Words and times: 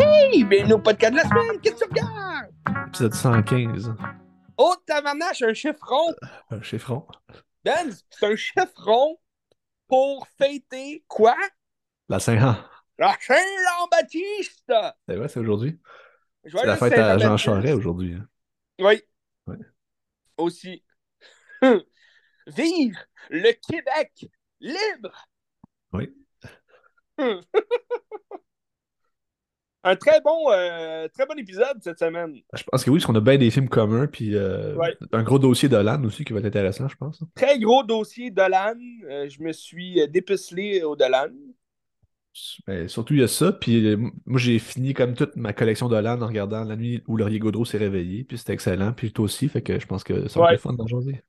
Hey, 0.00 0.44
bienvenue 0.44 0.74
au 0.74 0.78
podcast 0.78 1.12
de 1.12 1.16
la 1.18 1.24
semaine, 1.24 1.60
qu'est-ce 1.60 1.84
que 1.84 1.94
tu 1.94 2.00
regardes? 2.00 2.52
Épisode 2.88 3.14
115. 3.14 3.94
Oh, 4.56 4.74
tabarnache, 4.86 5.42
un 5.42 5.54
chiffron! 5.54 6.14
Un 6.50 6.62
chiffron. 6.62 7.06
Ben, 7.64 7.90
c'est 8.10 8.26
un 8.26 8.36
chiffron 8.36 9.18
pour 9.86 10.26
fêter 10.38 11.04
quoi? 11.08 11.36
La 12.08 12.18
Saint-Jean. 12.18 12.56
La 12.98 13.14
Saint-Jean-Baptiste! 13.20 14.72
C'est 15.08 15.16
vrai, 15.16 15.28
c'est 15.28 15.40
aujourd'hui. 15.40 15.78
C'est 16.44 16.64
la 16.64 16.76
fête 16.76 16.94
à 16.94 17.18
Jean. 17.18 17.36
Charest 17.36 17.74
aujourd'hui. 17.74 18.14
hein. 18.14 18.26
Oui. 18.78 19.02
Ouais. 19.46 19.56
Aussi. 20.36 20.82
Vive 22.46 22.96
le 23.30 23.52
Québec 23.52 24.26
libre! 24.60 25.26
Oui. 25.92 26.14
Un 29.84 29.94
très 29.96 30.20
bon, 30.20 30.50
euh, 30.50 31.06
très 31.08 31.24
bon 31.24 31.38
épisode 31.38 31.78
cette 31.82 32.00
semaine. 32.00 32.34
Je 32.52 32.62
pense 32.64 32.84
que 32.84 32.90
oui, 32.90 32.98
parce 32.98 33.06
qu'on 33.06 33.14
a 33.14 33.20
bien 33.20 33.38
des 33.38 33.50
films 33.50 33.68
communs, 33.68 34.06
puis 34.08 34.34
euh, 34.34 34.74
Ouais. 34.74 34.94
un 35.12 35.22
gros 35.22 35.38
dossier 35.38 35.68
de 35.68 35.76
LAN 35.76 36.02
aussi 36.04 36.24
qui 36.24 36.32
va 36.32 36.40
être 36.40 36.46
intéressant, 36.46 36.88
je 36.88 36.96
pense. 36.96 37.22
Très 37.36 37.58
gros 37.60 37.84
dossier 37.84 38.30
Dolan. 38.30 38.74
Euh, 39.08 39.28
je 39.28 39.40
me 39.40 39.52
suis 39.52 40.00
euh, 40.02 40.06
dépucelé 40.08 40.82
au 40.82 40.96
Dolan. 40.96 41.30
Mais 42.66 42.88
surtout, 42.88 43.14
il 43.14 43.20
y 43.20 43.22
a 43.22 43.28
ça, 43.28 43.52
puis 43.52 43.86
euh, 43.86 43.96
moi, 44.26 44.38
j'ai 44.38 44.58
fini 44.58 44.94
comme 44.94 45.14
toute 45.14 45.36
ma 45.36 45.52
collection 45.52 45.88
de 45.88 45.96
LAN 45.96 46.20
en 46.22 46.26
regardant 46.26 46.64
La 46.64 46.76
nuit 46.76 47.02
où 47.06 47.16
Laurier 47.16 47.38
Gaudreau 47.38 47.64
s'est 47.64 47.78
réveillé, 47.78 48.24
puis 48.24 48.38
c'était 48.38 48.52
excellent, 48.54 48.92
puis 48.92 49.12
toi 49.12 49.24
aussi, 49.26 49.48
fait 49.48 49.62
que 49.62 49.78
je 49.78 49.86
pense 49.86 50.04
que 50.04 50.28
ça 50.28 50.40
va 50.40 50.46
Ouais. 50.46 50.54
être 50.54 50.60
fun 50.60 50.72
d'en 50.74 50.86
jaser. 50.86 51.22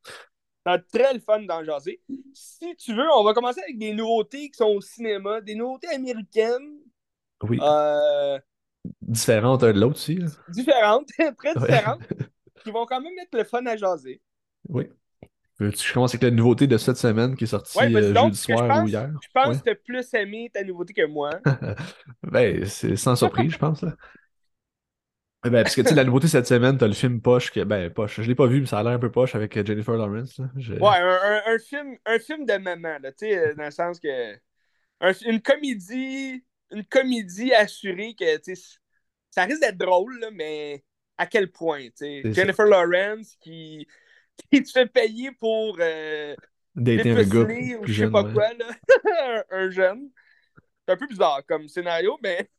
C'est 0.66 0.88
très 1.00 1.14
le 1.14 1.20
fun 1.20 1.42
d'en 1.44 1.64
jaser. 1.64 2.02
Si 2.34 2.76
tu 2.76 2.94
veux, 2.94 3.08
on 3.16 3.24
va 3.24 3.34
commencer 3.34 3.62
avec 3.62 3.78
des 3.78 3.94
nouveautés 3.94 4.50
qui 4.50 4.58
sont 4.58 4.66
au 4.68 4.82
cinéma, 4.82 5.42
des 5.42 5.56
nouveautés 5.56 5.88
américaines, 5.88 6.80
Oui, 7.42 7.60
euh, 7.62 8.38
différentes 9.02 9.64
un 9.64 9.74
de 9.74 9.80
l'autre 9.80 9.96
aussi. 9.96 10.16
là. 10.16 10.28
différentes, 10.48 11.08
très 11.38 11.58
Ouais. 11.58 11.60
différentes, 11.60 12.02
qui 12.64 12.72
vont 12.72 12.86
quand 12.86 13.02
même 13.02 13.18
être 13.20 13.36
le 13.38 13.44
fun 13.46 13.66
à 13.66 13.76
jaser. 13.78 14.22
Oui. 14.68 14.86
Veux-tu 15.60 15.78
que 15.78 15.84
je 15.90 15.94
commence 15.94 16.12
avec 16.12 16.24
la 16.24 16.32
nouveauté 16.32 16.68
de 16.68 16.78
cette 16.78 16.98
semaine 16.98 17.36
qui 17.36 17.44
est 17.44 17.48
sortie 17.48 17.78
Ouais, 17.78 17.94
euh, 17.94 18.14
donc, 18.14 18.28
jeudi 18.34 18.38
je 18.38 18.54
soir 18.54 18.68
pense- 18.68 18.84
ou 18.86 18.88
hier? 18.88 19.10
Je 19.22 19.28
pense 19.34 19.48
Ouais. 19.48 19.58
que 19.58 19.64
tu 19.64 19.70
as 19.72 19.76
plus 19.76 20.14
aimé 20.14 20.50
ta 20.54 20.64
nouveauté 20.64 20.94
que 20.94 21.06
moi. 21.06 21.32
Ben, 22.24 22.66
c'est 22.66 22.96
sans 22.96 23.16
surprise, 23.16 23.52
je 23.52 23.58
pense. 23.58 23.82
Là. 23.82 23.94
Eh 25.46 25.50
Ben, 25.50 25.64
parce 25.64 25.76
que 25.76 25.82
tu 25.82 25.88
sais, 25.90 25.96
la 25.96 26.04
nouveauté 26.04 26.28
cette 26.28 26.48
semaine, 26.48 26.78
t'as 26.78 26.88
le 26.88 26.94
film 26.94 27.22
Poche, 27.22 27.52
que, 27.52 27.62
ben, 27.64 27.90
Poche, 27.90 28.20
je 28.22 28.28
l'ai 28.28 28.36
pas 28.36 28.48
vu, 28.48 28.60
mais 28.62 28.68
ça 28.68 28.80
a 28.80 28.84
l'air 28.84 28.92
un 28.94 29.00
peu 29.00 29.10
poche 29.12 29.36
avec 29.36 29.56
euh, 29.56 29.66
Jennifer 29.66 29.96
Lawrence. 29.96 30.38
Là. 30.38 30.50
Je- 30.58 30.74
Ouais, 30.74 30.98
un, 30.98 31.20
un- 31.48 31.54
un 31.56 31.60
film, 31.60 31.96
un 32.06 32.20
film 32.20 32.46
de 32.46 32.58
maman, 32.58 32.98
là, 33.02 33.12
tu 33.12 33.20
sais, 33.28 33.38
euh, 33.38 33.54
dans 33.56 33.64
le 33.66 33.72
sens 33.72 34.00
que. 34.00 34.34
un- 35.02 35.14
une 35.26 35.42
comédie. 35.42 36.44
Une 36.72 36.86
comédie 36.86 37.52
assurée 37.54 38.14
que, 38.20 38.38
tu 38.38 38.56
sais, 38.56 38.78
ça 39.32 39.46
risque 39.46 39.62
d'être 39.62 39.78
drôle, 39.78 40.20
là, 40.20 40.30
mais 40.32 40.84
à 41.18 41.26
quel 41.26 41.52
point, 41.52 41.86
tu 41.86 41.92
sais? 41.96 42.22
Ça. 42.26 42.32
Jennifer 42.34 42.66
Lawrence 42.66 43.36
qui, 43.42 43.88
qui 44.52 44.64
te 44.64 44.72
fait 44.72 44.88
payer 44.88 45.32
pour 45.32 45.78
euh, 45.80 46.36
Dater 46.76 47.12
un 47.12 47.24
gars 47.24 47.42
ou 47.80 47.86
je 47.86 47.88
sais 47.88 47.94
jeune. 47.94 48.12
pas 48.12 48.24
ouais. 48.24 48.34
quoi, 48.34 48.54
là. 48.54 48.66
un, 49.28 49.44
un 49.58 49.70
jeune. 49.70 50.10
C'est 50.88 50.94
un 50.94 50.98
peu 50.98 51.08
bizarre 51.08 51.44
comme 51.48 51.68
scénario, 51.68 52.18
mais 52.24 52.50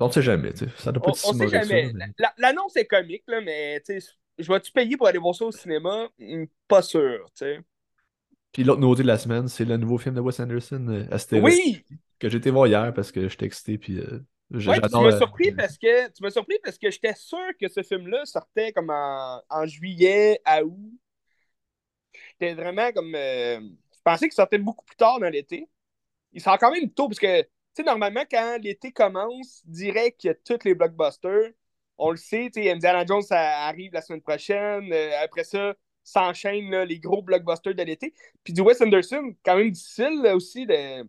On 0.00 0.10
sait 0.10 0.22
jamais, 0.22 0.52
tu 0.52 0.64
sais. 0.66 0.70
Ça 0.78 0.90
doit 0.92 1.02
pas 1.02 1.10
on, 1.10 1.12
être 1.12 1.18
si 1.18 1.26
on 1.28 1.32
sait 1.34 1.48
jamais. 1.48 1.92
mais- 1.94 2.06
La- 2.18 2.34
L'annonce 2.38 2.76
est 2.76 2.86
comique, 2.86 3.24
là, 3.26 3.40
mais, 3.40 3.80
tu 3.84 4.00
sais, 4.00 4.08
je 4.38 4.48
vais-tu 4.50 4.72
payer 4.72 4.96
pour 4.96 5.06
aller 5.06 5.18
voir 5.18 5.34
ça 5.34 5.44
au 5.44 5.52
cinéma? 5.52 6.08
Hmm, 6.18 6.44
Pas 6.68 6.82
sûr, 6.82 7.24
tu 7.36 7.44
sais. 7.44 7.60
Puis 8.52 8.64
l'autre 8.64 8.80
nouveauté 8.80 9.02
de 9.02 9.08
la 9.08 9.18
semaine, 9.18 9.48
c'est 9.48 9.64
le 9.64 9.76
nouveau 9.76 9.98
film 9.98 10.14
de 10.14 10.20
Wes 10.20 10.38
Anderson, 10.40 10.86
euh, 10.88 11.06
Astéroïde, 11.10 11.54
Oui! 11.58 11.84
que 12.18 12.28
j'ai 12.28 12.38
été 12.38 12.50
voir 12.50 12.66
hier 12.66 12.92
parce 12.94 13.10
que 13.12 13.28
j'étais 13.28 13.46
excité, 13.46 13.78
puis 13.78 13.98
euh, 13.98 14.20
Ouais, 14.52 14.80
tu 14.80 14.90
m'as 14.90 15.04
euh, 15.04 15.16
surpris 15.16 15.52
parce 15.52 15.78
que 15.78 16.08
tu 16.08 16.22
m'as 16.22 16.30
surpris 16.30 16.58
parce 16.62 16.76
que 16.76 16.90
j'étais 16.90 17.14
sûr 17.14 17.38
que 17.58 17.68
ce 17.68 17.82
film-là 17.82 18.24
sortait 18.26 18.72
comme 18.72 18.90
en, 18.90 19.40
en 19.48 19.66
juillet 19.66 20.40
à 20.44 20.62
août. 20.62 20.92
J'étais 22.32 22.54
vraiment 22.54 22.92
comme 22.92 23.14
euh, 23.14 23.60
je 23.60 24.00
pensais 24.04 24.26
qu'il 24.26 24.34
sortait 24.34 24.58
beaucoup 24.58 24.84
plus 24.84 24.96
tard 24.96 25.20
dans 25.20 25.28
l'été. 25.28 25.68
Il 26.32 26.42
sort 26.42 26.58
quand 26.58 26.70
même 26.70 26.90
tôt 26.90 27.08
parce 27.08 27.18
que 27.18 27.42
tu 27.42 27.48
sais 27.76 27.82
normalement 27.82 28.24
quand 28.30 28.58
l'été 28.60 28.92
commence, 28.92 29.62
direct 29.64 30.20
qu'il 30.20 30.28
y 30.28 30.30
a 30.32 30.34
tous 30.34 30.64
les 30.64 30.74
blockbusters. 30.74 31.52
On 31.98 32.10
le 32.10 32.16
sait, 32.16 32.50
tu 32.52 32.62
sais 32.62 32.70
Indiana 32.70 33.06
Jones 33.06 33.22
ça 33.22 33.60
arrive 33.60 33.92
la 33.92 34.02
semaine 34.02 34.22
prochaine, 34.22 34.92
euh, 34.92 35.22
après 35.22 35.44
ça 35.44 35.74
s'enchaînent 36.04 36.82
les 36.82 36.98
gros 36.98 37.22
blockbusters 37.22 37.74
de 37.74 37.82
l'été. 37.82 38.12
Puis 38.44 38.52
du 38.52 38.60
Wes 38.60 38.80
Anderson, 38.82 39.34
quand 39.44 39.56
même 39.56 39.70
difficile 39.70 40.20
là, 40.22 40.34
aussi 40.34 40.66
de 40.66 41.04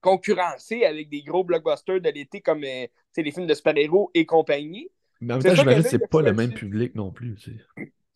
concurrencer 0.00 0.84
avec 0.84 1.08
des 1.08 1.22
gros 1.22 1.44
blockbusters 1.44 2.00
de 2.00 2.10
l'été 2.10 2.40
comme 2.40 2.64
euh, 2.64 2.86
les 3.16 3.32
films 3.32 3.46
de 3.46 3.54
super-héros 3.54 4.10
et 4.14 4.26
compagnie. 4.26 4.90
Mais 5.20 5.34
en 5.34 5.38
même 5.38 5.46
temps, 5.46 5.54
j'imagine 5.54 5.82
que 5.82 5.88
c'est 5.88 6.06
pas 6.06 6.22
le 6.22 6.32
même 6.32 6.52
public 6.52 6.94
non 6.94 7.10
plus. 7.10 7.36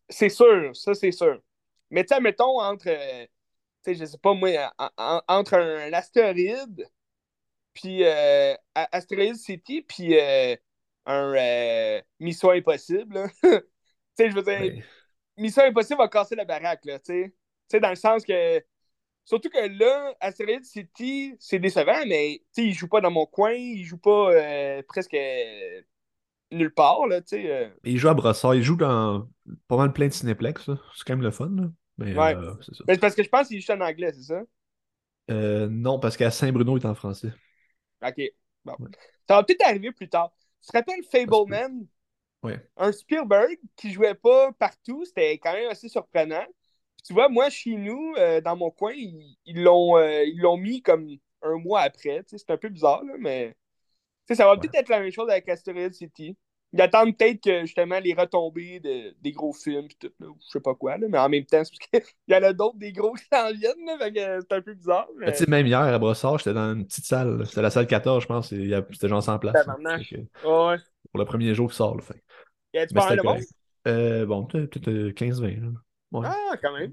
C'est 0.09 0.28
sûr, 0.28 0.75
ça 0.76 0.94
c'est 0.94 1.12
sûr. 1.12 1.41
Mais 1.91 2.04
tu 2.04 2.15
sais, 2.15 2.21
mettons 2.21 2.60
entre, 2.60 2.88
euh, 2.88 3.25
tu 3.84 3.92
sais, 3.92 3.94
je 3.94 4.04
sais 4.04 4.19
pas 4.19 4.34
moi, 4.34 4.72
en- 4.78 4.91
en- 4.97 5.22
entre 5.28 5.54
un, 5.54 5.92
astéroïde, 5.92 6.87
puis 7.75 8.04
euh, 8.04 8.54
Asteroid 8.75 9.34
City, 9.34 9.82
puis 9.82 10.19
euh, 10.19 10.56
un 11.06 11.34
euh, 11.34 12.00
Mission 12.21 12.50
Impossible, 12.50 13.31
tu 13.42 13.50
sais, 14.16 14.31
je 14.31 14.34
veux 14.34 14.42
dire, 14.42 14.59
Ben, 14.60 14.82
Mission 15.37 15.62
Impossible 15.65 15.98
va 15.98 16.09
casser 16.09 16.37
la 16.37 16.44
baraque, 16.44 16.84
là, 16.84 16.98
tu 16.98 17.12
sais. 17.12 17.28
Tu 17.31 17.34
sais, 17.76 17.81
dans 17.81 17.91
le 17.91 17.97
sens 17.97 18.25
que. 18.25 18.62
Surtout 19.25 19.49
que 19.50 19.78
là, 19.78 20.15
Asteroid 20.21 20.62
City, 20.65 21.37
c'est 21.38 21.59
décevant, 21.59 22.05
mais 22.06 22.43
tu 22.55 22.62
sais, 22.62 22.69
il 22.69 22.75
joue 22.75 22.88
pas 22.88 23.00
dans 23.00 23.10
mon 23.10 23.27
coin, 23.27 23.53
il 23.53 23.84
joue 23.84 23.99
pas 23.99 24.33
euh, 24.33 24.83
presque 24.88 25.15
euh, 25.15 25.81
nulle 26.50 26.75
part, 26.75 27.06
là, 27.06 27.21
tu 27.22 27.28
sais. 27.37 27.50
euh. 27.50 27.69
il 27.84 27.99
joue 27.99 28.09
à 28.09 28.15
Brossard, 28.15 28.55
il 28.55 28.62
joue 28.62 28.77
dans 28.77 29.28
pas 29.69 29.77
mal 29.77 29.93
plein 29.93 30.09
de 30.09 30.12
cinéplex. 30.12 30.65
C'est 30.65 31.05
quand 31.06 31.15
même 31.15 31.22
le 31.22 31.31
fun, 31.31 31.50
là. 31.55 31.71
Mais 31.99 32.16
Ouais. 32.16 32.34
euh, 32.34 32.55
c'est 32.62 32.75
ça. 32.75 32.84
Mais 32.88 32.99
parce 32.99 33.15
que 33.15 33.22
je 33.22 33.28
pense 33.28 33.49
qu'il 33.49 33.60
joue 33.60 33.72
en 33.72 33.81
anglais, 33.81 34.12
c'est 34.12 34.22
ça? 34.22 34.43
Non, 35.28 35.99
parce 35.99 36.16
qu'à 36.16 36.31
Saint-Bruno, 36.31 36.77
il 36.77 36.83
est 36.83 36.87
en 36.87 36.94
français. 36.94 37.33
Ok. 38.03 38.21
Bon. 38.65 38.77
Ouais. 38.78 38.89
Ça 39.28 39.37
va 39.37 39.44
peut-être 39.44 39.66
arriver 39.66 39.93
plus 39.93 40.09
tard. 40.09 40.33
Tu 40.60 40.69
te 40.71 40.77
rappelles 40.77 41.04
Fableman? 41.10 41.87
Ouais. 42.43 42.60
Un 42.77 42.93
Spielberg 42.93 43.59
qui 43.77 43.93
jouait 43.93 44.15
pas 44.15 44.53
partout, 44.53 45.04
c'était 45.04 45.39
quand 45.39 45.53
même 45.53 45.71
assez 45.71 45.89
surprenant. 45.89 46.44
Tu 47.06 47.12
vois, 47.12 47.28
moi, 47.28 47.50
chez 47.50 47.76
nous, 47.76 48.14
euh, 48.18 48.40
dans 48.40 48.56
mon 48.56 48.70
coin, 48.70 48.92
ils 48.94 49.36
ils 49.44 49.62
l'ont 49.62 49.96
euh, 49.96 50.22
ils 50.24 50.38
l'ont 50.40 50.56
mis 50.56 50.82
comme 50.82 51.08
un 51.42 51.56
mois 51.58 51.80
après. 51.80 52.22
C'est 52.26 52.50
un 52.50 52.56
peu 52.56 52.68
bizarre, 52.68 53.02
là, 53.04 53.14
mais 53.18 53.56
ça 54.32 54.46
va 54.46 54.56
peut-être 54.56 54.74
être 54.76 54.88
la 54.88 55.00
même 55.00 55.10
chose 55.10 55.28
avec 55.28 55.48
Asteroid 55.48 55.92
City. 55.92 56.36
Ils 56.74 56.80
attendent 56.80 57.14
peut-être 57.18 57.42
que 57.42 57.60
justement 57.66 57.98
les 58.00 58.14
retombées 58.14 58.80
de- 58.80 59.14
des 59.20 59.32
gros 59.32 59.52
films 59.52 59.88
pis 59.88 59.96
tout, 59.98 60.10
là, 60.20 60.28
ou 60.28 60.36
je 60.41 60.48
sais 60.48 60.60
pas 60.60 60.74
quoi, 60.74 60.96
là, 60.96 61.06
mais 61.10 61.18
en 61.18 61.28
même 61.28 61.44
temps, 61.44 61.62
c'est 61.64 61.72
parce 61.76 62.04
qu'il 62.04 62.14
y 62.28 62.34
en 62.34 62.42
a 62.42 62.52
d'autres 62.54 62.78
des 62.78 62.92
gros 62.92 63.12
qui 63.12 63.24
s'en 63.30 63.52
viennent, 63.52 63.84
là, 63.84 63.98
fait 63.98 64.12
que 64.12 64.41
c'est 64.41 64.52
un 64.56 64.62
peu 64.62 64.72
bizarre. 64.72 65.06
mais- 65.18 65.26
Mais 65.26 65.32
tu 65.32 65.38
sais, 65.38 65.50
même 65.50 65.66
hier, 65.66 65.80
à 65.80 65.98
Brossard, 65.98 66.38
j'étais 66.38 66.54
dans 66.54 66.72
une 66.72 66.86
petite 66.86 67.04
salle. 67.04 67.44
C'était 67.46 67.60
la 67.62 67.70
salle 67.70 67.86
14, 67.86 68.22
je 68.22 68.26
pense. 68.28 68.52
et 68.52 68.56
il 68.56 68.68
y 68.68 68.74
a- 68.74 68.86
C'était 68.91 69.08
genre 69.08 69.22
100 69.22 69.38
places. 69.38 69.52
que 70.08 70.16
Ouais. 70.48 70.76
Pour 71.10 71.18
le 71.18 71.24
premier 71.26 71.54
jour 71.54 71.68
qui 71.68 71.76
sort, 71.76 71.94
là. 71.96 72.02
Fait. 72.02 72.22
Y 72.72 72.78
a-tu 72.78 72.94
de 73.16 73.22
correct. 73.22 73.48
Euh, 73.88 74.24
bon, 74.24 74.46
peut-être 74.46 74.70
peut-être, 74.70 74.88
euh, 74.88 75.12
15-20. 75.12 75.74
Ouais. 76.12 76.28
Ah, 76.30 76.56
quand 76.62 76.72
même. 76.78 76.92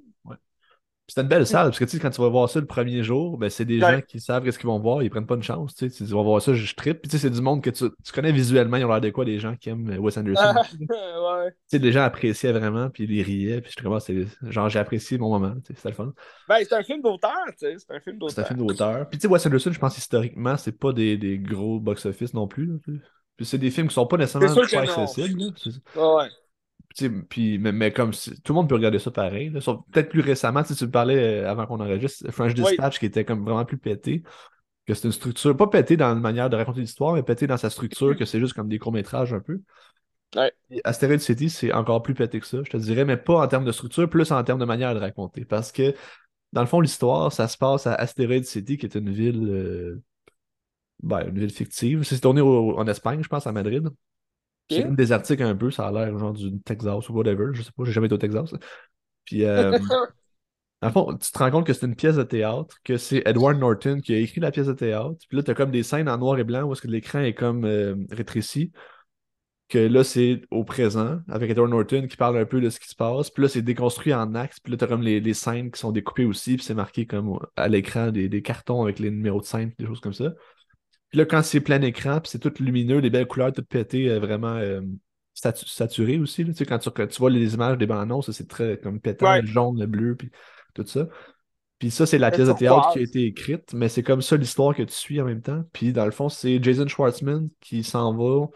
C'était 1.07 1.22
une 1.22 1.28
belle 1.28 1.47
salle, 1.47 1.66
parce 1.69 1.80
que 1.80 1.85
tu 1.85 1.91
sais, 1.97 2.00
quand 2.00 2.12
tu 2.12 2.22
vas 2.22 2.30
voir 2.30 2.47
ça 2.47 2.59
le 2.59 2.68
premier 2.68 3.02
jour, 3.02 3.35
ben, 3.40 3.50
c'est 3.50 3.66
des 3.66 3.81
Ouais. 3.81 3.94
gens 3.96 4.02
qui 4.02 4.19
savent 4.19 4.44
qu'est-ce 4.44 4.59
qu'ils 4.59 4.68
vont 4.68 4.78
voir, 4.78 5.02
ils 5.02 5.09
prennent 5.09 5.25
pas 5.25 5.34
une 5.34 5.41
chance. 5.41 5.74
Tu 5.74 5.90
sais, 5.90 5.96
tu 5.97 6.03
dis, 6.03 6.13
on 6.13 6.18
va 6.18 6.24
voir 6.24 6.41
ça, 6.44 6.53
je 6.53 6.75
trippe. 6.75 7.02
Puis 7.02 7.09
tu 7.09 7.18
sais, 7.18 7.24
c'est 7.24 7.31
du 7.34 7.41
monde 7.41 7.63
que 7.63 7.72
tu, 7.72 7.85
tu 8.06 8.12
connais 8.13 8.31
visuellement, 8.31 8.78
ils 8.78 8.85
ont 8.85 8.90
l'air 8.90 9.02
de 9.02 9.09
quoi, 9.09 9.25
les 9.25 9.40
gens 9.40 9.56
qui 9.56 9.69
aiment 9.69 9.89
Wes 9.98 10.16
Anderson? 10.19 10.39
Ah, 10.45 10.62
Tu 10.69 10.77
ouais. 10.83 11.51
sais, 11.66 11.80
les 11.80 11.92
gens 11.92 12.04
appréciaient 12.04 12.51
vraiment, 12.51 12.92
puis 12.92 13.06
ils 13.10 13.24
riaient, 13.24 13.60
puis 13.62 13.71
je 13.75 13.83
trouvais, 13.83 14.00
c'est 14.01 14.27
genre, 14.51 14.69
j'ai 14.69 14.77
apprécié 14.77 15.18
mon 15.18 15.30
moment, 15.30 15.56
tu 15.65 15.74
sais, 15.74 15.74
c'était 15.77 15.89
le 15.89 15.95
fun. 15.95 16.13
Ben, 16.48 16.57
c'est 16.62 16.74
un 16.75 16.83
film 16.83 17.01
d'auteur, 17.01 17.31
tu 17.54 17.56
sais. 17.57 17.75
C'est 17.80 17.92
un 17.95 18.00
film 18.01 18.18
C'est 18.27 18.42
un 18.42 18.44
d'auteur. 18.44 18.48
film 18.48 18.68
d'auteur. 18.68 19.10
Puis 19.10 19.18
tu 19.18 19.24
sais, 19.27 19.33
Wes 19.33 19.44
Anderson, 19.48 19.72
je 19.72 19.80
pense 19.80 19.98
historiquement, 19.98 20.57
c'est 20.57 20.77
pas 20.77 20.94
des, 20.94 21.18
des 21.18 21.39
gros 21.39 21.80
box-office 21.80 22.36
non 22.36 22.48
plus. 22.48 22.68
là. 22.68 22.74
Puis 23.36 23.48
c'est 23.48 23.57
des 23.57 23.72
films 23.72 23.88
qui 23.88 23.95
sont 23.95 24.06
pas 24.06 24.18
nécessairement 24.18 24.48
C'est 24.68 24.77
accessibles. 24.77 25.54
C'est- 25.57 25.98
ouais. 26.00 26.27
Puis, 27.30 27.57
mais, 27.59 27.71
mais 27.71 27.91
comme 27.94 28.13
si- 28.13 28.41
tout 28.41 28.53
le 28.53 28.56
monde 28.56 28.69
peut 28.69 28.75
regarder 28.75 29.00
ça 29.00 29.12
pareil. 29.12 29.51
Peut-être 29.51 30.09
plus 30.09 30.21
récemment, 30.21 30.63
sais, 30.63 30.75
tu 30.75 30.86
me 30.86 30.91
parlais 30.91 31.44
euh, 31.44 31.50
avant 31.50 31.65
qu'on 31.65 31.80
enregistre, 31.80 32.30
French 32.31 32.53
Oui. 32.57 32.63
Dispatch 32.63 33.00
qui 33.00 33.06
était 33.06 33.25
comme 33.25 33.44
vraiment 33.44 33.65
plus 33.65 33.77
pété. 33.77 34.24
Que 34.86 34.95
c'est 34.95 35.06
une 35.06 35.12
structure, 35.12 35.56
pas 35.56 35.68
pété 35.68 35.97
dans 35.97 36.07
la 36.07 36.15
manière 36.15 36.50
de 36.50 36.56
raconter 36.56 36.81
l'histoire, 36.81 37.13
mais 37.13 37.21
pété 37.21 37.45
dans 37.45 37.57
sa 37.57 37.69
structure, 37.69 38.18
que 38.18 38.25
c'est 38.25 38.39
juste 38.39 38.53
comme 38.53 38.68
des 38.68 38.80
courts-métrages 38.80 39.33
un 39.33 39.39
peu. 39.39 39.62
Ouais. 40.36 40.51
Et 40.71 40.81
Asteroid 40.83 41.19
City, 41.19 41.50
c'est 41.50 41.71
encore 41.74 42.01
plus 42.01 42.15
pété 42.15 42.39
que 42.39 42.47
ça, 42.47 42.57
je 42.63 42.71
te 42.71 42.77
dirais, 42.77 43.06
mais 43.06 43.18
pas 43.18 43.36
en 43.44 43.47
termes 43.47 43.65
de 43.65 43.71
structure, 43.71 44.09
plus 44.09 44.31
en 44.31 44.44
termes 44.44 44.59
de 44.59 44.65
manière 44.65 44.95
de 44.95 45.00
raconter. 45.00 45.45
Parce 45.45 45.71
que, 45.71 45.94
dans 46.53 46.62
le 46.62 46.68
fond, 46.68 46.81
l'histoire, 46.81 47.31
ça 47.31 47.47
se 47.47 47.56
passe 47.57 47.86
à 47.86 47.94
Asteroid 47.94 48.41
City, 48.44 48.77
qui 48.77 48.88
est 48.88 48.95
une 48.95 49.12
ville, 49.12 49.47
euh, 49.47 50.01
ben, 51.03 51.27
une 51.27 51.38
ville 51.39 51.51
fictive. 51.51 52.01
C'est 52.03 52.19
tourné 52.19 52.41
au- 52.41 52.77
en 52.77 52.88
Espagne, 52.88 53.21
je 53.24 53.30
pense, 53.30 53.45
à 53.45 53.51
Madrid. 53.51 53.89
C'est 54.69 54.83
comme 54.83 54.95
désertique 54.95 55.42
un 55.42 55.56
peu, 55.56 55.71
ça 55.71 55.88
a 55.88 55.92
l'air 55.92 56.18
genre 56.18 56.33
du 56.33 56.60
Texas 56.62 57.10
ou 57.10 57.13
whatever, 57.13 57.48
je 57.54 57.63
sais 57.63 57.71
pas, 57.75 57.83
j'ai 57.86 57.92
jamais 57.92 58.06
été 58.06 58.16
au 58.16 58.19
Texas. 58.19 58.54
Puis, 59.25 59.45
euh, 59.45 59.77
en 60.81 60.92
fond, 60.92 61.18
tu 61.18 61.31
te 61.31 61.38
rends 61.38 61.51
compte 61.51 61.68
que 61.68 61.74
c'est 61.74 61.86
une 61.86 61.95
pièce 61.95 62.16
de 62.16 62.24
théâtre, 62.24 62.77
que 62.83 62.98
c'est 62.98 63.24
Edward 63.25 63.57
Norton 63.57 64.00
qui 64.00 64.13
a 64.13 64.18
écrit 64.18 64.42
la 64.42 64.51
pièce 64.51 64.68
de 64.68 64.74
théâtre. 64.74 65.16
Puis 65.27 65.38
là, 65.38 65.44
tu 65.44 65.51
as 65.51 65.56
comme 65.56 65.71
des 65.71 65.83
scènes 65.83 66.10
en 66.10 66.18
noir 66.18 66.38
et 66.39 66.44
blanc 66.44 66.63
où 66.63 66.74
est-ce 66.74 66.81
que 66.81 66.88
l'écran 66.88 67.19
est 67.19 67.33
comme 67.33 67.66
euh, 67.66 67.95
rétréci. 68.12 68.71
Que 69.68 69.77
là, 69.77 70.04
c'est 70.04 70.42
au 70.50 70.63
présent, 70.63 71.19
avec 71.27 71.51
Edward 71.51 71.69
Norton 71.69 72.07
qui 72.07 72.18
parle 72.18 72.39
un 72.39 72.45
peu 72.45 72.60
de 72.60 72.72
ce 72.72 72.80
qui 72.80 72.88
se 72.88 72.95
passe. 72.95 73.30
Puis 73.30 73.44
là, 73.44 73.50
c'est 73.50 73.62
déconstruit 73.62 74.15
en 74.15 74.33
axes. 74.33 74.60
Puis 74.60 74.72
là, 74.72 74.77
tu 74.77 74.83
as 74.83 74.88
comme 74.88 75.04
les, 75.04 75.19
les, 75.19 75.33
scènes 75.36 75.69
qui 75.69 75.80
sont 75.80 75.92
découpées 75.92 76.25
aussi. 76.25 76.56
Puis 76.56 76.65
c'est 76.65 76.74
marqué 76.74 77.06
comme 77.06 77.38
à 77.56 77.68
l'écran 77.68 78.12
des, 78.12 78.30
des, 78.30 78.42
cartons 78.42 78.81
avec 78.81 78.98
les 78.98 79.12
numéros 79.12 79.42
de 79.42 79.45
scène, 79.45 79.72
des 79.77 79.86
choses 79.86 80.00
comme 80.00 80.13
ça. 80.13 80.33
Puis 81.10 81.18
là, 81.18 81.26
quand 81.26 81.42
c'est 81.42 81.60
plein 81.60 81.82
écran, 81.82 82.20
puis 82.22 82.30
c'est 82.30 82.40
tout 82.40 82.54
lumineux, 82.60 83.02
des 83.02 83.10
belles 83.10 83.28
couleurs, 83.28 83.52
toutes 83.52 83.68
pétées, 83.68 84.10
euh, 84.10 84.20
vraiment 84.20 84.56
euh, 84.56 84.82
saturées 85.34 86.20
aussi. 86.20 86.46
Tu 86.46 86.54
sais, 86.54 86.66
quand 86.66 86.78
tu, 86.78 86.90
tu, 86.92 87.20
vois 87.20 87.32
les 87.32 87.56
images 87.56 87.78
des 87.78 87.88
bandes 87.88 88.02
annonces, 88.02 88.32
c'est 88.32 88.48
très 88.48 88.78
comme 88.78 89.00
pétant, 89.00 89.36
le 89.36 89.46
jaune, 89.46 89.80
le 89.80 89.88
bleu, 89.88 90.16
puis 90.16 90.30
tout 90.76 90.86
ça. 90.86 91.08
Puis 91.80 91.92
ça, 91.92 92.06
c'est 92.06 92.18
la 92.18 92.30
pièce 92.30 92.48
de 92.48 92.54
théâtre 92.54 92.92
qui 92.92 93.00
a 93.00 93.02
été 93.02 93.24
écrite, 93.24 93.74
mais 93.74 93.90
c'est 93.90 94.04
comme 94.04 94.22
ça 94.22 94.36
l'histoire 94.36 94.76
que 94.76 94.84
tu 94.84 94.94
suis 94.94 95.20
en 95.20 95.26
même 95.26 95.42
temps. 95.42 95.64
Puis 95.72 95.94
dans 95.94 96.06
le 96.06 96.12
fond, 96.12 96.30
c'est 96.30 96.62
Jason 96.62 96.88
Schwartzman 96.88 97.50
qui 97.62 97.84
s'en 97.84 98.14
va 98.14 98.48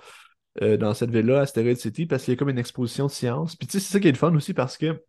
euh, 0.61 0.77
dans 0.77 0.93
cette 0.93 1.09
ville-là, 1.09 1.39
Asteroid 1.39 1.75
City, 1.75 2.05
parce 2.05 2.25
qu'il 2.25 2.33
y 2.33 2.35
a 2.35 2.37
comme 2.37 2.49
une 2.49 2.59
exposition 2.59 3.07
de 3.07 3.11
science. 3.11 3.55
Puis 3.55 3.65
tu 3.65 3.79
sais, 3.79 3.79
c'est 3.79 3.93
ça 3.93 3.99
qui 3.99 4.09
est 4.09 4.11
le 4.11 4.17
fun 4.17 4.35
aussi 4.35 4.53
parce 4.53 4.77
que, 4.77 4.91
tu 4.91 4.99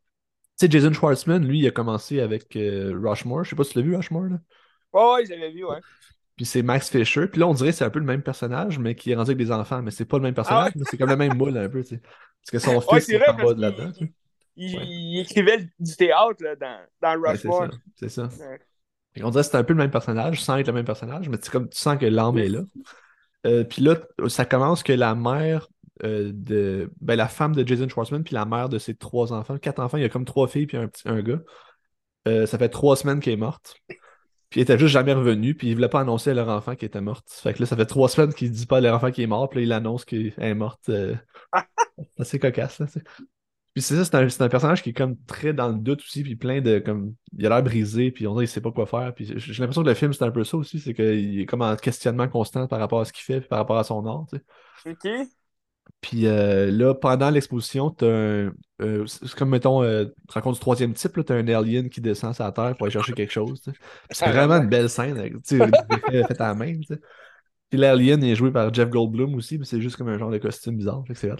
sais, 0.57 0.71
Jason 0.71 0.93
Schwartzman, 0.93 1.45
lui, 1.45 1.59
il 1.59 1.67
a 1.67 1.73
commencé 1.73 2.21
avec 2.21 2.55
Rushmore. 2.55 3.45
Je 3.45 3.51
sais 3.51 3.57
pas 3.57 3.65
si 3.65 3.73
tu 3.73 3.79
l'as 3.81 3.85
vu, 3.85 3.97
Rushmore, 3.97 4.29
là? 4.31 4.39
Oh, 4.93 5.17
oui, 5.19 5.27
j'avais 5.29 5.51
vu, 5.51 5.65
ouais. 5.65 5.81
Puis 6.37 6.47
c'est 6.47 6.63
Max 6.63 6.91
Fisher. 6.91 7.27
Puis 7.29 7.41
là, 7.41 7.47
on 7.47 7.55
dirait 7.55 7.71
que 7.71 7.77
c'est 7.77 7.85
un 7.85 7.91
peu 7.91 8.01
le 8.01 8.05
même 8.05 8.23
personnage, 8.23 8.79
mais 8.79 8.95
qui 8.95 9.13
est 9.13 9.15
rendu 9.15 9.31
avec 9.31 9.39
des 9.39 9.53
enfants. 9.53 9.83
Mais 9.83 9.91
c'est 9.91 10.05
pas 10.05 10.17
le 10.17 10.23
même 10.25 10.35
personnage, 10.35 10.73
ah 10.75 10.79
mais 10.79 10.85
c'est 10.91 10.97
comme 10.97 11.11
le 11.11 11.17
même 11.17 11.37
moule 11.37 11.57
un 11.57 11.69
peu, 11.69 11.83
tu 11.83 11.91
sais. 11.91 12.01
Parce 12.01 12.51
que 12.51 12.59
son 12.59 12.81
fils 12.81 13.09
est, 13.09 13.29
en 13.29 13.35
bas 13.35 13.55
de 13.55 13.61
là-dedans. 13.61 13.93
Il, 14.57 15.19
écrivait 15.19 15.69
du 15.79 15.97
théâtre 15.97 16.43
là, 16.43 16.55
dans, 16.57 16.81
dans 17.01 17.21
Rushmore. 17.21 17.71
c'est 17.97 18.09
ça. 18.09 18.29
On 19.23 19.31
dirait 19.31 19.45
que 19.45 19.51
c'est 19.51 19.57
un 19.57 19.65
peu 19.65 19.73
le 19.73 19.79
même 19.79 19.91
personnage, 19.91 20.43
sans 20.43 20.57
être 20.57 20.67
le 20.67 20.73
même 20.73 20.85
personnage, 20.85 21.29
mais 21.29 21.39
comme 21.51 21.69
tu 21.69 21.79
sens 21.79 21.99
que 21.99 22.07
l'âme 22.07 22.39
est 22.39 22.49
là. 22.49 22.63
Euh, 23.47 23.65
puis 23.65 23.83
là, 23.83 23.97
ça 24.29 24.45
commence 24.45 24.83
que 24.83 24.93
la 24.93 25.15
mère 25.15 25.69
euh, 26.03 26.33
de. 26.35 26.91
Ben, 27.01 27.15
la 27.15 27.29
femme 27.29 27.55
de 27.55 27.67
Jason 27.67 27.89
Schwartzman, 27.89 28.25
puis 28.25 28.35
la 28.35 28.45
mère 28.45 28.69
de 28.69 28.79
ses 28.79 28.95
trois 28.95 29.33
enfants, 29.33 29.59
quatre 29.59 29.81
enfants, 29.81 29.99
il 29.99 30.03
y 30.03 30.07
a 30.07 30.09
comme 30.09 30.25
trois 30.25 30.49
filles, 30.49 30.67
puis 30.67 30.77
un, 30.77 30.89
petit, 30.89 31.09
un 31.09 31.23
gars. 31.23 31.41
Euh, 32.27 32.47
ça 32.47 32.59
fait 32.59 32.69
trois 32.69 32.97
semaines 32.97 33.21
qu'elle 33.21 33.35
est 33.35 33.37
morte. 33.37 33.77
Puis 34.55 34.61
il 34.61 34.63
était 34.63 34.79
juste 34.79 34.93
jamais 34.93 35.13
revenu, 35.13 35.57
puis 35.57 35.71
il 35.71 35.75
voulait 35.75 35.89
pas 35.89 35.99
annoncer 35.99 36.31
à 36.31 36.35
leur 36.35 36.49
enfant 36.49 36.77
qu'il 36.77 36.87
était 36.87 37.01
morte. 37.01 37.29
Fait 37.29 37.55
que 37.55 37.59
là, 37.59 37.67
ça 37.67 37.75
fait 37.75 37.87
trois 37.87 38.09
semaines 38.09 38.33
qu'il 38.33 38.53
dit 38.53 38.67
pas 38.67 38.77
à 38.77 38.81
leur 38.81 38.95
enfant 38.95 39.11
qu'il 39.11 39.25
est 39.25 39.27
mort, 39.27 39.49
puis 39.49 39.65
il 39.65 39.73
annonce 39.73 40.05
qu'elle 40.05 40.33
est 40.39 40.55
morte. 40.55 40.79
C'est 40.87 42.21
assez 42.21 42.39
cocasse, 42.39 42.79
là, 42.79 42.87
puis 43.73 43.83
c'est 43.83 43.97
ça, 43.97 44.05
c'est 44.05 44.15
un, 44.15 44.45
un, 44.45 44.49
personnage 44.49 44.85
qui 44.85 44.91
est 44.91 44.93
comme 44.93 45.17
très 45.27 45.53
dans 45.53 45.71
le 45.71 45.75
doute 45.75 46.03
aussi, 46.03 46.23
puis 46.23 46.37
plein 46.37 46.61
de 46.61 46.79
comme. 46.79 47.17
Il 47.37 47.45
a 47.47 47.49
l'air 47.49 47.65
brisé, 47.65 48.13
puis 48.13 48.29
on 48.29 48.35
dirait 48.35 48.45
qu'il 48.45 48.53
sait 48.53 48.61
pas 48.61 48.71
quoi 48.71 48.87
faire. 48.87 49.13
Puis 49.13 49.33
j'ai 49.37 49.61
l'impression 49.61 49.83
que 49.83 49.89
le 49.89 49.95
film, 49.95 50.13
c'est 50.13 50.23
un 50.23 50.31
peu 50.31 50.45
ça 50.45 50.57
aussi, 50.57 50.79
c'est 50.79 50.95
qu'il 50.95 51.41
est 51.41 51.47
comme 51.47 51.63
en 51.63 51.75
questionnement 51.75 52.29
constant 52.29 52.69
par 52.69 52.79
rapport 52.79 53.01
à 53.01 53.05
ce 53.05 53.13
qu'il 53.13 53.25
fait, 53.25 53.41
puis 53.41 53.49
par 53.49 53.59
rapport 53.59 53.77
à 53.77 53.83
son 53.83 54.07
art, 54.07 54.27
tu 54.31 54.37
sais. 54.37 54.93
OK. 54.93 55.29
Puis 56.01 56.27
euh, 56.27 56.71
là, 56.71 56.95
pendant 56.95 57.31
l'exposition, 57.31 57.91
t'as 57.91 58.07
un. 58.07 58.53
Euh, 58.83 59.07
c'est 59.07 59.35
comme, 59.35 59.51
mettons, 59.51 59.83
euh, 59.83 60.05
tu 60.05 60.35
rencontres 60.35 60.59
du 60.59 60.61
troisième 60.61 60.93
type, 60.93 61.25
t'as 61.25 61.35
un 61.35 61.49
alien 61.49 61.89
qui 61.89 62.01
descend 62.01 62.35
sur 62.35 62.45
la 62.45 62.53
Terre 62.53 62.75
pour 62.77 62.85
aller 62.85 62.93
chercher 62.93 63.15
quelque 63.15 63.33
chose. 63.33 63.63
C'est 64.11 64.29
vraiment 64.29 64.57
une 64.57 64.69
belle 64.69 64.91
scène, 64.91 65.17
tu 65.47 65.57
sais, 65.57 65.71
fait 66.27 66.41
à 66.41 66.49
la 66.49 66.55
main, 66.55 66.77
tu 66.79 66.95
sais. 66.95 67.01
Puis 67.71 67.79
l'alien 67.79 68.23
est 68.23 68.35
joué 68.35 68.53
par 68.53 68.73
Jeff 68.73 68.91
Goldblum 68.91 69.35
aussi, 69.35 69.59
mais 69.59 69.65
c'est 69.65 69.81
juste 69.81 69.97
comme 69.97 70.09
un 70.09 70.19
genre 70.19 70.31
de 70.31 70.39
costume 70.39 70.77
bizarre, 70.77 71.03
c'est. 71.15 71.31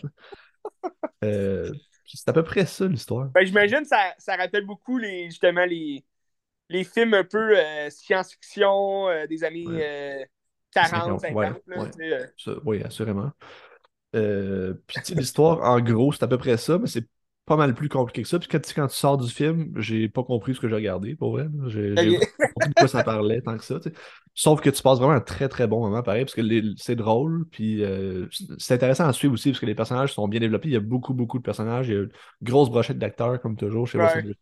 Euh, 1.23 1.71
c'est 2.07 2.29
à 2.29 2.33
peu 2.33 2.43
près 2.43 2.67
ça 2.67 2.87
l'histoire. 2.87 3.29
Ben, 3.35 3.45
J'imagine 3.45 3.81
que 3.81 3.87
ça, 3.87 4.15
ça 4.19 4.37
rappelle 4.37 4.67
beaucoup 4.67 4.99
les, 4.99 5.27
justement 5.27 5.65
les, 5.65 6.05
les 6.69 6.85
films 6.85 7.15
un 7.15 7.25
peu 7.25 7.59
euh, 7.59 7.89
science-fiction 7.91 9.09
euh, 9.09 9.27
des 9.27 9.45
années 9.45 10.27
40, 10.73 11.21
50. 11.21 11.63
oui, 12.65 12.83
assurément. 12.83 13.31
Euh, 14.15 14.75
puis 14.87 14.99
l'histoire, 15.15 15.63
en 15.63 15.81
gros, 15.81 16.13
c'est 16.13 16.23
à 16.23 16.29
peu 16.29 16.39
près 16.39 16.57
ça, 16.57 16.79
mais 16.79 16.87
c'est 16.87 17.07
pas 17.47 17.57
mal 17.57 17.75
plus 17.75 17.89
compliqué 17.89 18.23
que 18.23 18.29
ça. 18.29 18.39
Puis 18.39 18.49
quand, 18.49 18.61
quand 18.75 18.87
tu 18.87 18.97
sors 18.97 19.19
du 19.19 19.31
film, 19.31 19.73
j'ai 19.77 20.09
pas 20.09 20.23
compris 20.23 20.55
ce 20.55 20.61
que 20.61 20.69
j'ai 20.69 20.75
regardé, 20.75 21.15
pour 21.15 21.33
vrai. 21.33 21.47
J'ai 21.67 21.95
pas 21.95 22.03
compris 22.55 22.69
de 22.69 22.75
quoi 22.75 22.89
ça 22.89 23.05
parlait 23.05 23.43
tant 23.43 23.57
que 23.57 23.65
ça. 23.65 23.79
Sauf 24.35 24.61
que 24.61 24.71
tu 24.71 24.83
passes 24.83 24.99
vraiment 24.99 25.13
un 25.15 25.21
très 25.21 25.49
très 25.49 25.67
bon 25.67 25.81
moment, 25.81 26.03
pareil, 26.03 26.25
parce 26.25 26.35
que 26.35 26.43
c'est 26.77 26.97
drôle, 26.97 27.45
puis 27.51 27.85
euh, 27.85 28.27
c'est 28.59 28.75
intéressant 28.75 29.07
à 29.07 29.13
suivre 29.13 29.35
aussi, 29.35 29.51
parce 29.51 29.61
que 29.61 29.67
les 29.67 29.75
personnages 29.75 30.15
sont 30.15 30.27
bien 30.27 30.41
développés. 30.41 30.69
Il 30.69 30.75
y 30.75 30.77
a 30.77 30.81
beaucoup, 30.81 31.13
beaucoup 31.13 31.39
de 31.39 31.45
personnages. 31.45 31.89
Il 31.89 31.95
y 31.95 31.97
a 31.97 32.01
une 32.01 32.11
grosse 32.43 32.71
brochette 32.71 32.99
d'acteurs, 32.99 33.41
comme 33.41 33.57
toujours, 33.57 33.87
chez 33.87 33.99
ouais. 33.99 34.35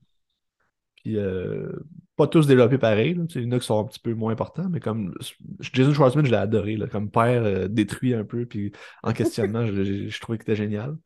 Puis 1.03 1.17
euh, 1.17 1.73
pas 2.17 2.27
tous 2.27 2.47
développés 2.47 2.79
pareil. 2.79 3.17
Il 3.35 3.43
y 3.43 3.47
en 3.47 3.53
a 3.53 3.59
qui 3.59 3.67
sont 3.67 3.81
un 3.81 3.85
petit 3.85 3.99
peu 3.99 4.15
moins 4.15 4.33
importants, 4.33 4.69
mais 4.71 4.81
comme 4.81 5.15
Jason 5.61 5.93
Schwartzman, 5.93 6.25
je 6.25 6.31
l'ai 6.31 6.37
adoré. 6.37 6.77
Là, 6.77 6.87
comme 6.87 7.11
père 7.11 7.43
euh, 7.45 7.69
détruit 7.69 8.15
un 8.15 8.25
peu, 8.25 8.47
puis 8.47 8.73
en 9.03 9.13
questionnement, 9.13 9.67
je, 9.67 10.09
je, 10.09 10.21
trouvais 10.21 10.39
que 10.39 10.45
c'était 10.45 10.57
génial. 10.57 10.97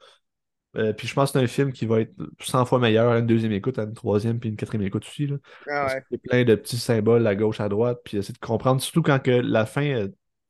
Euh, 0.76 0.92
puis 0.92 1.08
je 1.08 1.14
pense 1.14 1.32
que 1.32 1.38
c'est 1.38 1.44
un 1.44 1.48
film 1.48 1.72
qui 1.72 1.86
va 1.86 2.00
être 2.00 2.12
100 2.40 2.66
fois 2.66 2.78
meilleur 2.78 3.10
à 3.10 3.18
une 3.18 3.26
deuxième 3.26 3.52
écoute, 3.52 3.78
à 3.78 3.84
une 3.84 3.94
troisième, 3.94 4.38
puis 4.38 4.50
une 4.50 4.56
quatrième 4.56 4.86
écoute 4.86 5.06
aussi. 5.06 5.26
Là. 5.26 5.36
Ah 5.70 5.86
ouais. 5.86 6.02
C'est 6.10 6.18
plein 6.18 6.44
de 6.44 6.54
petits 6.54 6.76
symboles 6.76 7.26
à 7.26 7.34
gauche, 7.34 7.60
à 7.60 7.68
droite, 7.68 8.00
puis 8.04 8.18
essayer 8.18 8.34
de 8.34 8.38
comprendre, 8.38 8.82
surtout 8.82 9.02
quand 9.02 9.18
que 9.18 9.30
la 9.30 9.64
fin, 9.64 9.86
euh, 9.86 10.08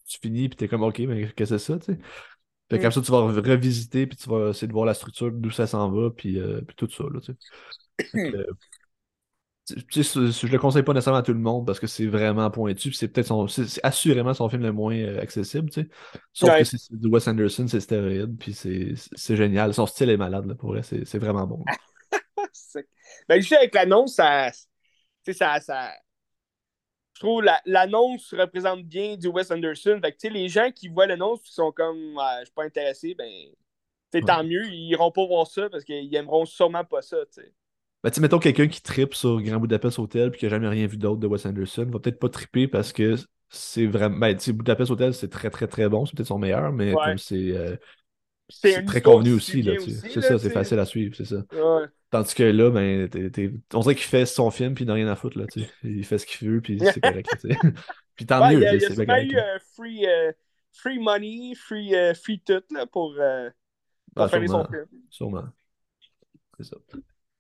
tu 0.08 0.19
finis, 0.20 0.48
puis 0.48 0.56
t'es 0.56 0.69
comme, 0.69 0.82
OK, 0.82 0.98
mais 1.00 1.32
qu'est-ce 1.32 1.34
que 1.34 1.58
c'est 1.58 1.72
ça, 1.72 1.78
tu 1.78 1.93
sais? 1.93 1.98
Comme 2.69 2.88
mm. 2.88 2.90
ça, 2.90 3.00
tu 3.00 3.12
vas 3.12 3.19
revisiter, 3.20 4.08
puis 4.08 4.16
tu 4.16 4.28
vas 4.28 4.50
essayer 4.50 4.66
de 4.66 4.72
voir 4.72 4.87
la 4.87 4.94
structure, 4.94 5.31
d'où 5.31 5.50
ça 5.50 5.69
s'en 5.69 5.90
va, 5.93 6.10
puis, 6.10 6.40
euh, 6.40 6.60
puis 6.66 6.75
tout 6.75 6.90
ça, 6.90 7.04
là, 7.04 7.20
tu 7.20 7.32
sais. 7.32 8.32
je, 9.68 10.02
je 10.02 10.46
le 10.46 10.58
conseille 10.58 10.82
pas 10.82 10.92
nécessairement 10.92 11.18
à 11.18 11.22
tout 11.22 11.32
le 11.32 11.40
monde 11.40 11.66
parce 11.66 11.80
que 11.80 11.86
c'est 11.86 12.06
vraiment 12.06 12.50
pointu. 12.50 12.92
C'est 12.92 13.08
peut-être 13.08 13.26
son. 13.26 13.48
C'est 13.48 13.80
assurément 13.82 14.32
son 14.32 14.48
film 14.48 14.62
le 14.62 14.72
moins 14.72 14.96
euh, 14.96 15.20
accessible, 15.20 15.70
tu 15.70 15.82
sais. 15.82 15.88
Sauf 16.32 16.56
que 16.56 16.64
c'est 16.64 16.78
du 16.92 17.08
Wes 17.08 17.26
Anderson, 17.26 17.66
c'est 17.66 17.80
stéroïde, 17.80 18.38
puis 18.38 18.52
c'est 18.54 19.36
génial. 19.36 19.74
Son 19.74 19.86
style 19.86 20.10
est 20.10 20.16
malade, 20.16 20.46
là, 20.46 20.54
pour 20.54 20.70
vrai. 20.70 20.82
C'est 20.82 21.18
vraiment 21.18 21.46
bon. 21.46 21.64
ben, 23.28 23.40
juste 23.40 23.54
avec 23.54 23.74
l'annonce, 23.74 24.14
ça. 24.14 24.50
Tu 25.24 25.32
sais, 25.32 25.32
ça, 25.32 25.58
ça. 25.60 25.90
Je 27.14 27.20
trouve 27.20 27.42
l'annonce 27.64 28.34
représente 28.34 28.84
bien 28.84 29.16
du 29.16 29.28
Wes 29.28 29.50
Anderson. 29.50 29.98
Fait 30.02 30.12
que, 30.12 30.28
les 30.28 30.48
gens 30.48 30.70
qui 30.70 30.88
voient 30.88 31.06
l'annonce 31.06 31.40
qui 31.40 31.52
sont 31.52 31.72
comme 31.72 32.20
je 32.40 32.44
suis 32.44 32.54
pas 32.54 32.64
intéressé, 32.64 33.14
ben 33.14 34.22
tant 34.24 34.44
mieux, 34.44 34.67
ils 34.69 34.91
iront 34.91 35.10
pas 35.10 35.26
voir 35.26 35.46
ça 35.46 35.69
parce 35.70 35.82
qu'ils 35.82 36.14
aimeront 36.14 36.44
sûrement 36.44 36.84
pas 36.84 37.02
ça. 37.02 37.17
sais. 37.31 37.52
Ben, 38.06 38.13
tu 38.13 38.20
mettons 38.20 38.39
quelqu'un 38.39 38.69
qui 38.69 38.81
tripe 38.81 39.15
sur 39.15 39.43
Grand 39.43 39.58
Budapest 39.58 39.98
Hotel 39.98 40.31
puis 40.31 40.39
qui 40.39 40.44
n'a 40.44 40.51
jamais 40.51 40.69
rien 40.69 40.86
vu 40.86 40.96
d'autre 40.96 41.19
de 41.19 41.27
Wes 41.27 41.44
Anderson, 41.44 41.89
va 41.91 41.98
peut-être 41.98 42.20
pas 42.20 42.29
triper 42.29 42.69
parce 42.69 42.93
que 42.93 43.17
c'est 43.48 43.86
vraiment. 43.86 44.17
Ben, 44.17 44.39
Budapest 44.46 44.93
Hotel, 44.93 45.13
c'est 45.13 45.29
très, 45.29 45.51
très, 45.51 45.67
très 45.67 45.89
bon. 45.89 46.06
C'est 46.06 46.15
peut-être 46.15 46.29
son 46.29 46.39
meilleur, 46.39 46.70
mais 46.72 46.93
comme 46.93 47.19
c'est. 47.19 47.51
Euh, 47.51 47.77
c'est 48.48 48.84
très 48.84 49.03
convenu 49.03 49.32
aussi. 49.32 49.60
Là, 49.60 49.72
c'est 49.81 50.20
ça, 50.20 50.39
c'est 50.39 50.51
facile 50.51 50.79
à 50.79 50.84
suivre, 50.84 51.17
c'est 51.17 51.25
ça. 51.25 51.43
Tandis 52.10 52.32
que 52.32 52.44
là, 52.44 52.70
ben, 52.70 53.08
on 53.75 53.81
dirait 53.81 53.96
qu'il 53.96 54.05
fait 54.05 54.25
son 54.25 54.53
film 54.53 54.75
puis 54.75 54.84
il 54.84 54.86
n'a 54.86 54.94
rien 54.94 55.08
à 55.08 55.17
foutre. 55.17 55.36
Là, 55.36 55.46
il 55.82 56.05
fait 56.05 56.19
ce 56.19 56.27
qu'il 56.27 56.48
veut 56.48 56.60
puis 56.60 56.79
c'est 56.79 57.01
correct. 57.03 57.29
puis 58.15 58.25
tant 58.25 58.48
mieux. 58.48 58.58
Il 58.58 58.63
y 58.63 58.67
a, 58.67 58.72
y 58.72 59.10
a 59.10 59.25
eu 59.25 59.36
euh, 59.36 59.58
free, 59.75 60.06
euh, 60.06 60.31
free 60.72 61.01
money, 61.01 61.56
free, 61.56 61.93
free 62.15 62.39
tout 62.39 62.63
là, 62.70 62.86
pour, 62.86 63.17
pour 64.15 64.25
ah, 64.25 64.29
faire 64.29 64.48
son 64.48 64.65
film. 64.65 64.86
Sûrement. 65.10 65.48
C'est 66.56 66.67
ça 66.67 66.77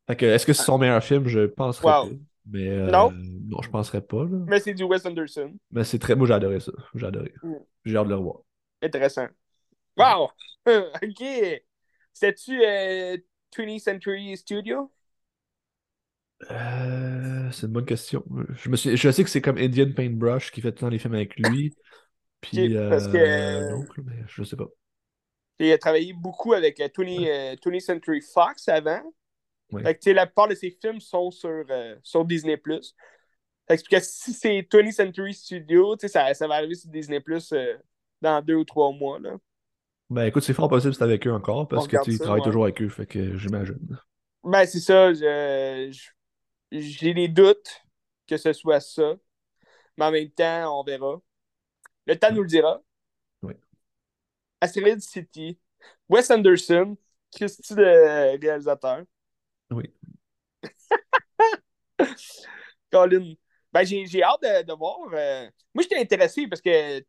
est-ce 0.08 0.46
que 0.46 0.52
c'est 0.52 0.62
son 0.62 0.78
meilleur 0.78 1.02
film? 1.02 1.26
Je 1.26 1.46
penserais 1.46 1.84
pas. 1.84 2.06
Mais, 2.48 2.68
euh, 2.68 2.90
non. 2.90 3.10
Non, 3.12 3.60
je 3.62 3.70
penserais 3.70 4.00
pas. 4.00 4.24
Là. 4.24 4.38
Mais 4.46 4.60
c'est 4.60 4.74
du 4.74 4.84
Wes 4.84 5.04
Anderson. 5.04 5.54
Mais 5.70 5.84
c'est 5.84 5.98
très. 5.98 6.14
Moi, 6.14 6.26
j'ai 6.26 6.34
adoré 6.34 6.60
ça. 6.60 6.72
J'ai 6.94 7.06
adoré. 7.06 7.32
Mm. 7.42 7.54
J'ai 7.84 7.96
hâte 7.96 8.04
de 8.04 8.10
le 8.10 8.16
revoir. 8.16 8.38
Intéressant. 8.82 9.26
Wow! 9.96 10.30
ok! 10.66 11.62
C'était-tu 12.12 12.58
20th 12.58 13.20
euh, 13.60 13.78
Century 13.78 14.36
Studio? 14.36 14.92
Euh, 16.50 17.50
c'est 17.50 17.66
une 17.66 17.72
bonne 17.72 17.86
question. 17.86 18.24
Je, 18.54 18.68
me 18.68 18.76
suis... 18.76 18.96
je 18.96 19.10
sais 19.10 19.24
que 19.24 19.30
c'est 19.30 19.40
comme 19.40 19.58
Indian 19.58 19.90
Paintbrush 19.94 20.50
qui 20.52 20.60
fait 20.60 20.70
tout 20.70 20.76
le 20.76 20.80
temps 20.80 20.88
les 20.88 20.98
films 20.98 21.14
avec 21.14 21.36
lui. 21.36 21.74
Puis, 22.40 22.74
parce 22.74 23.08
que... 23.08 23.70
non, 23.72 23.84
mais 24.04 24.22
je 24.28 24.44
sais 24.44 24.56
pas. 24.56 24.66
Il 25.58 25.72
a 25.72 25.78
travaillé 25.78 26.12
beaucoup 26.12 26.52
avec 26.52 26.78
20, 26.78 26.86
20th 26.86 27.80
Century 27.80 28.20
Fox 28.20 28.68
avant. 28.68 29.02
Fait 29.72 29.98
que, 29.98 30.10
la 30.10 30.26
plupart 30.26 30.48
de 30.48 30.54
ses 30.54 30.70
films 30.70 31.00
sont 31.00 31.30
sur, 31.30 31.64
euh, 31.70 31.96
sur 32.02 32.24
Disney+. 32.24 32.60
Fait 33.68 33.82
que, 33.82 34.00
si 34.00 34.32
c'est 34.32 34.62
20th 34.62 34.92
Century 34.92 35.34
Studio, 35.34 35.96
ça, 35.98 36.32
ça 36.34 36.46
va 36.46 36.54
arriver 36.54 36.74
sur 36.74 36.90
Disney+, 36.90 37.22
euh, 37.52 37.76
dans 38.20 38.42
deux 38.42 38.54
ou 38.54 38.64
trois 38.64 38.92
mois. 38.92 39.18
Là. 39.18 39.36
Ben 40.08 40.26
écoute, 40.26 40.44
c'est 40.44 40.54
fort 40.54 40.68
possible 40.68 40.92
que 40.92 40.98
c'est 40.98 41.04
avec 41.04 41.26
eux 41.26 41.32
encore, 41.32 41.66
parce 41.66 41.88
que 41.88 41.96
tu 42.04 42.18
travailles 42.18 42.42
toujours 42.42 42.64
avec 42.64 42.80
eux, 42.80 42.88
fait 42.88 43.06
que 43.06 43.36
j'imagine. 43.36 43.98
Ben 44.44 44.64
c'est 44.64 44.78
ça, 44.78 45.12
j'ai 45.12 47.14
des 47.14 47.28
doutes 47.28 47.82
que 48.26 48.36
ce 48.36 48.52
soit 48.52 48.80
ça. 48.80 49.14
Mais 49.96 50.04
en 50.04 50.10
même 50.10 50.30
temps, 50.30 50.78
on 50.78 50.84
verra. 50.84 51.20
Le 52.06 52.18
temps 52.18 52.32
nous 52.32 52.42
le 52.42 52.48
dira. 52.48 52.82
Oui. 53.42 53.54
Asteroid 54.60 55.00
City. 55.00 55.58
Wes 56.08 56.30
Anderson, 56.30 56.96
Christy 57.32 57.74
de 57.74 58.38
réalisateur. 58.38 59.04
Oui. 59.70 59.92
Colin. 62.90 63.34
Ben, 63.72 63.84
j'ai 63.84 64.22
hâte 64.22 64.42
de, 64.42 64.62
de 64.62 64.72
voir. 64.72 64.98
Euh... 65.12 65.48
Moi, 65.74 65.82
j'étais 65.82 65.98
intéressé 65.98 66.46
parce 66.46 66.62
que 66.62 67.04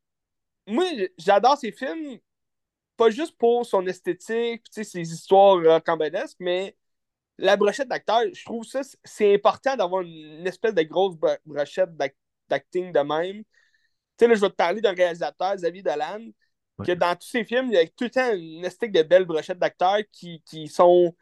moi, 0.67 0.85
j'adore 1.17 1.57
ces 1.57 1.71
films, 1.71 2.19
pas 2.97 3.09
juste 3.09 3.37
pour 3.37 3.65
son 3.65 3.85
esthétique, 3.87 4.65
ses 4.71 4.99
histoires 5.01 5.61
rocambolesques, 5.61 6.37
mais 6.39 6.75
la 7.37 7.57
brochette 7.57 7.87
d'acteur, 7.87 8.23
je 8.33 8.45
trouve 8.45 8.65
ça, 8.65 8.81
c'est 9.03 9.35
important 9.35 9.75
d'avoir 9.75 10.01
une 10.01 10.47
espèce 10.47 10.73
de 10.73 10.83
grosse 10.83 11.15
brochette 11.45 11.91
d'acting 12.49 12.91
de 12.91 12.99
même. 12.99 13.43
Tu 14.17 14.25
sais, 14.25 14.27
là, 14.27 14.35
je 14.35 14.41
vais 14.41 14.49
te 14.49 14.55
parler 14.55 14.81
d'un 14.81 14.93
réalisateur, 14.93 15.55
Xavier 15.55 15.83
Dolan, 15.83 16.27
que 16.83 16.91
dans 16.93 17.15
tous 17.15 17.27
ses 17.27 17.43
films, 17.43 17.67
il 17.67 17.73
y 17.73 17.77
a 17.77 17.87
tout 17.87 18.05
le 18.05 18.09
temps 18.09 18.33
une 18.33 18.65
esthétique 18.65 18.95
de 18.95 19.03
belles 19.03 19.25
brochettes 19.25 19.59
d'acteurs 19.59 19.99
qui, 20.11 20.41
qui 20.45 20.67
sont, 20.67 21.15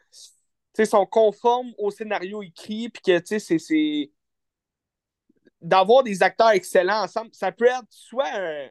sont 0.84 1.06
conformes 1.06 1.72
au 1.78 1.90
scénario 1.90 2.42
écrit, 2.42 2.88
puis 2.88 3.02
que, 3.02 3.18
tu 3.18 3.40
sais, 3.40 3.58
c'est 3.58 4.10
d'avoir 5.60 6.02
des 6.02 6.22
acteurs 6.22 6.50
excellents 6.50 7.02
ensemble, 7.02 7.30
ça 7.32 7.50
peut 7.52 7.66
être 7.66 7.86
soit 7.90 8.70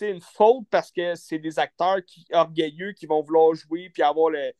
une 0.00 0.20
faute 0.20 0.66
parce 0.70 0.90
que 0.90 1.14
c'est 1.14 1.38
des 1.38 1.58
acteurs 1.58 2.04
qui, 2.04 2.26
orgueilleux 2.32 2.92
qui 2.92 3.06
vont 3.06 3.22
vouloir 3.22 3.54
jouer 3.54 3.90
puis 3.90 4.02
avoir 4.02 4.30
le, 4.30 4.52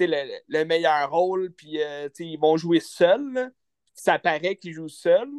le, 0.00 0.40
le 0.48 0.64
meilleur 0.64 1.10
rôle, 1.10 1.52
puis 1.52 1.80
euh, 1.80 2.08
ils 2.18 2.38
vont 2.38 2.56
jouer 2.56 2.80
seuls. 2.80 3.52
Ça 3.94 4.18
paraît 4.18 4.56
qu'ils 4.56 4.72
jouent 4.72 4.88
seuls. 4.88 5.30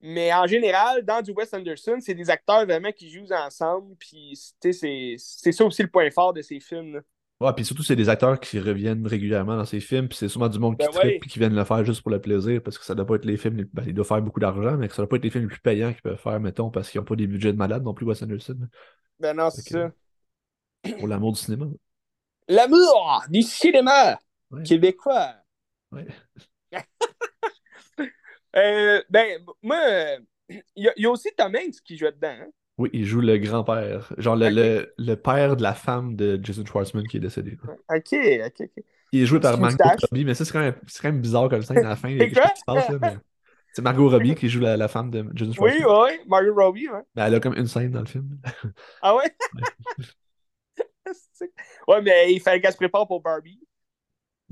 Mais 0.00 0.32
en 0.32 0.46
général, 0.46 1.04
dans 1.04 1.22
du 1.22 1.32
Wes 1.32 1.52
Anderson, 1.52 1.98
c'est 2.00 2.14
des 2.14 2.30
acteurs 2.30 2.64
vraiment 2.66 2.92
qui 2.92 3.10
jouent 3.10 3.32
ensemble, 3.32 3.96
puis 3.96 4.38
c'est 4.60 5.52
ça 5.52 5.64
aussi 5.64 5.82
le 5.82 5.90
point 5.90 6.10
fort 6.10 6.32
de 6.32 6.42
ces 6.42 6.60
films. 6.60 7.02
Ouais, 7.38 7.52
puis 7.54 7.66
surtout, 7.66 7.82
c'est 7.82 7.96
des 7.96 8.08
acteurs 8.08 8.40
qui 8.40 8.58
reviennent 8.58 9.06
régulièrement 9.06 9.58
dans 9.58 9.66
ces 9.66 9.80
films, 9.80 10.08
puis 10.08 10.16
c'est 10.16 10.28
souvent 10.28 10.48
du 10.48 10.58
monde 10.58 10.78
qui 10.78 10.86
ben 10.86 11.08
et 11.08 11.20
qui 11.20 11.38
viennent 11.38 11.54
le 11.54 11.64
faire 11.64 11.84
juste 11.84 12.00
pour 12.00 12.10
le 12.10 12.18
plaisir, 12.18 12.62
parce 12.62 12.78
que 12.78 12.84
ça 12.84 12.94
doit 12.94 13.06
pas 13.06 13.16
être 13.16 13.26
les 13.26 13.36
films, 13.36 13.58
les... 13.58 13.64
Ben, 13.64 13.84
ils 13.86 13.92
doivent 13.92 14.06
faire 14.08 14.22
beaucoup 14.22 14.40
d'argent, 14.40 14.78
mais 14.78 14.88
ça 14.88 14.96
doit 14.96 15.08
pas 15.08 15.16
être 15.16 15.24
les 15.24 15.30
films 15.30 15.44
les 15.44 15.50
plus 15.50 15.60
payants 15.60 15.92
qu'ils 15.92 16.00
peuvent 16.00 16.18
faire, 16.18 16.40
mettons, 16.40 16.70
parce 16.70 16.90
qu'ils 16.90 16.98
n'ont 16.98 17.04
pas 17.04 17.14
des 17.14 17.26
budgets 17.26 17.52
de 17.52 17.58
malade 17.58 17.82
non 17.82 17.92
plus, 17.92 18.06
Wes 18.06 18.22
Anderson. 18.22 18.56
Ben 19.20 19.36
non, 19.36 19.50
c'est 19.50 19.68
ça. 19.68 19.92
Pour 20.98 21.08
l'amour 21.08 21.32
du 21.32 21.40
cinéma. 21.40 21.66
L'amour 22.48 23.22
du 23.28 23.42
cinéma 23.42 24.18
québécois. 24.64 25.34
Ouais. 25.92 26.06
euh, 28.56 29.02
ben, 29.10 29.44
moi, 29.62 29.78
il 30.48 30.92
y, 30.96 31.06
a 31.06 31.10
aussi 31.10 31.28
Tom 31.36 31.54
Hanks 31.54 31.82
qui 31.84 31.98
joue 31.98 32.06
dedans. 32.06 32.28
Hein? 32.28 32.48
Oui, 32.78 32.90
il 32.92 33.06
joue 33.06 33.20
le 33.20 33.38
grand-père. 33.38 34.12
Genre 34.18 34.36
le, 34.36 34.92
le, 34.98 35.14
père 35.14 35.56
de 35.56 35.62
la 35.62 35.72
femme 35.72 36.14
de 36.14 36.38
Jason 36.42 36.64
Schwartzman 36.64 37.06
qui 37.06 37.16
est 37.16 37.20
décédé. 37.20 37.56
Ok, 37.88 38.12
ok, 38.12 38.60
ok. 38.60 38.84
Il 39.12 39.22
est 39.22 39.26
joué 39.26 39.40
par 39.40 39.58
Margot 39.58 39.82
Robbie, 40.02 40.24
mais 40.24 40.34
ça, 40.34 40.44
c'est 40.44 40.52
quand, 40.52 40.60
même, 40.60 40.74
quand 40.74 41.08
même 41.08 41.20
bizarre 41.20 41.48
comme 41.48 41.62
ça 41.62 41.74
à 41.74 41.80
la 41.80 41.96
fin. 41.96 42.08
Il 42.08 42.18
y 42.18 42.22
a 42.22 42.28
se 42.28 42.64
passe, 42.66 42.88
là, 42.88 42.98
mais... 43.00 43.16
C'est 43.72 43.82
Margot 43.82 44.08
Robbie 44.08 44.34
qui 44.34 44.48
joue 44.48 44.60
la, 44.60 44.74
la, 44.74 44.88
femme 44.88 45.10
de 45.10 45.22
Jason 45.34 45.52
Schwartzman. 45.52 45.86
Oui, 45.86 46.14
oui, 46.18 46.24
Margot 46.28 46.54
Robbie, 46.54 46.88
ouais. 46.88 47.02
Mais 47.14 47.22
elle 47.22 47.34
a 47.34 47.40
comme 47.40 47.54
une 47.56 47.66
scène 47.66 47.90
dans 47.90 48.00
le 48.00 48.06
film. 48.06 48.38
Ah 49.02 49.14
ouais? 49.14 49.36
ouais, 51.88 52.00
mais 52.00 52.32
il 52.32 52.40
fallait 52.40 52.58
qu'elle 52.62 52.72
se 52.72 52.78
prépare 52.78 53.06
pour 53.06 53.20
Barbie. 53.20 53.60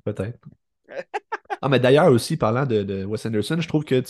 Peut-être. 0.05 0.39
Ah, 1.63 1.69
mais 1.69 1.81
d'ailleurs 1.81 2.11
aussi, 2.11 2.37
parlant 2.37 2.67
de, 2.67 2.83
de, 2.83 3.05
Wes 3.05 3.25
Anderson, 3.25 3.57
je 3.59 3.69
trouve 3.69 3.85
que 3.85 4.03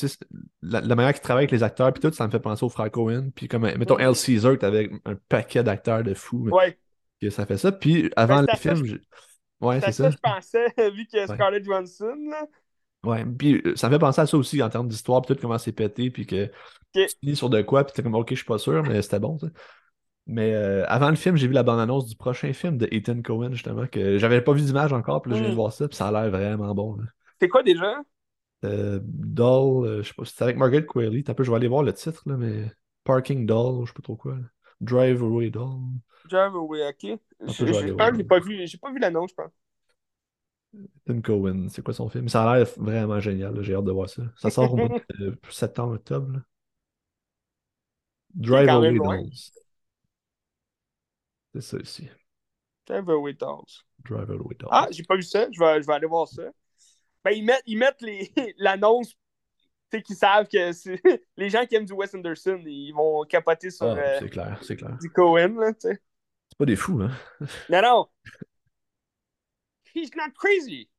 la, 0.62 0.80
la, 0.80 0.94
manière 0.96 1.12
qu'il 1.12 1.22
travaille 1.22 1.42
avec 1.44 1.52
les 1.52 1.62
acteurs, 1.62 1.92
puis 1.92 2.00
tout, 2.00 2.12
ça 2.12 2.26
me 2.26 2.32
fait 2.32 2.40
penser 2.40 2.64
au 2.64 2.68
frère 2.68 2.90
Cohen. 2.90 3.30
Puis 3.34 3.48
comme, 3.48 3.62
mettons, 3.62 3.98
L. 3.98 4.14
Caesar, 4.14 4.58
t'avais 4.58 4.90
un 5.04 5.14
paquet 5.28 5.62
d'acteurs 5.62 6.02
de 6.02 6.14
fous. 6.14 6.48
Ouais. 6.50 6.76
Que 7.22 7.30
ça 7.30 7.46
fait 7.46 7.56
ça. 7.56 7.70
Puis 7.70 8.10
avant 8.16 8.40
le 8.40 8.48
film, 8.56 8.84
je... 8.84 8.96
ouais, 9.60 9.80
c'est 9.80 9.92
ça. 9.92 10.10
ça. 10.10 10.10
je 10.10 10.16
pensais, 10.16 10.66
vu 10.90 11.06
que 11.06 11.26
Scarlett 11.26 11.64
Johansson. 11.64 12.16
Là. 12.28 12.46
Ouais, 13.04 13.24
puis 13.24 13.62
euh, 13.64 13.76
ça 13.76 13.88
me 13.88 13.94
fait 13.94 13.98
penser 13.98 14.22
à 14.22 14.26
ça 14.26 14.36
aussi 14.36 14.62
en 14.62 14.70
termes 14.70 14.88
d'histoire, 14.88 15.22
puis 15.22 15.34
tout 15.34 15.40
comment 15.40 15.58
c'est 15.58 15.72
pété, 15.72 16.10
puis 16.10 16.26
que 16.26 16.50
tu 16.94 17.06
finis 17.20 17.36
sur 17.36 17.50
de 17.50 17.60
quoi, 17.62 17.84
puis 17.84 17.94
t'es 17.94 18.02
comme, 18.02 18.14
ok, 18.14 18.30
je 18.30 18.36
suis 18.36 18.44
pas 18.44 18.58
sûr, 18.58 18.82
mais 18.82 19.02
c'était 19.02 19.18
bon, 19.18 19.38
ça. 19.38 19.48
Mais 20.26 20.54
euh, 20.54 20.84
avant 20.86 21.10
le 21.10 21.16
film, 21.16 21.36
j'ai 21.36 21.46
vu 21.46 21.52
la 21.52 21.62
bande-annonce 21.62 22.06
du 22.06 22.16
prochain 22.16 22.52
film 22.52 22.78
de 22.78 22.88
Ethan 22.90 23.20
Cohen, 23.20 23.52
justement, 23.52 23.86
que 23.86 24.16
j'avais 24.18 24.40
pas 24.40 24.52
vu 24.52 24.62
d'image 24.62 24.92
encore, 24.92 25.20
puis 25.20 25.30
là, 25.30 25.36
je 25.36 25.42
viens 25.42 25.50
de 25.50 25.54
mm. 25.54 25.58
voir 25.58 25.72
ça, 25.72 25.86
puis 25.86 25.96
ça 25.96 26.08
a 26.08 26.12
l'air 26.12 26.30
vraiment 26.30 26.74
bon. 26.74 26.96
C'est 27.40 27.48
quoi 27.48 27.62
déjà? 27.62 28.00
Euh, 28.64 29.00
Doll, 29.02 29.86
euh, 29.86 30.02
je 30.02 30.08
sais 30.08 30.14
pas, 30.16 30.24
c'est 30.24 30.42
avec 30.42 30.56
Margaret 30.56 30.86
Qualley. 30.86 31.22
T'as 31.22 31.34
peu, 31.34 31.44
je 31.44 31.50
vais 31.50 31.56
aller 31.56 31.68
voir 31.68 31.82
le 31.82 31.92
titre, 31.92 32.22
là, 32.24 32.38
mais 32.38 32.70
Parking 33.04 33.44
Doll, 33.44 33.84
je 33.84 33.88
sais 33.88 33.94
pas 33.94 34.02
trop 34.02 34.16
quoi. 34.16 34.38
Drive 34.80 35.22
Away 35.22 35.50
Doll. 35.50 35.80
Drive 36.30 36.54
Away, 36.54 36.88
ok. 36.88 37.18
J'ai 37.48 37.92
pas, 37.92 38.10
pas 38.10 38.40
vu, 38.40 38.66
j'ai 38.66 38.78
pas 38.78 38.90
vu 38.90 38.98
l'annonce, 38.98 39.30
je 39.30 39.34
pense. 39.34 39.52
Ethan 41.06 41.20
Cohen, 41.20 41.68
c'est 41.68 41.82
quoi 41.82 41.92
son 41.92 42.08
film? 42.08 42.28
Ça 42.28 42.50
a 42.50 42.56
l'air 42.56 42.66
vraiment 42.78 43.20
génial, 43.20 43.62
j'ai 43.62 43.74
hâte 43.74 43.84
de 43.84 43.92
voir 43.92 44.08
ça. 44.08 44.22
Ça 44.36 44.48
sort 44.48 44.72
au 44.72 44.76
mois 44.76 44.88
de 45.18 45.38
septembre, 45.50 45.94
octobre. 45.94 46.40
Drive 48.34 48.70
Away 48.70 48.94
Dolls. 48.94 49.63
C'est 51.54 51.60
ça 51.60 51.76
aussi. 51.76 52.08
Drive 52.86 53.08
Away 53.08 53.34
Dolls. 53.34 53.84
Drive 54.04 54.30
Away 54.30 54.56
Dolls. 54.58 54.68
Ah, 54.70 54.88
j'ai 54.90 55.04
pas 55.04 55.16
vu 55.16 55.22
ça. 55.22 55.46
Je 55.50 55.58
vais, 55.58 55.80
je 55.80 55.86
vais 55.86 55.92
aller 55.94 56.06
voir 56.06 56.28
ça. 56.28 56.42
Ben, 57.24 57.30
ils 57.30 57.44
mettent, 57.44 57.62
ils 57.66 57.78
mettent 57.78 58.02
l'annonce 58.58 59.16
qu'ils 60.02 60.16
savent 60.16 60.48
que 60.48 60.70
les 61.36 61.50
gens 61.50 61.64
qui 61.66 61.76
aiment 61.76 61.84
du 61.84 61.92
Wes 61.92 62.12
Anderson, 62.14 62.60
ils 62.66 62.92
vont 62.92 63.24
capoter 63.24 63.70
sur 63.70 63.86
ah, 63.86 63.96
euh, 63.96 64.28
clair, 64.28 64.60
clair. 64.60 64.98
du 65.00 65.10
Cohen. 65.10 65.72
C'est 65.80 66.00
pas 66.58 66.64
des 66.64 66.76
fous, 66.76 67.00
hein? 67.00 67.12
non, 67.70 67.82
non. 67.82 68.06
He's 69.94 70.10
not 70.16 70.32
crazy. 70.34 70.90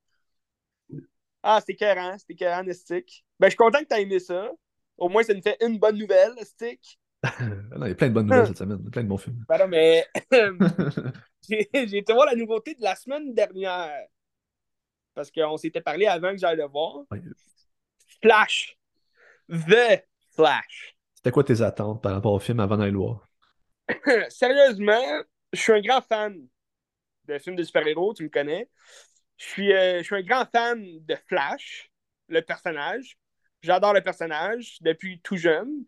Ah, 1.43 1.59
c'était 1.59 1.73
écœurant, 1.73 2.17
c'était 2.17 2.33
écœurant, 2.33 2.63
Stick. 2.71 3.25
Ben, 3.39 3.47
je 3.47 3.51
suis 3.51 3.57
content 3.57 3.79
que 3.79 3.87
tu 3.87 3.95
aies 3.95 4.03
aimé 4.03 4.19
ça. 4.19 4.49
Au 4.97 5.09
moins, 5.09 5.23
ça 5.23 5.33
nous 5.33 5.41
fait 5.41 5.57
une 5.61 5.77
bonne 5.77 5.97
nouvelle, 5.97 6.33
Stick. 6.43 6.97
Non, 7.77 7.85
il 7.85 7.89
y 7.89 7.91
a 7.91 7.95
plein 7.95 8.09
de 8.09 8.13
bonnes 8.13 8.27
nouvelles 8.27 8.47
cette 8.47 8.57
semaine, 8.57 8.89
plein 8.89 9.03
de 9.03 9.07
bons 9.07 9.17
films. 9.17 9.45
Ben 9.47 9.57
non, 9.57 9.67
mais 9.67 10.05
j'ai 11.49 11.97
été 11.97 12.13
voir 12.13 12.25
la 12.25 12.35
nouveauté 12.35 12.75
de 12.75 12.81
la 12.81 12.95
semaine 12.95 13.33
dernière. 13.33 14.07
Parce 15.13 15.31
qu'on 15.31 15.57
s'était 15.57 15.81
parlé 15.81 16.07
avant 16.07 16.31
que 16.31 16.37
j'aille 16.37 16.57
le 16.57 16.67
voir. 16.67 17.03
Flash. 18.21 18.77
The 19.49 20.03
Flash. 20.35 20.97
C'était 21.15 21.31
quoi 21.31 21.43
tes 21.43 21.61
attentes 21.61 22.01
par 22.01 22.13
rapport 22.13 22.33
au 22.33 22.39
film 22.39 22.59
avant 22.59 22.77
d'aller 22.77 22.91
le 22.91 22.97
voir? 22.97 23.27
Sérieusement, 24.29 25.23
je 25.53 25.59
suis 25.59 25.71
un 25.71 25.81
grand 25.81 26.01
fan 26.01 26.35
de 27.25 27.39
films 27.39 27.55
de 27.55 27.63
super-héros, 27.63 28.13
tu 28.13 28.23
me 28.23 28.29
connais. 28.29 28.69
Je 29.37 29.45
suis, 29.45 29.73
euh, 29.73 29.99
je 29.99 30.03
suis 30.03 30.15
un 30.15 30.21
grand 30.21 30.45
fan 30.45 30.83
de 30.83 31.15
Flash, 31.27 31.91
le 32.27 32.41
personnage. 32.41 33.17
J'adore 33.61 33.93
le 33.93 34.01
personnage 34.01 34.77
depuis 34.81 35.21
tout 35.21 35.37
jeune. 35.37 35.85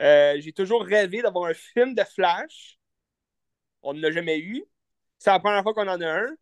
Euh, 0.00 0.40
j'ai 0.40 0.52
toujours 0.52 0.84
rêvé 0.84 1.22
d'avoir 1.22 1.50
un 1.50 1.54
film 1.54 1.94
de 1.94 2.02
Flash. 2.04 2.78
On 3.82 3.94
ne 3.94 4.00
l'a 4.00 4.10
jamais 4.10 4.38
eu. 4.38 4.64
C'est 5.18 5.30
la 5.30 5.40
première 5.40 5.62
fois 5.62 5.74
qu'on 5.74 5.88
en 5.88 6.00
a 6.00 6.08
un. 6.08 6.36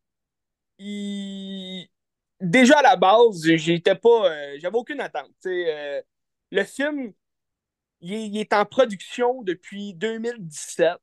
Déjà 2.41 2.79
à 2.79 2.83
la 2.83 2.97
base, 2.97 3.43
j'étais 3.45 3.95
pas. 3.95 4.31
Euh, 4.31 4.57
j'avais 4.59 4.77
aucune 4.77 5.01
attente. 5.01 5.31
Euh, 5.47 6.03
le 6.51 6.65
film, 6.65 7.13
il 8.01 8.37
est, 8.39 8.53
en 8.53 8.65
production 8.65 9.43
depuis 9.43 9.95
2017. 9.95 10.99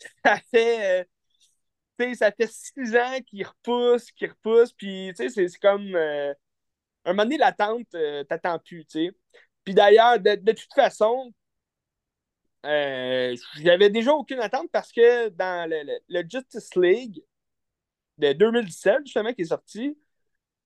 Ça 0.24 0.36
fait. 0.50 1.08
ça 2.14 2.32
fait 2.32 2.50
six 2.50 2.96
ans 2.96 3.20
qu'il 3.26 3.46
repousse, 3.46 4.10
qu'il 4.12 4.30
repousse, 4.30 4.72
puis 4.72 5.12
c'est 5.16 5.58
comme. 5.58 5.94
un 5.94 6.34
moment 7.06 7.24
donné, 7.24 7.38
l'attente, 7.38 7.94
t'attends 8.28 8.58
plus, 8.58 8.86
Puis 9.64 9.74
d'ailleurs, 9.74 10.18
de, 10.18 10.52
toute 10.52 10.72
façon, 10.74 11.32
euh, 12.66 13.34
j'avais 13.62 13.88
déjà 13.90 14.12
aucune 14.12 14.40
attente 14.40 14.68
parce 14.70 14.92
que 14.92 15.28
dans 15.30 15.68
le, 15.68 16.22
Justice 16.28 16.74
League 16.76 17.22
de 18.18 18.32
2017, 18.32 18.98
justement, 19.06 19.32
qui 19.32 19.42
est 19.42 19.46
sorti, 19.46 19.98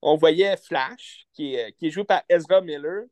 on 0.03 0.17
voyait 0.17 0.57
Flash, 0.57 1.27
qui 1.33 1.55
est, 1.55 1.73
qui 1.75 1.87
est 1.87 1.91
joué 1.91 2.05
par 2.05 2.23
Ezra 2.29 2.61
Miller. 2.61 3.05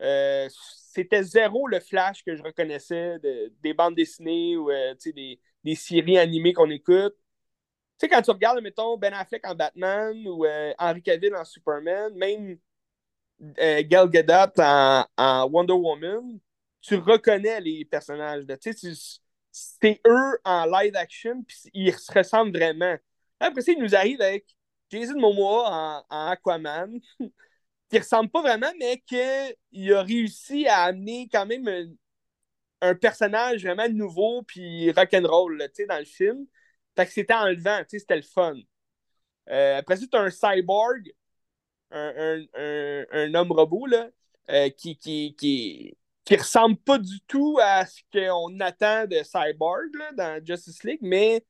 Euh, 0.00 0.48
c'était 0.50 1.22
zéro 1.22 1.66
le 1.66 1.80
Flash 1.80 2.24
que 2.24 2.36
je 2.36 2.42
reconnaissais 2.42 3.18
des 3.62 3.74
bandes 3.74 3.94
dessinées 3.94 4.56
ou 4.56 4.70
euh, 4.70 4.94
des, 5.04 5.40
des, 5.64 5.74
séries 5.74 6.18
animées 6.18 6.52
qu'on 6.52 6.70
écoute. 6.70 7.14
Tu 7.98 8.06
sais, 8.06 8.08
quand 8.08 8.22
tu 8.22 8.30
regardes, 8.30 8.60
mettons, 8.62 8.98
Ben 8.98 9.14
Affleck 9.14 9.46
en 9.46 9.54
Batman 9.54 10.26
ou 10.26 10.44
Henry 10.78 11.02
Cavill 11.02 11.34
en 11.36 11.44
Superman, 11.44 12.14
même 12.14 12.58
Gal 13.38 14.10
Gadot 14.10 14.52
en 14.60 15.48
Wonder 15.50 15.74
Woman, 15.74 16.40
tu 16.82 16.96
reconnais 16.96 17.60
les 17.60 17.84
personnages. 17.84 18.44
C'est 19.50 20.00
eux 20.06 20.40
en 20.44 20.66
live 20.66 20.96
action, 20.96 21.42
puis 21.44 21.56
ils 21.72 21.94
se 21.94 22.12
ressemblent 22.12 22.56
vraiment. 22.56 22.96
Après 23.40 23.62
ça, 23.62 23.72
il 23.72 23.82
nous 23.82 23.94
arrive 23.94 24.20
avec 24.20 24.46
Jason 24.90 25.18
Momoa 25.18 26.04
en, 26.08 26.26
Aquaman, 26.28 27.00
qui 27.90 27.98
ressemble 27.98 28.30
pas 28.30 28.42
vraiment, 28.42 28.72
mais 28.78 29.02
qu'il 29.06 29.92
a 29.92 30.02
réussi 30.02 30.66
à 30.66 30.84
amener 30.84 31.28
quand 31.30 31.46
même 31.46 31.96
un, 32.80 32.94
personnage 32.94 33.64
vraiment 33.64 33.88
nouveau, 33.88 34.42
puis 34.42 34.90
rock'n'roll 34.92 35.58
dans 35.88 35.98
le 35.98 36.04
film. 36.04 36.46
Fait 36.96 37.06
que 37.06 37.12
c'était 37.12 37.34
enlevant, 37.34 37.80
tu 37.80 37.90
sais, 37.90 37.98
c'était 38.00 38.16
le 38.16 38.22
fun. 38.22 38.56
Euh, 39.48 39.78
après 39.78 39.96
ça, 39.96 40.06
tu 40.10 40.16
as 40.16 40.20
un 40.20 40.30
cyborg, 40.30 41.12
un, 41.90 42.44
un, 42.54 43.04
un, 43.12 43.34
homme 43.34 43.52
robot, 43.52 43.86
là, 43.86 44.08
euh, 44.50 44.70
qui, 44.70 44.96
qui, 44.96 45.34
qui, 45.36 45.96
qui 46.24 46.36
ressemble 46.36 46.76
pas 46.76 46.98
du 46.98 47.20
tout 47.26 47.58
à 47.60 47.84
ce 47.86 48.00
qu'on 48.12 48.58
attend 48.60 49.06
de 49.06 49.22
Cyborg 49.24 49.94
là, 49.94 50.12
dans 50.12 50.44
Justice 50.44 50.84
League, 50.84 51.00
mais 51.02 51.44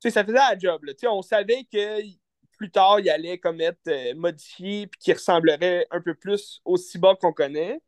ça 0.00 0.24
faisait 0.24 0.34
la 0.34 0.58
job. 0.58 0.84
Là. 0.84 0.92
On 1.10 1.22
savait 1.22 1.64
que 1.64 2.00
plus 2.56 2.70
tard, 2.70 3.00
il 3.00 3.10
allait 3.10 3.38
comme 3.38 3.60
être 3.60 3.88
euh, 3.88 4.14
modifié 4.14 4.82
et 4.82 4.90
qu'il 5.00 5.14
ressemblerait 5.14 5.86
un 5.90 6.00
peu 6.00 6.14
plus 6.14 6.60
au 6.64 6.76
cyborg 6.76 7.18
qu'on 7.18 7.32
connaît. 7.32 7.80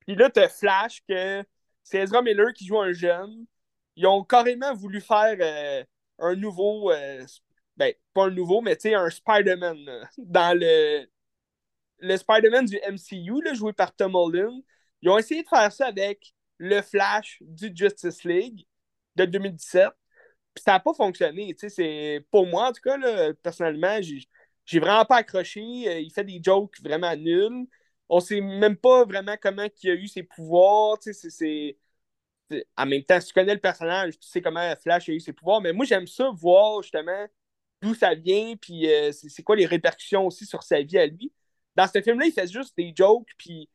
Puis 0.00 0.14
là, 0.14 0.30
tu 0.30 0.40
as 0.40 0.48
Flash, 0.48 1.02
que 1.08 1.42
c'est 1.82 1.98
Ezra 1.98 2.22
Miller 2.22 2.52
qui 2.52 2.66
joue 2.66 2.78
un 2.78 2.92
jeune. 2.92 3.46
Ils 3.96 4.06
ont 4.06 4.24
carrément 4.24 4.74
voulu 4.74 5.00
faire 5.00 5.36
euh, 5.40 5.84
un 6.18 6.36
nouveau, 6.36 6.90
euh, 6.92 7.24
ben, 7.76 7.94
pas 8.12 8.26
un 8.26 8.30
nouveau, 8.30 8.60
mais 8.60 8.76
un 8.94 9.10
Spider-Man 9.10 10.08
dans 10.18 10.58
le, 10.58 11.06
le 11.98 12.16
Spider-Man 12.16 12.66
du 12.66 12.78
MCU, 12.88 13.42
là, 13.42 13.54
joué 13.54 13.72
par 13.72 13.94
Tom 13.94 14.14
Holland. 14.14 14.62
Ils 15.02 15.10
ont 15.10 15.18
essayé 15.18 15.42
de 15.42 15.48
faire 15.48 15.72
ça 15.72 15.86
avec 15.86 16.34
le 16.58 16.80
Flash 16.82 17.38
du 17.42 17.70
Justice 17.74 18.24
League 18.24 18.66
de 19.16 19.24
2017 19.24 19.90
ça 20.58 20.72
n'a 20.72 20.80
pas 20.80 20.94
fonctionné. 20.94 21.54
C'est, 21.58 22.24
pour 22.30 22.46
moi, 22.46 22.68
en 22.68 22.72
tout 22.72 22.80
cas, 22.82 22.96
là, 22.96 23.32
personnellement, 23.34 23.98
j'ai, 24.02 24.80
vraiment 24.80 25.04
pas 25.04 25.16
accroché. 25.16 25.60
Euh, 25.86 26.00
il 26.00 26.12
fait 26.12 26.24
des 26.24 26.40
jokes 26.42 26.80
vraiment 26.82 27.14
nuls. 27.16 27.66
On 28.08 28.20
sait 28.20 28.40
même 28.40 28.76
pas 28.76 29.04
vraiment 29.04 29.36
comment 29.40 29.66
il 29.82 29.90
a 29.90 29.94
eu 29.94 30.08
ses 30.08 30.22
pouvoirs. 30.22 30.98
C'est, 31.00 31.76
En 32.76 32.86
même 32.86 33.02
temps, 33.04 33.20
si 33.20 33.28
tu 33.28 33.34
connais 33.34 33.54
le 33.54 33.60
personnage, 33.60 34.18
tu 34.18 34.28
sais 34.28 34.40
comment 34.40 34.74
Flash 34.76 35.08
a 35.08 35.12
eu 35.12 35.20
ses 35.20 35.32
pouvoirs. 35.32 35.60
Mais 35.60 35.72
moi, 35.72 35.84
j'aime 35.84 36.06
ça, 36.06 36.30
voir 36.34 36.82
justement 36.82 37.26
d'où 37.82 37.94
ça 37.94 38.14
vient, 38.14 38.56
puis 38.56 38.90
euh, 38.90 39.12
c'est, 39.12 39.42
quoi 39.42 39.54
les 39.56 39.66
répercussions 39.66 40.26
aussi 40.26 40.46
sur 40.46 40.62
sa 40.62 40.80
vie 40.82 40.98
à 40.98 41.06
lui. 41.06 41.32
Dans 41.74 41.86
ce 41.86 42.00
film-là, 42.00 42.26
il 42.26 42.32
fait 42.32 42.50
juste 42.50 42.74
des 42.76 42.92
jokes, 42.96 43.28
puis 43.36 43.68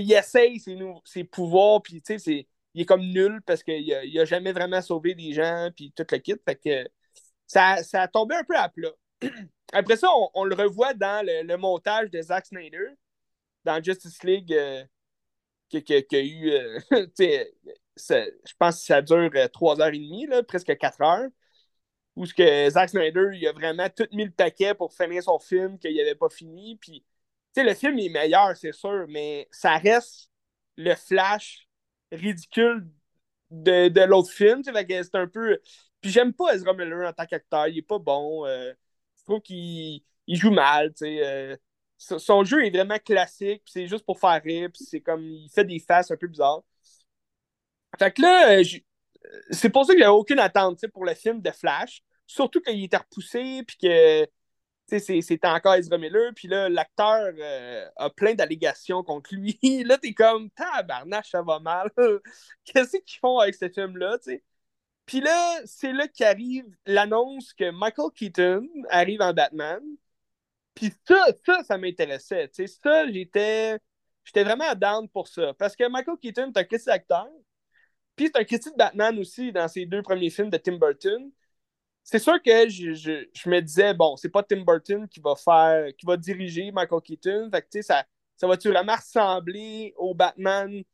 il 0.00 0.12
essaye 0.12 0.60
ses, 1.04 1.24
pouvoirs, 1.24 1.82
puis 1.82 2.02
c'est 2.04 2.46
il 2.76 2.82
est 2.82 2.84
comme 2.84 3.00
nul 3.00 3.40
parce 3.46 3.62
qu'il 3.62 3.86
n'a 3.88 4.20
a 4.20 4.24
jamais 4.26 4.52
vraiment 4.52 4.82
sauvé 4.82 5.14
des 5.14 5.32
gens, 5.32 5.70
puis 5.74 5.92
tout 5.96 6.06
le 6.10 6.18
kit. 6.18 6.34
Fait 6.44 6.56
que 6.56 6.88
ça, 7.46 7.82
ça 7.82 8.02
a 8.02 8.08
tombé 8.08 8.34
un 8.36 8.44
peu 8.44 8.56
à 8.56 8.68
plat. 8.68 8.92
Après 9.72 9.96
ça, 9.96 10.08
on, 10.34 10.44
le 10.44 10.54
revoit 10.54 10.94
dans 10.94 11.24
le, 11.26 11.56
montage 11.56 12.10
de 12.10 12.20
Zack 12.20 12.46
Snyder, 12.46 12.88
dans 13.64 13.82
Justice 13.82 14.22
League, 14.22 14.52
euh, 14.52 14.84
qui, 15.70 15.82
a 15.94 16.20
eu. 16.20 16.50
Euh, 16.50 16.78
je 17.98 18.54
pense 18.58 18.80
que 18.80 18.86
ça 18.86 19.00
dure 19.02 19.30
3h30, 19.30 20.32
euh, 20.32 20.42
presque 20.42 20.76
4 20.76 21.00
heures. 21.02 21.28
Où 22.14 22.26
ce 22.26 22.34
que 22.34 22.70
Zack 22.70 22.90
Snyder, 22.90 23.30
il 23.34 23.46
a 23.46 23.52
vraiment 23.52 23.88
tout 23.88 24.06
mis 24.12 24.24
le 24.24 24.30
paquet 24.30 24.74
pour 24.74 24.92
finir 24.92 25.22
son 25.22 25.38
film 25.38 25.78
qu'il 25.78 25.96
n'avait 25.96 26.14
pas 26.14 26.30
fini. 26.30 26.76
Puis, 26.76 27.04
le 27.62 27.74
film 27.74 27.98
est 27.98 28.08
meilleur, 28.08 28.56
c'est 28.56 28.72
sûr, 28.72 29.06
mais 29.08 29.48
ça 29.50 29.76
reste 29.78 30.30
le 30.76 30.94
flash 30.94 31.68
ridicule 32.12 32.88
de, 33.50 33.88
de 33.88 34.00
l'autre 34.02 34.30
film. 34.30 34.62
C'est 34.64 35.14
un 35.14 35.26
peu. 35.28 35.58
Puis 36.00 36.10
j'aime 36.10 36.32
pas 36.32 36.54
Ezra 36.54 36.72
Miller 36.74 37.08
en 37.08 37.12
tant 37.12 37.26
qu'acteur. 37.26 37.68
Il 37.68 37.78
est 37.78 37.82
pas 37.82 37.98
bon. 37.98 38.46
Euh, 38.46 38.72
je 39.18 39.24
trouve 39.24 39.40
qu'il 39.40 40.02
joue 40.28 40.50
mal. 40.50 40.92
Euh, 41.02 41.56
son 41.98 42.44
jeu 42.44 42.64
est 42.64 42.70
vraiment 42.70 42.98
classique. 42.98 43.62
C'est 43.66 43.86
juste 43.86 44.04
pour 44.04 44.18
faire 44.20 44.40
rire. 44.42 44.70
c'est 44.74 45.00
comme. 45.00 45.24
Il 45.24 45.50
fait 45.50 45.64
des 45.64 45.80
faces 45.80 46.10
un 46.10 46.16
peu 46.16 46.26
bizarres. 46.28 46.62
Fait 47.98 48.12
que 48.12 48.22
là, 48.22 48.58
euh, 48.58 48.64
c'est 49.50 49.70
pour 49.70 49.84
ça 49.84 49.94
que 49.94 49.98
j'avais 49.98 50.10
aucune 50.10 50.38
attente 50.38 50.86
pour 50.88 51.04
le 51.04 51.14
film 51.14 51.40
de 51.40 51.50
Flash. 51.50 52.02
Surtout 52.26 52.60
qu'il 52.60 52.82
était 52.84 52.96
repoussé. 52.96 53.62
Puis 53.66 53.76
que 53.78 54.26
c'était 54.88 55.48
encore 55.48 55.74
Ezra 55.74 55.98
Miller, 55.98 56.32
puis 56.34 56.48
là, 56.48 56.68
l'acteur 56.68 57.32
euh, 57.38 57.88
a 57.96 58.10
plein 58.10 58.34
d'allégations 58.34 59.02
contre 59.02 59.34
lui. 59.34 59.58
là, 59.84 59.98
t'es 59.98 60.14
comme, 60.14 60.50
tabarnache, 60.50 61.30
ça 61.30 61.42
va 61.42 61.58
mal. 61.60 61.90
Qu'est-ce 62.64 62.98
qu'ils 62.98 63.18
font 63.20 63.38
avec 63.38 63.54
ce 63.54 63.68
film-là, 63.68 64.18
tu 64.18 64.32
sais? 64.32 64.44
Puis 65.06 65.20
là, 65.20 65.60
c'est 65.66 65.92
là 65.92 66.08
qu'arrive 66.08 66.66
l'annonce 66.86 67.52
que 67.54 67.70
Michael 67.70 68.10
Keaton 68.14 68.68
arrive 68.90 69.22
en 69.22 69.32
Batman. 69.32 69.80
Puis 70.74 70.92
ça, 71.06 71.24
ça, 71.44 71.64
ça 71.64 71.78
m'intéressait, 71.78 72.48
tu 72.48 72.66
sais. 72.66 72.78
Ça, 72.82 73.10
j'étais... 73.10 73.78
J'étais 74.24 74.42
vraiment 74.42 74.74
down 74.74 75.08
pour 75.08 75.28
ça. 75.28 75.54
Parce 75.54 75.76
que 75.76 75.88
Michael 75.88 76.16
Keaton 76.20 76.52
est 76.52 76.58
un 76.58 76.64
critique 76.64 76.88
d'acteur. 76.88 77.28
Puis 78.16 78.26
c'est 78.26 78.40
un 78.40 78.44
critique 78.44 78.72
de 78.72 78.78
Batman 78.78 79.18
aussi 79.18 79.52
dans 79.52 79.68
ses 79.68 79.86
deux 79.86 80.02
premiers 80.02 80.30
films 80.30 80.50
de 80.50 80.56
Tim 80.56 80.78
Burton 80.78 81.30
c'est 82.06 82.20
sûr 82.20 82.40
que 82.40 82.68
je, 82.68 83.48
me 83.48 83.60
disais, 83.60 83.92
bon, 83.92 84.16
c'est 84.16 84.28
pas 84.28 84.44
Tim 84.44 84.60
Burton 84.62 85.08
qui 85.08 85.18
va 85.18 85.34
faire, 85.34 85.88
qui 85.96 86.06
va 86.06 86.16
diriger 86.16 86.70
Michael 86.70 87.02
Keaton. 87.02 87.50
Fait 87.50 87.62
que, 87.62 87.82
ça, 87.82 88.04
ça 88.36 88.46
va-tu 88.46 88.68
vraiment 88.68 88.94
ressembler 88.94 89.92
au 89.96 90.14
Batman 90.14 90.84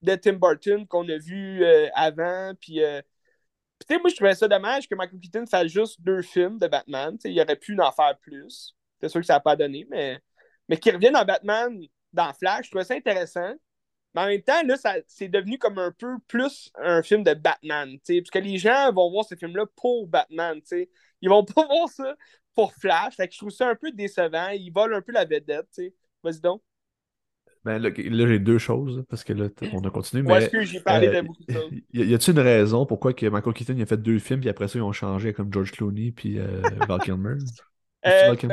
de 0.00 0.14
Tim 0.14 0.34
Burton 0.34 0.86
qu'on 0.86 1.08
a 1.08 1.18
vu 1.18 1.64
euh, 1.64 1.88
avant? 1.92 2.52
Puis, 2.60 2.84
euh, 2.84 3.02
moi, 3.90 4.10
je 4.10 4.14
trouvais 4.14 4.36
ça 4.36 4.46
dommage 4.46 4.88
que 4.88 4.94
Michael 4.94 5.18
Keaton 5.18 5.44
fasse 5.46 5.66
juste 5.66 6.00
deux 6.02 6.22
films 6.22 6.58
de 6.58 6.68
Batman. 6.68 7.18
il 7.24 7.40
aurait 7.40 7.56
pu 7.56 7.76
en 7.80 7.90
faire 7.90 8.16
plus. 8.20 8.76
C'est 9.00 9.08
sûr 9.08 9.20
que 9.20 9.26
ça 9.26 9.34
n'a 9.34 9.40
pas 9.40 9.56
donné, 9.56 9.88
mais, 9.90 10.20
mais 10.68 10.76
qu'il 10.76 10.94
revienne 10.94 11.16
en 11.16 11.24
Batman 11.24 11.80
dans 12.12 12.32
Flash, 12.32 12.66
je 12.66 12.70
trouvais 12.70 12.84
ça 12.84 12.94
intéressant. 12.94 13.54
Mais 14.14 14.22
en 14.22 14.26
même 14.26 14.42
temps, 14.42 14.62
là, 14.64 14.74
c'est 15.06 15.28
devenu 15.28 15.58
comme 15.58 15.78
un 15.78 15.92
peu 15.92 16.16
plus 16.26 16.72
un 16.76 17.02
film 17.02 17.22
de 17.22 17.34
Batman, 17.34 17.96
sais, 18.02 18.20
parce 18.20 18.30
que 18.30 18.38
les 18.40 18.58
gens 18.58 18.92
vont 18.92 19.10
voir 19.10 19.24
ce 19.24 19.36
film-là 19.36 19.66
pour 19.76 20.08
Batman, 20.08 20.60
sais. 20.64 20.90
Ils 21.20 21.28
vont 21.28 21.44
pas 21.54 21.64
voir 21.66 21.88
ça 21.88 22.16
pour 22.54 22.72
Flash, 22.74 23.14
fait 23.16 23.28
que 23.28 23.34
je 23.34 23.38
trouve 23.38 23.50
ça 23.50 23.68
un 23.68 23.76
peu 23.76 23.92
décevant. 23.92 24.48
Ils 24.48 24.70
volent 24.70 24.96
un 24.96 25.02
peu 25.02 25.12
la 25.12 25.24
vedette, 25.24 25.68
tu 25.72 25.84
sais. 25.84 25.94
Vas-y 26.22 26.40
donc. 26.40 26.60
Ben 27.62 27.78
là, 27.78 27.90
j'ai 27.94 28.38
deux 28.38 28.58
choses, 28.58 29.04
parce 29.08 29.22
que 29.22 29.34
là, 29.34 29.48
on 29.74 29.80
a 29.80 29.90
continué. 29.90 30.22
Mais, 30.22 30.38
est-ce 30.38 30.48
que 30.48 30.62
j'ai 30.62 30.80
parlé 30.80 31.08
de 31.08 31.16
euh, 31.16 31.22
beaucoup 31.22 31.44
de 31.46 31.52
choses? 31.52 31.70
Y 31.92 32.14
a-t-il 32.14 32.30
une 32.32 32.42
raison 32.42 32.86
pourquoi 32.86 33.12
que 33.12 33.26
Michael 33.26 33.52
Keaton 33.52 33.74
il 33.76 33.82
a 33.82 33.86
fait 33.86 33.98
deux 33.98 34.18
films, 34.18 34.40
puis 34.40 34.48
après 34.48 34.66
ça, 34.66 34.78
ils 34.78 34.82
ont 34.82 34.92
changé 34.92 35.34
comme 35.34 35.52
George 35.52 35.70
Clooney, 35.70 36.10
puis 36.10 36.38
euh, 36.38 36.62
Val 36.88 37.00
Kilmer? 37.00 37.36
Euh? 38.06 38.34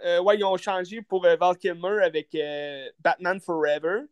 Ben, 0.00 0.20
ouais, 0.20 0.36
ils 0.38 0.44
ont 0.44 0.56
changé 0.56 1.02
pour 1.02 1.22
Val 1.22 1.56
Kilmer 1.58 2.04
avec 2.04 2.34
Batman 3.00 3.40
Forever 3.40 4.02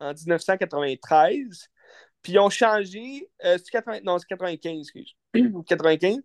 en 0.00 0.12
1993. 0.12 1.68
Puis 2.22 2.32
ils 2.32 2.38
ont 2.38 2.50
changé. 2.50 3.28
Euh, 3.44 3.58
c'est 3.58 3.70
80, 3.70 4.00
non, 4.04 4.18
c'est 4.18 4.26
95, 4.28 4.78
excuse. 4.80 5.14
95. 5.66 6.18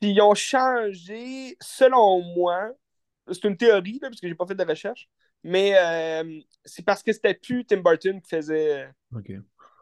Puis 0.00 0.10
ils 0.10 0.20
ont 0.20 0.34
changé, 0.34 1.56
selon 1.60 2.22
moi, 2.22 2.70
c'est 3.26 3.44
une 3.44 3.56
théorie, 3.56 3.98
là, 4.00 4.08
parce 4.08 4.20
que 4.20 4.28
j'ai 4.28 4.34
pas 4.34 4.46
fait 4.46 4.54
de 4.54 4.64
recherche, 4.64 5.08
mais 5.42 5.72
euh, 5.76 6.40
c'est 6.64 6.84
parce 6.84 7.02
que 7.02 7.12
c'était 7.12 7.34
plus 7.34 7.64
Tim 7.64 7.78
Burton 7.78 8.20
qui 8.20 8.28
faisait. 8.28 8.88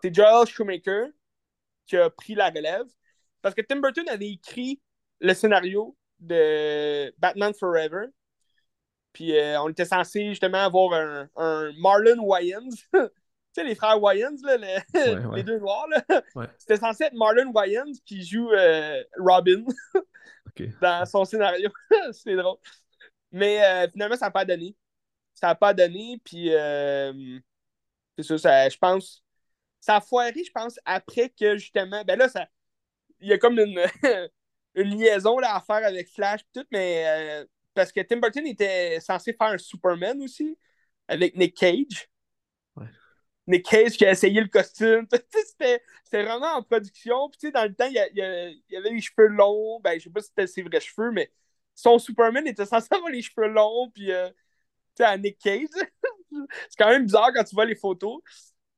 C'est 0.02 0.14
Joel 0.14 0.46
Shoemaker 0.46 1.08
qui 1.86 1.96
a 1.96 2.10
pris 2.10 2.34
la 2.34 2.50
relève. 2.50 2.86
Parce 3.42 3.54
que 3.54 3.62
Tim 3.62 3.80
Burton 3.80 4.08
avait 4.08 4.30
écrit 4.30 4.80
le 5.20 5.34
scénario 5.34 5.96
de 6.18 7.12
Batman 7.18 7.54
Forever. 7.54 8.06
Puis 9.16 9.34
euh, 9.34 9.58
on 9.62 9.70
était 9.70 9.86
censé 9.86 10.28
justement 10.28 10.58
avoir 10.58 10.92
un, 10.92 11.26
un 11.36 11.72
Marlon 11.78 12.22
Wayans. 12.22 12.68
tu 12.92 13.08
sais, 13.54 13.64
les 13.64 13.74
frères 13.74 13.98
Wayans, 13.98 14.36
là, 14.42 14.58
les, 14.58 15.42
deux 15.42 15.58
noirs. 15.58 15.86
C'était 16.58 16.76
censé 16.76 17.04
être 17.04 17.14
Marlon 17.14 17.50
Wayans 17.50 17.92
qui 18.04 18.22
joue 18.22 18.50
euh, 18.50 19.02
Robin 19.18 19.64
dans 20.82 21.06
son 21.06 21.24
scénario. 21.24 21.70
C'est 22.12 22.36
drôle. 22.36 22.58
Mais 23.32 23.64
euh, 23.64 23.88
finalement, 23.90 24.16
ça 24.16 24.26
n'a 24.26 24.32
pas 24.32 24.44
donné. 24.44 24.76
Ça 25.32 25.46
n'a 25.46 25.54
pas 25.54 25.72
donné. 25.72 26.20
Puis 26.22 26.50
c'est 28.18 28.22
ça, 28.22 28.36
ça, 28.36 28.68
je 28.68 28.76
pense. 28.76 29.24
Ça 29.80 29.96
a 29.96 30.00
foiré, 30.02 30.44
je 30.44 30.52
pense, 30.52 30.78
après 30.84 31.30
que 31.30 31.56
justement. 31.56 32.04
Ben 32.04 32.18
là, 32.18 32.28
ça. 32.28 32.46
Il 33.20 33.28
y 33.28 33.32
a 33.32 33.38
comme 33.38 33.58
une, 33.58 33.80
une 34.74 34.90
liaison 34.90 35.38
là, 35.38 35.56
à 35.56 35.62
faire 35.62 35.86
avec 35.86 36.10
Flash 36.10 36.42
et 36.42 36.60
tout, 36.60 36.66
mais 36.70 37.46
parce 37.76 37.92
que 37.92 38.00
Tim 38.00 38.16
Burton 38.16 38.46
était 38.46 38.98
censé 39.00 39.32
faire 39.32 39.48
un 39.48 39.58
Superman 39.58 40.20
aussi 40.22 40.58
avec 41.06 41.36
Nick 41.36 41.56
Cage. 41.56 42.08
Nick 43.46 43.64
Cage 43.64 43.96
qui 43.96 44.04
a 44.04 44.10
essayé 44.10 44.40
le 44.40 44.48
costume. 44.48 45.06
C'était 45.44 45.80
vraiment 46.10 46.54
en 46.54 46.62
production. 46.62 47.30
Puis, 47.30 47.52
dans 47.52 47.64
le 47.64 47.74
temps, 47.74 47.86
il 47.86 47.92
y, 47.92 48.18
y, 48.18 48.76
avait 48.76 48.90
les 48.90 49.00
cheveux 49.00 49.28
longs. 49.28 49.78
Ben, 49.80 49.98
je 49.98 50.04
sais 50.04 50.10
pas 50.10 50.20
si 50.20 50.28
c'était 50.28 50.46
ses 50.48 50.62
vrais 50.62 50.80
cheveux, 50.80 51.12
mais 51.12 51.30
son 51.74 51.98
Superman 51.98 52.46
était 52.46 52.66
censé 52.66 52.88
avoir 52.90 53.10
les 53.10 53.22
cheveux 53.22 53.48
longs. 53.48 53.90
Puis, 53.90 54.10
euh, 54.10 54.28
tu 54.30 54.34
sais, 54.96 55.04
à 55.04 55.16
Nick 55.16 55.38
Cage. 55.38 55.68
C'est 56.30 56.76
quand 56.78 56.88
même 56.88 57.04
bizarre 57.04 57.30
quand 57.32 57.44
tu 57.44 57.54
vois 57.54 57.66
les 57.66 57.76
photos. 57.76 58.20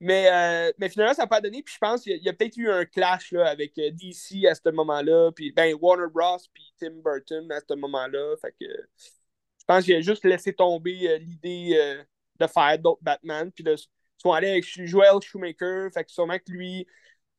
Mais, 0.01 0.29
euh, 0.31 0.73
mais 0.79 0.89
finalement, 0.89 1.15
ça 1.15 1.23
n'a 1.23 1.29
pas 1.29 1.41
donné. 1.41 1.63
Puis 1.63 1.75
je 1.75 1.79
pense 1.79 2.03
qu'il 2.03 2.23
y 2.23 2.29
a, 2.29 2.33
peut-être 2.33 2.57
eu 2.57 2.71
un 2.71 2.85
clash 2.85 3.33
là, 3.33 3.49
avec 3.49 3.77
euh, 3.79 3.91
DC 3.91 4.47
à 4.47 4.55
ce 4.55 4.71
moment-là. 4.71 5.33
Puis 5.33 5.51
ben, 5.53 5.75
Warner 5.81 6.07
Bros. 6.13 6.39
puis 6.53 6.73
Tim 6.79 6.93
Burton 7.03 7.51
à 7.51 7.61
ce 7.61 7.75
moment-là. 7.75 8.37
Fait 8.41 8.53
que 8.53 8.67
je 8.69 9.65
pense 9.67 9.85
qu'il 9.85 9.97
a 9.97 10.01
juste 10.01 10.25
laissé 10.25 10.53
tomber 10.53 11.09
euh, 11.09 11.19
l'idée 11.19 12.05
de 12.39 12.47
faire 12.47 12.79
d'autres 12.79 13.03
Batman. 13.03 13.51
Puis 13.51 13.65
là, 13.65 13.73
ils 13.73 14.23
sont 14.23 14.33
allés 14.33 14.51
avec 14.51 14.65
Joel 14.65 15.21
Shoemaker. 15.21 15.91
Fait 15.93 16.05
que 16.05 16.13
sûrement 16.13 16.39
que 16.39 16.53
lui, 16.53 16.87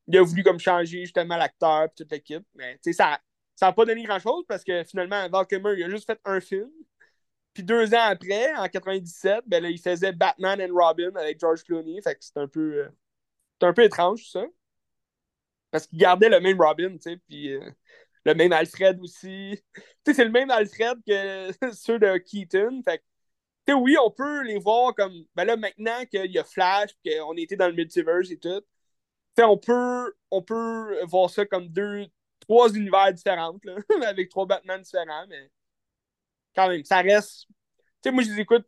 il 0.08 0.18
a 0.18 0.24
voulu 0.24 0.44
comme 0.44 0.60
changer 0.60 1.02
justement 1.02 1.38
l'acteur 1.38 1.86
et 1.86 1.90
toute 1.96 2.12
l'équipe. 2.12 2.46
Mais 2.56 2.78
ça 2.84 3.20
n'a 3.62 3.74
pas 3.74 3.86
donné 3.86 4.04
grand-chose 4.04 4.44
parce 4.48 4.66
que 4.66 4.84
finalement, 4.84 5.30
Val 5.30 5.48
Kilmer, 5.48 5.76
il 5.78 5.84
a 5.86 5.90
juste 5.90 6.08
fait 6.08 6.20
un 6.26 6.42
film. 6.42 6.70
Puis 7.54 7.64
deux 7.64 7.94
ans 7.94 8.04
après, 8.04 8.56
en 8.56 8.68
97, 8.68 9.44
ben 9.48 9.64
là, 9.64 9.70
il 9.70 9.80
faisait 9.80 10.14
Batman 10.14 10.62
and 10.62 10.74
Robin 10.74 11.12
avec 11.16 11.40
George 11.40 11.64
Clooney. 11.64 12.02
Fait 12.02 12.16
que 12.16 12.20
c'est 12.22 12.38
un 12.38 12.48
peu. 12.48 12.86
Euh, 12.86 12.90
un 13.62 13.74
peu 13.74 13.84
étrange, 13.84 14.30
ça. 14.30 14.46
Parce 15.72 15.88
qu'il 15.88 16.00
gardait 16.00 16.30
le 16.30 16.40
même 16.40 16.60
Robin, 16.60 16.92
tu 16.94 17.02
sais, 17.02 17.18
puis 17.18 17.54
euh, 17.54 17.70
le 18.26 18.34
même 18.34 18.54
Alfred 18.54 19.00
aussi. 19.02 19.62
Tu 20.06 20.12
sais, 20.12 20.14
c'est 20.14 20.26
le 20.26 20.32
même 20.32 20.50
Alfred 20.50 20.98
que 21.06 21.52
ceux 21.74 22.00
de 22.00 22.18
Keaton. 22.18 22.82
Fait 22.84 23.04
que, 23.68 23.74
oui, 23.74 23.98
on 24.04 24.12
peut 24.12 24.44
les 24.44 24.60
voir 24.60 24.96
comme. 24.96 25.14
Ben 25.36 25.46
là, 25.46 25.58
maintenant 25.58 26.06
qu'il 26.06 26.32
y 26.32 26.40
a 26.40 26.44
Flash, 26.44 26.92
qu'on 27.06 27.36
était 27.36 27.58
dans 27.58 27.68
le 27.68 27.74
multiverse 27.74 28.32
et 28.32 28.40
tout, 28.40 28.64
on 29.44 29.58
peut, 29.58 30.14
on 30.32 30.42
peut 30.42 31.04
voir 31.06 31.30
ça 31.30 31.46
comme 31.46 31.68
deux, 31.70 32.06
trois 32.40 32.74
univers 32.74 33.14
différents, 33.14 33.58
là, 33.64 33.76
avec 34.08 34.30
trois 34.30 34.46
Batman 34.46 34.82
différents, 34.82 35.26
mais 35.28 35.50
quand 36.60 36.70
même, 36.70 36.84
ça 36.84 37.02
reste. 37.02 37.46
Tu 37.48 37.54
sais, 38.04 38.12
moi, 38.12 38.24
je 38.24 38.30
les 38.30 38.42
écoute 38.42 38.66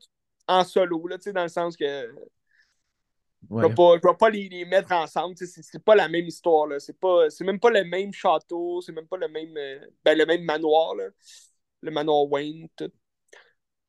en 0.47 0.63
solo, 0.63 1.07
là, 1.07 1.17
dans 1.17 1.43
le 1.43 1.49
sens 1.49 1.75
que. 1.75 1.85
Je 3.49 3.55
ne 3.55 3.67
vais 3.67 4.17
pas, 4.17 4.29
les, 4.29 4.65
mettre 4.65 4.91
ensemble. 4.91 5.35
C'est 5.35 5.83
pas 5.83 5.95
la 5.95 6.07
même 6.07 6.27
histoire. 6.27 6.69
C'est 6.79 7.43
même 7.43 7.59
pas 7.59 7.71
le 7.71 7.83
même 7.83 8.13
château. 8.13 8.81
C'est 8.81 8.91
même 8.91 9.07
pas 9.07 9.17
le 9.17 9.27
même, 9.27 9.57
euh, 9.57 9.79
ben, 10.05 10.15
le 10.15 10.25
même 10.25 10.43
manoir. 10.43 10.93
Là. 10.95 11.05
Le 11.81 11.91
manoir 11.91 12.31
Wayne. 12.31 12.67
Tout. 12.75 12.91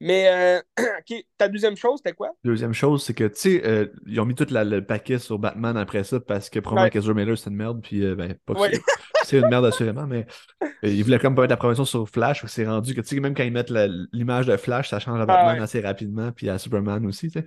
Mais, 0.03 0.27
euh, 0.29 0.61
OK, 0.99 1.25
ta 1.39 1.47
deuxième 1.49 1.77
chose, 1.77 2.01
c'était 2.03 2.13
quoi? 2.13 2.31
Deuxième 2.43 2.73
chose, 2.73 3.05
c'est 3.05 3.15
que, 3.15 3.23
tu 3.23 3.37
sais, 3.37 3.63
euh, 3.65 3.87
ils 4.05 4.19
ont 4.19 4.25
mis 4.25 4.35
tout 4.35 4.47
le 4.51 4.81
paquet 4.81 5.21
sur 5.21 5.39
Batman 5.39 5.77
après 5.77 6.03
ça 6.03 6.19
parce 6.19 6.51
que 6.51 6.59
probablement 6.59 6.87
ouais. 6.87 6.91
qu'Ezra 6.91 7.15
Miller, 7.15 7.39
c'est 7.39 7.51
une 7.51 7.57
merde, 7.57 7.81
puis, 7.81 8.05
euh, 8.05 8.17
ben, 8.17 8.35
pas 8.45 8.55
que 8.55 8.77
c'est 9.23 9.39
une 9.39 9.49
merde 9.49 9.65
assurément, 9.65 10.09
mais 10.09 10.27
ils 10.83 11.05
voulaient 11.05 11.21
comme 11.21 11.37
pas 11.37 11.43
mettre 11.43 11.53
la 11.53 11.57
promotion 11.57 11.85
sur 11.85 12.09
Flash, 12.09 12.45
c'est 12.47 12.67
rendu 12.67 12.97
que, 12.97 13.01
tu 13.01 13.15
sais, 13.15 13.21
même 13.21 13.33
quand 13.33 13.45
ils 13.45 13.53
mettent 13.53 13.71
l'image 14.13 14.47
de 14.47 14.57
Flash, 14.57 14.91
ça 14.91 14.99
change 14.99 15.21
à 15.21 15.25
Batman 15.25 15.63
assez 15.63 15.81
rapidement, 15.81 16.33
puis 16.33 16.51
à 16.51 16.59
Superman 16.59 17.07
aussi, 17.07 17.31
tu 17.31 17.41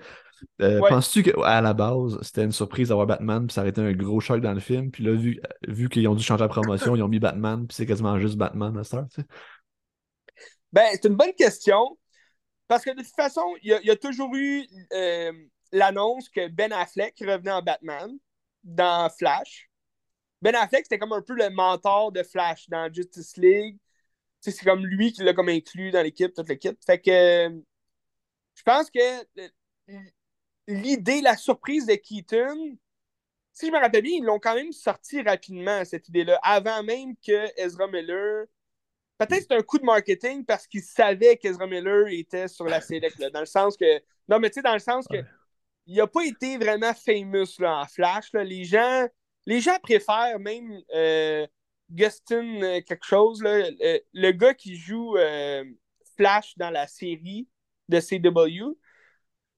sais. 0.57 0.79
Penses-tu 0.87 1.23
qu'à 1.23 1.59
la 1.59 1.73
base, 1.73 2.17
c'était 2.21 2.45
une 2.45 2.53
surprise 2.53 2.87
d'avoir 2.87 3.05
Batman, 3.05 3.47
puis 3.47 3.53
ça 3.53 3.61
aurait 3.61 3.71
été 3.71 3.81
un 3.81 3.91
gros 3.91 4.21
choc 4.21 4.39
dans 4.39 4.53
le 4.53 4.61
film, 4.61 4.91
puis 4.91 5.03
là, 5.03 5.11
vu, 5.11 5.41
vu 5.67 5.89
qu'ils 5.89 6.07
ont 6.07 6.15
dû 6.15 6.23
changer 6.23 6.43
la 6.43 6.47
promotion, 6.47 6.95
ils 6.95 7.03
ont 7.03 7.09
mis 7.09 7.19
Batman, 7.19 7.67
puis 7.67 7.75
c'est 7.75 7.85
quasiment 7.85 8.17
juste 8.17 8.37
Batman 8.37 8.77
à 8.77 8.83
tu 8.83 8.95
sais? 9.09 9.25
Ben, 10.71 10.85
c'est 10.93 11.05
une 11.05 11.15
bonne 11.15 11.33
question. 11.37 11.97
Parce 12.67 12.83
que 12.83 12.91
de 12.91 13.01
toute 13.01 13.15
façon, 13.15 13.55
il 13.61 13.79
y, 13.83 13.91
a 13.91 13.95
toujours 13.95 14.33
eu 14.35 14.65
euh, 14.93 15.31
l'annonce 15.71 16.29
que 16.29 16.47
Ben 16.47 16.73
Affleck 16.73 17.15
revenait 17.19 17.51
en 17.51 17.61
Batman 17.61 18.17
dans 18.63 19.09
Flash. 19.09 19.69
Ben 20.41 20.55
Affleck, 20.55 20.85
c'était 20.85 20.97
comme 20.97 21.13
un 21.13 21.21
peu 21.21 21.35
le 21.35 21.49
mentor 21.49 22.11
de 22.11 22.23
Flash 22.23 22.67
dans 22.69 22.91
Justice 22.91 23.37
League. 23.37 23.77
C'est 24.41 24.63
comme 24.63 24.85
lui 24.85 25.11
qui 25.11 25.23
l'a 25.23 25.33
comme 25.33 25.49
inclus 25.49 25.91
dans 25.91 26.03
l'équipe, 26.03 26.33
toute 26.33 26.49
l'équipe. 26.49 26.77
Fait 26.85 26.99
que 26.99 27.49
je 28.55 28.63
pense 28.63 28.89
que 28.89 29.25
l'idée, 30.67 31.21
la 31.21 31.35
surprise 31.35 31.85
de 31.85 31.95
Keaton, 31.95 32.77
si 33.53 33.67
je 33.67 33.71
me 33.71 33.79
rappelle 33.79 34.03
bien, 34.03 34.17
ils 34.17 34.23
l'ont 34.23 34.39
quand 34.39 34.55
même 34.55 34.71
sorti 34.71 35.21
rapidement, 35.21 35.83
cette 35.85 36.09
idée-là, 36.09 36.39
avant 36.43 36.83
même 36.83 37.15
que 37.17 37.47
Ezra 37.59 37.87
Miller 37.87 38.45
Peut-être 39.17 39.39
que 39.39 39.45
c'est 39.49 39.57
un 39.57 39.61
coup 39.61 39.79
de 39.79 39.85
marketing 39.85 40.45
parce 40.45 40.67
qu'il 40.67 40.81
savait 40.81 41.37
qu'Ezra 41.37 41.67
Miller 41.67 42.07
était 42.07 42.47
sur 42.47 42.65
la 42.65 42.81
Select, 42.81 43.17
dans 43.31 43.39
le 43.39 43.45
sens 43.45 43.77
que. 43.77 44.01
Non, 44.27 44.39
mais 44.39 44.49
tu 44.49 44.55
sais, 44.55 44.61
dans 44.61 44.73
le 44.73 44.79
sens 44.79 45.07
que. 45.07 45.17
Il 45.87 45.97
n'a 45.97 46.07
pas 46.07 46.25
été 46.25 46.57
vraiment 46.57 46.93
famous 46.93 47.59
là, 47.59 47.81
en 47.81 47.85
Flash. 47.85 48.33
Là. 48.33 48.43
Les, 48.43 48.65
gens, 48.65 49.07
les 49.45 49.61
gens 49.61 49.77
préfèrent 49.81 50.39
même 50.39 50.81
euh, 50.93 51.45
Gustin 51.91 52.61
euh, 52.63 52.81
quelque 52.81 53.05
chose. 53.05 53.41
Là, 53.41 53.69
le, 54.13 54.31
gars 54.31 54.55
qui 54.55 54.75
joue 54.75 55.15
euh, 55.15 55.63
Flash 56.17 56.57
dans 56.57 56.71
la 56.71 56.87
série 56.87 57.47
de 57.87 57.99
CW. 57.99 58.47
Je 58.47 58.63
sais 58.63 58.73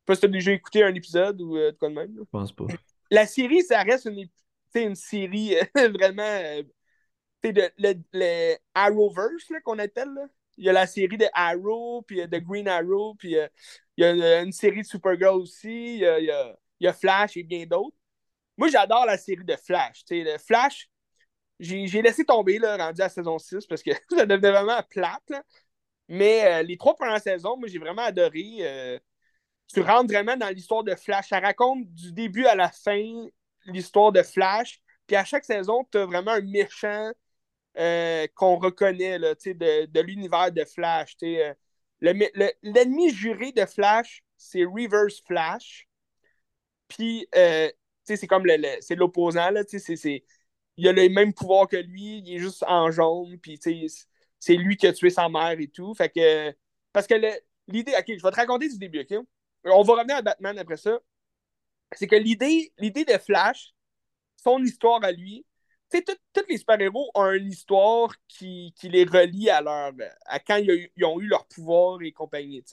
pas 0.05 0.15
si 0.15 0.19
tu 0.21 0.25
as 0.25 0.29
déjà 0.29 0.51
écouté 0.51 0.83
un 0.83 0.93
épisode 0.93 1.41
ou 1.41 1.55
de 1.55 1.71
quoi 1.79 1.89
de 1.89 1.93
même. 1.93 2.13
Je 2.17 2.23
pense 2.29 2.51
pas. 2.51 2.65
La 3.09 3.25
série, 3.25 3.63
ça 3.63 3.81
reste 3.81 4.05
une, 4.05 4.27
une 4.75 4.95
série 4.95 5.55
vraiment 5.75 6.61
le, 7.43 7.69
le, 7.77 7.93
le, 8.13 8.55
Arrowverse 8.73 9.51
qu'on 9.63 9.79
appelle. 9.79 10.09
Là. 10.13 10.27
Il 10.57 10.65
y 10.65 10.69
a 10.69 10.73
la 10.73 10.87
série 10.87 11.17
de 11.17 11.27
Arrow, 11.33 12.01
puis 12.01 12.27
de 12.27 12.37
Green 12.39 12.67
Arrow, 12.67 13.15
puis 13.15 13.37
euh, 13.37 13.47
il 13.95 14.03
y 14.03 14.23
a 14.23 14.41
une 14.41 14.51
série 14.51 14.81
de 14.81 14.87
Supergirl 14.87 15.35
aussi, 15.35 15.95
il 15.95 15.99
y 15.99 16.05
a, 16.05 16.55
y 16.79 16.87
a, 16.87 16.93
Flash 16.93 17.37
et 17.37 17.43
bien 17.43 17.65
d'autres. 17.65 17.95
Moi, 18.57 18.69
j'adore 18.69 19.05
la 19.05 19.17
série 19.17 19.45
de 19.45 19.55
Flash. 19.55 20.03
Le 20.09 20.37
Flash, 20.39 20.89
j'ai 21.59 22.01
laissé 22.01 22.25
tomber, 22.25 22.57
là, 22.57 22.77
rendu 22.77 23.01
à 23.01 23.09
saison 23.09 23.37
6, 23.37 23.67
parce 23.67 23.83
que 23.83 23.91
ça 24.09 24.25
devenait 24.25 24.51
vraiment 24.51 24.81
plate. 24.89 25.31
Mais 26.07 26.45
euh, 26.45 26.63
les 26.63 26.77
trois 26.77 26.95
premières 26.95 27.21
saisons, 27.21 27.57
moi, 27.57 27.67
j'ai 27.67 27.79
vraiment 27.79 28.03
adoré. 28.03 28.57
Euh, 28.61 28.99
tu 29.71 29.81
rentres 29.81 30.11
vraiment 30.11 30.37
dans 30.37 30.49
l'histoire 30.49 30.83
de 30.83 30.95
Flash. 30.95 31.29
Ça 31.29 31.39
raconte 31.39 31.85
du 31.93 32.13
début 32.13 32.45
à 32.45 32.55
la 32.55 32.71
fin 32.71 33.27
l'histoire 33.65 34.11
de 34.11 34.23
Flash. 34.23 34.81
Puis 35.05 35.15
à 35.15 35.25
chaque 35.25 35.45
saison, 35.45 35.85
tu 35.91 35.97
as 35.97 36.05
vraiment 36.05 36.31
un 36.31 36.41
méchant 36.41 37.11
euh, 37.77 38.27
qu'on 38.35 38.57
reconnaît 38.57 39.19
là, 39.19 39.35
de, 39.35 39.85
de 39.85 39.99
l'univers 40.01 40.51
de 40.51 40.63
Flash. 40.65 41.15
Euh, 41.23 41.53
l'ennemi 42.01 43.09
juré 43.11 43.51
de 43.51 43.65
Flash, 43.65 44.23
c'est 44.37 44.63
Reverse 44.63 45.21
Flash. 45.25 45.87
Puis, 46.87 47.27
euh, 47.35 47.69
c'est 48.03 48.27
comme 48.27 48.45
le, 48.45 48.77
c'est 48.81 48.95
l'opposant. 48.95 49.49
Il 50.77 50.87
a 50.87 50.91
le 50.91 51.09
même 51.09 51.33
pouvoir 51.33 51.67
que 51.67 51.77
lui, 51.77 52.19
il 52.19 52.35
est 52.35 52.39
juste 52.39 52.63
en 52.67 52.91
jaune. 52.91 53.37
Puis, 53.39 53.59
c'est 54.39 54.55
lui 54.55 54.77
qui 54.77 54.87
a 54.87 54.93
tué 54.93 55.09
sa 55.09 55.27
mère 55.29 55.59
et 55.59 55.67
tout. 55.67 55.93
Fait 55.93 56.09
que, 56.09 56.55
parce 56.93 57.07
que 57.07 57.15
l'idée, 57.67 57.93
ok, 57.97 58.05
je 58.07 58.23
vais 58.23 58.31
te 58.31 58.35
raconter 58.35 58.69
du 58.69 58.77
début, 58.77 59.01
ok? 59.01 59.25
On 59.65 59.83
va 59.83 59.93
revenir 59.95 60.17
à 60.17 60.21
Batman 60.21 60.57
après 60.57 60.77
ça. 60.77 60.99
C'est 61.93 62.07
que 62.07 62.15
l'idée 62.15 62.71
de 62.79 63.17
Flash, 63.17 63.73
son 64.37 64.63
histoire 64.63 65.03
à 65.03 65.11
lui, 65.11 65.45
tous 65.89 66.45
les 66.49 66.57
super-héros 66.57 67.09
ont 67.13 67.31
une 67.31 67.47
histoire 67.47 68.13
qui, 68.27 68.73
les 68.83 69.05
relie 69.05 69.49
à 69.49 69.61
leur 69.61 69.93
à 70.25 70.39
quand 70.39 70.57
ils, 70.57 70.89
ont 71.03 71.19
eu 71.19 71.27
leur 71.27 71.45
pouvoir 71.47 72.01
et 72.01 72.11
compagnie. 72.11 72.63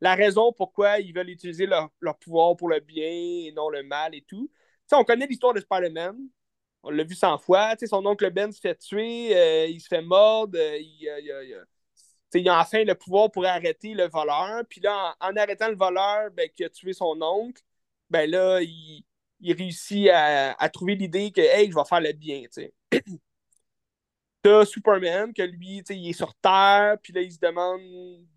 La 0.00 0.14
raison 0.14 0.52
pourquoi 0.52 0.98
ils 0.98 1.14
veulent 1.14 1.30
utiliser 1.30 1.66
leur, 1.66 1.90
pouvoir 2.18 2.56
pour 2.56 2.68
le 2.68 2.80
bien 2.80 3.06
et 3.06 3.52
non 3.54 3.68
le 3.70 3.82
mal 3.82 4.14
et 4.14 4.22
tout. 4.22 4.50
on 4.92 5.04
connaît 5.04 5.26
l'histoire 5.26 5.54
de 5.54 5.60
Spider-Man. 5.60 6.16
On 6.82 6.90
l'a 6.90 7.04
vu 7.04 7.14
100 7.14 7.38
fois. 7.38 7.74
son 7.88 8.04
oncle 8.06 8.30
Ben 8.30 8.52
se 8.52 8.60
fait 8.60 8.76
tuer, 8.76 9.36
euh, 9.36 9.66
il 9.66 9.80
se 9.80 9.88
fait 9.88 10.02
mordre, 10.02 10.58
euh, 10.58 10.78
il, 10.78 11.64
il, 12.34 12.48
a 12.48 12.60
enfin 12.60 12.84
le 12.84 12.94
pouvoir 12.94 13.30
pour 13.30 13.44
arrêter 13.46 13.94
le 13.94 14.08
voleur. 14.08 14.62
Puis 14.68 14.80
là, 14.80 15.16
en, 15.20 15.34
arrêtant 15.36 15.68
le 15.68 15.76
voleur 15.76 16.30
ben, 16.32 16.48
qui 16.54 16.64
a 16.64 16.68
tué 16.68 16.92
son 16.92 17.20
oncle, 17.22 17.62
ben 18.10 18.30
là, 18.30 18.60
il, 18.62 19.04
il 19.40 19.54
réussit 19.54 20.08
à, 20.12 20.68
trouver 20.72 20.94
l'idée 20.94 21.30
que, 21.30 21.40
hey, 21.40 21.70
je 21.70 21.76
vais 21.76 21.84
faire 21.88 22.00
le 22.00 22.12
bien, 22.12 22.42
tu. 22.52 22.72
T'as 24.42 24.64
Superman, 24.64 25.32
que 25.34 25.42
lui, 25.42 25.82
il 25.88 26.08
est 26.08 26.12
sur 26.12 26.34
Terre, 26.36 26.96
puis 27.02 27.12
là, 27.12 27.20
il 27.20 27.32
se 27.32 27.38
demande 27.38 27.80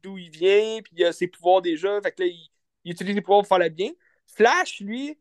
d'où 0.01 0.17
il 0.17 0.31
vient, 0.31 0.81
puis 0.81 0.93
il 0.97 1.05
a 1.05 1.13
ses 1.13 1.27
pouvoirs 1.27 1.61
déjà, 1.61 2.01
fait 2.01 2.11
que 2.11 2.23
là, 2.23 2.29
il, 2.29 2.91
utilise 2.91 3.15
ses 3.15 3.21
pouvoirs 3.21 3.41
pour 3.41 3.47
faire 3.47 3.59
le 3.59 3.69
bien. 3.69 3.91
Flash, 4.25 4.79
lui, 4.79 5.19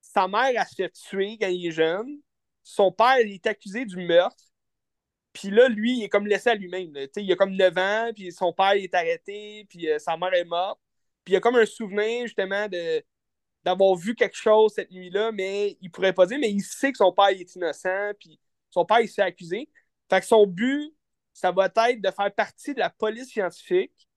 sa 0.00 0.28
mère, 0.28 0.52
a 0.60 0.64
se 0.64 0.74
fait 0.74 0.90
tuer 0.90 1.36
quand 1.40 1.48
il 1.48 1.66
est 1.66 1.72
jeune. 1.72 2.20
Son 2.62 2.92
père, 2.92 3.20
il 3.20 3.32
est 3.32 3.46
accusé 3.46 3.84
du 3.84 3.96
meurtre. 3.96 4.44
Puis 5.32 5.50
là, 5.50 5.68
lui, 5.68 5.98
il 5.98 6.04
est 6.04 6.08
comme 6.08 6.26
laissé 6.26 6.50
à 6.50 6.54
lui-même. 6.54 6.92
Il 7.16 7.32
a 7.32 7.36
comme 7.36 7.54
9 7.56 7.78
ans, 7.78 8.10
puis 8.14 8.32
son 8.32 8.52
père 8.52 8.74
il 8.74 8.84
est 8.84 8.94
arrêté, 8.94 9.66
puis 9.68 9.88
euh, 9.88 9.98
sa 9.98 10.16
mère 10.16 10.34
est 10.34 10.44
morte. 10.44 10.80
Puis 11.24 11.34
il 11.34 11.36
a 11.36 11.40
comme 11.40 11.56
un 11.56 11.66
souvenir, 11.66 12.26
justement, 12.26 12.68
de, 12.68 13.02
d'avoir 13.64 13.94
vu 13.94 14.14
quelque 14.14 14.36
chose 14.36 14.72
cette 14.74 14.90
nuit-là, 14.90 15.32
mais 15.32 15.76
il 15.80 15.90
pourrait 15.90 16.12
pas 16.12 16.26
dire, 16.26 16.38
mais 16.38 16.50
il 16.50 16.62
sait 16.62 16.92
que 16.92 16.98
son 16.98 17.12
père 17.12 17.28
est 17.28 17.54
innocent, 17.54 18.12
puis 18.18 18.40
son 18.70 18.84
père, 18.84 19.00
il 19.00 19.08
s'est 19.08 19.22
accusé. 19.22 19.68
Fait 20.08 20.20
que 20.20 20.26
son 20.26 20.46
but, 20.46 20.94
ça 21.32 21.52
va 21.52 21.66
être 21.66 22.00
de 22.00 22.10
faire 22.10 22.34
partie 22.34 22.74
de 22.74 22.80
la 22.80 22.90
police 22.90 23.28
scientifique 23.28 24.08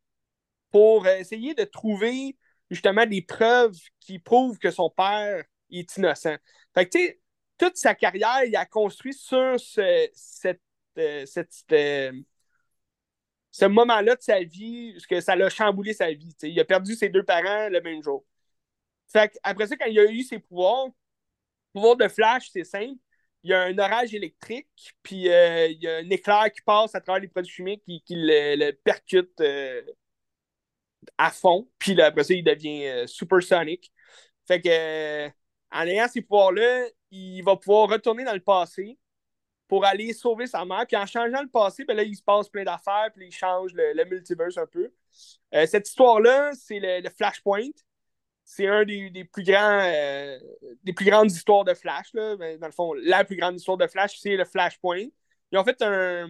pour 0.72 1.08
essayer 1.08 1.54
de 1.54 1.64
trouver 1.64 2.38
justement 2.70 3.06
des 3.06 3.22
preuves 3.22 3.78
qui 4.00 4.20
prouvent 4.20 4.58
que 4.58 4.72
son 4.72 4.90
père 4.90 5.44
est 5.72 5.98
innocent. 5.98 6.36
Fait 6.74 6.86
que, 6.86 6.98
tu 6.98 7.06
sais, 7.06 7.22
toute 7.58 7.78
sa 7.78 7.96
carrière, 7.96 8.44
il 8.46 8.56
a 8.56 8.66
construit 8.66 9.14
sur 9.14 9.60
ce, 9.60 10.10
cette, 10.14 10.62
euh, 10.98 11.26
euh, 11.72 12.12
ce 13.52 13.66
moment-là 13.66 14.16
de 14.16 14.22
sa 14.22 14.42
vie, 14.44 14.94
parce 14.94 15.06
que 15.06 15.22
ça 15.22 15.36
l'a 15.36 15.50
chamboulé 15.50 15.94
sa 15.94 16.12
vie. 16.12 16.36
Il 16.42 16.60
a 16.60 16.66
perdu 16.66 16.96
ses 16.96 17.10
deux 17.10 17.24
parents 17.24 17.70
le 17.70 17.82
même 17.82 18.02
jour. 18.04 18.26
Fait 19.12 19.38
après 19.44 19.68
ça, 19.68 19.78
quand 19.78 19.86
il 19.86 20.00
a 20.00 20.10
eu 20.12 20.24
ses 20.24 20.40
pouvoirs, 20.40 20.88
pouvoir 21.74 21.96
de 21.96 22.08
flash, 22.08 22.50
c'est 22.52 22.64
simple. 22.64 23.00
Il 23.44 23.52
y 23.52 23.54
a 23.54 23.64
un 23.64 23.78
orage 23.78 24.14
électrique, 24.14 24.96
puis 25.04 25.30
euh, 25.30 25.68
il 25.68 25.82
y 25.82 25.88
a 25.88 25.98
un 25.98 26.10
éclair 26.10 26.52
qui 26.52 26.62
passe 26.62 26.96
à 26.96 27.02
travers 27.02 27.22
les 27.22 27.28
produits 27.28 27.52
chimiques 27.52 27.84
qui, 27.84 28.02
qui 28.04 28.16
le, 28.18 28.72
percute 28.72 29.40
euh, 29.42 29.82
à 31.18 31.32
fond. 31.32 31.70
Puis 31.78 32.00
après 32.02 32.24
ça, 32.24 32.34
il 32.34 32.44
devient 32.44 32.86
euh, 32.88 33.08
supersonic. 33.08 33.92
Fait 34.48 34.62
que 34.62 35.28
en 35.72 35.88
ayant 35.88 36.08
ces 36.08 36.22
pouvoirs-là, 36.22 36.88
il 37.12 37.42
va 37.42 37.56
pouvoir 37.58 37.90
retourner 37.90 38.24
dans 38.24 38.34
le 38.34 38.40
passé 38.40 38.98
pour 39.68 39.86
aller 39.86 40.14
sauver 40.14 40.48
sa 40.48 40.64
mère. 40.66 40.86
Puis 40.88 40.98
en 40.98 41.06
changeant 41.06 41.42
le 41.42 41.50
passé, 41.50 41.84
ben 41.84 41.96
là, 41.96 42.04
il 42.04 42.16
se 42.16 42.22
passe 42.22 42.50
plein 42.50 42.64
d'affaires, 42.64 43.10
puis 43.16 43.28
il 43.28 43.32
change 43.32 43.74
le, 43.74 44.06
multiverse 44.06 44.58
un 44.58 44.68
peu. 44.68 44.92
Euh, 45.56 45.66
cette 45.66 45.88
histoire-là, 45.88 46.52
c'est 46.54 46.80
le, 46.80 47.10
Flashpoint. 47.10 47.72
C'est 48.46 48.68
un 48.68 48.84
des, 48.84 49.24
plus 49.32 49.44
grands 49.44 49.80
euh, 49.82 50.38
des 50.84 50.94
plus 50.94 51.06
grandes 51.06 51.32
histoires 51.32 51.64
de 51.64 51.74
Flash. 51.74 52.14
Là. 52.14 52.36
Ben, 52.36 52.60
dans 52.60 52.68
le 52.68 52.74
fond, 52.74 52.94
la 52.94 53.24
plus 53.24 53.38
grande 53.38 53.56
histoire 53.56 53.78
de 53.78 53.88
Flash, 53.88 54.20
c'est 54.20 54.36
le 54.36 54.46
Flashpoint. 54.46 55.06
Ils 55.52 55.58
ont 55.58 55.64
fait 55.64 55.82
un, 55.82 56.28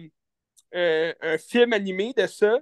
un 0.72 1.38
film 1.38 1.72
animé 1.72 2.12
de 2.16 2.26
ça. 2.26 2.58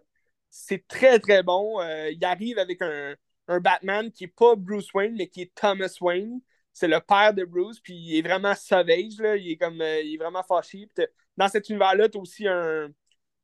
C'est 0.51 0.87
très, 0.87 1.19
très 1.19 1.43
bon. 1.43 1.81
Euh, 1.81 2.11
il 2.11 2.25
arrive 2.25 2.59
avec 2.59 2.83
un, 2.83 3.15
un 3.49 3.61
Batman 3.61 4.11
qui 4.11 4.25
n'est 4.25 4.29
pas 4.29 4.55
Bruce 4.57 4.93
Wayne, 4.95 5.15
mais 5.17 5.29
qui 5.29 5.43
est 5.43 5.55
Thomas 5.55 5.95
Wayne 6.01 6.41
c'est 6.73 6.89
le 6.89 7.01
père 7.01 7.35
de 7.35 7.45
Bruce, 7.45 7.81
puis 7.81 7.95
il 7.95 8.19
est 8.19 8.23
vraiment 8.23 8.55
sauvage, 8.55 9.19
là. 9.19 9.37
Il 9.37 9.53
est 9.53 9.57
comme 9.57 9.81
euh, 9.81 10.01
il 10.01 10.15
est 10.15 10.19
vraiment 10.19 10.43
fâché. 10.43 10.89
dans 11.37 11.49
cet 11.49 11.69
univers-là, 11.69 12.09
tu 12.09 12.19
as 12.19 12.21
aussi 12.21 12.49
un. 12.49 12.89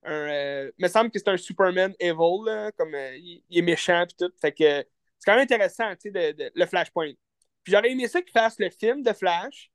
un 0.04 0.12
euh, 0.12 0.70
me 0.78 0.88
semble 0.88 1.10
que 1.10 1.18
c'est 1.18 1.28
un 1.28 1.36
Superman 1.36 1.94
evil, 2.00 2.72
comme 2.76 2.94
euh, 2.94 3.16
il, 3.16 3.42
est 3.50 3.62
méchant 3.62 4.04
puis 4.06 4.16
tout. 4.18 4.32
Fait 4.40 4.52
que 4.52 4.84
c'est 5.18 5.26
quand 5.26 5.34
même 5.34 5.42
intéressant, 5.42 5.94
tu 5.96 6.10
sais, 6.12 6.36
le 6.54 6.66
Flashpoint. 6.66 7.12
Puis 7.64 7.72
j'aurais 7.72 7.90
aimé 7.90 8.08
ça 8.08 8.22
qu'il 8.22 8.32
fasse 8.32 8.58
le 8.58 8.70
film 8.70 9.02
de 9.02 9.12
Flash, 9.12 9.70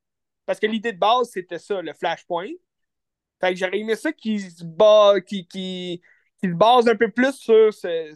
parce 0.46 0.60
que 0.60 0.68
l'idée 0.68 0.94
de 0.94 0.98
base, 0.98 1.30
c'était 1.32 1.60
ça, 1.60 1.82
le 1.82 1.94
Flashpoint. 1.94 2.52
Fait 3.40 3.54
que 3.54 3.60
j'aurais 3.60 3.80
aimé 3.80 3.96
ça 3.96 4.12
qu'il 4.12 4.42
se, 4.42 4.64
base, 4.64 5.22
qui 5.26 6.02
se 6.42 6.48
base 6.48 6.88
un 6.88 6.96
peu 6.96 7.12
plus 7.12 7.34
sur 7.34 7.74
ce, 7.74 8.16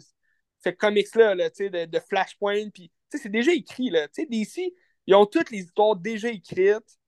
comics-là, 0.78 1.34
là, 1.34 1.50
de, 1.50 1.84
de 1.84 2.00
Flashpoint. 2.00 2.70
Puis, 2.70 2.90
c'est 3.10 3.28
déjà 3.28 3.52
écrit, 3.52 3.90
là. 3.90 4.08
Tu 4.08 4.22
sais, 4.22 4.26
d'ici, 4.26 4.74
ils 5.06 5.14
ont 5.14 5.26
toutes 5.26 5.50
les 5.50 5.60
histoires 5.60 5.96
déjà 5.96 6.28
écrites, 6.28 6.98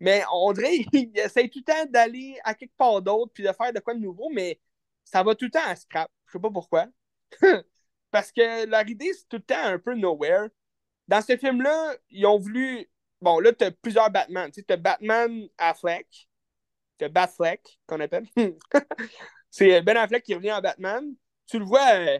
mais 0.00 0.22
on 0.32 0.52
dirait 0.52 0.84
qu'ils 0.92 1.16
essayent 1.18 1.50
tout 1.50 1.60
le 1.66 1.72
temps 1.72 1.86
d'aller 1.90 2.38
à 2.44 2.54
quelque 2.54 2.76
part 2.76 3.02
d'autre 3.02 3.32
puis 3.32 3.44
de 3.44 3.52
faire 3.52 3.72
de 3.72 3.80
quoi 3.80 3.94
de 3.94 4.00
nouveau, 4.00 4.28
mais 4.30 4.60
ça 5.04 5.22
va 5.22 5.34
tout 5.34 5.46
le 5.46 5.50
temps 5.50 5.66
à 5.66 5.76
scrap. 5.76 6.10
Je 6.26 6.32
sais 6.32 6.40
pas 6.40 6.50
pourquoi. 6.50 6.86
Parce 8.10 8.32
que 8.32 8.66
leur 8.66 8.88
idée, 8.88 9.12
c'est 9.12 9.28
tout 9.28 9.36
le 9.36 9.42
temps 9.42 9.64
un 9.64 9.78
peu 9.78 9.94
nowhere. 9.94 10.48
Dans 11.06 11.22
ce 11.22 11.36
film-là, 11.36 11.96
ils 12.10 12.26
ont 12.26 12.38
voulu. 12.38 12.88
Bon, 13.20 13.40
là, 13.40 13.52
tu 13.52 13.64
as 13.64 13.70
plusieurs 13.70 14.10
Batman. 14.10 14.50
Tu 14.50 14.64
as 14.68 14.76
Batman 14.76 15.48
Affleck. 15.58 16.28
Tu 16.98 17.04
as 17.04 17.08
Batfleck, 17.08 17.78
qu'on 17.86 18.00
appelle. 18.00 18.26
c'est 19.50 19.82
Ben 19.82 19.96
Affleck 19.96 20.22
qui 20.24 20.34
revient 20.34 20.52
en 20.52 20.60
Batman. 20.60 21.14
Tu 21.46 21.58
le 21.58 21.64
vois 21.64 21.94
euh, 21.94 22.18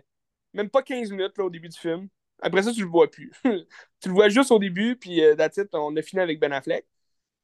même 0.54 0.70
pas 0.70 0.82
15 0.82 1.10
minutes 1.10 1.36
là, 1.36 1.44
au 1.44 1.50
début 1.50 1.68
du 1.68 1.78
film. 1.78 2.08
Après 2.40 2.62
ça, 2.62 2.72
tu 2.72 2.82
le 2.82 2.88
vois 2.88 3.10
plus. 3.10 3.32
tu 3.44 4.08
le 4.08 4.12
vois 4.12 4.28
juste 4.28 4.50
au 4.52 4.58
début, 4.58 4.96
puis 4.96 5.22
euh, 5.22 5.36
on 5.72 5.96
a 5.96 6.02
fini 6.02 6.22
avec 6.22 6.38
Ben 6.38 6.52
Affleck. 6.52 6.86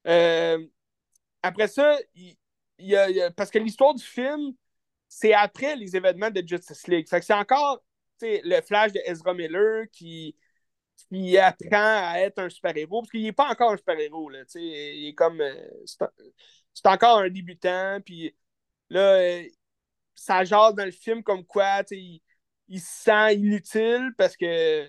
Euh, 0.07 0.65
après 1.43 1.69
ça, 1.69 1.97
il, 2.15 2.37
y 2.79 2.97
a, 2.97 3.31
parce 3.33 3.51
que 3.51 3.59
l'histoire 3.59 3.95
du 3.95 4.05
film, 4.05 4.55
c'est 5.09 5.35
après 5.35 5.77
les 5.77 5.97
événements 5.97 6.31
de 6.31 6.43
Justice 6.47 6.87
League. 6.89 7.09
Fait 7.09 7.21
que 7.21 7.27
c'est 7.27 7.35
encore 7.35 7.83
le 8.23 8.61
flash 8.63 8.93
de 8.93 9.01
Ezra 9.05 9.35
Miller 9.35 9.87
qui, 9.93 10.37
qui 11.09 11.39
apprend 11.39 12.13
à 12.13 12.15
être 12.19 12.39
un 12.39 12.49
super-héros, 12.49 13.03
parce 13.03 13.11
qu'il 13.11 13.23
n'est 13.23 13.33
pas 13.33 13.51
encore 13.51 13.73
un 13.73 13.77
super-héros. 13.77 14.31
Il 14.55 15.09
est 15.09 15.15
comme. 15.15 15.41
Euh, 15.41 15.55
c'est 15.87 16.89
encore 16.89 17.19
un 17.19 17.31
débutant, 17.31 18.01
puis 18.05 18.35
là, 18.91 19.15
euh, 19.17 19.45
ça 20.15 20.45
jase 20.45 20.75
dans 20.75 20.85
le 20.85 20.91
film 20.91 21.23
comme 21.23 21.45
quoi, 21.45 21.83
il, 21.91 22.21
il 22.69 22.81
se 22.81 23.05
sent 23.05 23.35
inutile 23.37 24.13
parce 24.17 24.37
que 24.37 24.89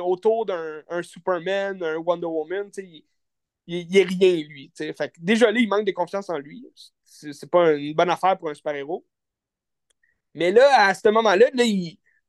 autour 0.00 0.46
d'un 0.46 1.02
Superman, 1.02 1.82
un 1.82 1.96
Wonder 1.96 2.26
Woman, 2.26 2.70
il, 2.78 3.04
il, 3.66 3.96
est 3.96 4.04
rien, 4.04 4.36
lui. 4.46 4.72
Fait 4.76 5.12
déjà 5.18 5.50
là, 5.50 5.58
il 5.58 5.68
manque 5.68 5.86
de 5.86 5.92
confiance 5.92 6.30
en 6.30 6.38
lui. 6.38 6.64
C'est 7.04 7.50
pas 7.50 7.72
une 7.72 7.94
bonne 7.94 8.10
affaire 8.10 8.38
pour 8.38 8.48
un 8.48 8.54
super-héros. 8.54 9.04
Mais 10.34 10.50
là, 10.52 10.86
à 10.86 10.94
ce 10.94 11.08
moment-là, 11.08 11.50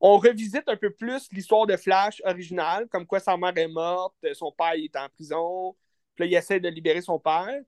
on 0.05 0.17
revisite 0.17 0.67
un 0.67 0.75
peu 0.75 0.91
plus 0.91 1.29
l'histoire 1.31 1.65
de 1.65 1.77
Flash 1.77 2.21
originale, 2.25 2.89
comme 2.89 3.07
quoi 3.07 3.21
sa 3.21 3.37
mère 3.37 3.57
est 3.57 3.69
morte, 3.69 4.13
son 4.33 4.51
père 4.51 4.73
est 4.73 4.93
en 4.97 5.07
prison, 5.07 5.77
puis 6.13 6.25
là, 6.25 6.29
il 6.29 6.35
essaie 6.35 6.59
de 6.59 6.67
libérer 6.67 7.01
son 7.01 7.19
père. 7.19 7.61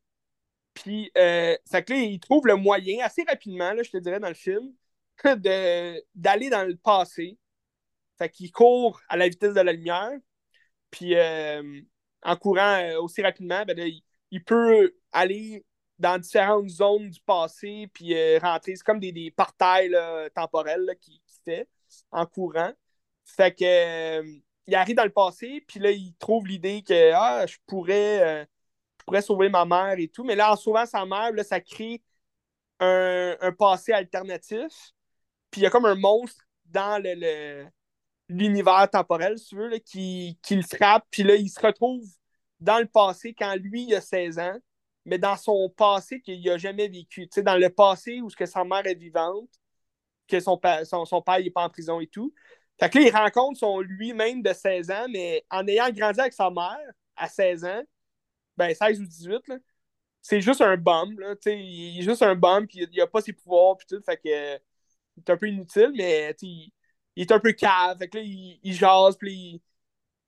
Puis, 0.74 1.10
euh, 1.18 1.56
que 1.72 1.94
là, 1.94 1.98
il 1.98 2.20
trouve 2.20 2.46
le 2.48 2.58
moyen, 2.58 3.06
assez 3.06 3.24
rapidement, 3.24 3.72
là, 3.72 3.84
je 3.84 3.90
te 3.90 3.98
dirais, 3.98 4.20
dans 4.20 4.28
le 4.28 4.34
film, 4.34 4.74
d'aller 6.14 6.50
dans 6.50 6.68
le 6.68 6.76
passé. 6.76 7.38
Fait 8.18 8.30
qu'il 8.30 8.52
court 8.52 9.00
à 9.08 9.16
la 9.16 9.30
vitesse 9.30 9.54
de 9.54 9.62
la 9.62 9.72
lumière. 9.72 10.12
Puis 10.92 11.16
euh, 11.16 11.82
en 12.22 12.36
courant 12.36 12.80
euh, 12.82 13.00
aussi 13.02 13.22
rapidement, 13.22 13.64
ben, 13.66 13.78
il, 14.32 14.44
peut 14.44 14.94
aller 15.14 15.66
dans 16.00 16.18
différentes 16.20 16.70
zones 16.70 17.10
du 17.10 17.22
passé 17.22 17.88
puis 17.94 18.14
rentrer. 18.40 18.76
C'est 18.76 18.84
comme 18.84 19.00
des, 19.00 19.12
des 19.14 19.32
portails 19.32 19.96
temporels 20.34 20.96
qui, 21.00 21.22
qui 21.26 21.42
fait 21.44 21.68
en 22.12 22.26
courant. 22.26 22.72
Fait 23.26 23.54
que 23.54 24.24
il 24.68 24.76
arrive 24.76 24.96
dans 24.96 25.04
le 25.04 25.12
passé, 25.12 25.64
puis 25.68 25.80
là, 25.80 25.92
il 25.92 26.16
trouve 26.16 26.48
l'idée 26.48 26.84
que 26.84 27.12
ah, 27.14 27.46
je 27.46 27.58
pourrais, 27.68 28.48
je 29.00 29.06
pourrais 29.06 29.22
sauver 29.22 29.50
ma 29.50 29.66
mère 29.66 29.96
et 30.00 30.08
tout. 30.08 30.24
Mais 30.24 30.36
là, 30.36 30.54
en 30.54 30.56
sauvant 30.56 30.86
sa 30.86 31.06
mère, 31.06 31.32
là, 31.34 31.44
ça 31.44 31.60
crée 31.62 32.02
un, 32.80 33.36
un 33.42 33.52
passé 33.54 33.92
alternatif 33.94 34.94
puis 35.56 35.62
il 35.62 35.64
y 35.64 35.68
a 35.68 35.70
comme 35.70 35.86
un 35.86 35.96
monstre 35.96 36.44
dans 36.66 37.02
le, 37.02 37.66
l'univers 38.28 38.90
temporel, 38.92 39.40
si 39.40 39.48
tu 39.48 39.56
veux, 39.56 39.78
qui, 39.78 40.38
qui, 40.42 40.58
le 40.58 40.64
frappe. 40.64 41.06
Puis 41.10 41.24
là, 41.24 41.36
il 41.36 41.48
se 41.48 41.62
retrouve 41.62 42.06
dans 42.60 42.80
le 42.80 42.88
passé 42.88 43.34
quand 43.34 43.56
lui, 43.56 43.84
il 43.84 43.96
a 43.96 44.02
16 44.02 44.38
ans, 44.40 44.58
mais 45.06 45.18
dans 45.18 45.38
son 45.38 45.70
passé 45.70 46.20
qu'il 46.20 46.44
n'a 46.44 46.58
jamais 46.58 46.90
vécu. 46.90 47.30
Tu 47.30 47.42
dans 47.42 47.56
le 47.56 47.70
passé 47.70 48.20
où 48.20 48.30
sa 48.30 48.66
mère 48.66 48.86
est 48.86 48.96
vivante, 48.96 49.50
que 50.28 50.40
son, 50.40 50.60
son, 50.84 51.06
son 51.06 51.22
père 51.22 51.40
n'est 51.40 51.52
pas 51.52 51.64
en 51.64 51.70
prison 51.70 52.00
et 52.00 52.08
tout. 52.08 52.34
Fait 52.80 52.90
que 52.90 53.00
là, 53.00 53.06
il 53.06 53.12
rencontre 53.16 53.60
son 53.60 53.80
lui-même 53.80 54.42
de 54.42 54.54
16 54.54 54.92
ans, 54.92 55.08
mais 55.10 55.46
en 55.50 55.68
ayant 55.68 55.90
grandi 55.92 56.20
avec 56.20 56.34
sa 56.34 56.50
mère 56.50 56.78
à 57.16 57.30
16 57.30 57.66
ans, 57.66 57.84
ben 58.58 58.74
16 58.74 59.00
ou 59.02 59.06
18, 59.06 59.54
c'est 60.22 60.42
juste 60.42 60.62
un 60.62 60.78
bum. 60.78 61.20
Là, 61.20 61.36
il 61.46 62.00
est 62.00 62.04
juste 62.04 62.24
un 62.24 62.36
bum, 62.36 62.68
puis 62.68 62.80
il 62.92 62.98
n'a 62.98 63.08
pas 63.08 63.22
ses 63.22 63.34
pouvoirs, 63.34 63.78
puis 63.78 63.88
tout. 63.88 64.02
Fait 64.04 64.18
que 64.18 64.60
est 65.18 65.30
un 65.30 65.38
peu 65.38 65.48
inutile, 65.48 65.92
mais 65.96 66.36
il, 66.42 66.72
est 67.18 67.32
un 67.32 67.40
peu 67.40 67.54
cave. 67.54 67.98
Fait 68.00 68.10
que 68.10 68.18
là, 68.18 68.24
il, 68.24 68.60
il 68.64 68.74
jase, 68.74 69.18
puis 69.18 69.62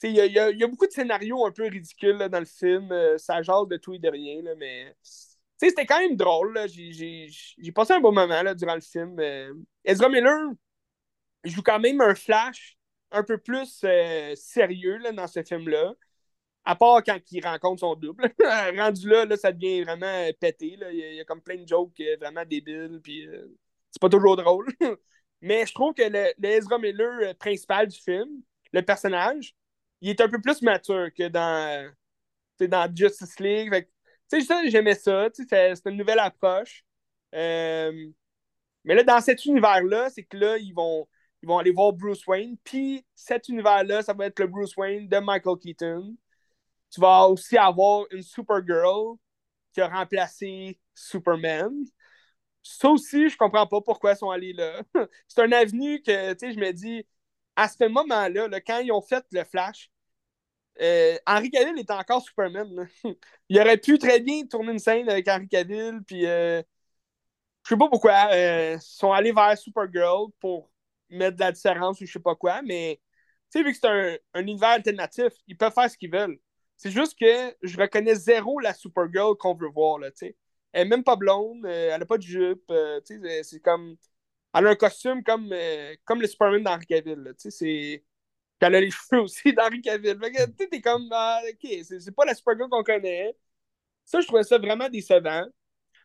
il, 0.03 0.11
y 0.11 0.21
a, 0.21 0.51
y, 0.51 0.63
a, 0.63 0.67
beaucoup 0.67 0.87
de 0.87 0.91
scénarios 0.91 1.45
un 1.45 1.51
peu 1.51 1.67
ridicules 1.67 2.17
dans 2.17 2.39
le 2.39 2.45
film. 2.45 2.91
Euh, 2.91 3.17
ça 3.17 3.41
jase 3.41 3.67
de 3.67 3.77
tout 3.77 3.93
et 3.93 3.99
de 3.99 4.09
rien, 4.09 4.41
là, 4.43 4.55
mais 4.55 4.95
c'était 5.57 5.85
quand 5.85 5.99
même 5.99 6.15
drôle. 6.15 6.59
J'ai 6.67 7.71
passé 7.73 7.93
un 7.93 7.99
bon 7.99 8.11
moment 8.11 8.41
là, 8.43 8.53
durant 8.53 8.75
le 8.75 8.81
film. 8.81 9.19
Euh, 9.19 9.53
Ezra 9.83 10.09
Miller 10.09 10.51
joue 11.43 11.61
quand 11.61 11.79
même 11.79 12.01
un 12.01 12.15
flash 12.15 12.77
un 13.11 13.23
peu 13.23 13.37
plus 13.37 13.81
euh, 13.83 14.35
sérieux 14.35 14.97
là, 14.97 15.11
dans 15.11 15.27
ce 15.27 15.43
film-là. 15.43 15.93
À 16.65 16.75
part 16.75 17.01
quand 17.03 17.19
il 17.31 17.45
rencontre 17.45 17.79
son 17.79 17.95
double. 17.95 18.29
Rendu 18.77 19.09
là, 19.09 19.25
là, 19.25 19.37
ça 19.37 19.51
devient 19.51 19.83
vraiment 19.83 20.29
pété. 20.39 20.75
Là. 20.75 20.91
Il, 20.91 21.15
y 21.15 21.19
a, 21.19 21.25
comme 21.25 21.41
plein 21.41 21.55
de 21.55 21.67
jokes 21.67 22.01
vraiment 22.19 22.43
débiles. 22.43 22.99
Puis, 23.01 23.27
c'est 23.91 24.01
pas 24.01 24.09
toujours 24.09 24.35
drôle. 24.35 24.67
Mais 25.41 25.65
je 25.65 25.73
trouve 25.73 25.93
que 25.93 26.03
le, 26.03 26.45
Ezra 26.45 26.77
Miller 26.79 27.29
euh, 27.29 27.33
principal 27.33 27.87
du 27.87 27.97
film, 27.97 28.41
le 28.71 28.81
personnage, 28.81 29.55
il 30.01 30.09
est 30.09 30.21
un 30.21 30.29
peu 30.29 30.41
plus 30.41 30.61
mature 30.61 31.09
que 31.15 31.27
dans, 31.27 31.91
dans 32.59 32.95
Justice 32.95 33.39
League. 33.39 33.87
Tu 34.31 34.41
sais, 34.41 34.69
j'aimais 34.69 34.95
ça. 34.95 35.27
C'est 35.33 35.85
une 35.85 35.97
nouvelle 35.97 36.19
approche. 36.19 36.83
Euh, 37.35 38.09
mais 38.83 38.95
là, 38.95 39.03
dans 39.03 39.21
cet 39.21 39.45
univers-là, 39.45 40.09
c'est 40.09 40.23
que 40.23 40.37
là, 40.37 40.57
ils 40.57 40.73
vont, 40.73 41.07
ils 41.41 41.47
vont 41.47 41.57
aller 41.59 41.71
voir 41.71 41.93
Bruce 41.93 42.25
Wayne. 42.27 42.57
Puis 42.63 43.05
cet 43.15 43.49
univers-là, 43.49 44.01
ça 44.01 44.13
va 44.13 44.27
être 44.27 44.39
le 44.39 44.47
Bruce 44.47 44.75
Wayne 44.77 45.07
de 45.07 45.17
Michael 45.19 45.57
Keaton. 45.59 46.15
Tu 46.89 47.01
vas 47.01 47.27
aussi 47.27 47.57
avoir 47.57 48.05
une 48.11 48.23
Supergirl 48.23 49.17
qui 49.73 49.81
a 49.81 49.87
remplacé 49.87 50.79
Superman 50.93 51.85
ça 52.67 52.89
aussi, 52.89 53.29
je 53.29 53.37
comprends 53.37 53.67
pas 53.67 53.81
pourquoi 53.81 54.13
ils 54.13 54.17
sont 54.17 54.29
allés 54.29 54.53
là. 54.53 54.81
c'est 55.27 55.41
un 55.41 55.51
avenue 55.51 56.01
que, 56.01 56.33
tu 56.33 56.39
sais, 56.39 56.53
je 56.53 56.59
me 56.59 56.71
dis, 56.71 57.05
à 57.55 57.67
ce 57.67 57.87
moment-là, 57.87 58.49
quand 58.61 58.79
ils 58.79 58.91
ont 58.91 59.01
fait 59.01 59.25
le 59.31 59.43
Flash, 59.43 59.89
euh, 60.81 61.17
Henry 61.25 61.49
Cavill 61.49 61.79
était 61.79 61.93
encore 61.93 62.21
Superman. 62.21 62.87
il 63.49 63.59
aurait 63.59 63.77
pu 63.77 63.97
très 63.97 64.19
bien 64.19 64.45
tourner 64.45 64.73
une 64.73 64.79
scène 64.79 65.09
avec 65.09 65.27
Henry 65.27 65.47
Cavill, 65.47 66.01
puis 66.05 66.25
euh, 66.25 66.61
je 67.63 67.69
sais 67.69 67.77
pas 67.77 67.89
pourquoi. 67.89 68.29
Euh, 68.31 68.75
ils 68.75 68.81
sont 68.81 69.11
allés 69.11 69.31
vers 69.31 69.57
Supergirl 69.57 70.31
pour 70.39 70.69
mettre 71.09 71.35
de 71.37 71.41
la 71.41 71.51
différence 71.51 72.01
ou 72.01 72.05
je 72.05 72.11
sais 72.11 72.19
pas 72.19 72.35
quoi, 72.35 72.61
mais 72.61 73.01
tu 73.51 73.59
sais, 73.59 73.63
vu 73.63 73.71
que 73.71 73.77
c'est 73.79 73.87
un, 73.87 74.17
un, 74.33 74.41
univers 74.41 74.69
alternatif, 74.69 75.33
ils 75.47 75.57
peuvent 75.57 75.73
faire 75.73 75.89
ce 75.89 75.97
qu'ils 75.97 76.11
veulent. 76.11 76.39
C'est 76.77 76.91
juste 76.91 77.17
que 77.19 77.55
je 77.63 77.77
reconnais 77.77 78.15
zéro 78.15 78.59
la 78.59 78.73
Supergirl 78.73 79.35
qu'on 79.37 79.55
veut 79.55 79.69
voir, 79.69 79.99
là, 79.99 80.11
tu 80.11 80.17
sais. 80.17 80.37
Elle 80.73 80.83
n'est 80.83 80.97
même 80.97 81.03
pas 81.03 81.15
blonde, 81.15 81.65
euh, 81.65 81.91
elle 81.93 81.99
n'a 81.99 82.05
pas 82.05 82.17
de 82.17 82.23
jupe. 82.23 82.63
Euh, 82.71 82.99
c'est 83.43 83.61
comme. 83.61 83.97
Elle 84.53 84.67
a 84.67 84.71
un 84.71 84.75
costume 84.75 85.23
comme, 85.23 85.53
comme 86.05 86.21
le 86.21 86.27
Superman 86.27 86.63
d'Henri 86.63 86.85
Cavill. 86.87 87.33
C'est 87.37 88.03
elle 88.61 88.75
a 88.75 88.81
les 88.81 88.91
cheveux 88.91 89.21
aussi 89.21 89.53
d'Henri 89.53 89.81
Cavill. 89.81 90.17
Fait 90.19 90.31
que, 90.31 90.45
tu 90.51 90.69
t'es 90.69 90.81
comme, 90.81 91.07
ah, 91.11 91.41
ok, 91.49 91.69
c'est 91.83 92.15
pas 92.15 92.25
la 92.25 92.33
Supergirl 92.35 92.69
qu'on 92.69 92.83
connaît. 92.83 93.35
Ça, 94.05 94.21
je 94.21 94.27
trouvais 94.27 94.43
ça 94.43 94.57
vraiment 94.57 94.89
décevant. 94.89 95.45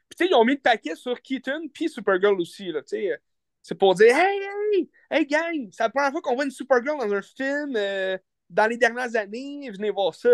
Puis, 0.08 0.16
tu 0.18 0.24
sais, 0.24 0.30
ils 0.30 0.34
ont 0.34 0.44
mis 0.44 0.54
le 0.54 0.60
paquet 0.60 0.94
sur 0.96 1.20
Keaton 1.22 1.68
puis 1.72 1.88
Supergirl 1.88 2.40
aussi, 2.40 2.72
là, 2.72 2.82
tu 2.82 2.88
sais. 2.90 3.20
C'est 3.62 3.76
pour 3.76 3.94
dire, 3.94 4.16
hey, 4.16 4.40
hey, 4.74 4.90
hey, 5.10 5.26
gang, 5.26 5.68
c'est 5.72 5.84
la 5.84 5.90
première 5.90 6.10
fois 6.10 6.20
qu'on 6.20 6.34
voit 6.34 6.44
une 6.44 6.50
Supergirl 6.50 6.98
dans 6.98 7.12
un 7.12 7.22
film 7.22 7.76
euh, 7.76 8.18
dans 8.50 8.66
les 8.66 8.76
dernières 8.76 9.16
années, 9.16 9.70
venez 9.70 9.90
voir 9.90 10.14
ça. 10.14 10.30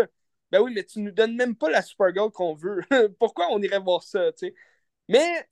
Ben 0.51 0.61
oui, 0.61 0.73
mais 0.73 0.83
tu 0.83 0.99
nous 0.99 1.11
donnes 1.11 1.35
même 1.35 1.55
pas 1.55 1.69
la 1.69 1.81
Supergirl 1.81 2.31
qu'on 2.31 2.55
veut. 2.55 2.81
Pourquoi 3.19 3.47
on 3.51 3.61
irait 3.61 3.79
voir 3.79 4.03
ça, 4.03 4.31
tu 4.33 4.47
sais? 4.47 4.55
Mais, 5.07 5.47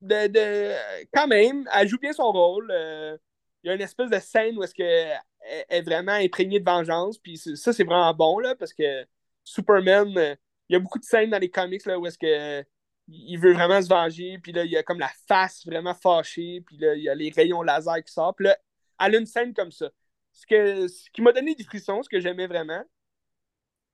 de, 0.00 0.28
de, 0.28 1.06
quand 1.14 1.26
même, 1.26 1.68
elle 1.74 1.88
joue 1.88 1.98
bien 1.98 2.12
son 2.12 2.30
rôle. 2.32 2.70
Euh, 2.70 3.16
il 3.62 3.68
y 3.68 3.70
a 3.70 3.74
une 3.74 3.80
espèce 3.82 4.10
de 4.10 4.18
scène 4.20 4.58
où 4.58 4.62
est-ce 4.62 4.74
qu'elle 4.74 5.20
est 5.68 5.82
vraiment 5.82 6.12
imprégnée 6.12 6.60
de 6.60 6.64
vengeance, 6.64 7.18
puis 7.18 7.38
ça, 7.38 7.72
c'est 7.72 7.84
vraiment 7.84 8.12
bon, 8.14 8.38
là, 8.38 8.54
parce 8.54 8.72
que 8.72 9.06
Superman, 9.44 10.16
euh, 10.18 10.34
il 10.68 10.74
y 10.74 10.76
a 10.76 10.78
beaucoup 10.78 10.98
de 10.98 11.04
scènes 11.04 11.30
dans 11.30 11.38
les 11.38 11.50
comics, 11.50 11.84
là, 11.86 11.98
où 11.98 12.06
est-ce 12.06 12.18
que 12.18 12.64
il 13.10 13.38
veut 13.38 13.54
vraiment 13.54 13.80
se 13.80 13.88
venger, 13.88 14.38
puis 14.38 14.52
là, 14.52 14.64
il 14.64 14.70
y 14.70 14.76
a 14.76 14.82
comme 14.82 14.98
la 14.98 15.10
face 15.26 15.64
vraiment 15.64 15.94
fâchée, 15.94 16.62
puis 16.66 16.76
là, 16.76 16.94
il 16.94 17.02
y 17.02 17.08
a 17.08 17.14
les 17.14 17.30
rayons 17.30 17.62
laser 17.62 18.04
qui 18.04 18.12
sortent, 18.12 18.36
puis 18.36 18.46
là, 18.46 18.58
elle 19.00 19.14
a 19.14 19.18
une 19.18 19.26
scène 19.26 19.54
comme 19.54 19.72
ça. 19.72 19.90
Ce, 20.32 20.46
que, 20.46 20.86
ce 20.88 21.10
qui 21.10 21.22
m'a 21.22 21.32
donné 21.32 21.54
des 21.54 21.64
frissons, 21.64 22.02
ce 22.02 22.08
que 22.08 22.20
j'aimais 22.20 22.46
vraiment. 22.46 22.84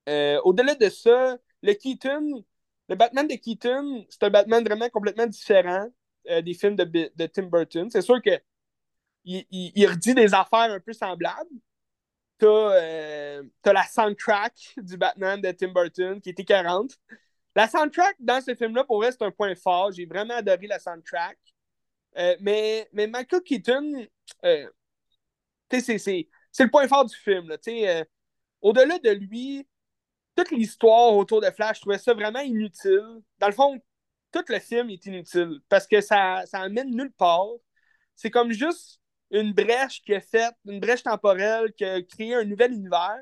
Euh, 0.08 0.40
au-delà 0.42 0.74
de 0.74 0.88
ça, 0.88 1.38
le 1.62 1.72
Keaton, 1.74 2.44
le 2.88 2.96
Batman 2.96 3.26
de 3.26 3.34
Keaton, 3.34 4.04
c'est 4.10 4.24
un 4.24 4.30
Batman 4.30 4.64
vraiment 4.64 4.88
complètement 4.90 5.26
différent 5.26 5.88
euh, 6.28 6.42
des 6.42 6.54
films 6.54 6.76
de, 6.76 6.84
de 6.84 7.26
Tim 7.26 7.44
Burton. 7.44 7.88
C'est 7.90 8.02
sûr 8.02 8.20
que 8.20 8.38
il, 9.24 9.86
redit 9.86 10.14
des 10.14 10.34
affaires 10.34 10.72
un 10.72 10.80
peu 10.80 10.92
semblables. 10.92 11.50
T'as 12.38 12.46
euh, 12.46 13.42
la 13.64 13.84
soundtrack 13.84 14.74
du 14.76 14.96
Batman 14.96 15.40
de 15.40 15.50
Tim 15.52 15.68
Burton 15.68 16.20
qui 16.20 16.30
était 16.30 16.44
40. 16.44 16.98
La 17.56 17.68
soundtrack 17.68 18.16
dans 18.18 18.40
ce 18.40 18.54
film-là, 18.54 18.84
pour 18.84 18.96
vrai, 18.98 19.12
c'est 19.12 19.22
un 19.22 19.30
point 19.30 19.54
fort. 19.54 19.92
J'ai 19.92 20.06
vraiment 20.06 20.34
adoré 20.34 20.66
la 20.66 20.78
soundtrack. 20.78 21.38
Euh, 22.16 22.36
mais, 22.40 22.88
mais 22.92 23.06
Michael 23.06 23.42
Keaton, 23.42 24.06
euh, 24.44 24.68
c'est 25.70 26.28
le 26.60 26.70
point 26.70 26.88
fort 26.88 27.04
du 27.04 27.16
film. 27.16 27.50
Euh, 27.50 28.04
Au-delà 28.60 28.98
de 28.98 29.10
lui, 29.10 29.66
toute 30.36 30.50
l'histoire 30.50 31.14
autour 31.14 31.40
de 31.40 31.50
Flash, 31.50 31.76
je 31.76 31.80
trouvais 31.82 31.98
ça 31.98 32.14
vraiment 32.14 32.40
inutile. 32.40 33.22
Dans 33.38 33.48
le 33.48 33.52
fond, 33.52 33.80
tout 34.32 34.44
le 34.48 34.58
film 34.58 34.90
est 34.90 35.06
inutile 35.06 35.60
parce 35.68 35.86
que 35.86 36.00
ça, 36.00 36.44
ça 36.46 36.60
amène 36.60 36.90
nulle 36.90 37.12
part. 37.12 37.46
C'est 38.16 38.30
comme 38.30 38.52
juste 38.52 39.00
une 39.34 39.52
brèche 39.52 40.02
qui 40.02 40.14
a 40.14 40.20
fait, 40.20 40.54
une 40.64 40.80
brèche 40.80 41.02
temporelle 41.02 41.72
qui 41.72 41.84
a 41.84 42.00
créé 42.02 42.34
un 42.34 42.44
nouvel 42.44 42.72
univers. 42.72 43.18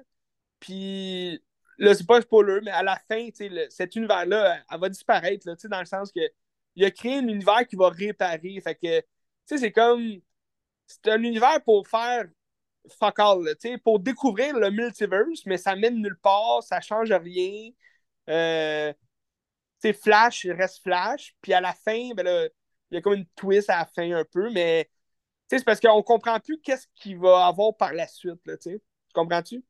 Puis 0.60 1.42
là, 1.78 1.94
c'est 1.94 2.06
pas 2.06 2.18
un 2.18 2.20
spoiler, 2.20 2.60
mais 2.62 2.70
à 2.70 2.82
la 2.82 2.96
fin, 3.08 3.28
le, 3.40 3.66
cet 3.70 3.96
univers-là, 3.96 4.58
elle, 4.70 4.80
va 4.80 4.88
disparaître, 4.88 5.48
là, 5.48 5.54
dans 5.64 5.80
le 5.80 5.86
sens 5.86 6.12
que 6.12 6.20
il 6.76 6.84
a 6.84 6.90
créé 6.90 7.16
un 7.18 7.28
univers 7.28 7.66
qui 7.66 7.76
va 7.76 7.88
réparer. 7.90 8.60
Fait 8.62 8.74
que, 8.74 9.02
c'est 9.46 9.72
comme. 9.72 10.20
C'est 10.86 11.08
un 11.08 11.22
univers 11.22 11.62
pour 11.64 11.88
faire 11.88 12.26
fuck 12.98 13.18
all, 13.18 13.56
pour 13.84 14.00
découvrir 14.00 14.58
le 14.58 14.70
multiverse, 14.70 15.46
mais 15.46 15.56
ça 15.56 15.76
mène 15.76 16.02
nulle 16.02 16.18
part, 16.18 16.62
ça 16.62 16.80
change 16.80 17.12
rien. 17.12 17.70
Euh, 18.28 18.92
Flash 20.02 20.46
reste 20.46 20.82
Flash, 20.82 21.34
puis 21.40 21.52
à 21.52 21.60
la 21.60 21.72
fin, 21.72 22.12
ben 22.14 22.48
il 22.90 22.96
y 22.96 22.98
a 22.98 23.00
comme 23.00 23.14
une 23.14 23.26
twist 23.36 23.70
à 23.70 23.78
la 23.78 23.86
fin 23.86 24.12
un 24.12 24.24
peu, 24.24 24.50
mais 24.50 24.90
c'est 25.58 25.64
parce 25.64 25.80
qu'on 25.80 26.02
comprend 26.02 26.38
plus 26.40 26.60
qu'est-ce 26.60 26.86
qu'il 26.94 27.18
va 27.18 27.46
avoir 27.46 27.76
par 27.76 27.92
la 27.92 28.06
suite, 28.06 28.40
là, 28.46 28.56
tu 28.56 28.80
comprends-tu? 29.14 29.64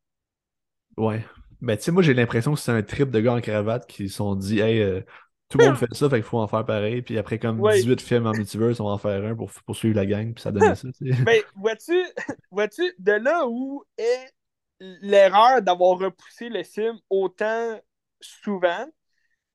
Ouais. 0.96 1.24
Ben, 1.60 1.76
tu 1.76 1.84
sais, 1.84 1.92
moi, 1.92 2.02
j'ai 2.02 2.14
l'impression 2.14 2.54
que 2.54 2.60
c'est 2.60 2.72
un 2.72 2.82
trip 2.82 3.10
de 3.10 3.20
gars 3.20 3.34
en 3.34 3.40
cravate 3.40 3.86
qui 3.86 4.08
se 4.08 4.16
sont 4.16 4.34
dit, 4.34 4.60
hey, 4.60 4.80
euh, 4.80 5.00
tout 5.48 5.58
le 5.58 5.66
monde 5.66 5.76
fait 5.78 5.92
ça, 5.92 6.08
fait 6.10 6.16
qu'il 6.16 6.24
faut 6.24 6.38
en 6.38 6.48
faire 6.48 6.64
pareil. 6.64 7.02
Puis 7.02 7.18
après, 7.18 7.38
comme 7.38 7.62
18 7.62 8.00
films 8.00 8.26
en 8.26 8.32
multiverse, 8.32 8.80
on 8.80 8.84
va 8.84 8.90
en 8.90 8.98
faire 8.98 9.24
un 9.24 9.36
pour 9.36 9.50
poursuivre 9.64 9.96
la 9.96 10.06
gang, 10.06 10.34
puis 10.34 10.42
ça 10.42 10.50
donne 10.50 10.74
ça. 10.74 10.88
Ben, 11.00 11.42
vois-tu, 11.56 12.04
vois-tu, 12.50 12.82
de 12.98 13.12
là 13.12 13.46
où 13.46 13.84
est 13.96 14.32
l'erreur 14.80 15.62
d'avoir 15.62 15.98
repoussé 15.98 16.48
le 16.48 16.64
film 16.64 16.98
autant 17.08 17.80
souvent, 18.20 18.86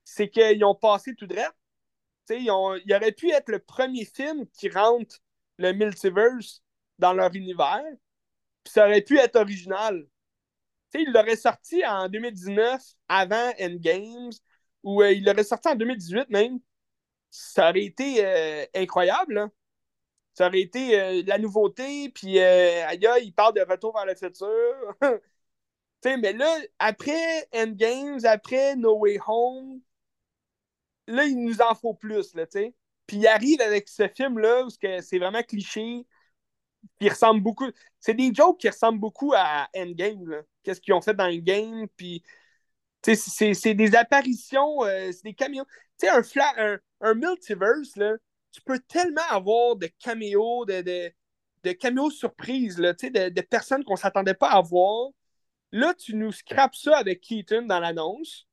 c'est 0.06 0.30
qu'ils 0.30 0.64
ont 0.64 0.76
passé 0.76 1.14
tout 1.16 1.28
droit. 1.28 1.52
ils, 2.30 2.50
ont, 2.50 2.76
il 2.76 2.94
aurait 2.94 3.12
pu 3.12 3.32
être 3.32 3.50
le 3.50 3.60
premier 3.60 4.06
film 4.06 4.46
qui 4.58 4.70
rentre 4.70 5.18
le 5.58 5.74
multiverse 5.74 6.64
dans 7.00 7.14
leur 7.14 7.34
univers, 7.36 7.84
puis 8.64 8.74
ça 8.74 8.86
aurait 8.88 9.02
pu 9.02 9.18
être 9.18 9.36
original 9.38 10.08
il 10.98 11.12
l'aurait 11.12 11.36
sorti 11.36 11.86
en 11.86 12.10
2019, 12.10 12.82
avant 13.08 13.52
Endgames, 13.60 14.32
ou 14.84 15.02
euh, 15.02 15.12
il 15.12 15.26
l'aurait 15.26 15.44
sorti 15.44 15.70
en 15.70 15.76
2018 15.76 16.30
même. 16.30 16.60
Ça 17.30 17.70
aurait 17.70 17.84
été 17.86 18.26
euh, 18.26 18.66
incroyable. 18.76 19.50
Ça 20.34 20.48
aurait 20.48 20.62
été 20.62 21.00
euh, 21.00 21.24
la 21.26 21.38
nouveauté, 21.40 22.10
puis 22.10 22.38
il 22.38 23.34
parle 23.36 23.56
de 23.56 23.62
retour 23.62 23.94
vers 23.94 24.06
le 24.06 24.16
futur. 24.16 24.50
mais 26.06 26.34
là, 26.34 26.58
après 26.80 27.48
Endgames, 27.54 28.20
après 28.26 28.76
No 28.76 28.98
Way 29.00 29.20
Home, 29.28 29.82
là, 31.08 31.26
il 31.26 31.44
nous 31.44 31.62
en 31.62 31.76
faut 31.76 31.94
plus, 31.94 32.34
là, 32.36 32.46
Puis 33.08 33.18
il 33.18 33.28
arrive 33.28 33.62
avec 33.62 33.88
ce 33.88 34.08
film-là, 34.08 34.66
où 34.66 34.70
c'est 34.70 35.18
vraiment 35.18 35.42
cliché, 35.42 36.06
qui 37.00 37.10
ressemble 37.10 37.42
beaucoup. 37.42 37.70
C'est 38.00 38.14
des 38.14 38.34
jokes 38.34 38.60
qui 38.60 38.70
ressemblent 38.70 39.00
beaucoup 39.00 39.34
à 39.36 39.68
Endgame. 39.76 40.44
Qu'est-ce 40.64 40.82
qu'ils 40.82 40.94
ont 40.94 41.02
fait 41.02 41.14
dans 41.14 41.26
Endgame. 41.26 41.88
Puis, 41.96 42.24
c'est 43.04 43.74
des 43.74 43.96
apparitions, 43.96 44.84
euh, 44.84 45.12
c'est 45.12 45.24
des 45.24 45.34
caméos. 45.34 45.66
Tu 46.00 46.08
sais, 46.08 46.10
un, 46.10 46.22
un, 46.58 46.80
un, 47.02 47.14
multiverse, 47.14 47.96
là, 47.96 48.16
tu 48.52 48.62
peux 48.62 48.80
tellement 48.80 49.22
avoir 49.30 49.76
de 49.76 49.88
caméos, 50.00 50.66
de, 50.66 50.82
de, 51.64 51.72
caméos 51.72 52.12
surprises, 52.12 52.78
là, 52.80 52.94
de, 52.94 53.30
de 53.30 53.42
personnes 53.42 53.84
qu'on 53.84 53.96
s'attendait 53.96 54.34
pas 54.34 54.50
à 54.50 54.62
voir. 54.62 55.10
Là, 55.72 55.94
tu 55.94 56.16
nous 56.16 56.32
scrapes 56.32 56.76
ça 56.76 56.98
avec 56.98 57.22
Keaton 57.22 57.64
dans 57.64 57.80
l'annonce. 57.80 58.48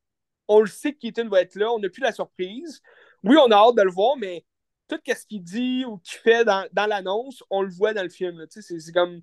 On 0.49 0.61
le 0.61 0.67
sait 0.67 0.93
que 0.93 0.99
Keaton 0.99 1.29
va 1.29 1.41
être 1.41 1.55
là, 1.55 1.73
on 1.73 1.79
n'a 1.79 1.89
plus 1.89 2.03
la 2.03 2.13
surprise. 2.13 2.81
Oui, 3.25 3.37
on 3.39 3.51
a 3.51 3.57
hâte 3.57 3.77
de 3.77 3.83
le 3.83 3.91
voir, 3.91 4.17
mais 4.17 4.45
tout 4.89 4.99
ce 5.07 5.27
qu'il 5.27 5.43
dit 5.43 5.85
ou 5.85 5.99
qu'il 5.99 6.19
fait 6.19 6.45
dans, 6.45 6.69
l'annonce, 6.75 7.43
on 7.51 7.63
le 7.63 7.71
voit 7.71 7.95
dans 7.95 8.03
le 8.03 8.09
film. 8.11 8.45
C'est 8.51 8.93
comme. 8.93 9.23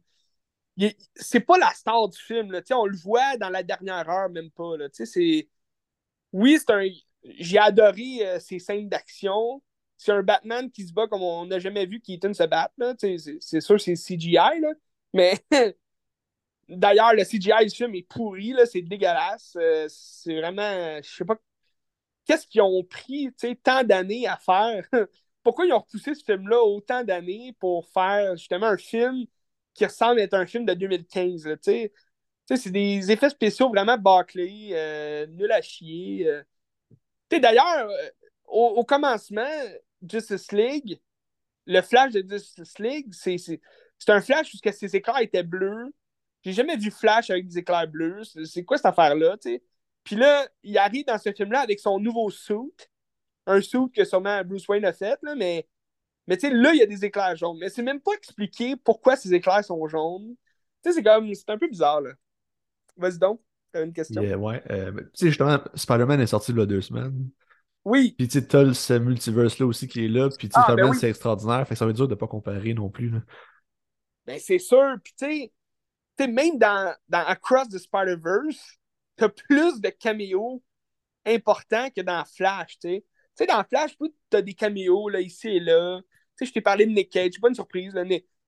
C'est 1.16 1.42
pas 1.42 1.58
la 1.58 1.72
star 1.74 2.10
du 2.10 2.18
film. 2.18 2.52
Là, 2.52 2.62
on 2.72 2.86
le 2.86 2.98
voit 2.98 3.38
dans 3.38 3.50
la 3.50 3.62
dernière 3.64 4.10
heure, 4.10 4.30
même 4.30 4.50
pas. 4.52 4.78
Là, 4.78 4.88
oui, 6.34 6.58
c'est 6.60 6.72
un. 6.72 6.88
J'ai 7.24 7.60
adoré 7.60 8.26
euh, 8.26 8.40
ces 8.40 8.60
scènes 8.60 8.90
d'action. 8.90 9.62
C'est 9.98 10.12
un 10.12 10.24
Batman 10.24 10.72
qui 10.72 10.88
se 10.88 10.94
bat 10.94 11.08
comme 11.08 11.22
on 11.22 11.46
n'a 11.46 11.60
jamais 11.60 11.86
vu 11.86 12.00
Keaton 12.02 12.34
se 12.34 12.44
battre. 12.44 12.74
C'est 12.98 13.62
sûr 13.62 13.80
c'est 13.80 13.94
CGI, 13.94 14.40
mais 15.14 15.36
d'ailleurs, 16.70 17.14
le 17.14 17.24
CGI 17.24 17.68
du 17.68 17.76
film 17.76 17.94
est 17.94 18.08
pourri, 18.08 18.56
c'est 18.66 18.82
dégueulasse. 18.82 19.56
Euh, 19.58 19.86
c'est 19.90 20.40
vraiment. 20.40 20.98
Je 21.04 21.10
sais 21.10 21.26
pas. 21.26 21.38
Qu'est-ce 22.26 22.48
qu'ils 22.48 22.62
ont 22.62 22.84
pris 22.84 23.30
tant 23.64 23.84
d'années 23.84 24.28
à 24.28 24.38
faire? 24.38 24.88
Pourquoi 25.44 25.66
ils 25.66 25.74
ont 25.74 25.80
repoussé 25.80 26.14
ce 26.14 26.24
film-là 26.24 26.62
autant 26.64 27.04
d'années 27.04 27.56
pour 27.60 27.88
faire 27.88 28.36
justement 28.36 28.68
un 28.68 28.78
film 28.78 29.26
qui 29.74 29.86
ressemble 29.86 30.20
à 30.20 30.24
être 30.24 30.34
un 30.34 30.46
film 30.46 30.66
de 30.66 30.74
2015. 30.74 31.44
Tu 31.44 31.58
sais, 31.62 31.92
c'est 32.58 32.72
des 32.72 33.12
effets 33.12 33.30
spéciaux 33.30 33.70
vraiment 33.70 33.98
bâclés, 33.98 34.70
euh, 34.74 35.26
nul 35.28 35.52
à 35.52 35.62
chier. 35.62 36.28
Euh. 36.28 36.44
D'ailleurs, 37.32 37.90
euh, 37.90 38.10
au, 38.46 38.84
commencement, 38.84 39.48
Justice 40.02 40.52
League, 40.52 41.00
le 41.66 41.82
flash 41.82 42.12
de 42.12 42.26
Justice 42.28 42.80
League, 42.80 43.14
c'est 43.14 44.10
un 44.10 44.22
flash 44.22 44.54
où 44.54 44.72
ses 44.72 44.96
éclairs 44.96 45.22
étaient 45.22 45.44
bleus. 45.44 45.94
J'ai 46.44 46.54
jamais 46.54 46.76
vu 46.76 46.90
Flash 46.90 47.30
avec 47.30 47.48
des 47.48 47.60
éclairs 47.60 47.88
bleus. 47.88 48.24
C'est 48.46 48.64
quoi 48.64 48.78
cette 48.78 48.88
affaire-là, 48.88 49.38
Puis 50.04 50.16
là, 50.16 50.48
il 50.64 50.78
arrive 50.78 51.06
dans 51.06 51.18
ce 51.18 51.32
film-là 51.32 51.62
avec 51.62 51.80
son 51.80 52.00
nouveau 52.00 52.30
suit 52.30 52.74
un 53.46 53.62
suit 53.62 53.92
que 53.94 54.04
sûrement 54.04 54.44
Bruce 54.44 54.68
Wayne 54.68 54.86
a 54.86 54.94
fait, 54.94 55.20
là, 55.24 55.36
mais, 55.36 55.68
mais 56.28 56.38
tu 56.38 56.48
sais, 56.48 56.54
là, 56.54 56.74
il 56.74 56.80
y 56.80 56.84
a 56.84 56.86
des 56.86 57.06
éclairs 57.06 57.36
jaunes. 57.36 57.58
Mais 57.60 57.70
c'est 57.70 57.84
même 57.84 58.02
pas 58.02 58.14
expliqué 58.14 58.76
pourquoi 58.76 59.16
ces 59.16 59.34
éclairs 59.34 59.64
sont 59.64 59.88
jaunes. 59.88 60.36
Tu 60.84 60.90
sais, 60.90 60.94
c'est 60.94 61.04
comme, 61.04 61.34
c'est 61.34 61.50
un 61.50 61.58
peu 61.58 61.68
bizarre, 61.68 62.02
là. 62.02 62.12
Vas-y 62.98 63.18
donc, 63.18 63.42
t'as 63.72 63.84
une 63.84 63.94
question. 63.94 64.22
ouais, 64.22 64.62
euh, 64.70 64.92
tu 64.92 65.10
sais, 65.14 65.28
justement, 65.28 65.60
Spider-Man 65.76 66.22
est 66.22 66.28
sorti 66.28 66.52
il 66.52 66.58
y 66.58 66.62
a 66.62 66.66
deux 66.66 66.82
semaines. 66.82 67.30
Oui. 67.84 68.14
Puis 68.18 68.28
tu 68.28 68.40
sais, 68.40 68.46
t'as 68.46 68.74
ce 68.74 68.94
multiverse-là 68.94 69.66
aussi 69.66 69.88
qui 69.88 70.06
est 70.06 70.08
là, 70.08 70.30
puis 70.30 70.50
tu 70.50 70.54
sais, 70.54 70.66
ah, 70.68 70.76
ben 70.76 70.94
c'est 70.94 71.10
extraordinaire, 71.10 71.68
fait 71.68 71.74
que 71.74 71.80
ça 71.80 71.86
va 71.86 71.92
être 71.92 71.98
dur 71.98 72.08
de 72.08 72.14
pas 72.14 72.28
comparer 72.28 72.74
non 72.74 72.90
plus, 72.90 73.10
là. 73.10 73.22
Ben 74.28 74.40
c'est 74.40 74.60
sûr, 74.60 74.98
puis 75.04 75.14
tu 75.18 75.52
sais, 76.20 76.28
même 76.28 76.60
dans, 76.60 76.94
dans 77.10 77.26
Across 77.26 77.70
the 77.70 77.80
Spider-Verse, 77.80 78.78
t'as 79.22 79.30
plus 79.30 79.80
de 79.80 79.90
caméos 79.90 80.64
importants 81.26 81.90
que 81.92 82.02
dans 82.02 82.26
Flash, 82.26 82.80
tu 82.80 82.90
sais. 82.90 83.06
Tu 83.38 83.46
dans 83.46 83.64
Flash, 83.64 83.96
tu 83.98 84.38
as 84.38 84.42
des 84.42 84.56
caméos 84.56 85.10
là, 85.10 85.22
ici 85.22 85.48
et 85.50 85.60
là. 85.60 86.02
Tu 86.02 86.08
sais, 86.38 86.46
je 86.48 86.54
t'ai 86.54 86.62
parlé 86.62 86.88
de 86.88 86.92
Nick 86.92 87.12
Cage, 87.12 87.40
pas 87.40 87.50
une 87.50 87.56
surprise. 87.56 87.94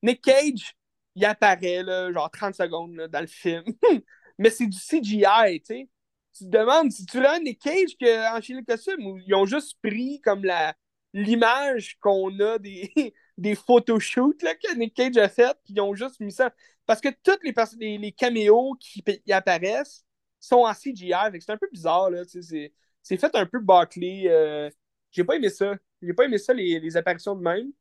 Nick 0.01 0.21
Cage, 0.21 0.75
il 1.15 1.25
apparaît, 1.25 1.83
là, 1.83 2.11
genre 2.11 2.29
30 2.31 2.55
secondes 2.55 2.95
dans 2.95 3.21
le 3.21 3.27
film. 3.27 3.63
Mais 4.39 4.49
c'est 4.49 4.65
du 4.65 4.77
CGI, 4.77 5.61
tu 5.61 5.65
sais. 5.65 5.89
Tu 6.35 6.45
te 6.45 6.49
demandes 6.49 6.91
si 6.91 7.05
tu 7.05 7.21
l'as 7.21 7.39
Nick 7.39 7.61
Cage 7.61 7.95
qu'en 7.99 8.39
le 8.39 8.65
costume 8.65 9.05
ou 9.05 9.19
ils 9.19 9.35
ont 9.35 9.45
juste 9.45 9.77
pris 9.83 10.19
comme 10.21 10.43
la 10.43 10.75
l'image 11.13 11.99
qu'on 11.99 12.39
a 12.39 12.57
des, 12.57 12.91
des 13.37 13.53
photoshoots 13.53 14.41
que 14.41 14.75
Nick 14.75 14.95
Cage 14.95 15.17
a 15.17 15.29
fait, 15.29 15.55
puis 15.63 15.75
ils 15.75 15.81
ont 15.81 15.93
juste 15.93 16.19
mis 16.19 16.31
ça. 16.31 16.51
Parce 16.87 16.99
que 16.99 17.09
tous 17.09 17.37
les, 17.43 17.53
les, 17.77 17.97
les 17.99 18.11
caméos 18.11 18.75
qui 18.79 19.03
apparaissent 19.31 20.03
sont 20.47 20.65
en 20.65 20.73
CGI, 20.73 21.13
c'est 21.39 21.51
un 21.51 21.57
peu 21.57 21.69
bizarre. 21.71 22.09
C'est 22.25 23.17
fait 23.17 23.35
un 23.35 23.45
peu 23.45 23.59
Barclay. 23.59 24.25
Euh, 24.27 24.69
j'ai 25.11 25.23
pas 25.23 25.35
aimé 25.35 25.49
ça. 25.49 25.75
J'ai 26.01 26.13
pas 26.13 26.25
aimé 26.25 26.37
ça, 26.37 26.53
les, 26.53 26.79
les 26.79 26.97
apparitions 26.97 27.35
de 27.35 27.41
même. 27.41 27.71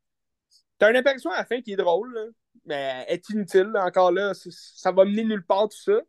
T'as 0.79 0.91
une 0.91 0.97
apparition 0.97 1.31
à 1.31 1.39
la 1.39 1.45
fin 1.45 1.61
qui 1.61 1.73
est 1.73 1.77
drôle, 1.77 2.15
là, 2.15 2.27
mais 2.65 3.05
est 3.09 3.29
inutile, 3.31 3.73
encore 3.77 4.13
là. 4.13 4.33
Ça 4.35 4.93
va 4.93 5.05
mener 5.05 5.25
nulle 5.25 5.45
part, 5.45 5.69
tout 5.69 5.79
ça. 5.79 6.01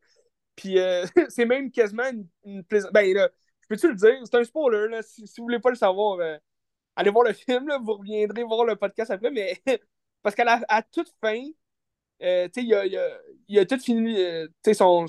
Puis 0.55 0.79
euh, 0.79 1.05
c'est 1.29 1.45
même 1.45 1.71
quasiment 1.71 2.09
une, 2.09 2.27
une 2.45 2.63
Ben 2.91 3.13
là, 3.13 3.29
peux-tu 3.67 3.89
le 3.89 3.95
dire? 3.95 4.15
C'est 4.25 4.35
un 4.35 4.43
spoiler, 4.43 4.87
là. 4.89 5.01
Si, 5.01 5.23
vous 5.37 5.43
voulez 5.43 5.59
pas 5.59 5.69
le 5.69 5.75
savoir, 5.75 6.19
euh, 6.19 6.37
allez 6.95 7.09
voir 7.09 7.25
le 7.25 7.33
film, 7.33 7.67
là. 7.67 7.79
Vous 7.79 7.93
reviendrez 7.95 8.43
voir 8.43 8.65
le 8.65 8.75
podcast 8.75 9.11
après, 9.11 9.31
mais 9.31 9.59
parce 10.21 10.35
qu'à 10.35 10.61
à 10.67 10.83
toute 10.83 11.11
fin, 11.21 11.41
euh, 12.21 12.47
il 12.55 12.73
a, 12.75 12.81
a, 12.81 13.61
a, 13.61 13.65
tout 13.65 13.79
fini, 13.79 14.17
son, 14.73 15.07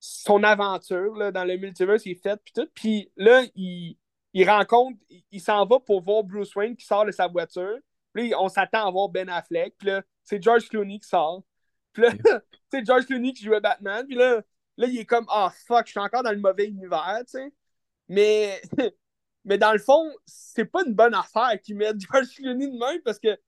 son 0.00 0.42
aventure 0.42 1.14
là, 1.14 1.30
dans 1.30 1.44
le 1.44 1.56
multiverse 1.58 2.06
est 2.06 2.20
faite, 2.20 2.40
puis 2.42 2.52
tout. 2.54 2.68
Puis 2.74 3.12
là, 3.16 3.42
il, 3.54 3.96
il 4.32 4.48
rencontre, 4.48 4.98
il, 5.30 5.40
s'en 5.40 5.66
va 5.66 5.78
pour 5.78 6.02
voir 6.02 6.24
Bruce 6.24 6.54
Wayne 6.56 6.76
qui 6.76 6.86
sort 6.86 7.04
de 7.04 7.12
sa 7.12 7.28
voiture. 7.28 7.78
Puis 8.14 8.34
on 8.36 8.48
s'attend 8.48 8.86
à 8.86 8.90
voir 8.90 9.08
Ben 9.10 9.28
Affleck. 9.28 9.74
Puis 9.78 9.88
là, 9.88 10.02
c'est 10.24 10.42
George 10.42 10.68
Clooney 10.68 10.98
qui 10.98 11.08
sort. 11.08 11.44
Puis 11.92 12.02
là, 12.02 12.10
c'est 12.70 12.84
George 12.86 13.06
Clooney 13.06 13.32
qui 13.32 13.44
jouait 13.44 13.60
Batman. 13.60 14.06
Puis 14.06 14.16
là, 14.16 14.42
là, 14.76 14.86
il 14.86 14.98
est 14.98 15.04
comme, 15.04 15.26
ah 15.28 15.50
oh, 15.50 15.56
fuck, 15.66 15.86
je 15.86 15.92
suis 15.92 16.00
encore 16.00 16.22
dans 16.22 16.32
le 16.32 16.38
mauvais 16.38 16.66
univers, 16.66 17.20
tu 17.26 17.38
sais. 17.38 17.52
Mais, 18.08 18.60
mais 19.44 19.58
dans 19.58 19.72
le 19.72 19.78
fond, 19.78 20.10
c'est 20.26 20.64
pas 20.64 20.82
une 20.86 20.94
bonne 20.94 21.14
affaire 21.14 21.60
qu'ils 21.62 21.76
mettent 21.76 22.00
George 22.12 22.34
Clooney 22.36 22.68
de 22.68 22.78
même 22.78 23.02
parce 23.02 23.18
que 23.18 23.38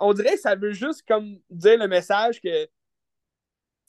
on 0.00 0.12
dirait 0.14 0.34
que 0.34 0.40
ça 0.40 0.54
veut 0.54 0.72
juste 0.72 1.06
comme 1.06 1.38
dire 1.50 1.78
le 1.78 1.86
message 1.86 2.40
que 2.40 2.68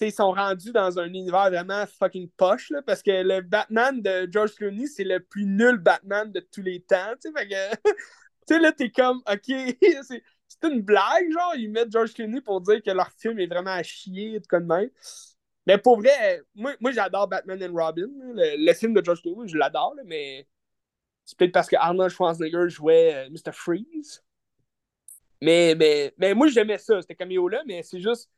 ils 0.06 0.12
sont 0.12 0.32
rendus 0.32 0.72
dans 0.72 1.00
un 1.00 1.06
univers 1.06 1.50
vraiment 1.50 1.86
fucking 1.86 2.30
poche, 2.38 2.70
là, 2.70 2.82
parce 2.82 3.02
que 3.02 3.12
le 3.12 3.42
Batman 3.42 4.02
de 4.02 4.28
George 4.32 4.54
Clooney, 4.56 4.88
c'est 4.88 5.04
le 5.04 5.20
plus 5.20 5.46
nul 5.46 5.78
Batman 5.78 6.32
de 6.32 6.40
tous 6.40 6.62
les 6.62 6.82
temps. 6.82 7.14
Tu 7.22 7.32
sais, 8.48 8.60
là, 8.60 8.72
t'es 8.72 8.92
comme, 8.92 9.22
ok, 9.32 9.78
c'est 10.08 10.64
une 10.64 10.82
blague, 10.82 11.32
genre, 11.32 11.56
ils 11.56 11.72
mettent 11.72 11.92
George 11.92 12.14
Clooney 12.14 12.42
pour 12.42 12.62
dire 12.62 12.82
que 12.84 12.92
leur 12.92 13.12
film 13.12 13.40
est 13.40 13.48
vraiment 13.48 13.72
à 13.72 13.84
chier, 13.84 14.40
tout 14.40 14.48
comme 14.50 14.66
même. 14.66 14.90
Mais 15.66 15.78
pour 15.78 15.98
vrai, 15.98 16.42
moi, 16.56 16.74
moi 16.80 16.92
j'adore 16.92 17.28
Batman 17.28 17.62
and 17.62 17.74
Robin. 17.74 18.08
Le, 18.36 18.74
film 18.74 18.94
de 18.94 19.04
George 19.04 19.22
Clooney, 19.22 19.48
je 19.48 19.58
l'adore, 19.58 19.96
mais 20.06 20.48
c'est 21.26 21.38
peut-être 21.38 21.52
parce 21.52 21.68
que 21.68 21.76
Arnold 21.76 22.12
Schwarzenegger 22.12 22.70
jouait 22.70 23.16
euh, 23.16 23.30
Mr. 23.30 23.52
Freeze. 23.52 24.24
Mais, 25.42 25.76
mais, 25.76 26.14
mais 26.18 26.34
moi, 26.34 26.48
j'aimais 26.48 26.78
ça, 26.78 27.02
c'était 27.02 27.16
cameo-là, 27.16 27.64
mais 27.68 27.84
c'est 27.84 28.00
juste 28.00 28.30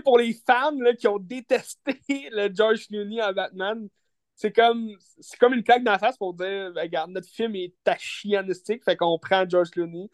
pour 0.00 0.18
les 0.18 0.34
fans 0.34 0.76
là, 0.78 0.94
qui 0.94 1.08
ont 1.08 1.18
détesté 1.18 1.98
le 2.32 2.52
George 2.54 2.86
Clooney 2.86 3.22
en 3.22 3.32
Batman, 3.32 3.88
c'est 4.34 4.52
comme, 4.52 4.96
c'est 5.20 5.38
comme 5.38 5.54
une 5.54 5.62
claque 5.62 5.84
dans 5.84 5.92
la 5.92 5.98
face 5.98 6.16
pour 6.16 6.34
dire 6.34 6.72
ben, 6.72 6.82
regarde, 6.82 7.10
notre 7.10 7.28
film 7.28 7.54
est 7.56 7.74
tachianistique, 7.84 8.84
fait 8.84 8.96
qu'on 8.96 9.18
prend 9.18 9.48
George 9.48 9.70
Clooney. 9.70 10.08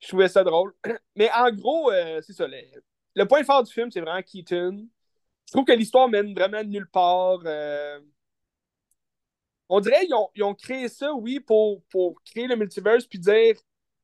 Je 0.00 0.08
trouvais 0.08 0.28
ça 0.28 0.44
drôle. 0.44 0.74
Mais 1.16 1.30
en 1.32 1.50
gros, 1.50 1.90
euh, 1.90 2.20
c'est 2.22 2.32
ça. 2.32 2.46
Le, 2.46 3.24
point 3.24 3.44
fort 3.44 3.62
du 3.62 3.72
film, 3.72 3.90
c'est 3.90 4.00
vraiment 4.00 4.22
Keaton. 4.22 4.88
Je 5.46 5.52
trouve 5.52 5.64
que 5.64 5.72
l'histoire 5.72 6.08
mène 6.08 6.34
vraiment 6.34 6.62
nulle 6.64 6.88
part. 6.88 7.40
Euh. 7.44 8.00
On 9.68 9.80
dirait 9.80 10.04
qu'ils 10.04 10.14
ont, 10.14 10.28
ils 10.34 10.44
ont, 10.44 10.54
créé 10.54 10.88
ça, 10.88 11.12
oui, 11.12 11.40
pour, 11.40 11.82
pour 11.84 12.22
créer 12.24 12.46
le 12.46 12.56
multiverse, 12.56 13.06
puis 13.06 13.18
dire 13.18 13.56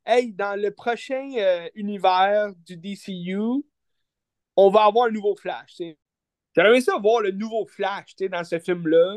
Hey, 0.05 0.33
dans 0.33 0.61
le 0.61 0.73
prochain 0.73 1.31
euh, 1.37 1.69
univers 1.75 2.53
du 2.67 2.77
DCU, 2.77 3.65
on 4.57 4.71
va 4.71 4.85
avoir 4.85 5.07
un 5.07 5.11
nouveau 5.11 5.35
Flash. 5.37 5.81
Aimé 6.57 6.81
ça 6.81 6.99
voir 6.99 7.21
le 7.21 7.31
nouveau 7.31 7.67
Flash 7.67 8.15
dans 8.17 8.45
ce 8.45 8.59
film-là. 8.59 9.17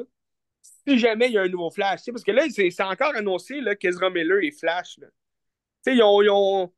Si 0.61 0.97
jamais 0.97 1.27
il 1.27 1.33
y 1.33 1.37
a 1.37 1.41
un 1.41 1.49
nouveau 1.49 1.69
Flash. 1.69 2.01
Parce 2.05 2.23
que 2.23 2.31
là, 2.31 2.45
c'est 2.49 2.81
encore 2.81 3.15
annoncé 3.15 3.59
là, 3.61 3.75
qu'Ezra 3.75 4.09
Miller 4.09 4.39
est 4.43 4.57
Flash. 4.57 4.99
Ils 5.87 6.01
ont, 6.01 6.21
ils, 6.21 6.29
ont, 6.29 6.73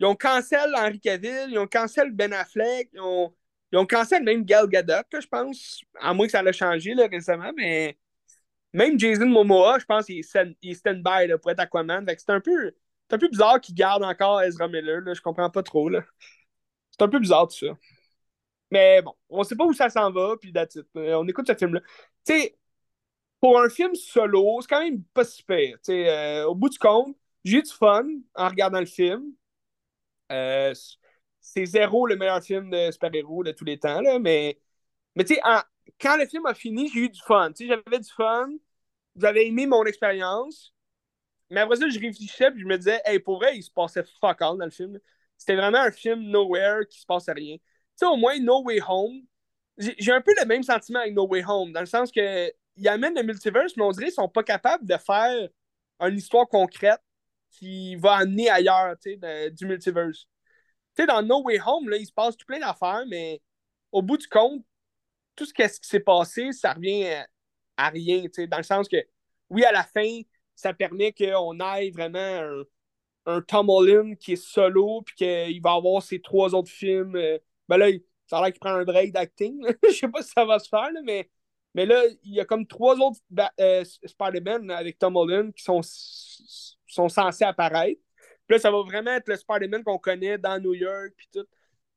ils 0.00 0.06
ont 0.06 0.16
Henry 0.20 1.00
Cavill, 1.00 1.48
ils 1.48 1.58
ont 1.58 1.66
cancel 1.66 2.10
Ben 2.10 2.32
Affleck, 2.32 2.90
ils 2.92 3.00
ont, 3.00 3.34
ils 3.72 3.78
ont 3.78 3.86
même 4.22 4.44
Gal 4.44 4.68
Gadot, 4.68 5.02
je 5.18 5.26
pense. 5.26 5.80
À 6.00 6.12
moins 6.12 6.26
que 6.26 6.32
ça 6.32 6.40
a 6.40 6.52
changé 6.52 6.94
là, 6.94 7.06
récemment, 7.06 7.52
mais 7.56 7.96
même 8.72 8.98
Jason 8.98 9.26
Momoa, 9.26 9.78
je 9.78 9.84
pense 9.84 10.06
qu'il 10.06 10.18
est 10.20 10.74
stand-by 10.74 11.32
pour 11.40 11.50
être 11.50 11.60
Aquaman. 11.60 12.06
C'est 12.18 12.30
un 12.30 12.40
peu, 12.40 12.72
un 13.10 13.18
peu 13.18 13.28
bizarre 13.28 13.60
qu'il 13.60 13.74
garde 13.74 14.02
encore 14.02 14.42
Ezra 14.42 14.68
Miller. 14.68 15.00
Là. 15.00 15.14
Je 15.14 15.20
comprends 15.20 15.50
pas 15.50 15.62
trop. 15.62 15.88
Là. 15.88 16.02
C'est 16.90 17.02
un 17.02 17.08
peu 17.08 17.18
bizarre 17.18 17.48
tout 17.48 17.66
ça. 17.66 17.78
Mais 18.72 19.02
bon, 19.02 19.14
on 19.30 19.44
sait 19.44 19.56
pas 19.56 19.66
où 19.66 19.74
ça 19.74 19.90
s'en 19.90 20.12
va, 20.12 20.36
puis 20.40 20.52
euh, 20.56 21.14
On 21.18 21.28
écoute 21.28 21.46
ce 21.48 21.54
film-là. 21.56 21.82
Tu 22.26 22.34
sais, 22.34 22.58
pour 23.40 23.60
un 23.60 23.68
film 23.70 23.94
solo, 23.94 24.60
c'est 24.62 24.68
quand 24.68 24.82
même 24.82 25.04
pas 25.14 25.24
super. 25.24 25.74
Tu 25.78 25.78
sais, 25.84 26.10
euh, 26.10 26.48
au 26.48 26.54
bout 26.56 26.70
du 26.70 26.78
compte, 26.78 27.16
j'ai 27.44 27.58
eu 27.58 27.62
du 27.62 27.72
fun 27.72 28.04
en 28.34 28.48
regardant 28.48 28.80
le 28.80 28.86
film. 28.86 29.32
Euh, 30.30 30.74
c'est 31.40 31.66
zéro 31.66 32.06
le 32.06 32.16
meilleur 32.16 32.42
film 32.42 32.70
de 32.70 32.90
super-héros 32.90 33.44
de 33.44 33.52
tous 33.52 33.64
les 33.64 33.78
temps, 33.78 34.00
là, 34.00 34.18
mais, 34.18 34.58
mais 35.16 35.24
tu 35.24 35.34
sais, 35.36 35.42
quand 36.00 36.16
le 36.18 36.26
film 36.26 36.46
a 36.46 36.54
fini, 36.54 36.88
j'ai 36.88 37.00
eu 37.00 37.10
du 37.10 37.20
fun. 37.22 37.52
Tu 37.52 37.68
sais, 37.68 37.76
j'avais 37.86 38.00
du 38.00 38.10
fun, 38.10 38.50
j'avais 39.16 39.46
aimé 39.48 39.66
mon 39.66 39.84
expérience, 39.86 40.74
mais 41.50 41.60
après 41.60 41.76
ça, 41.76 41.88
je 41.88 41.98
réfléchissais 42.00 42.48
et 42.56 42.60
je 42.60 42.66
me 42.66 42.78
disais, 42.78 43.00
hey, 43.04 43.20
pour 43.20 43.36
vrai, 43.38 43.56
il 43.56 43.62
se 43.62 43.70
passait 43.70 44.04
fuck 44.20 44.42
all 44.42 44.58
dans 44.58 44.64
le 44.64 44.70
film. 44.70 44.98
C'était 45.38 45.56
vraiment 45.56 45.80
un 45.80 45.92
film 45.92 46.22
nowhere 46.22 46.86
qui 46.88 47.00
se 47.00 47.06
passait 47.06 47.32
rien. 47.32 47.56
Au 48.06 48.16
moins, 48.16 48.38
No 48.38 48.62
Way 48.62 48.80
Home, 48.88 49.22
j'ai 49.78 50.12
un 50.12 50.20
peu 50.20 50.32
le 50.38 50.46
même 50.46 50.62
sentiment 50.62 51.00
avec 51.00 51.14
No 51.14 51.26
Way 51.26 51.44
Home, 51.46 51.72
dans 51.72 51.80
le 51.80 51.86
sens 51.86 52.10
que 52.10 52.52
il 52.76 52.88
amène 52.88 53.14
le 53.14 53.22
multiverse, 53.22 53.76
mais 53.76 53.84
on 53.84 53.90
dirait 53.90 54.06
qu'ils 54.06 54.14
sont 54.14 54.28
pas 54.28 54.42
capables 54.42 54.86
de 54.86 54.96
faire 54.96 55.48
une 56.00 56.16
histoire 56.16 56.48
concrète 56.48 57.00
qui 57.50 57.96
va 57.96 58.16
amener 58.16 58.48
ailleurs, 58.48 58.96
tu 59.02 59.18
sais, 59.20 59.50
du 59.50 59.66
multiverse. 59.66 60.26
Tu 60.94 61.02
sais, 61.02 61.06
dans 61.06 61.22
No 61.22 61.42
Way 61.42 61.60
Home, 61.66 61.88
là, 61.88 61.96
il 61.96 62.06
se 62.06 62.12
passe 62.12 62.36
tout 62.36 62.46
plein 62.46 62.60
d'affaires, 62.60 63.04
mais 63.08 63.42
au 63.92 64.02
bout 64.02 64.16
du 64.16 64.26
compte, 64.28 64.64
tout 65.36 65.46
ce 65.46 65.52
qui 65.52 65.62
s'est 65.82 66.00
passé, 66.00 66.52
ça 66.52 66.72
revient 66.72 67.24
à 67.76 67.88
rien, 67.90 68.22
tu 68.22 68.30
sais, 68.32 68.46
dans 68.46 68.56
le 68.58 68.62
sens 68.62 68.88
que, 68.88 68.96
oui, 69.50 69.64
à 69.64 69.72
la 69.72 69.84
fin, 69.84 70.20
ça 70.54 70.72
permet 70.72 71.12
qu'on 71.12 71.60
aille 71.60 71.90
vraiment 71.90 72.18
un, 72.18 72.62
un 73.26 73.40
Tom 73.42 73.68
Holland 73.68 74.16
qui 74.16 74.32
est 74.32 74.36
solo, 74.36 75.02
puis 75.02 75.14
qu'il 75.14 75.62
va 75.62 75.72
avoir 75.72 76.02
ses 76.02 76.20
trois 76.20 76.54
autres 76.54 76.70
films. 76.70 77.16
Euh, 77.16 77.38
ben 77.72 77.78
là, 77.78 77.98
ça 78.26 78.38
a 78.38 78.42
l'air 78.42 78.52
qu'il 78.52 78.60
prend 78.60 78.74
un 78.74 78.84
break 78.84 79.12
d'acting. 79.12 79.64
Je 79.88 79.94
sais 79.94 80.08
pas 80.08 80.22
si 80.22 80.30
ça 80.30 80.44
va 80.44 80.58
se 80.58 80.68
faire, 80.68 80.90
mais, 81.04 81.30
mais 81.74 81.86
là, 81.86 82.02
il 82.22 82.34
y 82.34 82.40
a 82.40 82.44
comme 82.44 82.66
trois 82.66 82.96
autres 82.96 83.18
euh, 83.60 83.82
Spider-Man 83.84 84.70
avec 84.70 84.98
Tom 84.98 85.16
Holland 85.16 85.52
qui 85.54 85.62
sont, 85.62 85.80
sont 86.86 87.08
censés 87.08 87.44
apparaître. 87.44 88.00
Puis 88.46 88.56
là, 88.56 88.58
ça 88.58 88.70
va 88.70 88.82
vraiment 88.82 89.12
être 89.12 89.28
le 89.28 89.36
Spider-Man 89.36 89.84
qu'on 89.84 89.98
connaît 89.98 90.36
dans 90.36 90.58
New 90.60 90.74
York, 90.74 91.14
puis 91.16 91.28
tout. 91.32 91.46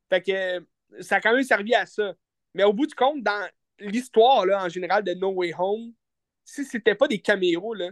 Fait 0.10 0.22
que 0.22 1.04
ça 1.04 1.16
a 1.18 1.22
quand 1.22 1.34
même 1.34 1.44
servi 1.44 1.76
à 1.76 1.86
ça. 1.86 2.14
Mais 2.54 2.64
au 2.64 2.72
bout 2.72 2.88
du 2.88 2.96
compte, 2.96 3.22
dans 3.22 3.50
l'histoire, 3.80 4.46
en 4.64 4.70
général, 4.70 5.04
de 5.04 5.14
No 5.14 5.32
Way 5.32 5.54
Home, 5.58 5.92
si 6.46 6.64
c'était 6.64 6.96
pas 6.96 7.10
des 7.10 7.20
caméos, 7.20 7.74
là, 7.74 7.90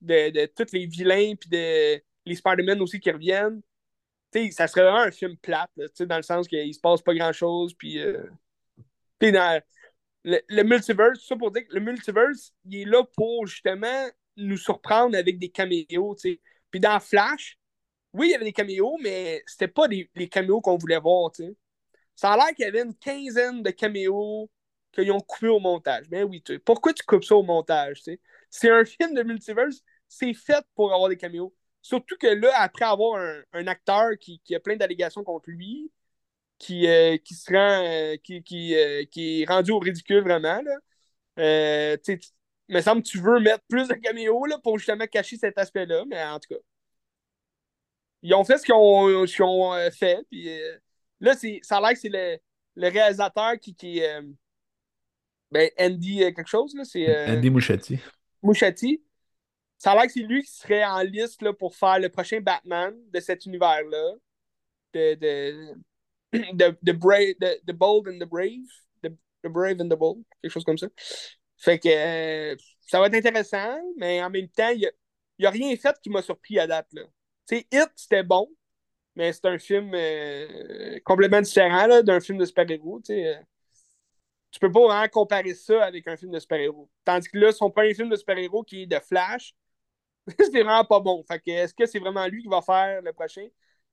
de, 0.00 0.30
de 0.30 0.46
tous 0.46 0.72
les 0.72 0.86
vilains, 0.86 1.34
puis 1.34 1.50
de 1.50 2.02
les 2.24 2.34
Spider-Man 2.34 2.80
aussi 2.80 2.98
qui 2.98 3.10
reviennent. 3.10 3.60
Ça 4.52 4.68
serait 4.68 4.82
vraiment 4.82 5.02
un 5.02 5.10
film 5.10 5.36
plate, 5.36 5.70
dans 6.00 6.16
le 6.16 6.22
sens 6.22 6.48
qu'il 6.48 6.74
se 6.74 6.80
passe 6.80 7.02
pas 7.02 7.14
grand-chose. 7.14 7.74
Puis, 7.74 7.98
euh, 7.98 8.22
dans 9.20 9.62
le, 10.24 10.62
multiverse, 10.62 11.20
ça 11.26 11.36
pour 11.36 11.50
dire 11.50 11.66
que 11.66 11.74
le 11.74 11.80
multiverse, 11.80 12.52
il 12.64 12.82
est 12.82 12.84
là 12.84 13.02
pour 13.16 13.46
justement 13.46 14.08
nous 14.36 14.56
surprendre 14.56 15.16
avec 15.16 15.38
des 15.38 15.50
caméos. 15.50 16.16
Puis 16.70 16.80
dans 16.80 17.00
Flash, 17.00 17.58
oui, 18.12 18.28
il 18.28 18.30
y 18.32 18.34
avait 18.34 18.44
des 18.44 18.52
caméos, 18.52 18.98
mais 19.02 19.42
c'était 19.46 19.68
pas 19.68 19.86
les 19.86 20.28
caméos 20.28 20.60
qu'on 20.60 20.76
voulait 20.76 20.98
voir. 20.98 21.34
sais. 21.34 21.54
Ça 22.20 22.32
a 22.32 22.36
l'air 22.36 22.54
qu'il 22.54 22.66
y 22.66 22.68
avait 22.68 22.82
une 22.82 22.94
quinzaine 22.94 23.62
de 23.62 23.70
caméos 23.70 24.50
qu'ils 24.92 25.10
ont 25.10 25.20
coupés 25.20 25.48
au 25.48 25.58
montage. 25.58 26.04
Mais 26.10 26.22
oui, 26.22 26.42
pourquoi 26.66 26.92
tu 26.92 27.02
coupes 27.04 27.24
ça 27.24 27.34
au 27.34 27.42
montage? 27.42 28.02
C'est 28.50 28.70
un 28.70 28.84
film 28.84 29.14
de 29.14 29.22
multiverse, 29.22 29.82
c'est 30.06 30.34
fait 30.34 30.62
pour 30.74 30.92
avoir 30.92 31.08
des 31.08 31.16
caméos. 31.16 31.54
Surtout 31.82 32.16
que 32.16 32.26
là, 32.26 32.50
après 32.56 32.84
avoir 32.84 33.20
un, 33.52 33.66
acteur 33.66 34.10
qui, 34.20 34.40
a 34.54 34.60
plein 34.60 34.76
d'allégations 34.76 35.24
contre 35.24 35.50
lui, 35.50 35.90
qui, 36.58 36.86
euh, 36.86 37.16
qui 37.16 37.34
se 37.34 37.50
rend, 37.50 37.84
euh, 37.84 38.16
qui, 38.22 38.42
qui, 38.42 38.74
euh, 38.76 39.04
qui, 39.10 39.42
est 39.42 39.44
rendu 39.46 39.70
au 39.72 39.78
ridicule 39.78 40.22
vraiment, 40.22 40.60
là, 40.62 41.96
tu 42.04 42.20
me 42.68 42.80
semble 42.82 43.02
que 43.02 43.08
tu 43.08 43.18
veux 43.18 43.40
mettre 43.40 43.64
plus 43.68 43.88
de 43.88 43.94
caméos 43.94 44.44
là, 44.46 44.58
pour 44.58 44.78
justement 44.78 45.06
cacher 45.06 45.36
cet 45.36 45.58
aspect-là, 45.58 46.04
mais 46.06 46.22
en 46.22 46.38
tout 46.38 46.54
cas. 46.54 46.60
Ils 48.22 48.34
ont 48.34 48.44
fait 48.44 48.58
ce 48.58 48.64
qu'ils 48.66 48.74
ont, 49.44 49.90
fait, 49.90 50.20
puis 50.30 50.50
Là, 51.22 51.34
c'est, 51.34 51.60
ça 51.62 51.78
a 51.78 51.80
l'air 51.80 51.92
que 51.92 51.98
c'est 51.98 52.08
le, 52.08 52.38
le 52.76 52.88
réalisateur 52.88 53.58
qui, 53.58 53.74
qui 53.74 54.00
ben, 55.50 55.70
Andy 55.78 56.18
quelque 56.18 56.46
chose, 56.46 56.74
là, 56.74 56.84
c'est 56.84 57.28
Andy 57.30 57.50
Muschietti. 57.50 57.98
Muschietti. 58.42 59.02
Ça 59.80 59.92
a 59.92 59.94
l'air 59.94 60.04
que 60.04 60.12
c'est 60.12 60.20
lui 60.20 60.42
qui 60.42 60.52
serait 60.52 60.84
en 60.84 61.00
liste 61.00 61.40
là, 61.40 61.54
pour 61.54 61.74
faire 61.74 61.98
le 61.98 62.10
prochain 62.10 62.38
Batman 62.38 62.94
de 63.10 63.18
cet 63.18 63.46
univers-là. 63.46 64.12
De, 64.92 65.14
de, 65.14 65.74
de, 66.82 66.92
Bold 67.72 68.08
and 68.08 68.18
the 68.18 68.28
Brave. 68.28 68.68
The, 69.02 69.48
Brave 69.48 69.80
and 69.80 69.88
the 69.88 69.96
Bold. 69.96 70.22
Quelque 70.42 70.52
chose 70.52 70.64
comme 70.64 70.76
ça. 70.76 70.88
Fait 71.56 71.78
que 71.78 71.88
euh, 71.88 72.56
ça 72.86 73.00
va 73.00 73.06
être 73.06 73.14
intéressant, 73.14 73.80
mais 73.96 74.22
en 74.22 74.28
même 74.28 74.48
temps, 74.48 74.68
il 74.68 74.90
n'y 75.38 75.46
a, 75.46 75.50
rien 75.50 75.74
fait 75.76 75.96
qui 76.02 76.10
m'a 76.10 76.20
surpris 76.20 76.58
à 76.58 76.66
date. 76.66 76.88
Là. 76.92 77.04
Hit, 77.50 77.90
c'était 77.96 78.22
bon, 78.22 78.50
mais 79.16 79.32
c'est 79.32 79.46
un 79.46 79.58
film 79.58 79.92
euh, 79.94 80.98
complètement 81.06 81.40
différent 81.40 82.02
d'un 82.02 82.20
film 82.20 82.36
de 82.36 82.44
super-héros. 82.44 83.00
Euh. 83.08 83.34
Tu 84.50 84.60
peux 84.60 84.70
pas 84.70 84.80
vraiment 84.80 85.08
comparer 85.08 85.54
ça 85.54 85.84
avec 85.84 86.06
un 86.06 86.18
film 86.18 86.32
de 86.32 86.38
super-héros. 86.38 86.90
Tandis 87.02 87.30
que 87.30 87.38
là, 87.38 87.50
son 87.50 87.70
premier 87.70 87.94
film 87.94 88.10
de 88.10 88.16
super-héros 88.16 88.62
qui 88.62 88.82
est 88.82 88.86
de 88.86 88.98
Flash, 89.00 89.54
c'est 90.38 90.62
vraiment 90.62 90.84
pas 90.84 91.00
bon. 91.00 91.22
Fait 91.24 91.40
que 91.40 91.50
est-ce 91.50 91.74
que 91.74 91.86
c'est 91.86 91.98
vraiment 91.98 92.26
lui 92.26 92.42
qui 92.42 92.48
va 92.48 92.62
faire 92.62 93.02
le 93.02 93.12
prochain? 93.12 93.46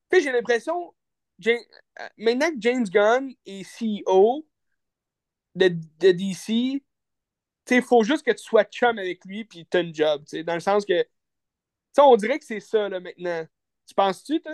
Puis 0.10 0.22
j'ai 0.22 0.32
l'impression, 0.32 0.94
euh, 1.46 1.58
maintenant 2.18 2.50
que 2.52 2.58
James 2.60 2.86
Gunn 2.86 3.34
est 3.46 3.64
CEO 3.64 4.46
de, 5.56 5.70
de 6.00 6.12
DC, 6.12 6.84
il 7.70 7.82
faut 7.82 8.04
juste 8.04 8.26
que 8.26 8.32
tu 8.32 8.44
sois 8.44 8.64
chum 8.64 8.98
avec 8.98 9.24
lui 9.26 9.44
puis 9.46 9.66
tu 9.66 9.78
as 9.78 9.82
une 9.82 9.94
job. 9.94 10.24
Dans 10.46 10.54
le 10.54 10.60
sens 10.60 10.86
que, 10.86 11.06
on 12.00 12.16
dirait 12.16 12.40
que 12.40 12.46
c'est 12.46 12.60
ça 12.60 12.88
là, 12.90 13.00
maintenant. 13.00 13.46
Tu 13.88 13.96
penses-tu, 13.96 14.42
toi? 14.42 14.54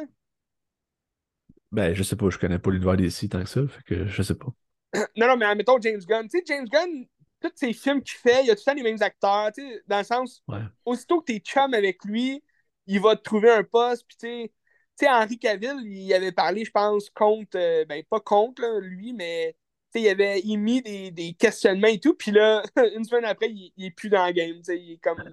Ben, 1.72 1.94
je 1.94 2.04
sais 2.04 2.16
pas, 2.16 2.30
je 2.30 2.38
connais 2.38 2.60
pas 2.60 2.70
l'univers 2.70 2.96
DC 2.96 3.28
tant 3.30 3.44
que 3.44 3.50
ça, 3.50 3.68
fait 3.68 3.84
que 3.84 4.06
je 4.06 4.22
sais 4.22 4.36
pas. 4.36 4.54
non, 5.18 5.28
non, 5.28 5.38
mais 5.38 5.46
admettons 5.46 5.82
James 5.82 6.02
Gunn. 6.08 6.28
Tu 6.30 6.38
sais, 6.38 6.44
James 6.46 6.68
Gunn, 6.70 7.06
tous 7.50 7.56
ses 7.56 7.74
films 7.74 8.02
qu'il 8.02 8.18
fait, 8.18 8.44
il 8.44 8.52
a 8.52 8.56
tout 8.56 8.62
le 8.66 8.72
temps 8.72 8.76
les 8.76 8.84
mêmes 8.84 9.02
acteurs, 9.02 9.52
tu 9.54 9.62
sais, 9.62 9.82
dans 9.88 10.00
le 10.00 10.04
sens, 10.04 10.44
ouais. 10.48 10.60
aussitôt 10.86 11.20
que 11.22 11.26
t'es 11.26 11.40
chum 11.40 11.74
avec 11.74 12.04
lui, 12.06 12.44
il 12.88 13.00
va 13.00 13.16
te 13.16 13.22
trouver 13.22 13.52
un 13.52 13.64
poste, 13.64 14.06
puis 14.08 14.18
tu 14.18 14.28
sais, 14.28 14.54
tu 14.98 15.06
sais, 15.06 15.10
Henri 15.10 15.40
Cavill, 15.40 15.80
il 15.86 16.14
avait 16.14 16.32
parlé, 16.32 16.66
je 16.66 16.72
pense, 16.72 17.10
contre, 17.10 17.58
euh, 17.58 17.86
ben 17.86 18.04
pas 18.10 18.20
contre 18.20 18.62
là, 18.62 18.80
lui, 18.80 19.14
mais 19.14 19.56
il 19.96 20.08
avait 20.08 20.40
émis 20.42 20.82
des, 20.82 21.12
des, 21.12 21.34
questionnements 21.34 21.88
et 21.88 22.00
tout, 22.00 22.14
puis 22.14 22.32
là, 22.32 22.64
une 22.96 23.04
semaine 23.04 23.26
après, 23.26 23.50
il, 23.50 23.72
il, 23.78 23.86
est 23.86 23.92
plus 23.92 24.10
dans 24.10 24.26
le 24.26 24.32
game. 24.32 24.62
Il 24.68 24.94
est 24.94 24.98
comme. 24.98 25.24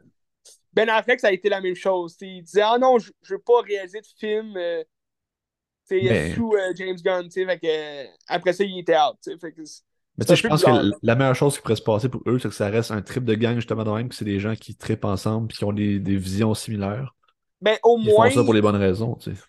Ben 0.72 0.88
Affleck, 0.88 1.18
ça 1.20 1.28
a 1.28 1.32
été 1.32 1.48
la 1.48 1.60
même 1.60 1.74
chose. 1.74 2.16
Il 2.20 2.42
disait 2.42 2.62
Ah 2.62 2.78
non, 2.78 2.98
je, 2.98 3.10
je 3.22 3.34
veux 3.34 3.40
pas 3.40 3.60
réaliser 3.62 4.00
de 4.00 4.06
film 4.18 4.56
euh, 4.56 4.84
mais... 5.90 6.34
sous 6.34 6.54
euh, 6.54 6.72
James 6.76 6.96
Gunn. 6.96 7.30
Fait 7.30 7.58
que, 7.58 7.66
euh, 7.66 8.06
après 8.28 8.52
ça, 8.52 8.64
il 8.64 8.78
était 8.78 8.96
out. 8.96 9.18
Fait 9.40 9.52
que, 9.52 9.62
mais 10.18 10.24
tu 10.24 10.28
sais, 10.30 10.36
je 10.36 10.48
pense 10.48 10.62
que 10.64 10.90
la 11.02 11.14
meilleure 11.14 11.34
chose 11.34 11.56
qui 11.56 11.62
pourrait 11.62 11.76
se 11.76 11.82
passer 11.82 12.08
pour 12.08 12.22
eux, 12.26 12.38
c'est 12.38 12.48
que 12.48 12.54
ça 12.54 12.68
reste 12.68 12.90
un 12.90 13.00
trip 13.02 13.24
de 13.24 13.34
gang, 13.34 13.56
justement, 13.56 13.84
de 13.84 13.90
même, 13.90 14.08
que 14.08 14.14
c'est 14.14 14.24
des 14.24 14.40
gens 14.40 14.54
qui 14.54 14.74
tripent 14.76 15.04
ensemble 15.06 15.48
et 15.50 15.54
qui 15.56 15.64
ont 15.64 15.72
des, 15.72 15.98
des 15.98 16.16
visions 16.16 16.54
similaires. 16.54 17.14
Ben, 17.60 17.78
au 17.82 17.98
Ils 17.98 18.04
moins. 18.04 18.28
font 18.30 18.36
ça 18.36 18.44
pour 18.44 18.54
les 18.54 18.60
bonnes 18.62 18.76
raisons, 18.76 19.14
tu 19.16 19.34
sais. 19.34 19.42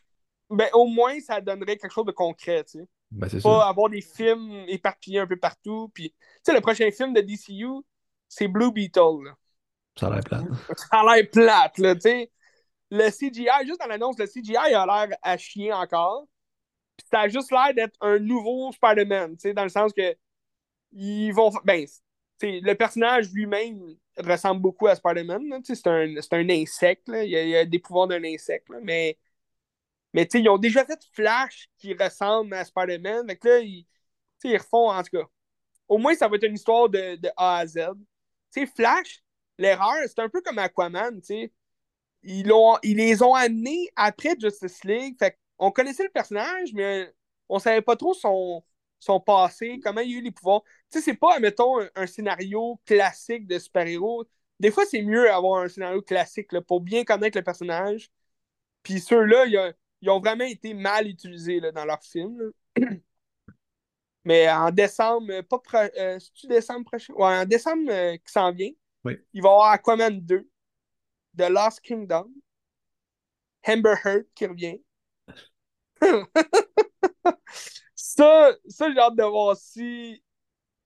Ben, 0.49 0.67
au 0.73 0.85
moins, 0.87 1.19
ça 1.21 1.39
donnerait 1.39 1.77
quelque 1.77 1.91
chose 1.93 2.05
de 2.05 2.11
concret, 2.11 2.63
tu 2.65 2.79
sais. 2.79 2.87
Ben, 3.11 3.27
c'est 3.29 3.41
Pas 3.41 3.59
ça. 3.61 3.67
avoir 3.69 3.89
des 3.89 4.01
films 4.01 4.63
éparpillés 4.67 5.19
un 5.19 5.27
peu 5.27 5.37
partout. 5.37 5.89
Puis, 5.93 6.09
tu 6.11 6.17
sais, 6.43 6.53
le 6.53 6.61
prochain 6.61 6.89
film 6.91 7.13
de 7.13 7.21
DCU, 7.21 7.67
c'est 8.27 8.47
Blue 8.47 8.71
Beetle. 8.71 9.25
Là. 9.25 9.31
Ça 9.97 10.07
a 10.07 10.09
l'air 10.11 10.23
plate. 10.23 10.45
Ça 10.77 10.99
a 11.01 11.15
l'air 11.15 11.29
plate, 11.29 11.77
là, 11.77 11.95
tu 11.95 12.01
sais. 12.01 12.31
Le 12.91 13.09
CGI, 13.09 13.47
juste 13.65 13.79
dans 13.79 13.87
l'annonce, 13.87 14.17
le 14.19 14.27
CGI 14.27 14.57
a 14.57 14.85
l'air 14.85 15.17
à 15.21 15.37
chier 15.37 15.71
encore. 15.73 16.25
Puis 16.97 17.07
ça 17.11 17.21
a 17.21 17.27
juste 17.29 17.51
l'air 17.51 17.73
d'être 17.73 17.95
un 18.01 18.19
nouveau 18.19 18.71
Spider-Man, 18.73 19.37
tu 19.37 19.41
sais, 19.41 19.53
dans 19.53 19.63
le 19.63 19.69
sens 19.69 19.93
que 19.93 20.15
ils 20.91 21.31
vont. 21.31 21.51
Ben, 21.63 21.85
le 22.41 22.73
personnage 22.73 23.31
lui-même 23.31 23.95
ressemble 24.17 24.61
beaucoup 24.61 24.87
à 24.87 24.95
Spider-Man. 24.95 25.61
C'est 25.63 25.87
un, 25.87 26.15
un 26.31 26.49
insecte. 26.49 27.07
Là. 27.07 27.23
Il, 27.23 27.35
a, 27.35 27.43
il, 27.43 27.55
a, 27.55 27.65
des 27.65 27.79
pouvoirs 27.79 28.07
d'un 28.07 28.23
insecte. 28.23 28.69
Là. 28.69 28.79
Mais, 28.81 29.17
mais 30.13 30.23
ils 30.33 30.49
ont 30.49 30.57
déjà 30.57 30.85
fait 30.85 30.99
Flash 31.13 31.69
qui 31.77 31.93
ressemble 31.93 32.53
à 32.53 32.65
Spider-Man. 32.65 33.27
Que 33.37 33.47
là, 33.47 33.59
ils, 33.59 33.85
ils 34.43 34.57
refont, 34.57 34.89
en 34.89 35.03
tout 35.03 35.17
cas. 35.17 35.25
Au 35.87 35.97
moins, 35.97 36.15
ça 36.15 36.27
va 36.27 36.37
être 36.37 36.45
une 36.47 36.55
histoire 36.55 36.89
de, 36.89 37.19
A 37.37 37.57
à 37.57 37.67
Z. 37.67 37.79
sais 38.49 38.65
Flash, 38.65 39.21
l'erreur, 39.57 39.97
c'est 40.07 40.19
un 40.19 40.29
peu 40.29 40.41
comme 40.41 40.57
Aquaman. 40.57 41.19
Ils, 41.29 41.51
ils 42.83 42.97
les 42.97 43.21
ont 43.21 43.35
amenés 43.35 43.89
après 43.95 44.35
Justice 44.39 44.83
League. 44.83 45.15
Fait 45.19 45.37
on 45.57 45.69
connaissait 45.69 46.03
le 46.03 46.09
personnage, 46.09 46.73
mais 46.73 47.13
on 47.47 47.59
savait 47.59 47.83
pas 47.83 47.95
trop 47.95 48.15
son, 48.15 48.63
son 48.99 49.19
passé, 49.19 49.79
comment 49.83 50.01
il 50.01 50.15
a 50.15 50.17
eu 50.19 50.21
les 50.21 50.31
pouvoirs. 50.31 50.63
Tu 50.91 50.99
sais, 50.99 51.05
c'est 51.05 51.17
pas, 51.17 51.39
mettons, 51.39 51.79
un, 51.79 51.89
un, 51.95 52.07
scénario 52.07 52.79
classique 52.85 53.47
de 53.47 53.57
super-héros. 53.59 54.25
Des 54.59 54.71
fois, 54.71 54.85
c'est 54.85 55.01
mieux 55.01 55.23
d'avoir 55.23 55.63
un 55.63 55.69
scénario 55.69 56.01
classique 56.01 56.51
là, 56.51 56.61
pour 56.61 56.81
bien 56.81 57.03
connaître 57.05 57.37
le 57.37 57.43
personnage. 57.43 58.09
Puis 58.83 58.99
ceux-là, 58.99 59.45
ils, 59.45 59.75
ils, 60.01 60.09
ont 60.09 60.19
vraiment 60.19 60.43
été 60.45 60.73
mal 60.73 61.07
utilisés 61.07 61.59
là, 61.59 61.71
dans 61.71 61.85
leur 61.85 62.03
film. 62.03 62.51
Mais 64.25 64.49
en 64.51 64.69
décembre, 64.71 65.41
pas 65.41 65.59
pro... 65.59 65.77
euh, 65.77 66.19
c'est-tu 66.19 66.47
décembre 66.47 66.85
prochain? 66.85 67.13
Ouais, 67.13 67.39
en 67.39 67.45
décembre 67.45 67.89
euh, 67.89 68.17
qui 68.17 68.31
s'en 68.31 68.51
vient, 68.51 68.71
oui. 69.03 69.17
il 69.33 69.41
va 69.41 69.49
y 69.49 69.51
avoir 69.51 69.71
Aquaman 69.71 70.19
2, 70.19 70.47
The 71.37 71.49
Lost 71.49 71.81
Kingdom, 71.81 72.29
Amber 73.67 73.95
Heard 74.03 74.25
qui 74.35 74.45
revient. 74.45 74.81
ça, 77.95 78.55
ça 78.67 78.91
j'ai 78.91 78.99
hâte 78.99 79.15
de 79.15 79.23
voir 79.23 79.55
si 79.55 80.23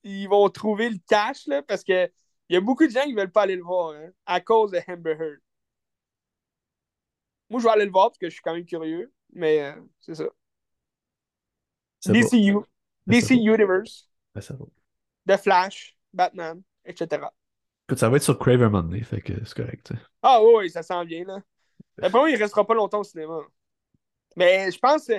ils 0.05 0.27
vont 0.27 0.47
trouver 0.49 0.89
le 0.89 0.97
cash, 1.07 1.47
là, 1.47 1.61
parce 1.63 1.83
que 1.83 2.09
il 2.47 2.53
y 2.53 2.57
a 2.57 2.61
beaucoup 2.61 2.85
de 2.85 2.91
gens 2.91 3.03
qui 3.03 3.13
ne 3.13 3.19
veulent 3.19 3.31
pas 3.31 3.41
aller 3.41 3.55
le 3.55 3.63
voir 3.63 3.95
hein, 3.95 4.09
à 4.25 4.39
cause 4.39 4.71
de 4.71 4.79
Amber 4.87 5.17
Heard. 5.19 5.39
Moi, 7.49 7.59
je 7.59 7.65
vais 7.65 7.71
aller 7.71 7.85
le 7.85 7.91
voir 7.91 8.09
parce 8.09 8.19
que 8.19 8.27
je 8.29 8.33
suis 8.33 8.41
quand 8.41 8.53
même 8.53 8.65
curieux, 8.65 9.11
mais 9.33 9.61
euh, 9.61 9.81
c'est 10.01 10.15
ça. 10.15 10.25
DCU, 12.05 12.57
DC 13.07 13.31
Universe, 13.31 14.07
The 15.27 15.37
Flash, 15.37 15.97
Batman, 16.13 16.61
etc. 16.85 17.25
Écoute, 17.87 17.99
ça 17.99 18.09
va 18.09 18.17
être 18.17 18.23
sur 18.23 18.37
Crave 18.37 18.61
un 18.61 18.69
moment 18.69 18.83
donné, 18.83 19.03
fait 19.03 19.21
que 19.21 19.33
c'est 19.43 19.55
correct. 19.55 19.85
T'sais. 19.85 19.99
Ah 20.21 20.39
oui, 20.43 20.69
ça 20.69 20.83
s'en 20.83 21.03
vient, 21.03 21.23
là. 21.25 21.39
Après 22.01 22.19
moi, 22.19 22.29
il 22.29 22.35
restera 22.35 22.65
pas 22.65 22.75
longtemps 22.75 22.99
au 22.99 23.03
cinéma. 23.03 23.39
Mais 24.35 24.69
je 24.71 24.77
pense 24.77 25.07
que 25.07 25.13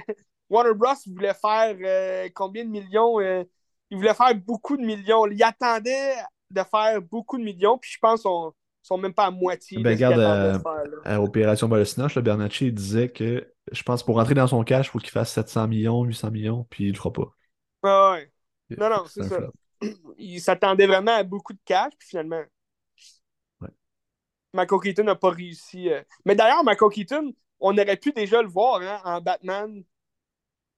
Warner 0.48 0.74
Bros. 0.74 0.94
voulait 1.06 1.34
faire 1.34 1.76
euh, 1.80 2.28
combien 2.34 2.64
de 2.64 2.70
millions? 2.70 3.20
Euh, 3.20 3.44
il 3.90 3.96
voulait 3.98 4.14
faire 4.14 4.34
beaucoup 4.34 4.76
de 4.76 4.82
millions. 4.82 5.26
Il 5.26 5.42
attendait 5.42 6.14
de 6.50 6.62
faire 6.62 7.00
beaucoup 7.02 7.38
de 7.38 7.44
millions, 7.44 7.78
puis 7.78 7.90
je 7.92 7.98
pense 8.00 8.20
qu'ils 8.20 8.30
sont, 8.30 8.54
sont 8.82 8.98
même 8.98 9.14
pas 9.14 9.26
à 9.26 9.30
moitié. 9.30 9.82
Ben, 9.82 9.90
regarde, 9.90 10.20
à, 10.20 10.60
à, 11.04 11.20
Opération 11.20 11.68
Bolsonaro, 11.68 12.12
le 12.16 12.22
Bernacchi 12.22 12.72
disait 12.72 13.08
que 13.08 13.52
je 13.72 13.82
pense 13.82 14.02
pour 14.02 14.16
rentrer 14.16 14.34
dans 14.34 14.46
son 14.46 14.62
cash, 14.62 14.86
il 14.86 14.90
faut 14.90 14.98
qu'il 14.98 15.10
fasse 15.10 15.32
700 15.32 15.68
millions, 15.68 16.04
800 16.04 16.30
millions, 16.30 16.66
puis 16.70 16.84
il 16.84 16.92
le 16.92 16.96
fera 16.96 17.12
pas. 17.12 17.32
Ah 17.82 18.12
ouais. 18.12 18.32
Non, 18.70 18.90
non, 18.90 19.04
c'est 19.06 19.24
ça. 19.24 19.38
Il 20.18 20.40
s'attendait 20.40 20.86
vraiment 20.86 21.14
à 21.14 21.22
beaucoup 21.22 21.52
de 21.52 21.60
cash, 21.64 21.92
puis 21.98 22.08
finalement. 22.08 22.42
Ouais. 23.60 23.68
Michael 24.54 24.80
Keaton 24.80 25.04
n'a 25.04 25.14
pas 25.14 25.30
réussi. 25.30 25.90
Euh... 25.90 26.02
Mais 26.24 26.34
d'ailleurs, 26.34 26.64
Michael 26.64 26.90
Keaton, 26.90 27.32
on 27.60 27.76
aurait 27.76 27.96
pu 27.96 28.12
déjà 28.12 28.42
le 28.42 28.48
voir 28.48 28.80
hein, 28.80 29.00
en 29.04 29.20
Batman 29.20 29.84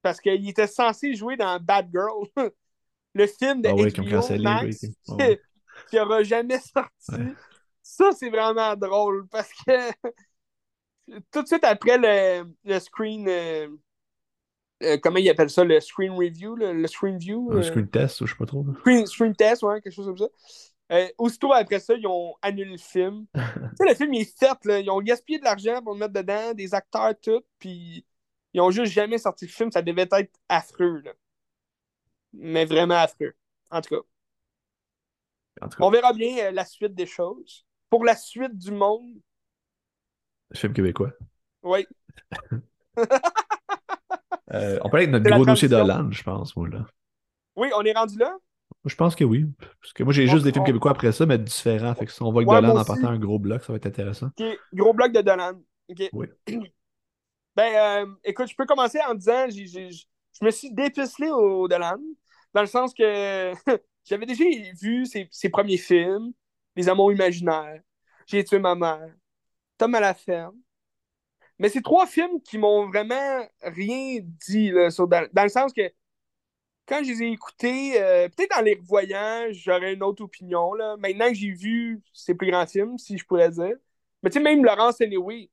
parce 0.02 0.20
qu'il 0.20 0.48
était 0.48 0.66
censé 0.66 1.14
jouer 1.14 1.36
dans 1.36 1.59
Batgirl, 1.61 2.26
le 3.18 3.26
film 3.26 3.62
de 3.62 3.68
ah 3.68 3.74
oui, 3.74 3.92
HBO 3.92 4.42
Max 4.42 4.86
oh, 5.08 5.16
ouais. 5.16 5.40
qui 5.90 5.96
n'aura 5.96 6.22
jamais 6.22 6.58
sorti. 6.58 7.12
Ouais. 7.12 7.34
Ça, 7.82 8.10
c'est 8.12 8.30
vraiment 8.30 8.76
drôle 8.76 9.26
parce 9.28 9.50
que 9.66 9.90
tout 11.32 11.42
de 11.42 11.46
suite 11.46 11.64
après 11.64 11.98
le, 11.98 12.50
le 12.64 12.78
screen... 12.78 13.26
Euh, 13.28 13.68
euh, 14.84 14.96
comment 15.02 15.16
il 15.16 15.28
appelle 15.28 15.50
ça, 15.50 15.64
le 15.64 15.80
screen 15.80 16.12
review, 16.12 16.54
le, 16.54 16.72
le 16.72 16.86
screen 16.86 17.18
view? 17.18 17.50
Un 17.52 17.62
screen 17.62 17.88
test, 17.88 18.24
je 18.24 18.30
sais 18.30 18.38
pas 18.38 18.46
trop. 18.46 18.64
Screen, 18.78 19.06
screen 19.06 19.34
test, 19.34 19.64
ouais, 19.64 19.80
quelque 19.80 19.92
chose 19.92 20.06
comme 20.06 20.18
ça. 20.18 20.28
Euh, 20.92 21.08
aussitôt 21.18 21.52
après 21.52 21.80
ça, 21.80 21.94
ils 21.94 22.06
ont 22.06 22.34
annulé 22.40 22.70
le 22.70 22.78
film. 22.78 23.26
tu 23.34 23.40
sais, 23.40 23.88
le 23.88 23.94
film, 23.94 24.14
il 24.14 24.20
est 24.22 24.38
fait, 24.38 24.64
là. 24.64 24.78
Ils 24.78 24.88
ont 24.88 25.00
gaspillé 25.00 25.40
de 25.40 25.44
l'argent 25.44 25.82
pour 25.82 25.94
le 25.94 25.98
mettre 25.98 26.14
dedans, 26.14 26.54
des 26.54 26.74
acteurs, 26.74 27.14
tout, 27.20 27.42
puis 27.58 28.06
ils 28.52 28.60
ont 28.60 28.70
juste 28.70 28.92
jamais 28.92 29.18
sorti 29.18 29.46
le 29.46 29.50
film. 29.50 29.72
Ça 29.72 29.82
devait 29.82 30.08
être 30.10 30.30
affreux, 30.48 31.00
là. 31.04 31.12
Mais 32.33 32.64
vraiment 32.64 32.97
affreux. 32.97 33.35
En 33.70 33.81
tout 33.81 33.97
cas. 33.97 34.03
En 35.61 35.68
tout 35.68 35.79
cas. 35.79 35.85
On 35.85 35.91
verra 35.91 36.12
bien 36.12 36.47
euh, 36.47 36.51
la 36.51 36.64
suite 36.64 36.95
des 36.95 37.07
choses. 37.07 37.66
Pour 37.91 38.05
la 38.05 38.16
suite 38.16 38.57
du 38.57 38.70
monde. 38.70 39.16
Film 40.55 40.72
québécois. 40.72 41.12
Oui. 41.62 41.87
euh, 44.53 44.79
on 44.83 44.91
parlait 44.91 45.07
de 45.07 45.12
notre 45.12 45.31
gros 45.31 45.45
dossier 45.45 45.68
d'Hollande, 45.68 46.12
je 46.12 46.22
pense, 46.22 46.57
moi, 46.57 46.68
là. 46.68 46.87
Oui, 47.57 47.68
on 47.76 47.83
est 47.83 47.93
rendu 47.93 48.18
là? 48.18 48.37
Je 48.85 48.95
pense 48.95 49.16
que 49.16 49.24
oui. 49.24 49.47
Parce 49.81 49.93
que 49.93 50.03
moi, 50.05 50.12
j'ai 50.12 50.26
juste 50.26 50.45
des 50.45 50.53
films 50.53 50.64
québécois 50.64 50.93
après 50.93 51.12
ça, 51.12 51.26
mais 51.26 51.39
différents. 51.39 51.95
Fait 51.95 52.07
que 52.07 52.12
si 52.12 52.22
on 52.22 52.31
voit 52.31 52.45
que 52.45 52.49
Ouais, 52.49 52.61
Dolan 52.61 52.76
en 52.76 52.85
partant 52.85 53.09
un 53.09 53.18
gros 53.18 53.39
bloc, 53.39 53.62
ça 53.62 53.72
va 53.72 53.76
être 53.76 53.87
intéressant. 53.87 54.31
OK. 54.39 54.59
Gros 54.72 54.95
bloc 54.95 55.12
de 55.12 55.20
Dolan. 55.20 55.61
Oui. 56.12 56.29
Ben, 57.57 57.74
euh, 57.74 58.07
écoute, 58.22 58.47
je 58.49 58.55
peux 58.55 58.66
commencer 58.66 59.01
en 59.09 59.14
disant, 59.16 59.47
j'ai- 59.49 59.91
je 60.41 60.45
me 60.45 60.51
suis 60.51 60.70
dépucelé 60.72 61.30
au 61.30 61.68
Delan, 61.68 61.99
dans 62.55 62.61
le 62.61 62.66
sens 62.66 62.95
que 62.95 63.53
j'avais 64.05 64.26
déjà 64.26 64.45
vu 64.80 65.07
ses, 65.07 65.28
ses, 65.30 65.49
premiers 65.49 65.76
films, 65.78 66.32
Les 66.76 66.89
Amours 66.89 67.12
imaginaires, 67.12 67.80
J'ai 68.26 68.45
tué 68.45 68.59
ma 68.59 68.74
mère, 68.74 69.14
Tom 69.78 69.95
à 69.95 70.01
la 70.01 70.14
ferme. 70.14 70.57
Mais 71.59 71.68
c'est 71.68 71.82
trois 71.82 72.07
films 72.07 72.41
qui 72.43 72.59
m'ont 72.59 72.89
vraiment 72.89 73.47
rien 73.62 74.20
dit, 74.47 74.70
dans, 74.70 75.43
le 75.43 75.49
sens 75.49 75.72
que 75.72 75.91
quand 76.86 77.03
je 77.05 77.11
les 77.11 77.22
ai 77.24 77.32
écoutés, 77.32 78.01
euh, 78.01 78.28
peut-être 78.28 78.59
en 78.59 78.62
les 78.62 78.74
revoyant, 78.74 79.47
j'aurais 79.51 79.95
une 79.95 80.03
autre 80.03 80.24
opinion. 80.24 80.72
Maintenant 80.99 81.28
que 81.28 81.34
j'ai 81.34 81.51
vu 81.53 82.01
ces 82.14 82.34
plus 82.34 82.51
grands 82.51 82.66
films, 82.66 82.97
si 82.99 83.18
je 83.18 83.24
pourrais 83.26 83.51
dire. 83.51 83.76
Mais 84.22 84.30
tu 84.30 84.39
sais, 84.39 84.41
même 84.41 84.64
Laurence 84.64 85.01
Anyway, 85.01 85.51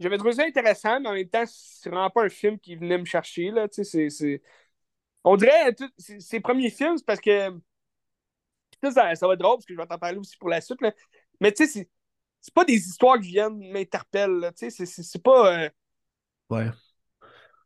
j'avais 0.00 0.16
trouvé 0.16 0.32
ça 0.32 0.44
intéressant, 0.44 0.98
mais 0.98 1.08
en 1.08 1.12
même 1.12 1.28
temps, 1.28 1.44
c'est 1.46 1.90
vraiment 1.90 2.10
pas 2.10 2.24
un 2.24 2.28
film 2.28 2.58
qui 2.58 2.74
venait 2.74 2.98
me 2.98 3.04
chercher. 3.04 3.50
Là. 3.50 3.68
On 5.22 5.36
dirait, 5.36 5.74
ces 5.98 6.40
premiers 6.40 6.70
films, 6.70 6.96
c'est 6.96 7.06
parce 7.06 7.20
que. 7.20 7.50
Ça, 8.82 9.14
ça, 9.14 9.26
va 9.26 9.34
être 9.34 9.40
drôle, 9.40 9.56
parce 9.56 9.66
que 9.66 9.74
je 9.74 9.78
vais 9.78 9.86
t'en 9.86 9.98
parler 9.98 10.16
aussi 10.16 10.38
pour 10.38 10.48
la 10.48 10.62
suite. 10.62 10.80
Là. 10.80 10.92
Mais 11.38 11.52
tu 11.52 11.66
sais, 11.66 11.86
c'est 12.40 12.54
pas 12.54 12.64
des 12.64 12.76
histoires 12.76 13.20
qui 13.20 13.28
viennent. 13.28 13.60
Tu 13.60 14.70
sais, 14.70 14.86
c'est 14.86 15.22
pas. 15.22 15.64
Euh... 15.64 15.68
Ouais. 16.48 16.70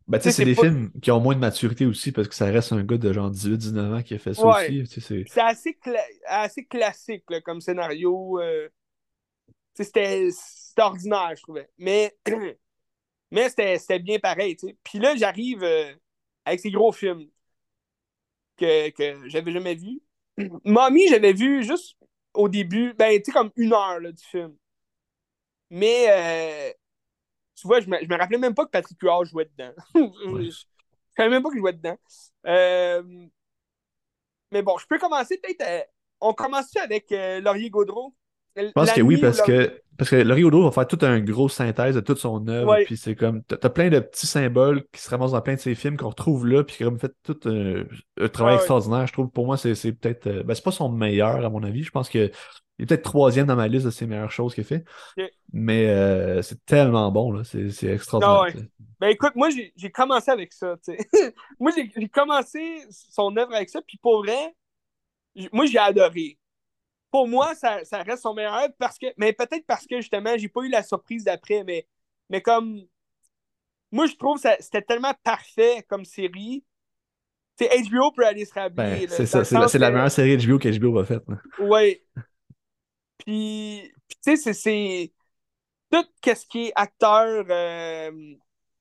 Ben, 0.09 0.18
tu 0.18 0.24
sais, 0.24 0.32
c'est 0.32 0.45
des 0.45 0.57
pas... 0.57 0.62
films 0.62 0.91
qui 1.01 1.12
ont 1.12 1.20
moins 1.20 1.37
de 1.37 1.41
maturité 1.41 1.87
aussi 1.87 2.11
parce 2.11 2.28
que 2.28 2.35
ça 2.35 2.47
reste 2.47 2.72
un 2.72 2.82
gars 2.82 2.99
de 2.99 3.12
genre 3.12 3.30
18-19 3.30 3.99
ans 3.99 4.03
qui 4.03 4.14
a 4.14 4.18
fait 4.18 4.35
ça 4.35 4.45
ouais. 4.45 4.82
aussi. 4.82 5.24
C'est 5.28 5.41
assez, 5.41 5.74
cla 5.74 6.03
assez 6.26 6.64
classique 6.66 7.24
là, 7.30 7.41
comme 7.41 7.61
scénario. 7.61 8.41
Euh... 8.41 8.68
C'était 9.74 10.28
ordinaire, 10.82 11.32
je 11.36 11.42
trouvais. 11.42 11.68
Mais, 11.78 12.16
mais 13.30 13.48
c'était 13.50 13.98
bien 13.98 14.18
pareil. 14.18 14.56
Puis 14.84 14.98
là, 14.98 15.16
j'arrive 15.16 15.62
euh, 15.64 15.94
avec 16.44 16.60
ces 16.60 16.70
gros 16.70 16.92
films 16.92 17.28
que, 18.56 18.90
que 18.90 19.28
j'avais 19.28 19.52
jamais 19.52 19.74
vus. 19.74 20.00
Mommy, 20.64 21.08
j'avais 21.08 21.32
vu 21.32 21.62
juste 21.64 21.96
au 22.34 22.48
début, 22.48 22.94
ben, 22.94 23.16
tu 23.18 23.26
sais, 23.26 23.32
comme 23.32 23.50
une 23.56 23.72
heure 23.72 24.00
là, 24.00 24.12
du 24.12 24.22
film. 24.24 24.56
Mais 25.70 26.06
euh, 26.10 26.72
tu 27.56 27.68
vois, 27.68 27.80
je 27.80 27.88
me, 27.90 27.98
je 28.02 28.08
me 28.08 28.16
rappelais 28.18 28.38
même 28.38 28.54
pas 28.54 28.66
que 28.66 28.70
Patrick 28.70 29.00
Huard 29.02 29.24
jouait 29.26 29.46
dedans. 29.46 29.74
Ouais. 30.26 30.50
je 30.50 30.64
savais 31.16 31.30
même 31.30 31.42
pas 31.42 31.50
qu'il 31.50 31.60
jouait 31.60 31.72
dedans. 31.74 31.98
Euh, 32.46 33.28
mais 34.50 34.62
bon, 34.62 34.78
je 34.78 34.86
peux 34.86 34.98
commencer 34.98 35.38
peut-être. 35.38 35.62
euh, 35.62 35.82
on 36.20 36.32
commence 36.34 36.74
avec 36.76 37.10
euh, 37.12 37.40
Laurier 37.40 37.70
Gaudreau. 37.70 38.14
Je 38.57 38.72
pense 38.72 38.92
que 38.92 39.00
oui, 39.00 39.16
parce 39.18 39.40
que, 39.42 39.80
parce 39.96 40.11
que 40.11 40.16
Laurie 40.16 40.42
Gaudreau 40.42 40.64
va 40.64 40.70
faire 40.72 40.86
toute 40.86 41.02
une 41.05 41.24
grosse 41.24 41.55
synthèse 41.55 41.94
de 41.94 42.00
toute 42.00 42.18
son 42.18 42.46
œuvre. 42.48 42.70
Ouais. 42.72 42.84
Puis 42.84 42.96
c'est 42.96 43.14
comme. 43.14 43.42
T'as 43.44 43.68
plein 43.68 43.90
de 43.90 44.00
petits 44.00 44.26
symboles 44.26 44.84
qui 44.92 45.00
se 45.00 45.11
ramassent 45.11 45.32
dans 45.32 45.40
plein 45.40 45.55
de 45.55 45.61
ses 45.61 45.74
films 45.74 45.96
qu'on 45.96 46.09
retrouve 46.09 46.46
là. 46.46 46.64
Puis 46.64 46.76
qui 46.76 46.84
fait 46.98 47.12
tout 47.22 47.38
un, 47.46 47.84
un 48.20 48.28
travail 48.28 48.55
Ouais, 48.55 48.59
extraordinaire. 48.61 49.07
Je 49.07 49.12
trouve 49.12 49.30
pour 49.30 49.46
moi, 49.46 49.57
c'est 49.57 49.74
peut-être. 49.92 50.26
euh, 50.26 50.42
Ben, 50.42 50.55
c'est 50.55 50.64
pas 50.64 50.70
son 50.72 50.88
meilleur, 50.88 51.44
à 51.44 51.48
mon 51.50 51.62
avis. 51.62 51.82
Je 51.82 51.90
pense 51.90 52.09
que. 52.09 52.30
Il 52.78 52.82
est 52.82 52.86
peut-être 52.86 53.05
troisième 53.05 53.46
dans 53.46 53.55
ma 53.55 53.68
liste 53.68 53.86
de 53.86 53.90
ses 53.92 54.05
meilleures 54.05 54.32
choses 54.32 54.52
qu'il 54.52 54.64
fait. 54.64 54.84
Mais 55.52 55.86
euh, 55.88 56.42
c'est 56.42 56.64
tellement 56.66 57.12
bon, 57.12 57.30
là. 57.30 57.42
C'est 57.44 57.86
extraordinaire. 57.86 58.40
Ah 58.40 58.42
ouais. 58.42 58.68
Ben 59.00 59.09
écoute, 59.09 59.32
moi 59.36 59.48
j'ai 59.76 59.90
commencé 59.90 60.30
avec 60.30 60.52
ça. 60.52 60.74
moi 61.61 61.70
j'ai 61.76 62.09
commencé 62.09 62.82
son 62.90 63.36
œuvre 63.36 63.55
avec 63.55 63.68
ça, 63.68 63.80
puis 63.82 63.98
pour 63.98 64.24
vrai, 64.24 64.55
moi 65.52 65.66
j'ai 65.66 65.78
adoré. 65.78 66.38
Pour 67.14 67.28
moi, 67.28 67.54
ça, 67.54 67.84
ça 67.84 68.02
reste 68.02 68.24
son 68.24 68.34
meilleur 68.34 68.66
parce 68.76 68.98
que. 68.98 69.06
Mais 69.16 69.32
peut-être 69.32 69.64
parce 69.68 69.86
que 69.86 70.00
justement, 70.00 70.36
j'ai 70.36 70.48
pas 70.48 70.62
eu 70.62 70.68
la 70.68 70.82
surprise 70.82 71.22
d'après, 71.22 71.62
mais, 71.62 71.86
mais 72.28 72.42
comme. 72.42 72.80
Moi, 73.92 74.06
je 74.06 74.16
trouve 74.16 74.42
que 74.42 74.48
c'était 74.58 74.82
tellement 74.82 75.14
parfait 75.22 75.84
comme 75.88 76.04
série. 76.04 76.64
Tu 77.56 77.66
sais, 77.66 77.82
HBO 77.84 78.10
peut 78.10 78.26
aller 78.26 78.44
se 78.44 78.52
rhabiller. 78.52 79.06
Ben, 79.06 79.08
c'est 79.08 79.26
ça. 79.26 79.44
C'est 79.44 79.78
la, 79.78 79.92
meilleure 79.92 80.10
série 80.10 80.36
HBO 80.44 80.58
qu'HBO 80.58 80.92
va 80.92 81.04
faire. 81.04 81.20
Ouais. 81.60 82.02
Puis, 83.18 83.92
puis 84.08 84.18
tu 84.20 84.36
sais, 84.36 84.36
c'est- 84.36 84.52
c'est 84.52 85.12
tout 85.92 86.04
ce 86.26 86.46
qui 86.46 86.66
est 86.66 86.72
acteur, 86.74 87.44
euh, 87.48 88.34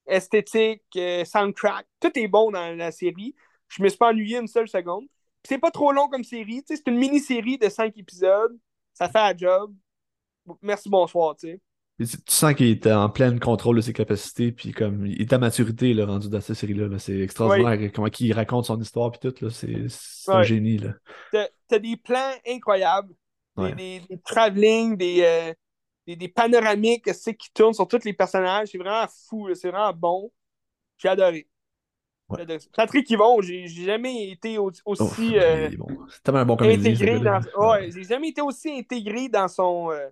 esthétique, 0.07 0.81
euh, 0.95 1.23
soundtrack, 1.23 1.85
tout 1.99 2.17
est 2.17 2.27
bon 2.27 2.49
dans 2.49 2.75
la 2.75 2.91
série. 2.91 3.35
Je 3.67 3.83
me 3.83 3.89
suis 3.89 3.97
pas 3.99 4.09
ennuyé 4.09 4.39
une 4.39 4.47
seule 4.47 4.67
seconde. 4.67 5.05
C'est 5.47 5.57
pas 5.57 5.71
trop 5.71 5.91
long 5.91 6.07
comme 6.07 6.23
série, 6.23 6.63
tu 6.63 6.75
sais, 6.75 6.81
c'est 6.83 6.91
une 6.91 6.97
mini-série 6.97 7.57
de 7.57 7.69
cinq 7.69 7.97
épisodes. 7.97 8.57
Ça 8.93 9.09
fait 9.09 9.19
un 9.19 9.35
job. 9.37 9.73
Merci, 10.61 10.89
bonsoir, 10.89 11.35
tu 11.35 11.47
sais. 11.47 11.61
Puis 11.97 12.07
Tu, 12.07 12.17
sens 12.27 12.53
qu'il 12.55 12.67
est 12.69 12.87
en 12.87 13.07
plein 13.09 13.37
contrôle 13.37 13.75
de 13.75 13.81
ses 13.81 13.93
capacités, 13.93 14.51
puis 14.51 14.71
comme 14.71 15.05
il 15.05 15.21
est 15.21 15.31
à 15.31 15.37
maturité 15.37 15.93
là, 15.93 16.05
rendu 16.07 16.27
dans 16.27 16.41
cette 16.41 16.55
série-là. 16.55 16.87
là. 16.87 16.97
C'est 16.99 17.19
extraordinaire 17.19 17.91
comment 17.93 18.07
il 18.19 18.33
raconte 18.33 18.65
son 18.65 18.79
histoire, 18.81 19.11
puis 19.11 19.19
tout. 19.19 19.45
là. 19.45 19.51
C'est 19.51 20.31
un 20.31 20.43
génie. 20.43 20.77
Là. 20.79 20.93
T'as 21.31 21.47
t'as 21.67 21.79
des 21.79 21.97
plans 21.97 22.31
incroyables, 22.47 23.13
des, 23.57 23.63
Ouais. 23.63 23.75
des, 23.75 23.99
des 24.09 24.19
travelling, 24.21 24.97
des, 24.97 25.21
euh, 25.21 25.53
des, 26.07 26.15
des 26.15 26.27
panoramiques 26.27 27.05
qui 27.13 27.53
tournent 27.53 27.73
sur 27.73 27.87
tous 27.87 28.03
les 28.03 28.13
personnages. 28.13 28.69
C'est 28.71 28.77
vraiment 28.79 29.07
fou, 29.29 29.53
c'est 29.53 29.69
vraiment 29.69 29.93
bon. 29.93 30.31
J'ai 30.97 31.09
adoré. 31.09 31.47
Ouais. 32.29 32.45
Patrick 32.75 33.09
Yvon, 33.09 33.41
j'ai 33.41 33.67
jamais 33.67 34.29
été 34.31 34.57
au- 34.57 34.71
aussi 34.85 35.37
euh, 35.37 35.67
il 35.67 35.73
est 35.73 35.77
bon. 35.77 35.87
C'est 36.09 36.23
tellement 36.23 36.39
un 36.39 36.45
bon 36.45 36.55
comédien. 36.55 36.95
ce 36.95 37.03
intégré 37.03 37.19
dans. 37.19 37.41
Ouais, 37.57 37.91
j'ai 37.91 38.03
jamais 38.03 38.29
été 38.29 38.41
aussi 38.41 38.71
intégré 38.71 39.29
dans 39.29 39.47
son, 39.47 39.91
euh, 39.91 40.07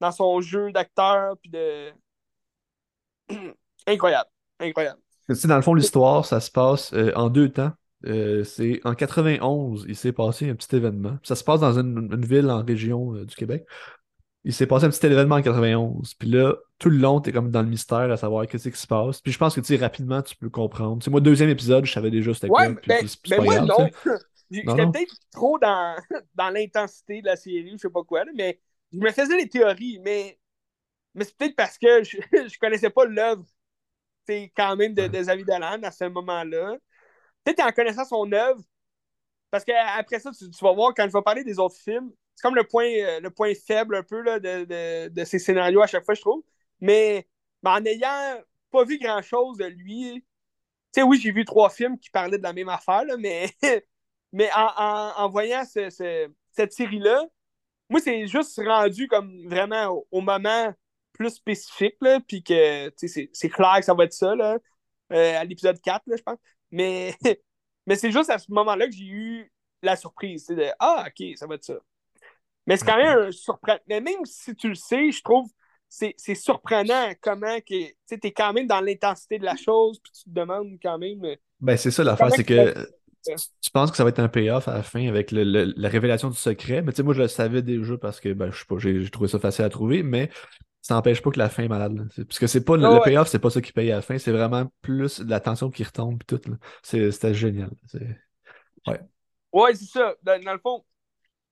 dans 0.00 0.12
son 0.12 0.40
jeu 0.40 0.70
d'acteur 0.72 1.36
puis 1.40 1.50
de. 1.50 1.90
incroyable. 3.86 4.28
Incroyable. 4.60 5.00
Tu 5.28 5.34
sais, 5.34 5.48
dans 5.48 5.56
le 5.56 5.62
fond, 5.62 5.74
l'histoire, 5.74 6.24
ça 6.26 6.38
se 6.40 6.50
passe 6.50 6.92
euh, 6.92 7.12
en 7.16 7.30
deux 7.30 7.48
temps. 7.48 7.72
C'est 8.04 8.80
en 8.84 8.94
91, 8.94 9.86
il 9.88 9.96
s'est 9.96 10.12
passé 10.12 10.50
un 10.50 10.54
petit 10.54 10.76
événement. 10.76 11.16
Ça 11.22 11.34
se 11.34 11.42
passe 11.42 11.60
dans 11.60 11.78
une, 11.78 12.10
une 12.12 12.26
ville 12.26 12.50
en 12.50 12.62
région 12.62 13.12
du 13.12 13.34
Québec. 13.34 13.64
Il 14.44 14.52
s'est 14.54 14.66
passé 14.66 14.86
un 14.86 14.90
petit 14.90 15.06
événement 15.06 15.36
en 15.36 15.42
91. 15.42 16.14
Puis 16.14 16.28
là, 16.28 16.54
tout 16.78 16.90
le 16.90 16.98
long, 16.98 17.20
t'es 17.20 17.32
comme 17.32 17.50
dans 17.50 17.62
le 17.62 17.68
mystère 17.68 18.10
à 18.10 18.16
savoir 18.16 18.46
qu'est-ce 18.46 18.68
qui 18.68 18.78
se 18.78 18.86
passe. 18.86 19.20
Puis 19.20 19.32
je 19.32 19.38
pense 19.38 19.54
que 19.54 19.60
tu 19.60 19.66
sais, 19.68 19.76
rapidement, 19.76 20.22
tu 20.22 20.36
peux 20.36 20.50
comprendre. 20.50 20.98
Tu 21.00 21.04
sais, 21.06 21.10
moi, 21.10 21.20
deuxième 21.20 21.48
épisode, 21.50 21.86
je 21.86 21.92
savais 21.92 22.10
déjà 22.10 22.34
c'était 22.34 22.50
Ouais, 22.50 22.68
quoi. 22.68 22.74
Ben, 22.86 22.98
puis 22.98 23.08
c'est 23.08 23.18
c'est 23.24 23.36
ben 23.36 23.36
pas 23.36 23.44
moi, 23.44 23.54
grave. 23.54 23.66
non. 23.66 23.90
J'étais 24.50 24.86
peut-être 24.86 25.14
trop 25.32 25.58
dans, 25.58 25.96
dans 26.34 26.50
l'intensité 26.50 27.22
de 27.22 27.26
la 27.26 27.36
série, 27.36 27.72
je 27.72 27.78
sais 27.78 27.90
pas 27.90 28.04
quoi, 28.04 28.24
là, 28.24 28.32
mais 28.34 28.60
je 28.92 28.98
me 28.98 29.10
faisais 29.10 29.36
les 29.36 29.48
théories, 29.48 29.98
mais, 30.00 30.38
mais 31.14 31.24
c'est 31.24 31.36
peut-être 31.36 31.56
parce 31.56 31.78
que 31.78 32.04
je, 32.04 32.18
je 32.48 32.58
connaissais 32.58 32.90
pas 32.90 33.06
l'œuvre 33.06 33.44
quand 34.56 34.76
même 34.76 34.94
de, 34.94 35.06
Ouais. 35.06 35.08
de 35.08 35.18
Xavier 35.18 35.44
Dolan 35.44 35.82
à 35.82 35.90
ce 35.90 36.04
moment-là. 36.04 36.76
Peut-être 37.44 37.60
en 37.62 37.72
connaissant 37.72 38.04
son 38.04 38.30
œuvre, 38.32 38.62
parce 39.50 39.64
qu'après 39.64 40.20
ça, 40.20 40.30
tu, 40.32 40.50
tu 40.50 40.64
vas 40.64 40.72
voir, 40.72 40.94
quand 40.94 41.06
je 41.08 41.12
vais 41.12 41.22
parler 41.22 41.44
des 41.44 41.58
autres 41.58 41.76
films, 41.76 42.12
c'est 42.34 42.42
comme 42.42 42.54
le 42.56 42.64
point, 42.64 42.86
euh, 42.86 43.20
le 43.20 43.30
point 43.30 43.52
faible 43.54 43.96
un 43.96 44.02
peu 44.02 44.20
là, 44.22 44.38
de, 44.40 44.64
de, 44.64 45.08
de 45.08 45.24
ces 45.24 45.38
scénarios 45.38 45.82
à 45.82 45.86
chaque 45.86 46.04
fois, 46.04 46.14
je 46.14 46.20
trouve. 46.20 46.42
Mais, 46.80 47.28
mais 47.62 47.70
en 47.70 47.80
n'ayant 47.80 48.40
pas 48.70 48.84
vu 48.84 48.98
grand-chose 48.98 49.58
de 49.58 49.66
lui, 49.66 50.24
tu 50.92 51.00
sais, 51.00 51.02
oui, 51.02 51.18
j'ai 51.20 51.32
vu 51.32 51.44
trois 51.44 51.70
films 51.70 51.98
qui 51.98 52.10
parlaient 52.10 52.38
de 52.38 52.42
la 52.42 52.52
même 52.52 52.68
affaire, 52.68 53.04
là, 53.04 53.16
mais, 53.16 53.50
mais 54.32 54.50
en, 54.56 55.28
voyant 55.30 55.64
ce- 55.64 55.90
ce- 55.90 56.30
cette 56.52 56.72
série-là, 56.72 57.24
moi, 57.90 58.00
c'est 58.00 58.26
juste 58.26 58.58
rendu 58.64 59.08
comme 59.08 59.48
vraiment 59.48 60.04
au, 60.10 60.20
moment 60.20 60.72
plus 61.12 61.30
spécifique, 61.30 61.96
puis 62.28 62.42
que, 62.42 62.92
c'est- 62.96 63.48
clair 63.50 63.76
que 63.78 63.84
ça 63.84 63.94
va 63.94 64.04
être 64.04 64.12
ça, 64.12 64.34
là, 64.34 64.58
euh, 65.12 65.38
à 65.40 65.44
l'épisode 65.44 65.80
4, 65.80 66.02
là, 66.06 66.16
je 66.16 66.22
pense. 66.22 66.38
Mais, 66.70 67.14
mais 67.86 67.96
c'est 67.96 68.12
juste 68.12 68.30
à 68.30 68.38
ce 68.38 68.50
moment-là 68.52 68.86
que 68.86 68.92
j'ai 68.94 69.04
eu 69.06 69.52
la 69.82 69.96
surprise, 69.96 70.46
de 70.48 70.66
«Ah, 70.80 71.06
OK, 71.08 71.36
ça 71.36 71.46
va 71.46 71.56
être 71.56 71.64
ça». 71.64 71.74
Mais 72.66 72.76
c'est 72.76 72.86
quand 72.86 72.96
même 72.96 73.18
un 73.28 73.30
surprenant. 73.30 73.78
Mais 73.88 74.00
même 74.00 74.24
si 74.24 74.54
tu 74.54 74.68
le 74.68 74.74
sais, 74.74 75.10
je 75.10 75.22
trouve 75.22 75.48
c'est 75.88 76.14
c'est 76.16 76.34
surprenant 76.34 77.12
comment 77.20 77.58
que 77.60 77.86
tu 78.08 78.18
t'es 78.18 78.32
quand 78.32 78.52
même 78.52 78.66
dans 78.66 78.80
l'intensité 78.80 79.38
de 79.38 79.44
la 79.44 79.56
chose, 79.56 80.00
puis 80.00 80.12
tu 80.12 80.24
te 80.24 80.30
demandes 80.30 80.76
quand 80.82 80.98
même. 80.98 81.24
euh, 81.24 81.36
Ben, 81.60 81.76
c'est 81.76 81.90
ça 81.90 82.02
l'affaire, 82.02 82.30
c'est 82.34 82.44
que 82.44 82.74
tu, 83.24 83.32
tu 83.60 83.70
penses 83.70 83.90
que 83.90 83.96
ça 83.96 84.02
va 84.04 84.10
être 84.10 84.18
un 84.18 84.28
payoff 84.28 84.66
à 84.68 84.74
la 84.74 84.82
fin 84.82 85.06
avec 85.08 85.30
le- 85.30 85.44
le- 85.44 85.72
la 85.76 85.88
révélation 85.88 86.28
du 86.30 86.36
secret. 86.36 86.82
Mais 86.82 86.92
tu 86.92 86.96
sais, 86.96 87.02
moi, 87.02 87.14
je 87.14 87.22
le 87.22 87.28
savais 87.28 87.62
déjà 87.62 87.96
parce 87.96 88.20
que, 88.20 88.32
ben, 88.32 88.50
je 88.50 88.58
sais 88.58 88.64
pas, 88.66 88.76
j'ai 88.78 89.02
j'ai 89.02 89.10
trouvé 89.10 89.28
ça 89.28 89.38
facile 89.38 89.64
à 89.64 89.70
trouver, 89.70 90.02
mais 90.02 90.30
ça 90.82 90.94
n'empêche 90.94 91.22
pas 91.22 91.30
que 91.30 91.38
la 91.38 91.48
fin 91.48 91.62
est 91.62 91.68
malade. 91.68 91.96
là. 91.96 92.04
C'est- 92.14 92.24
Parce 92.24 92.38
que 92.38 92.46
c'est 92.46 92.64
pas 92.64 92.76
le, 92.76 92.82
le 92.82 92.88
ouais. 92.94 93.00
payoff, 93.02 93.28
c'est 93.28 93.38
pas 93.38 93.50
ça 93.50 93.60
qui 93.62 93.72
paye 93.72 93.92
à 93.92 93.96
la 93.96 94.02
fin, 94.02 94.18
c'est 94.18 94.32
vraiment 94.32 94.70
plus 94.82 95.20
la 95.20 95.40
tension 95.40 95.70
qui 95.70 95.84
retombe 95.84 96.18
pis 96.18 96.26
tout. 96.26 96.40
là. 96.50 96.56
C'est- 96.82 97.10
C'était 97.12 97.34
génial. 97.34 97.70
C'est- 97.86 98.18
Ouais, 99.52 99.74
c'est 99.74 99.84
ça. 99.86 100.14
Dans, 100.22 100.42
dans 100.42 100.52
le 100.52 100.58
fond, 100.58 100.84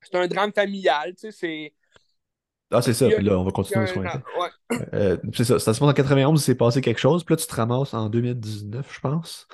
c'est 0.02 0.16
un 0.18 0.26
drame 0.26 0.52
familial, 0.52 1.14
tu 1.14 1.20
sais, 1.20 1.32
c'est. 1.32 1.74
Ah, 2.70 2.80
c'est 2.80 2.94
ça, 2.94 3.06
a- 3.06 3.10
puis 3.10 3.24
là, 3.24 3.38
on 3.38 3.44
va 3.44 3.50
continuer 3.50 3.86
sur 3.86 4.00
Internet. 4.00 4.24
ouais. 4.40 4.48
Euh, 4.94 5.16
c'est 5.34 5.44
ça, 5.44 5.58
ça 5.58 5.74
se 5.74 5.80
passe 5.80 5.88
en 5.90 5.92
91, 5.92 6.40
il 6.40 6.44
s'est 6.44 6.54
passé 6.54 6.80
quelque 6.80 7.00
chose, 7.00 7.24
puis 7.24 7.34
là, 7.34 7.36
tu 7.36 7.46
te 7.46 7.54
ramasses 7.54 7.92
en 7.94 8.08
2019, 8.08 8.92
je 8.94 9.00
pense. 9.00 9.46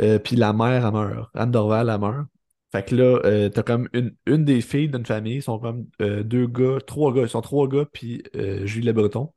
Euh, 0.00 0.18
puis 0.18 0.36
la 0.36 0.52
mère, 0.52 0.84
elle 0.86 0.92
meurt. 0.92 1.30
Anne 1.34 1.50
Dorval, 1.50 1.88
elle 1.88 2.00
meurt. 2.00 2.26
Fait 2.72 2.84
que 2.84 2.94
là, 2.96 3.20
euh, 3.24 3.48
t'as 3.48 3.62
comme 3.62 3.88
une, 3.92 4.14
une 4.26 4.44
des 4.44 4.60
filles 4.60 4.88
d'une 4.88 5.06
famille, 5.06 5.36
ils 5.36 5.42
sont 5.42 5.58
comme 5.58 5.86
euh, 6.02 6.22
deux 6.22 6.46
gars, 6.46 6.78
trois 6.86 7.12
gars, 7.14 7.22
ils 7.22 7.28
sont 7.28 7.40
trois 7.40 7.68
gars, 7.68 7.86
puis 7.92 8.22
euh, 8.36 8.66
Julie 8.66 8.86
Le 8.86 8.92
Breton. 8.92 9.32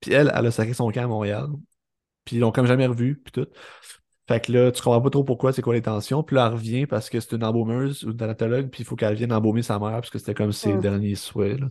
Puis 0.00 0.12
elle, 0.12 0.30
elle 0.34 0.46
a 0.46 0.50
sacré 0.50 0.74
son 0.74 0.90
camp 0.92 1.04
à 1.04 1.06
Montréal. 1.08 1.48
Puis 2.24 2.36
ils 2.36 2.40
l'ont 2.40 2.52
comme 2.52 2.66
jamais 2.66 2.86
revu, 2.86 3.20
puis 3.24 3.32
tout. 3.32 3.48
Fait 4.28 4.40
que 4.44 4.50
là, 4.52 4.72
tu 4.72 4.82
comprends 4.82 5.00
pas 5.00 5.10
trop 5.10 5.22
pourquoi, 5.24 5.52
c'est 5.52 5.62
quoi 5.62 5.74
les 5.74 5.82
tensions. 5.82 6.22
Puis 6.22 6.34
là, 6.36 6.46
elle 6.46 6.54
revient 6.54 6.86
parce 6.86 7.08
que 7.10 7.20
c'est 7.20 7.36
une 7.36 7.44
embaumeuse 7.44 8.04
ou 8.04 8.10
une 8.10 8.16
thanatologue, 8.16 8.68
puis 8.70 8.82
il 8.82 8.86
faut 8.86 8.96
qu'elle 8.96 9.14
vienne 9.14 9.32
embaumer 9.32 9.62
sa 9.62 9.78
mère 9.78 9.92
parce 9.92 10.10
que 10.10 10.18
c'était 10.18 10.34
comme 10.34 10.52
ses 10.52 10.72
Mm. 10.72 10.80
derniers 10.80 11.14
souhaits. 11.14 11.60
là. 11.60 11.66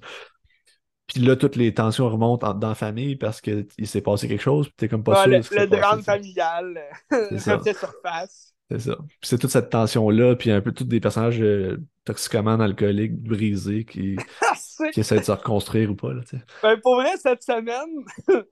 Puis 1.07 1.19
là, 1.21 1.35
toutes 1.35 1.55
les 1.55 1.73
tensions 1.73 2.09
remontent 2.09 2.47
en- 2.49 2.53
dans 2.55 2.69
la 2.69 2.75
famille 2.75 3.15
parce 3.15 3.39
qu'il 3.41 3.67
s'est 3.83 4.01
passé 4.01 4.27
quelque 4.27 4.41
chose, 4.41 4.67
puis 4.67 4.75
t'es 4.77 4.87
comme 4.89 5.03
pas 5.03 5.25
Ouais, 5.27 5.41
sûr 5.43 5.55
le, 5.59 5.67
drame 5.67 6.01
familial 6.01 6.81
C'est 7.11 7.39
ça. 7.39 7.57
refait 7.57 7.73
surface. 7.73 8.53
C'est 8.71 8.79
ça. 8.79 8.95
Puis 8.97 9.17
c'est 9.29 9.37
toute 9.37 9.51
cette 9.51 9.69
tension-là, 9.69 10.35
puis 10.35 10.49
un 10.49 10.61
peu 10.61 10.71
tous 10.71 10.85
des 10.85 10.99
personnages 10.99 11.39
euh, 11.39 11.77
toxicomanes, 12.05 12.61
alcooliques, 12.61 13.15
brisés, 13.21 13.85
qui, 13.85 14.15
Ah, 14.41 14.53
qui 14.91 15.01
essaient 15.01 15.19
de 15.19 15.23
se 15.23 15.31
reconstruire 15.31 15.91
ou 15.91 15.95
pas, 15.95 16.11
là. 16.13 16.21
Ben, 16.63 16.79
pour 16.81 16.95
vrai, 16.95 17.11
cette 17.21 17.43
semaine, 17.43 18.03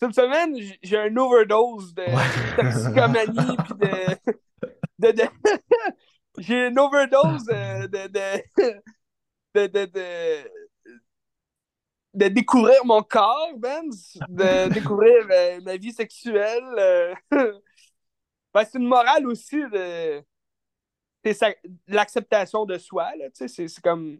cette 0.00 0.14
semaine, 0.14 0.56
j'ai 0.82 0.98
un 0.98 1.16
overdose 1.16 1.94
de 1.94 2.04
toxicomanie 2.56 3.56
puis 3.56 3.74
de. 3.74 4.32
de, 4.98 5.12
de- 5.12 5.28
j'ai 6.38 6.66
une 6.68 6.78
overdose 6.78 7.48
euh, 7.50 7.86
de. 7.86 8.08
de, 8.08 8.42
de, 9.54 9.66
de, 9.66 9.84
de, 9.86 10.50
de 12.14 12.28
découvrir 12.28 12.84
mon 12.84 13.02
corps, 13.02 13.50
Ben, 13.56 13.82
de 14.28 14.68
découvrir 14.72 15.26
euh, 15.30 15.60
ma 15.62 15.76
vie 15.76 15.92
sexuelle. 15.92 16.64
euh. 16.78 17.14
Ben, 18.54 18.64
c'est 18.64 18.78
une 18.78 18.86
morale 18.86 19.26
aussi 19.26 19.56
de. 19.72 20.22
sa- 21.32 21.54
l'acceptation 21.88 22.64
de 22.66 22.78
soi, 22.78 23.14
là, 23.16 23.26
tu 23.30 23.36
sais, 23.38 23.48
c'est 23.48 23.66
c'est 23.68 23.80
comme 23.82 24.18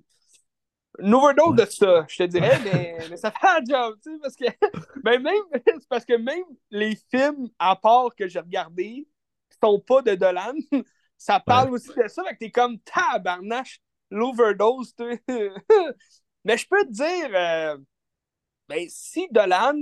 une 0.99 1.15
overdose 1.15 1.55
Ouais. 1.55 1.65
de 1.65 1.71
ça, 1.71 2.07
je 2.09 2.17
te 2.19 2.23
dirais, 2.25 2.59
mais, 2.61 2.99
mais 3.11 3.17
ça 3.17 3.31
fait 3.33 3.47
un 3.47 3.61
job, 3.69 3.99
tu 4.03 4.13
sais, 4.13 4.19
parce 4.21 4.37
que 4.37 4.45
ben 5.03 5.23
même, 5.23 5.43
c'est 5.67 5.89
parce 5.89 6.05
que 6.05 6.15
même 6.17 6.45
les 6.71 6.97
films 7.11 7.49
à 7.59 7.77
part 7.77 8.15
que 8.15 8.29
j'ai 8.29 8.41
regardés 8.41 9.09
qui 9.51 9.59
sont 9.63 9.81
pas 9.81 10.03
de 10.03 10.15
Dolan, 10.15 10.55
ça 11.19 11.41
parle 11.41 11.71
aussi 11.73 11.93
de 11.97 12.09
ça, 12.09 12.25
fait 12.25 12.35
que 12.35 12.39
t'es 12.39 12.51
comme 12.51 12.79
tabarnache, 12.81 13.81
l'overdose, 14.11 14.95
tu 14.97 15.05
sais. 15.29 15.51
Mais 16.45 16.59
je 16.59 16.67
peux 16.69 16.85
te 16.85 16.93
dire, 16.93 17.31
euh, 17.35 17.79
ben 18.69 18.87
si 18.91 19.29
Dolan, 19.31 19.75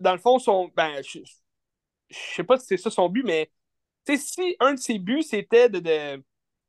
dans 0.00 0.12
le 0.12 0.18
fond, 0.18 0.38
son, 0.38 0.68
ben, 0.76 1.02
je, 1.02 1.20
je 2.10 2.16
sais 2.36 2.44
pas 2.44 2.58
si 2.58 2.66
c'est 2.66 2.76
ça 2.76 2.90
son 2.90 3.08
but, 3.08 3.24
mais 3.24 3.50
tu 4.06 4.16
sais, 4.16 4.24
si 4.24 4.56
un 4.60 4.74
de 4.74 4.80
ses 4.80 4.98
buts 4.98 5.22
c'était 5.22 5.68
de, 5.70 5.80
de, 5.80 6.24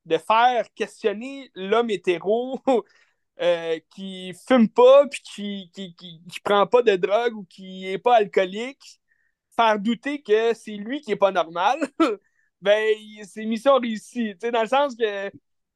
de 0.07 0.17
faire 0.17 0.73
questionner 0.73 1.51
l'homme 1.55 1.89
hétéro 1.89 2.59
euh, 3.41 3.79
qui 3.95 4.33
fume 4.47 4.69
pas 4.69 5.07
puis 5.07 5.21
qui, 5.21 5.71
qui, 5.73 5.95
qui, 5.95 6.21
qui 6.31 6.39
prend 6.41 6.65
pas 6.67 6.81
de 6.81 6.95
drogue 6.95 7.35
ou 7.37 7.45
qui 7.45 7.87
est 7.87 7.97
pas 7.99 8.15
alcoolique, 8.17 8.99
faire 9.55 9.79
douter 9.79 10.21
que 10.21 10.53
c'est 10.53 10.71
lui 10.77 11.01
qui 11.01 11.11
est 11.11 11.15
pas 11.15 11.31
normal, 11.31 11.79
ben 12.61 12.95
c'est 13.25 13.45
mission 13.45 13.77
réussie. 13.79 14.33
Tu 14.33 14.47
sais, 14.47 14.51
dans 14.51 14.61
le 14.63 14.67
sens 14.67 14.95
que 14.95 15.31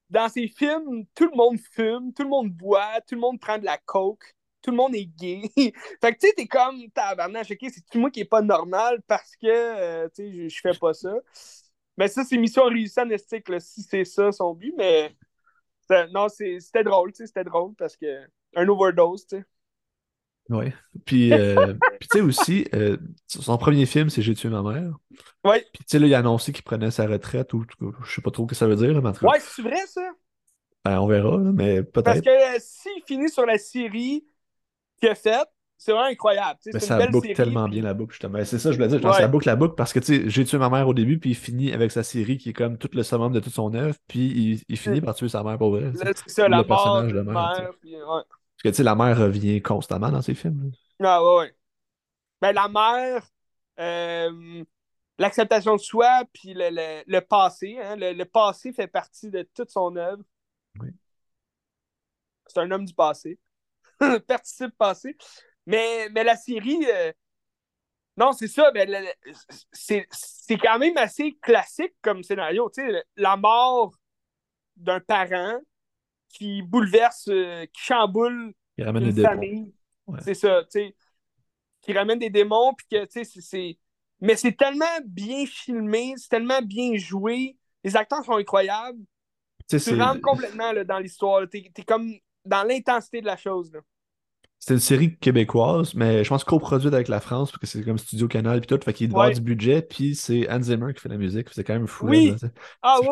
dans 0.10 0.30
ses 0.30 0.48
films, 0.48 1.06
tout 1.16 1.26
le 1.30 1.36
monde 1.36 1.60
fume, 1.74 2.14
tout 2.14 2.24
le 2.24 2.30
monde 2.30 2.50
boit, 2.52 3.02
tout 3.08 3.16
le 3.16 3.22
monde 3.22 3.40
prend 3.40 3.58
de 3.58 3.66
la 3.66 3.78
coke, 3.78 4.36
tout 4.62 4.72
le 4.72 4.78
monde 4.78 4.96
est 4.96 5.06
gay. 5.06 5.44
fait 6.02 6.14
que 6.14 6.20
tu 6.20 6.28
sais, 6.28 6.34
t'es 6.36 6.48
comme 6.48 6.90
tabarnak, 6.92 7.50
ok, 7.52 7.72
c'est 7.74 7.96
moi 7.96 8.12
qui 8.12 8.22
est 8.22 8.26
pas 8.26 8.42
normal 8.42 9.02
parce 9.08 9.36
que 9.38 9.48
euh, 9.48 10.10
tu 10.16 10.50
je 10.50 10.60
fais 10.62 10.74
pas 10.78 10.94
ça? 10.94 11.14
Mais 12.02 12.08
ça, 12.08 12.24
c'est 12.24 12.36
mission 12.36 12.64
réussie 12.66 13.00
en 13.00 13.08
estique, 13.12 13.48
là, 13.48 13.60
si 13.60 13.84
c'est 13.84 14.06
ça 14.06 14.32
son 14.32 14.56
but, 14.56 14.74
mais 14.76 15.16
non, 16.12 16.30
c'était 16.30 16.84
drôle, 16.84 17.12
tu 17.12 17.18
sais, 17.18 17.28
c'était 17.28 17.44
drôle 17.44 17.76
parce 17.76 17.96
que 17.96 18.26
un 18.56 18.68
overdose, 18.68 19.28
tu 19.28 19.38
sais. 19.38 19.46
Ouais. 20.50 20.74
Puis, 21.06 21.32
euh, 21.32 21.76
puis 22.00 22.10
tu 22.10 22.18
sais 22.18 22.22
aussi, 22.22 22.66
euh, 22.74 22.98
son 23.28 23.56
premier 23.60 23.86
film, 23.86 24.10
c'est 24.10 24.24
J'ai 24.24 24.34
tué 24.34 24.50
ma 24.50 24.64
mère. 24.64 24.98
Ouais, 25.44 25.64
Puis 25.72 25.84
tu 25.84 25.90
sais, 25.90 26.00
là, 26.00 26.08
il 26.08 26.14
a 26.16 26.18
annoncé 26.18 26.54
qu'il 26.54 26.64
prenait 26.64 26.90
sa 26.90 27.06
retraite, 27.06 27.54
ou 27.54 27.66
je 28.04 28.12
sais 28.12 28.22
pas 28.24 28.32
trop 28.32 28.46
ce 28.46 28.50
que 28.50 28.56
ça 28.56 28.66
veut 28.66 28.76
dire, 28.78 29.00
cas, 29.00 29.12
ouais, 29.28 29.40
c'est 29.40 29.62
vrai 29.62 29.86
ça? 29.86 30.02
ben, 30.84 31.00
on 31.00 31.06
verra, 31.06 31.38
là, 31.38 31.52
mais 31.54 31.84
Parce 32.04 32.18
peut-être. 32.18 32.26
que 32.26 32.56
euh, 32.56 32.60
s'il 32.60 33.04
finit 33.06 33.30
sur 33.30 33.46
la 33.46 33.60
série 33.60 34.26
qu'il 35.00 35.10
a 35.10 35.16
faite, 35.16 35.48
c'est 35.84 35.92
vraiment 35.94 36.08
incroyable. 36.10 36.60
Mais 36.72 36.80
ça 36.80 36.94
une 36.96 37.00
belle 37.00 37.12
boucle 37.12 37.26
série. 37.28 37.36
tellement 37.36 37.64
puis- 37.66 37.74
bien 37.74 37.82
la 37.84 37.94
boucle, 37.96 38.12
justement. 38.14 38.38
C'est 38.46 38.60
ça, 38.60 38.72
je 38.72 38.76
voulais 38.78 38.88
dire. 38.88 39.02
Genre, 39.02 39.12
Ouais. 39.14 39.18
ça 39.18 39.28
boucle 39.28 39.48
la 39.48 39.56
boucle 39.56 39.74
parce 39.76 39.94
que, 39.94 40.00
tu 40.00 40.06
sais, 40.06 40.30
j'ai 40.30 40.46
tué 40.46 40.60
ma 40.60 40.70
mère 40.70 40.88
au 40.88 40.94
début, 40.94 41.18
puis 41.20 41.32
il 41.32 41.36
finit 41.36 41.74
avec 41.74 41.92
sa 41.92 42.04
série 42.04 42.38
qui 42.38 42.50
est 42.50 42.54
comme 42.54 42.78
tout 42.78 42.90
le 42.94 43.02
summum 43.02 43.34
de 43.34 43.40
toute 43.40 43.54
son 43.54 43.74
œuvre, 43.74 43.96
puis 44.08 44.28
il, 44.28 44.62
il 44.68 44.78
finit 44.78 45.02
par 45.02 45.16
tuer 45.16 45.28
sa 45.30 45.44
mère 45.44 45.58
pour 45.58 45.72
vrai. 45.72 45.92
c'est 45.96 46.30
ça, 46.30 46.48
la 46.48 46.62
le 46.62 46.68
mort 46.68 46.84
personnage 46.84 47.14
de 47.14 47.22
mère, 47.22 47.34
mère. 47.34 47.72
puis, 47.82 47.96
ouais. 47.96 48.02
Parce 48.04 48.64
que, 48.64 48.70
tu 48.70 48.76
sais, 48.76 48.84
la 48.84 48.94
mère 48.96 49.18
revient 49.18 49.60
constamment 49.62 50.12
dans 50.12 50.22
ses 50.22 50.36
films. 50.36 50.72
là. 51.00 51.08
Ah 51.18 51.26
ouais, 51.26 51.38
ouais. 51.40 51.56
Ben, 52.42 52.52
la 52.54 52.68
mère, 52.68 53.26
euh, 53.80 54.64
l'acceptation 55.18 55.76
de 55.76 55.82
soi, 55.82 56.24
puis 56.32 56.54
le, 56.54 56.70
le, 56.72 57.04
le 57.08 57.22
passé. 57.22 57.80
Hein, 57.82 57.96
le, 57.96 58.14
le 58.14 58.26
passé 58.26 58.72
fait 58.72 58.88
partie 58.88 59.32
de 59.32 59.48
toute 59.56 59.72
son 59.72 59.96
œuvre. 59.96 60.22
Oui. 60.80 60.90
C'est 62.48 62.60
un 62.60 62.70
homme 62.72 62.86
du 62.86 62.94
passé. 62.94 63.40
Participe 64.28 64.78
passé. 64.78 65.16
Mais, 65.66 66.10
mais 66.12 66.24
la 66.24 66.36
série, 66.36 66.86
euh, 66.92 67.12
non, 68.18 68.32
c'est 68.34 68.48
ça. 68.48 68.72
Le- 68.74 69.14
c'est 69.72 70.08
quand 70.62 70.80
même 70.80 70.98
assez 70.98 71.38
classique 71.42 71.94
comme 72.02 72.24
scénario. 72.24 72.70
Tu 72.70 72.82
sais, 72.82 73.04
la 73.16 73.38
mort 73.38 73.96
d'un 74.76 75.00
parent 75.00 75.60
qui 76.30 76.62
bouleverse, 76.62 77.28
euh, 77.30 77.66
qui 77.68 77.82
chamboule 77.82 78.54
Il 78.78 78.86
ramène 78.86 79.06
une 79.06 79.12
des 79.14 79.22
famille. 79.22 79.74
Ouais. 80.08 80.20
C'est 80.22 80.34
ça, 80.34 80.64
tu 80.64 80.70
sais. 80.72 80.96
Qui 81.82 81.94
ramène 81.94 82.20
des 82.20 82.30
démons, 82.30 82.74
puis 82.74 82.88
que, 82.92 83.06
tu 83.06 83.24
sais, 83.24 83.42
c'est-. 83.42 83.78
Mais 84.20 84.36
c'est 84.36 84.56
tellement 84.56 84.86
bien 85.06 85.46
filmé, 85.46 86.14
c'est 86.18 86.30
tellement 86.30 86.62
bien 86.62 86.96
joué. 86.98 87.58
Les 87.84 87.96
acteurs 87.96 88.24
sont 88.24 88.36
incroyables. 88.36 89.00
Tu 89.68 89.78
rentres 90.00 90.22
complètement 90.22 90.72
là, 90.74 90.84
dans 90.84 91.00
l'histoire. 91.00 91.48
T'es 91.50 91.72
es 91.76 91.84
comme 91.84 92.14
dans 92.46 92.64
l'intensité 92.68 93.22
de 93.22 93.26
la 93.26 93.38
chose. 93.38 93.72
Là. 93.72 93.80
C'est 94.62 94.76
une 94.76 94.80
série 94.80 95.18
québécoise, 95.18 95.96
mais 95.96 96.24
je 96.24 96.30
pense 96.30 96.46
coproduite 96.46 96.94
avec 96.94 97.10
la 97.10 97.20
France, 97.20 97.52
parce 97.52 97.60
que 97.60 97.68
c'est 97.68 97.84
comme 97.84 97.98
Studio 97.98 98.28
Canal, 98.30 98.62
puis 98.62 98.68
tout, 98.68 98.80
fait 98.86 98.94
qu'il 98.94 99.10
doit 99.10 99.26
avoir 99.26 99.30
Ouais. 99.30 99.34
du 99.36 99.42
budget, 99.42 99.82
puis 99.82 100.16
c'est 100.16 100.50
Hans 100.52 100.62
Zimmer 100.62 100.94
qui 100.94 101.02
fait 101.02 101.10
la 101.10 101.18
musique, 101.18 101.50
c'est 101.52 101.64
quand 101.64 101.74
même 101.74 101.88
fou. 101.88 102.08
Oui. 102.08 102.32
là. 102.42 102.50
Ah 102.84 102.98
oui. 103.02 103.08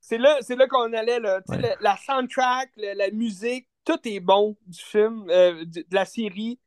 C'est 0.00 0.18
là, 0.18 0.38
c'est 0.40 0.56
là 0.56 0.66
qu'on 0.66 0.92
allait. 0.92 1.20
Là. 1.20 1.40
Ouais. 1.48 1.76
la 1.80 1.96
soundtrack, 1.96 2.70
la 2.76 3.10
musique, 3.12 3.68
tout 3.84 3.98
est 4.04 4.20
bon 4.20 4.56
du 4.66 4.80
film, 4.82 5.26
euh, 5.30 5.64
de, 5.64 5.80
de 5.80 5.86
la 5.94 6.04
série. 6.04 6.58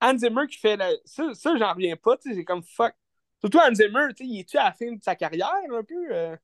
Hans 0.00 0.16
Zimmer 0.18 0.46
qui 0.48 0.58
fait 0.58 0.76
la... 0.76 0.90
ça, 1.04 1.24
ça 1.34 1.56
j'en 1.58 1.72
reviens 1.74 1.96
pas. 1.96 2.16
tu 2.18 2.30
sais, 2.30 2.36
C'est 2.36 2.44
comme 2.44 2.62
fuck. 2.62 2.94
Surtout 3.40 3.58
Hans 3.58 3.74
Zimmer, 3.74 4.08
tu 4.16 4.24
sais, 4.24 4.30
il 4.30 4.40
est-tu 4.40 4.58
à 4.58 4.64
la 4.64 4.72
fin 4.72 4.92
de 4.92 5.02
sa 5.02 5.16
carrière 5.16 5.48
un 5.72 5.82
peu? 5.84 5.94
euh? 6.14 6.36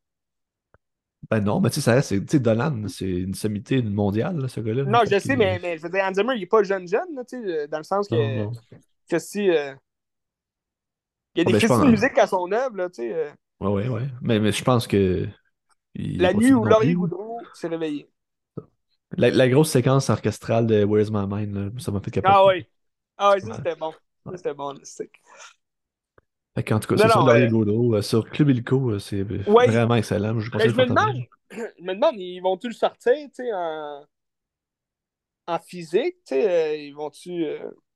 Ben 1.31 1.41
non, 1.41 1.61
mais 1.61 1.71
tu 1.71 1.81
sais, 1.81 2.03
c'est- 2.03 2.39
Dolan, 2.39 2.87
c'est 2.89 3.09
une 3.09 3.35
sommité 3.35 3.83
mondiale, 3.83 4.39
là, 4.39 4.49
ce 4.49 4.61
gars-là. 4.61 4.85
Non, 4.85 5.01
je 5.11 5.19
sais, 5.19 5.37
mais, 5.37 5.59
mais 5.61 5.77
je 5.77 5.83
veux 5.83 5.89
dire, 5.89 6.05
Hans 6.05 6.15
Zimmer, 6.15 6.35
il 6.37 6.43
est 6.43 6.47
pas 6.47 6.63
jeune 6.63 6.87
jeune, 6.87 7.15
là, 7.15 7.23
euh, 7.35 7.67
dans 7.67 7.79
le 7.79 7.85
sens 7.85 8.09
que, 8.09 8.15
Non, 8.15 8.45
non. 8.45 8.53
que 9.09 9.19
si. 9.19 9.51
euh, 9.51 9.75
il 11.35 11.39
y 11.39 11.41
a 11.41 11.43
Ah, 11.43 11.45
des 11.45 11.53
ben, 11.53 11.59
critiques 11.59 11.69
de 11.85 11.91
musique 11.91 12.19
à 12.19 12.27
son 12.27 12.51
œuvre, 12.53 12.77
là, 12.77 12.89
tu 12.89 13.03
sais. 13.03 13.33
Ouais, 13.61 13.69
ouais, 13.69 13.89
ouais. 13.89 14.09
Mais, 14.21 14.39
mais 14.39 14.53
je 14.53 14.63
pense 14.65 14.87
que. 14.87 15.27
il 15.95 16.19
La 16.21 16.33
nuit 16.35 16.53
où 16.55 16.65
Laurier. 16.65 16.95
Goudreau 16.95 17.41
s'est 17.55 17.69
réveillé. 17.69 18.09
La, 19.17 19.31
la 19.31 19.49
grosse 19.49 19.71
séquence 19.71 20.11
orchestrale 20.11 20.67
de 20.67 20.85
Where's 20.85 21.11
My 21.11 21.27
Mind, 21.27 21.55
là, 21.55 21.71
ça 21.79 21.91
m'a 21.93 22.01
fait 22.01 22.11
capoter. 22.11 22.35
Ah 22.35 22.47
oui. 22.47 22.67
Ah 23.17 23.33
oui, 23.35 23.41
ça 23.41 23.55
c'était 23.55 23.77
bon. 23.77 23.93
Ça 24.25 24.31
Ouais. 24.31 24.37
c'était 24.37 24.55
bon. 24.55 24.75
Fait 26.57 26.65
qu'en 26.65 26.81
tout 26.81 26.89
cas, 26.89 26.97
c'est 26.97 27.09
ça, 27.11 27.19
non, 27.19 27.27
Laurier 27.27 27.49
euh, 27.53 28.03
sur 28.03 28.29
Club 28.31 28.49
Illico, 28.51 28.91
euh, 28.93 28.99
c'est 28.99 29.23
Ouais. 29.47 29.69
vraiment 29.69 29.95
excellent. 29.97 30.39
Je 30.41 30.51
me 30.71 30.87
demande, 30.87 31.17
je 31.51 31.83
me 31.83 31.95
demande, 31.95 32.17
ils 32.19 32.41
vont-tu 32.41 32.69
le 32.69 32.75
sortir, 32.75 33.15
en, 33.55 34.05
en 35.47 35.59
physique, 35.59 36.17
euh, 36.33 36.77
ils 36.77 36.93
vont-tu. 36.95 37.45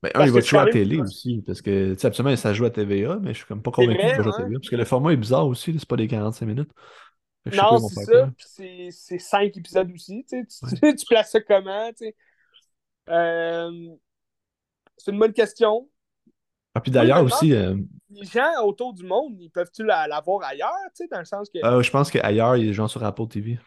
Ben, 0.03 0.11
un, 0.15 0.25
il 0.25 0.31
va 0.33 0.41
jouer 0.41 0.61
à 0.61 0.63
la 0.65 0.69
télé 0.69 0.97
aussi, 0.99 1.43
parce 1.47 1.61
que, 1.61 1.93
tu 1.93 2.01
sais, 2.01 2.07
absolument, 2.07 2.35
ça 2.35 2.55
joue 2.55 2.65
à 2.65 2.71
TVA, 2.71 3.19
mais 3.19 3.35
je 3.35 3.39
suis 3.39 3.47
comme 3.47 3.63
pas 3.63 3.71
convaincu 3.71 4.07
qu'il 4.07 4.17
va 4.17 4.23
jouer 4.23 4.31
à 4.31 4.33
hein? 4.33 4.45
TVA, 4.45 4.59
parce 4.59 4.71
que 4.71 4.77
le 4.77 4.85
format 4.87 5.13
est 5.13 5.17
bizarre 5.19 5.47
aussi, 5.47 5.75
c'est 5.79 5.87
pas 5.89 5.97
des 5.97 6.09
45 6.09 6.47
minutes. 6.47 6.71
Non, 7.53 7.79
c'est 7.79 7.97
ça, 7.97 8.31
c'est- 8.39 8.91
c'est 8.93 9.19
cinq 9.19 9.57
épisodes 9.57 9.91
aussi, 9.93 10.25
tu 10.29 10.47
places 11.09 11.33
ça 11.33 11.41
comment. 11.41 11.91
Euh, 13.09 13.97
c'est 14.97 15.11
une 15.11 15.19
bonne 15.19 15.33
question. 15.33 15.89
Ah, 16.75 16.81
puis 16.81 16.91
d'ailleurs 16.93 17.25
aussi, 17.25 17.53
euh, 17.53 17.77
les 18.11 18.25
gens 18.25 18.63
autour 18.65 18.95
du 18.95 19.05
monde, 19.05 19.37
ils 19.41 19.51
peuvent-tu 19.51 19.85
la, 19.85 20.07
la 20.07 20.21
voir 20.21 20.45
ailleurs, 20.45 20.73
tu 20.95 21.05
sais, 21.05 21.09
dans 21.09 21.19
le 21.19 21.25
sens 21.25 21.49
que. 21.51 21.65
euh, 21.65 21.83
je 21.83 21.91
pense 21.91 22.11
qu'ailleurs, 22.11 22.57
il 22.57 22.61
y 22.63 22.67
a 22.67 22.69
des 22.69 22.75
gens 22.75 22.89
sur 22.89 23.03
Apple 23.03 23.27
TV. 23.27 23.59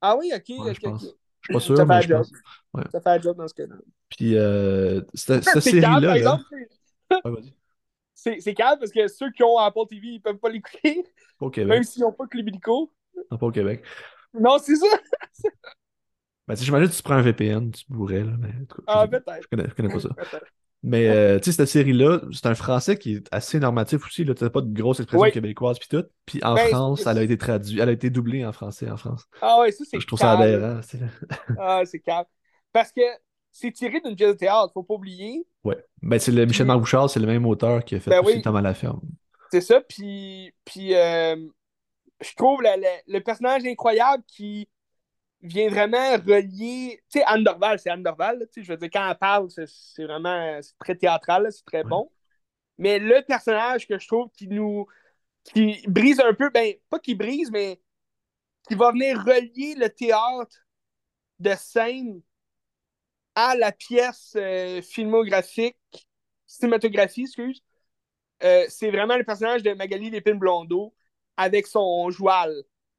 Ah 0.00 0.16
oui, 0.16 0.32
ok, 0.34 0.64
Ouais, 0.64 0.74
je 0.74 0.80
pense. 0.80 1.02
Je 1.02 1.06
suis 1.06 1.54
pas 1.54 1.60
Ça 1.60 1.66
sûr, 1.66 1.76
fait 1.76 1.84
mais 1.86 1.94
un 1.94 2.00
job. 2.00 2.26
Ouais. 2.74 2.82
Ça 2.90 3.00
fait 3.00 3.10
un 3.10 3.20
job 3.20 3.36
dans 3.36 3.48
ce 3.48 3.54
cas-là. 3.54 3.74
Puis, 4.08 4.36
euh, 4.36 5.00
cette, 5.14 5.44
cette 5.44 5.60
C'est 5.62 5.80
calme, 5.80 6.00
série-là, 6.02 6.18
là... 6.18 6.40
c'est- 8.14 8.30
Ouais, 8.46 8.54
calme 8.54 8.78
parce 8.78 8.92
que 8.92 9.08
ceux 9.08 9.30
qui 9.30 9.42
ont 9.42 9.58
Apple 9.58 9.86
TV, 9.88 10.06
ils 10.08 10.20
peuvent 10.20 10.38
pas 10.38 10.48
l'écouter, 10.48 11.04
au 11.40 11.46
même 11.46 11.52
Québec. 11.52 11.84
s'ils 11.84 12.02
n'ont 12.02 12.12
pas 12.12 12.26
Club 12.26 12.48
Illico. 12.48 12.92
Non, 13.30 13.38
pas 13.38 13.46
au 13.46 13.50
Québec. 13.50 13.84
Non, 14.34 14.58
c'est 14.58 14.76
ça. 14.76 14.86
Ben, 16.48 16.54
tu 16.54 16.60
sais, 16.60 16.66
j'imagine 16.66 16.88
que 16.90 16.94
tu 16.96 17.02
prends 17.04 17.14
un 17.14 17.22
VPN, 17.22 17.70
tu 17.70 17.84
pourrais, 17.84 18.24
là, 18.24 18.32
mais 18.36 18.48
en 18.48 18.64
tout 18.64 18.82
cas, 18.82 18.92
je 18.92 18.98
Ah, 18.98 19.06
peut-être. 19.06 19.42
Je 19.42 19.46
connais, 19.48 19.68
je 19.68 19.74
connais 19.74 19.88
pas 19.88 20.00
ça. 20.00 20.08
Mais 20.84 21.08
euh, 21.08 21.38
tu 21.38 21.44
sais, 21.52 21.56
cette 21.56 21.68
série-là, 21.68 22.20
c'est 22.32 22.46
un 22.46 22.54
français 22.56 22.96
qui 22.98 23.14
est 23.14 23.28
assez 23.30 23.60
normatif 23.60 24.04
aussi. 24.04 24.24
Tu 24.24 24.32
n'as 24.44 24.50
pas 24.50 24.60
de 24.60 24.72
grosses 24.72 24.98
expressions 24.98 25.22
Oui. 25.22 25.30
québécoises 25.32 25.78
puis 25.78 25.88
tout. 25.88 26.04
Puis 26.26 26.40
en 26.42 26.54
Ben, 26.54 26.68
France, 26.68 27.06
elle 27.06 27.18
a 27.18 27.22
été 27.22 27.38
traduite, 27.38 27.78
elle 27.80 27.88
a 27.88 27.92
été 27.92 28.10
doublée 28.10 28.44
en 28.44 28.52
français 28.52 28.90
en 28.90 28.96
France. 28.96 29.26
Ah 29.40 29.60
ouais, 29.60 29.70
ça, 29.70 29.84
c'est 29.88 30.00
Je 30.00 30.06
trouve 30.06 30.18
ça 30.18 30.32
aberrant. 30.32 30.80
Ah, 31.58 31.82
c'est 31.84 32.00
calme. 32.00 32.24
Parce 32.72 32.90
que 32.90 33.02
c'est 33.52 33.70
tiré 33.70 34.00
d'une 34.00 34.16
pièce 34.16 34.32
de 34.32 34.38
théâtre, 34.38 34.72
faut 34.74 34.82
pas 34.82 34.94
oublier. 34.94 35.46
Ouais. 35.62 35.76
Ben, 36.00 36.18
c'est 36.18 36.32
le 36.32 36.44
Michel 36.46 36.66
Marc 36.66 36.82
c'est 37.08 37.20
le 37.20 37.26
même 37.26 37.46
auteur 37.46 37.84
qui 37.84 37.94
a 37.94 38.00
fait 38.00 38.10
Ben 38.10 38.20
aussi 38.20 38.36
oui. 38.36 38.42
Tom 38.42 38.56
à 38.56 38.62
la 38.62 38.74
ferme. 38.74 39.00
C'est 39.52 39.60
ça, 39.60 39.80
puis, 39.82 40.52
puis 40.64 40.94
euh, 40.94 41.36
je 42.20 42.34
trouve 42.34 42.62
le, 42.62 42.68
le- 42.80 43.12
le 43.18 43.20
personnage 43.20 43.64
incroyable 43.66 44.24
qui 44.26 44.68
vient 45.42 45.68
vraiment 45.68 46.12
relier. 46.16 47.02
Tu 47.10 47.18
sais, 47.20 47.24
Anne 47.26 47.44
Dorval, 47.44 47.78
c'est 47.78 47.90
Anne 47.90 48.02
Dorval, 48.02 48.38
là, 48.40 48.46
tu 48.46 48.54
sais, 48.60 48.62
je 48.64 48.72
veux 48.72 48.78
dire, 48.78 48.90
quand 48.92 49.08
elle 49.10 49.18
parle, 49.18 49.48
c'est 49.50 50.04
vraiment 50.04 50.60
très 50.78 50.94
théâtral, 50.96 51.48
c'est 51.52 51.64
très 51.64 51.84
Ouais. 51.84 51.90
bon. 51.90 52.10
Mais 52.78 52.98
le 53.00 53.22
personnage 53.26 53.86
que 53.88 53.98
je 53.98 54.08
trouve 54.08 54.30
qui 54.32 54.48
nous. 54.48 54.86
qui 55.44 55.82
brise 55.88 56.20
un 56.20 56.34
peu, 56.34 56.50
ben, 56.50 56.74
pas 56.90 56.98
qui 57.00 57.14
brise, 57.16 57.50
mais 57.52 57.80
qui 58.68 58.74
va 58.76 58.92
venir 58.92 59.18
relier 59.24 59.74
le 59.76 59.88
théâtre 59.90 60.56
de 61.40 61.54
scène 61.56 62.22
à 63.34 63.54
la 63.56 63.72
pièce 63.72 64.34
euh, 64.36 64.82
filmographique, 64.82 65.76
cinématographie, 66.46 67.22
excuse. 67.22 67.62
Euh, 68.44 68.66
c'est 68.68 68.90
vraiment 68.90 69.16
le 69.16 69.24
personnage 69.24 69.62
de 69.62 69.72
Magali 69.74 70.10
Lépine-Blondeau 70.10 70.94
avec 71.36 71.66
son 71.66 72.10
joual 72.10 72.54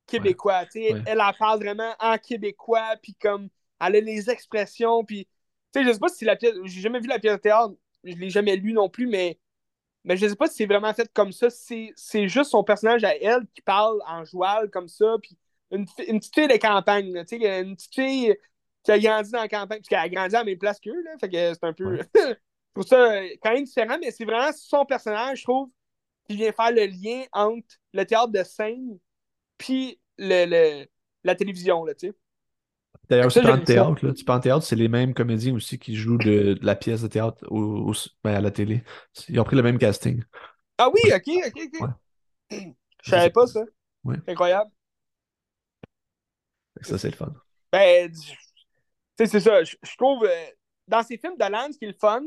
québécois. 0.07 0.65
tu 0.65 0.81
sais, 0.81 0.93
Ouais. 0.93 1.01
Elle 1.05 1.21
en 1.21 1.33
parle 1.33 1.59
vraiment 1.59 1.93
en 1.99 2.17
québécois, 2.17 2.95
puis 3.01 3.15
comme 3.15 3.49
elle 3.79 3.95
a 3.95 3.99
les 4.01 4.29
expressions, 4.29 5.03
puis 5.03 5.27
tu 5.73 5.81
sais, 5.81 5.85
je 5.87 5.93
sais 5.93 5.99
pas 5.99 6.09
si 6.09 6.25
la 6.25 6.35
pièce, 6.35 6.55
j'ai 6.65 6.81
jamais 6.81 6.99
vu 6.99 7.07
la 7.07 7.19
pièce 7.19 7.35
de 7.35 7.39
théâtre, 7.41 7.73
je 8.03 8.15
l'ai 8.15 8.29
jamais 8.29 8.55
lu 8.55 8.73
non 8.73 8.89
plus, 8.89 9.07
mais, 9.07 9.39
mais 10.03 10.17
je 10.17 10.27
sais 10.27 10.35
pas 10.35 10.47
si 10.47 10.55
c'est 10.55 10.65
vraiment 10.65 10.93
fait 10.93 11.11
comme 11.13 11.31
ça. 11.31 11.49
C'est 11.49 12.27
juste 12.27 12.51
son 12.51 12.63
personnage 12.63 13.03
à 13.03 13.15
elle 13.15 13.45
qui 13.53 13.61
parle 13.61 14.01
en 14.07 14.25
joual 14.25 14.69
comme 14.69 14.87
ça, 14.87 15.15
puis 15.21 15.37
une, 15.71 15.85
une 16.07 16.19
petite 16.19 16.35
fille 16.35 16.47
de 16.47 16.57
campagne, 16.57 17.13
là, 17.13 17.25
tu 17.25 17.39
sais, 17.39 17.61
une 17.61 17.75
petite 17.75 17.95
fille 17.95 18.35
qui 18.83 18.91
a 18.91 18.99
grandi 18.99 19.31
dans 19.31 19.41
la 19.41 19.47
campagne, 19.47 19.79
puis 19.79 19.89
qui 19.89 19.95
a 19.95 20.09
grandi 20.09 20.35
à 20.35 20.39
la 20.39 20.45
même 20.45 20.57
place 20.57 20.79
qu'eux, 20.79 21.01
là, 21.03 21.11
fait 21.19 21.29
que 21.29 21.53
c'est 21.53 21.63
un 21.63 21.73
peu. 21.73 21.97
je 22.15 22.35
trouve 22.73 22.85
ça 22.87 23.21
quand 23.41 23.53
même 23.53 23.63
différent, 23.65 23.97
mais 23.99 24.11
c'est 24.11 24.25
vraiment 24.25 24.51
son 24.53 24.85
personnage, 24.85 25.39
je 25.39 25.43
trouve, 25.43 25.69
qui 26.27 26.35
vient 26.35 26.51
faire 26.51 26.71
le 26.71 26.85
lien 26.85 27.23
entre 27.33 27.67
le 27.93 28.05
théâtre 28.05 28.31
de 28.31 28.43
scène 28.43 28.99
puis 29.63 29.99
le, 30.17 30.45
le- 30.45 30.87
la 31.23 31.35
télévision, 31.35 31.85
là, 31.85 31.93
tu 31.95 32.07
sais. 32.09 32.13
D'ailleurs, 33.09 33.27
tu 33.31 33.39
parles 33.41 33.59
de 33.59 33.65
théâtre, 33.65 34.05
là. 34.05 34.13
Tu 34.13 34.23
parles 34.23 34.39
de 34.39 34.43
théâtre, 34.43 34.63
c'est 34.65 34.75
les 34.75 34.87
mêmes 34.87 35.13
comédiens 35.13 35.53
aussi 35.53 35.77
qui 35.77 35.95
jouent 35.95 36.17
de, 36.17 36.53
de 36.53 36.65
la 36.65 36.75
pièce 36.75 37.01
de 37.01 37.07
théâtre 37.07 37.45
au, 37.49 37.91
au- 37.91 37.93
ben, 38.23 38.33
à 38.35 38.41
la 38.41 38.51
télé. 38.51 38.83
Ils 39.29 39.39
ont 39.39 39.43
pris 39.43 39.55
le 39.55 39.61
même 39.63 39.77
casting. 39.77 40.23
Ah 40.77 40.89
oui, 40.89 40.99
ok, 41.15 41.27
ok, 41.47 41.57
ok. 41.73 41.79
Ouais. 41.81 41.89
Je 43.01 43.09
savais 43.09 43.29
pas 43.29 43.47
ça. 43.47 43.61
Ouais. 44.03 44.17
C'est 44.25 44.31
incroyable. 44.31 44.71
Ça, 46.81 46.97
c'est 46.97 47.09
le 47.11 47.15
fun. 47.15 47.33
Ben, 47.71 48.11
tu 48.11 48.19
sais, 49.17 49.27
c'est 49.27 49.39
ça. 49.39 49.63
Je, 49.63 49.75
je 49.83 49.97
trouve, 49.97 50.25
euh, 50.25 50.45
dans 50.87 51.03
ces 51.03 51.17
films 51.17 51.37
de 51.37 51.45
Land, 51.45 51.71
ce 51.73 51.77
qui 51.77 51.85
est 51.85 51.89
le 51.89 51.93
fun, 51.99 52.21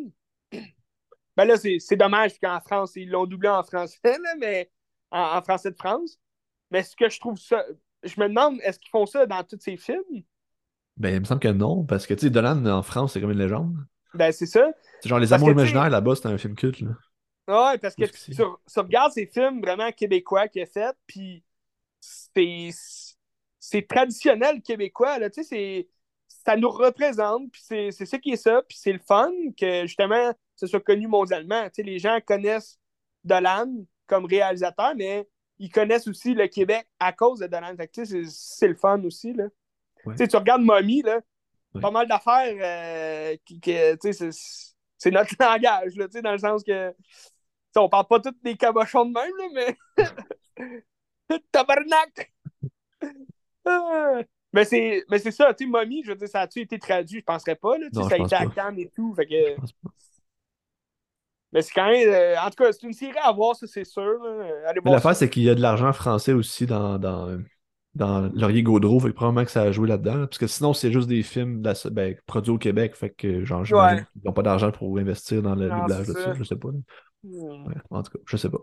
ben 1.37 1.45
là, 1.45 1.57
c'est 1.57 1.79
c'est 1.79 1.97
dommage 1.97 2.39
qu'en 2.41 2.61
France, 2.61 2.93
ils 2.97 3.09
l'ont 3.11 3.27
doublé 3.27 3.49
en 3.49 3.63
français, 3.63 3.99
là, 4.05 4.35
mais 4.39 4.71
en, 5.11 5.37
en 5.39 5.43
français 5.43 5.71
de 5.71 5.77
France. 5.77 6.19
Mais 6.71 6.83
ce 6.83 6.97
que 6.97 7.09
je 7.09 7.21
trouve 7.21 7.39
ça, 7.39 7.65
je 8.03 8.21
me 8.21 8.29
demande, 8.29 8.61
est-ce 8.63 8.79
qu'ils 8.79 8.91
font 8.91 9.07
ça 9.07 9.27
dans 9.27 9.43
tous 9.45 9.59
ces 9.61 9.77
films? 9.77 10.25
Ben, 10.97 11.15
il 11.15 11.21
me 11.21 11.25
semble 11.25 11.41
que 11.41 11.49
non, 11.49 11.85
parce 11.85 12.07
que, 12.07 12.15
tu 12.15 12.21
sais, 12.21 12.31
Dolan 12.31 12.65
en 12.67 12.83
France, 12.83 13.13
c'est 13.13 13.21
comme 13.21 13.33
une 13.33 13.39
légende. 13.39 13.77
Ben, 14.15 14.33
c'est 14.33 14.47
ça. 14.47 14.73
C'est 15.01 15.09
genre 15.09 15.19
Les 15.19 15.33
Amours 15.33 15.51
imaginaires 15.51 15.91
là-bas, 15.91 16.15
c'est 16.17 16.27
un 16.27 16.39
film 16.39 16.55
culte, 16.55 16.81
là. 16.81 16.91
Ouais, 17.49 17.79
parce 17.79 17.95
que 17.95 18.07
tu, 18.07 18.13
tu- 18.35 18.81
regardes 18.81 19.13
ces 19.13 19.27
films 19.27 19.61
vraiment 19.61 19.93
québécois 19.93 20.49
qu'il 20.49 20.63
a 20.63 20.67
fait, 20.67 20.97
puis 21.07 21.45
c'est 22.01 22.71
c'est 23.61 23.87
traditionnel 23.87 24.63
québécois, 24.63 25.19
là, 25.19 25.31
tu 25.31 25.43
sais, 25.45 25.49
c'est 25.49 25.89
ça 26.45 26.57
nous 26.57 26.71
représente, 26.71 27.51
puis 27.53 27.63
c'est 27.65 27.91
c'est 27.93 28.07
ça 28.07 28.19
qui 28.19 28.33
est 28.33 28.37
ça, 28.37 28.63
puis 28.69 28.79
c'est 28.81 28.93
le 28.93 28.99
fun 29.01 29.31
que 29.59 29.83
justement 29.87 30.33
ce 30.57 30.67
soit 30.67 30.81
connu 30.81 31.07
mondialement. 31.07 31.65
Tu 31.67 31.77
sais, 31.77 31.83
les 31.85 31.99
gens 32.01 32.19
connaissent 32.27 32.79
Dolan 33.25 33.69
comme 34.09 34.25
réalisateur, 34.27 34.95
mais 34.97 35.29
ils 35.59 35.71
connaissent 35.71 36.09
aussi 36.09 36.35
le 36.35 36.47
Québec 36.49 36.87
à 37.01 37.13
cause 37.13 37.41
de 37.41 37.47
sais, 38.05 38.23
c'est 38.29 38.69
le 38.69 38.75
fun 38.75 39.03
aussi, 39.05 39.33
là. 39.33 39.45
Ouais. 40.05 40.15
Tu 40.15 40.37
regardes 40.37 40.63
Mommy, 40.63 41.03
là, 41.03 41.21
Ouais. 41.75 41.81
pas 41.83 41.91
mal 41.91 42.09
d'affaires 42.09 42.55
euh, 42.59 43.37
qui, 43.45 43.61
sais, 44.13 44.31
c'est- 44.33 44.75
notre 45.11 45.35
langage, 45.41 45.95
là, 45.97 46.07
dans 46.23 46.33
le 46.33 46.39
sens 46.39 46.63
que 46.65 46.95
on 47.77 47.89
parle 47.91 48.07
pas 48.07 48.21
tous 48.21 48.33
des 48.43 48.57
cabochons 48.57 49.05
de 49.05 49.13
même, 49.13 49.37
là, 49.37 49.77
mais. 49.99 51.37
Tabarnak! 51.53 52.33
Ah. 53.65 54.23
mais 54.53 54.65
c'est 54.65 55.05
mais 55.11 55.19
c'est 55.19 55.33
ça, 55.33 55.53
tu 55.53 55.65
sais, 55.65 55.71
Mommy, 55.71 56.03
je 56.05 56.11
veux 56.11 56.17
dire, 56.17 56.29
ça 56.29 56.43
a-tu 56.43 56.61
été 56.61 56.79
traduit? 56.79 57.19
Je 57.19 57.25
penserais 57.25 57.57
pas, 57.57 57.77
là, 57.77 57.89
Non, 57.93 58.09
ça 58.09 58.15
a 58.15 58.19
été 58.19 58.35
à. 58.37 58.47
Cannes 58.47 58.79
et 58.79 58.89
tout, 58.95 59.13
fait 59.15 59.27
que. 59.27 59.57
Mais 61.57 61.63
c'est 61.63 61.73
quand 61.73 61.89
même. 61.91 62.07
euh, 62.09 62.37
en 62.39 62.51
tout 62.51 62.63
cas, 62.63 62.71
c'est 62.71 62.83
une 62.83 62.93
série 62.93 63.17
à 63.23 63.33
voir, 63.33 63.57
ça, 63.57 63.67
c'est 63.67 63.85
sûr. 63.85 64.19
l'affaire, 64.85 65.17
c'est 65.17 65.31
qu'il 65.31 65.43
y 65.43 65.49
a 65.49 65.55
de 65.55 65.63
l'argent 65.63 65.91
français 65.95 66.35
aussi 66.35 66.67
dans, 66.67 66.99
dans, 66.99 67.39
dans 67.95 68.31
Laurier 68.35 68.63
Gaudreau, 68.63 69.01
fait 69.01 69.09
que 69.09 69.15
probablement 69.15 69.47
que 69.47 69.51
ça 69.51 69.63
a 69.63 69.73
joué 69.73 69.89
là-dedans. 69.89 70.17
là, 70.17 70.27
Parce 70.27 70.37
que 70.37 70.47
sinon, 70.47 70.75
c'est 70.75 70.93
juste 70.93 71.09
des 71.09 71.23
films 71.23 71.63
de 71.63 71.69
la- 71.71 71.91
ben, 71.91 72.15
produits 72.27 72.53
au 72.53 72.59
Québec, 72.59 72.95
fait 72.95 73.09
que 73.09 73.43
genre, 73.47 73.63
Ouais. 73.73 74.05
qu'ils 74.13 74.23
n'ont 74.27 74.35
pas 74.35 74.43
d'argent 74.43 74.71
pour 74.71 74.99
investir 74.99 75.41
dans 75.43 75.55
le 75.55 75.71
doublage 75.71 76.07
de 76.09 76.13
ça. 76.13 76.35
je 76.35 76.45
sais 76.45 76.57
pas. 76.57 76.69
Hmm. 77.25 77.67
Ouais, 77.67 77.75
en 77.89 78.03
tout 78.03 78.13
cas, 78.13 78.19
je 78.27 78.37
sais 78.37 78.51
pas. 78.51 78.59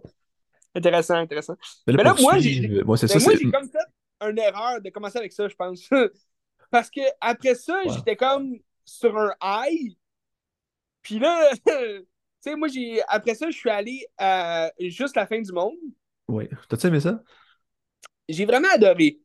Intéressant, 0.76 1.16
intéressant. 1.16 1.56
Mais 1.88 1.94
là, 1.94 1.98
Mais 1.98 2.04
là, 2.04 2.16
moi, 2.22 2.38
j'ai- 2.38 2.54
c'est. 2.98 3.38
j'ai 3.40 3.52
comme 3.52 3.70
fait 3.70 4.30
une 4.30 4.38
erreur 4.38 4.82
de 4.82 4.90
commencer 4.92 5.18
avec 5.18 5.34
ça, 5.34 5.48
je 5.48 5.56
pense. 5.56 5.90
Parce 6.72 6.90
que 6.92 7.02
après 7.22 7.56
ça, 7.56 7.74
Ouais. 7.86 7.92
j'étais 7.92 8.16
comme 8.16 8.54
sur 8.86 9.18
un 9.18 9.32
high. 9.42 9.96
Puis 11.02 11.18
là, 11.20 11.50
tu 12.44 12.50
sais, 12.50 12.56
moi, 12.56 12.68
j'ai 12.68 13.02
après 13.08 13.36
ça, 13.36 13.50
je 13.50 13.56
suis 13.58 13.70
allé 13.70 14.06
à 14.18 14.72
juste 14.80 15.16
la 15.16 15.26
fin 15.26 15.40
du 15.42 15.52
monde. 15.52 15.76
Ouais. 16.28 16.50
T'as-tu 16.70 16.88
aimé 16.88 17.00
ça? 17.00 17.22
J'ai 18.30 18.46
vraiment 18.46 18.70
adoré. 18.74 19.20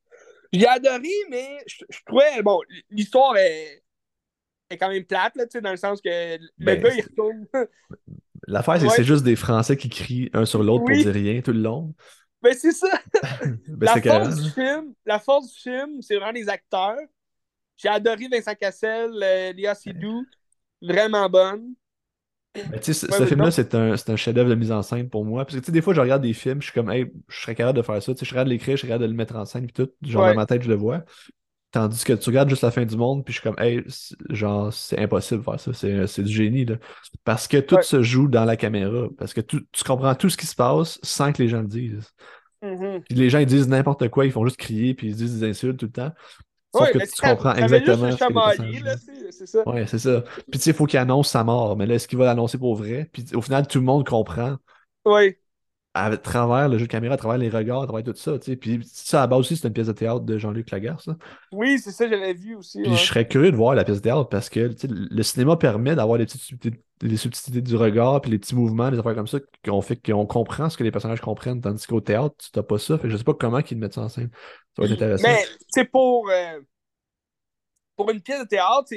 J'ai 0.52 0.66
adoré, 0.66 1.10
mais 1.30 1.58
je, 1.66 1.84
je 1.90 1.98
trouvais, 2.06 2.42
bon, 2.42 2.60
l'histoire 2.90 3.36
est, 3.36 3.82
est 4.70 4.78
quand 4.78 4.88
même 4.88 5.04
plate, 5.04 5.36
là, 5.36 5.46
tu 5.46 5.52
sais, 5.52 5.60
dans 5.60 5.70
le 5.70 5.76
sens 5.76 6.00
que 6.00 6.08
le 6.38 6.48
Ben, 6.58 6.80
gars, 6.80 6.94
il 6.94 7.02
retourne. 7.02 7.46
L'affaire, 8.46 8.80
c'est 8.80 8.86
que 8.86 8.92
c'est 8.92 9.04
juste 9.04 9.24
des 9.24 9.36
Français 9.36 9.76
qui 9.76 9.88
crient 9.88 10.30
un 10.32 10.46
sur 10.46 10.62
l'autre 10.62 10.84
Oui. 10.84 11.04
pour 11.04 11.12
dire 11.12 11.22
rien 11.22 11.40
tout 11.42 11.52
le 11.52 11.60
long. 11.60 11.94
Mais 12.42 12.54
c'est 12.54 12.72
ça. 12.72 12.88
Ben, 13.68 13.86
la 13.86 14.00
force 14.00 14.42
du 14.42 14.50
film, 14.50 14.94
la 15.04 15.18
force 15.18 15.52
du 15.52 15.60
film, 15.60 16.02
c'est 16.02 16.16
vraiment 16.16 16.32
les 16.32 16.48
acteurs. 16.48 16.98
J'ai 17.76 17.88
adoré 17.88 18.28
Vincent 18.28 18.54
Cassel, 18.54 19.10
euh, 19.22 19.52
Léa 19.52 19.74
Seydoux, 19.74 20.24
vraiment 20.80 21.28
bonne. 21.28 21.74
Mais 22.70 22.80
tu 22.80 22.92
sais, 22.92 23.06
ce, 23.06 23.10
Ouais, 23.10 23.18
ce 23.18 23.22
mais 23.22 23.26
film-là, 23.26 23.50
c'est 23.50 23.74
un, 23.74 23.96
c'est 23.96 24.10
un 24.10 24.16
chef-d'œuvre 24.16 24.50
de 24.50 24.54
mise 24.54 24.72
en 24.72 24.82
scène 24.82 25.08
pour 25.08 25.24
moi. 25.24 25.44
Parce 25.44 25.54
que 25.56 25.60
tu 25.60 25.66
sais, 25.66 25.72
des 25.72 25.82
fois, 25.82 25.94
je 25.94 26.00
regarde 26.00 26.22
des 26.22 26.32
films, 26.34 26.60
je 26.60 26.66
suis 26.66 26.72
comme, 26.74 26.90
hey, 26.90 27.06
je 27.28 27.40
serais 27.40 27.54
capable 27.54 27.76
de 27.78 27.82
faire 27.82 28.02
ça. 28.02 28.12
Tu 28.14 28.18
sais, 28.20 28.24
je 28.24 28.30
serais 28.30 28.36
capable 28.38 28.48
de 28.50 28.54
l'écrire, 28.54 28.76
je 28.76 28.80
serais 28.82 28.88
capable 28.88 29.04
de 29.04 29.10
le 29.10 29.16
mettre 29.16 29.36
en 29.36 29.44
scène, 29.44 29.66
puis 29.66 29.72
tout. 29.72 29.90
Genre, 30.02 30.22
Ouais. 30.22 30.30
dans 30.30 30.34
ma 30.34 30.46
tête, 30.46 30.62
je 30.62 30.68
le 30.68 30.74
vois. 30.74 31.04
Tandis 31.72 32.04
que 32.04 32.14
tu 32.14 32.30
regardes 32.30 32.48
juste 32.50 32.62
la 32.62 32.70
fin 32.70 32.84
du 32.86 32.96
monde, 32.96 33.24
puis 33.24 33.34
je 33.34 33.40
suis 33.40 33.48
comme, 33.50 33.58
hey, 33.62 33.84
genre, 34.30 34.72
c'est 34.72 34.98
impossible 34.98 35.40
de 35.40 35.44
faire 35.44 35.60
ça. 35.60 35.72
C'est 35.74 36.06
c'est 36.06 36.22
du 36.22 36.32
génie, 36.32 36.64
là. 36.64 36.76
Parce 37.24 37.48
que 37.48 37.58
tout 37.58 37.76
Ouais. 37.76 37.82
se 37.82 38.02
joue 38.02 38.28
dans 38.28 38.44
la 38.46 38.56
caméra. 38.56 39.08
Parce 39.18 39.34
que 39.34 39.40
tu, 39.42 39.66
tu 39.72 39.84
comprends 39.84 40.14
tout 40.14 40.30
ce 40.30 40.36
qui 40.38 40.46
se 40.46 40.56
passe 40.56 40.98
sans 41.02 41.32
que 41.32 41.42
les 41.42 41.48
gens 41.48 41.60
le 41.62 41.68
disent. 41.68 42.10
Mhm. 42.62 43.02
Puis 43.08 43.14
les 43.18 43.30
gens, 43.30 43.38
ils 43.38 43.46
disent 43.46 43.68
n'importe 43.68 44.08
quoi, 44.08 44.26
ils 44.26 44.32
font 44.32 44.44
juste 44.44 44.56
crier, 44.58 44.94
puis 44.94 45.08
ils 45.08 45.16
disent 45.16 45.40
des 45.40 45.48
insultes 45.50 45.78
tout 45.78 45.86
le 45.86 45.92
temps. 45.92 46.12
Sauf 46.74 46.82
Ouais, 46.86 46.92
que 46.92 46.98
tu 46.98 47.22
comprends 47.22 47.54
exactement 47.54 48.10
c'est 49.30 49.46
ça. 49.46 49.68
Ouais, 49.68 49.86
c'est 49.86 49.98
ça. 49.98 50.22
Puis 50.50 50.58
tu 50.58 50.60
sais, 50.60 50.70
il 50.70 50.76
faut 50.76 50.86
qu'il 50.86 50.98
annonce 50.98 51.28
sa 51.30 51.44
mort. 51.44 51.76
Mais 51.76 51.86
là, 51.86 51.94
est-ce 51.94 52.08
qu'il 52.08 52.18
va 52.18 52.26
l'annoncer 52.26 52.58
pour 52.58 52.74
vrai? 52.76 53.08
Puis 53.12 53.24
au 53.34 53.40
final, 53.42 53.66
tout 53.66 53.78
le 53.78 53.84
monde 53.84 54.06
comprend 54.06 54.56
Ouais. 55.04 55.38
à 55.94 56.16
travers 56.16 56.68
le 56.68 56.78
jeu 56.78 56.86
de 56.86 56.90
caméra, 56.90 57.14
à 57.14 57.16
travers 57.16 57.38
les 57.38 57.48
regards, 57.48 57.82
à 57.82 57.86
travers 57.86 58.04
tout 58.04 58.14
ça. 58.14 58.38
Puis 58.38 58.80
ça, 58.84 59.18
à 59.18 59.20
la 59.22 59.26
base 59.26 59.40
aussi, 59.40 59.56
c'est 59.56 59.66
une 59.66 59.74
pièce 59.74 59.86
de 59.88 59.92
théâtre 59.92 60.20
de 60.20 60.38
Jean-Luc 60.38 60.70
Lagarce. 60.70 61.06
là. 61.08 61.16
Oui, 61.52 61.78
c'est 61.78 61.90
ça, 61.90 62.06
je 62.06 62.12
l'avais 62.12 62.34
vu 62.34 62.54
aussi. 62.54 62.82
Puis 62.82 62.90
ouais. 62.90 62.96
je 62.96 63.04
serais 63.04 63.26
curieux 63.26 63.50
de 63.50 63.56
voir 63.56 63.74
la 63.74 63.84
pièce 63.84 63.98
de 63.98 64.02
théâtre 64.02 64.28
parce 64.28 64.48
que 64.50 64.70
le 64.86 65.22
cinéma 65.22 65.56
permet 65.56 65.94
d'avoir 65.96 66.18
les 66.18 66.26
petites 66.26 66.42
subtilités, 66.42 66.82
les 67.00 67.16
subtilités 67.16 67.62
du 67.62 67.76
regard, 67.76 68.20
puis 68.20 68.30
les 68.30 68.38
petits 68.38 68.54
mouvements, 68.56 68.90
les 68.90 68.98
affaires 68.98 69.14
comme 69.14 69.26
ça, 69.28 69.38
qu'on 69.64 69.80
fait 69.82 69.96
qu'on 69.96 70.26
comprend 70.26 70.68
ce 70.68 70.76
que 70.76 70.84
les 70.84 70.90
personnages 70.90 71.20
comprennent. 71.20 71.60
Tandis 71.60 71.86
qu'au 71.86 72.00
théâtre, 72.00 72.34
tu 72.38 72.50
n'as 72.56 72.62
pas 72.62 72.78
ça. 72.78 72.96
Fait 72.98 73.04
que 73.04 73.10
je 73.10 73.16
sais 73.16 73.24
pas 73.24 73.34
comment 73.34 73.60
ils 73.60 73.78
mettent 73.78 73.94
ça 73.94 74.02
en 74.02 74.08
scène. 74.08 74.30
Ça 74.78 74.86
va 74.86 74.92
être 74.92 75.02
intéressant. 75.02 75.28
Mais, 75.28 75.44
c'est 75.68 75.84
pour, 75.84 76.30
euh, 76.30 76.60
pour 77.96 78.10
une 78.10 78.20
pièce 78.22 78.40
de 78.40 78.46
théâtre, 78.46 78.92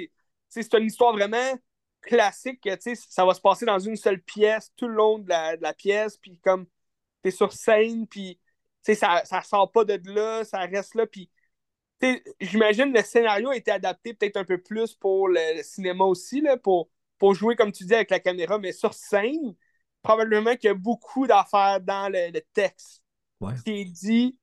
c'est 0.50 0.74
une 0.74 0.86
histoire 0.86 1.14
vraiment 1.14 1.58
classique. 2.02 2.62
que, 2.62 2.76
tu 2.76 2.96
sais, 2.96 3.02
Ça 3.10 3.26
va 3.26 3.34
se 3.34 3.42
passer 3.42 3.66
dans 3.66 3.80
une 3.80 3.96
seule 3.96 4.22
pièce 4.22 4.72
tout 4.76 4.88
le 4.88 4.94
long 4.94 5.20
de 5.20 5.30
la, 5.30 5.58
de 5.58 5.62
la 5.62 5.74
pièce, 5.74 6.18
puis 6.18 6.38
comme 6.44 6.68
t'es 7.22 7.32
sur 7.32 7.52
scène, 7.52 8.08
puis 8.08 8.40
tu 8.84 8.94
sais, 8.94 8.96
ça, 8.96 9.24
ça 9.26 9.42
sort 9.42 9.72
pas 9.72 9.86
de 9.86 10.00
là, 10.10 10.44
ça 10.44 10.60
reste 10.60 10.96
là, 10.96 11.06
puis 11.06 11.30
tu 12.00 12.08
sais, 12.08 12.24
j'imagine 12.40 12.92
le 12.94 13.02
scénario 13.04 13.50
a 13.50 13.56
été 13.56 13.70
adapté 13.72 14.14
peut-être 14.14 14.38
un 14.38 14.46
peu 14.46 14.60
plus 14.60 14.96
pour 14.96 15.28
le, 15.28 15.58
le 15.58 15.64
cinéma 15.64 16.04
aussi, 16.06 16.42
là, 16.42 16.58
pour 16.58 16.90
pour 17.22 17.36
jouer, 17.36 17.56
comme 17.56 17.72
tu 17.72 17.86
dis, 17.86 17.94
avec 17.94 18.10
la 18.10 18.20
caméra, 18.20 18.58
mais 18.58 18.72
sur 18.72 18.96
scène, 18.96 19.54
probablement 20.02 20.56
qu'il 20.56 20.70
y 20.70 20.72
a 20.72 20.74
beaucoup 20.74 21.28
d'affaires 21.28 21.80
dans 21.80 22.12
le, 22.12 22.40
texte 22.52 23.04
Ouais. 23.40 23.54
qui 23.64 23.82
est 23.82 23.86
dit. 23.86 24.40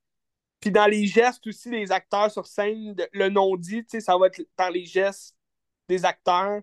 Puis 0.60 0.70
dans 0.72 0.86
les 0.86 1.06
gestes 1.06 1.46
aussi 1.46 1.70
des 1.70 1.92
acteurs 1.92 2.30
sur 2.30 2.46
scène, 2.46 2.96
le 3.12 3.28
non-dit, 3.28 3.84
ça 4.00 4.16
va 4.18 4.26
être 4.26 4.42
dans 4.56 4.68
les 4.70 4.84
gestes 4.84 5.36
des 5.88 6.04
acteurs. 6.04 6.60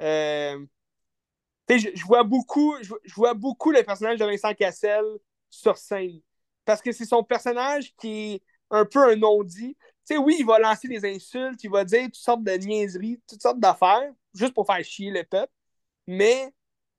Euh, 0.00 0.64
je, 1.68 1.88
je 1.94 2.04
vois 2.04 2.22
beaucoup, 2.24 2.74
je, 2.82 2.92
je 3.04 3.14
vois 3.14 3.34
beaucoup 3.34 3.70
le 3.70 3.82
personnage 3.82 4.18
de 4.18 4.24
Vincent 4.24 4.54
Cassel 4.54 5.04
sur 5.50 5.76
scène. 5.76 6.20
Parce 6.64 6.80
que 6.82 6.92
c'est 6.92 7.04
son 7.04 7.24
personnage 7.24 7.94
qui 7.96 8.34
est 8.34 8.42
un 8.70 8.84
peu 8.84 9.00
un 9.10 9.16
non-dit. 9.16 9.76
Tu 10.06 10.14
sais, 10.14 10.16
oui, 10.16 10.36
il 10.38 10.46
va 10.46 10.58
lancer 10.58 10.88
des 10.88 11.04
insultes, 11.04 11.62
il 11.64 11.70
va 11.70 11.84
dire 11.84 12.04
toutes 12.04 12.14
sortes 12.16 12.44
de 12.44 12.52
niaiseries, 12.52 13.20
toutes 13.28 13.42
sortes 13.42 13.60
d'affaires, 13.60 14.10
juste 14.34 14.54
pour 14.54 14.66
faire 14.66 14.82
chier 14.84 15.10
le 15.10 15.24
peuple. 15.24 15.52
Mais 16.06 16.52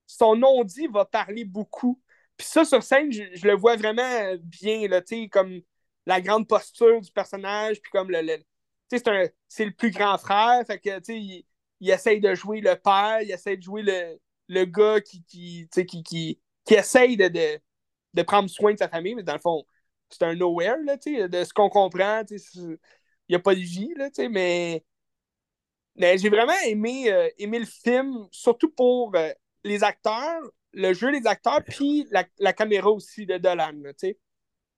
son 0.08 0.36
non-dit 0.36 0.88
va 0.88 1.06
parler 1.06 1.46
beaucoup. 1.46 2.02
Puis 2.38 2.48
ça, 2.48 2.66
sur 2.66 2.84
scène, 2.84 3.12
je, 3.12 3.24
je 3.34 3.48
le 3.48 3.56
vois 3.56 3.76
vraiment 3.78 4.36
bien, 4.44 4.88
là, 4.88 5.02
tu 5.02 5.24
sais, 5.24 5.30
comme 5.30 5.62
la 6.06 6.22
grande 6.22 6.48
posture 6.48 7.02
du 7.02 7.12
personnage, 7.12 7.82
puis 7.82 7.92
comme 7.92 8.12
le. 8.12 8.22
le- 8.22 8.44
c'est 8.90 9.04
c'est 9.48 9.66
le 9.66 9.72
plus 9.72 9.92
grand 9.92 10.18
frère, 10.18 10.64
fait 10.68 10.80
que, 10.80 11.00
tu 11.00 11.16
il, 11.16 11.46
il 11.80 11.90
essaye 11.90 12.20
de 12.20 12.34
jouer 12.36 12.62
le 12.62 12.76
père, 12.76 13.22
il 13.22 13.32
essaye 13.32 13.58
de 13.58 13.64
jouer 13.64 13.82
le, 13.84 14.20
le 14.50 14.66
gars 14.66 15.02
qui, 15.02 15.24
qui, 15.26 15.68
qui, 15.72 16.04
qui, 16.04 16.40
qui 16.66 16.74
essaye 16.76 17.18
de, 17.18 17.28
de, 17.28 17.60
de 18.14 18.22
prendre 18.24 18.50
soin 18.50 18.74
de 18.74 18.80
sa 18.80 18.90
famille, 18.90 19.16
mais 19.16 19.24
dans 19.24 19.34
le 19.34 19.40
fond, 19.40 19.66
c'est 20.10 20.24
un 20.24 20.36
nowhere, 20.36 20.78
là, 20.86 20.98
de 20.98 21.44
ce 21.44 21.54
qu'on 21.54 21.70
comprend, 21.70 22.24
il 22.30 22.78
n'y 23.30 23.36
a 23.36 23.40
pas 23.40 23.56
de 23.56 23.60
vie, 23.62 23.94
là, 23.98 24.10
mais, 24.30 24.84
mais 25.96 26.18
j'ai 26.18 26.30
vraiment 26.30 26.54
aimé, 26.66 27.12
euh, 27.12 27.30
aimé 27.38 27.60
le 27.60 27.66
film, 27.66 28.28
surtout 28.32 28.70
pour 28.72 29.16
euh, 29.16 29.32
les 29.64 29.84
acteurs, 29.84 30.42
le 30.74 30.94
jeu 30.94 31.12
des 31.12 31.28
acteurs, 31.28 31.64
puis 31.64 32.08
la, 32.12 32.26
la 32.40 32.54
caméra 32.54 32.90
aussi 32.92 33.26
de 33.26 33.38
Dolan, 33.38 33.74
tu 33.74 33.94
sais. 33.98 34.18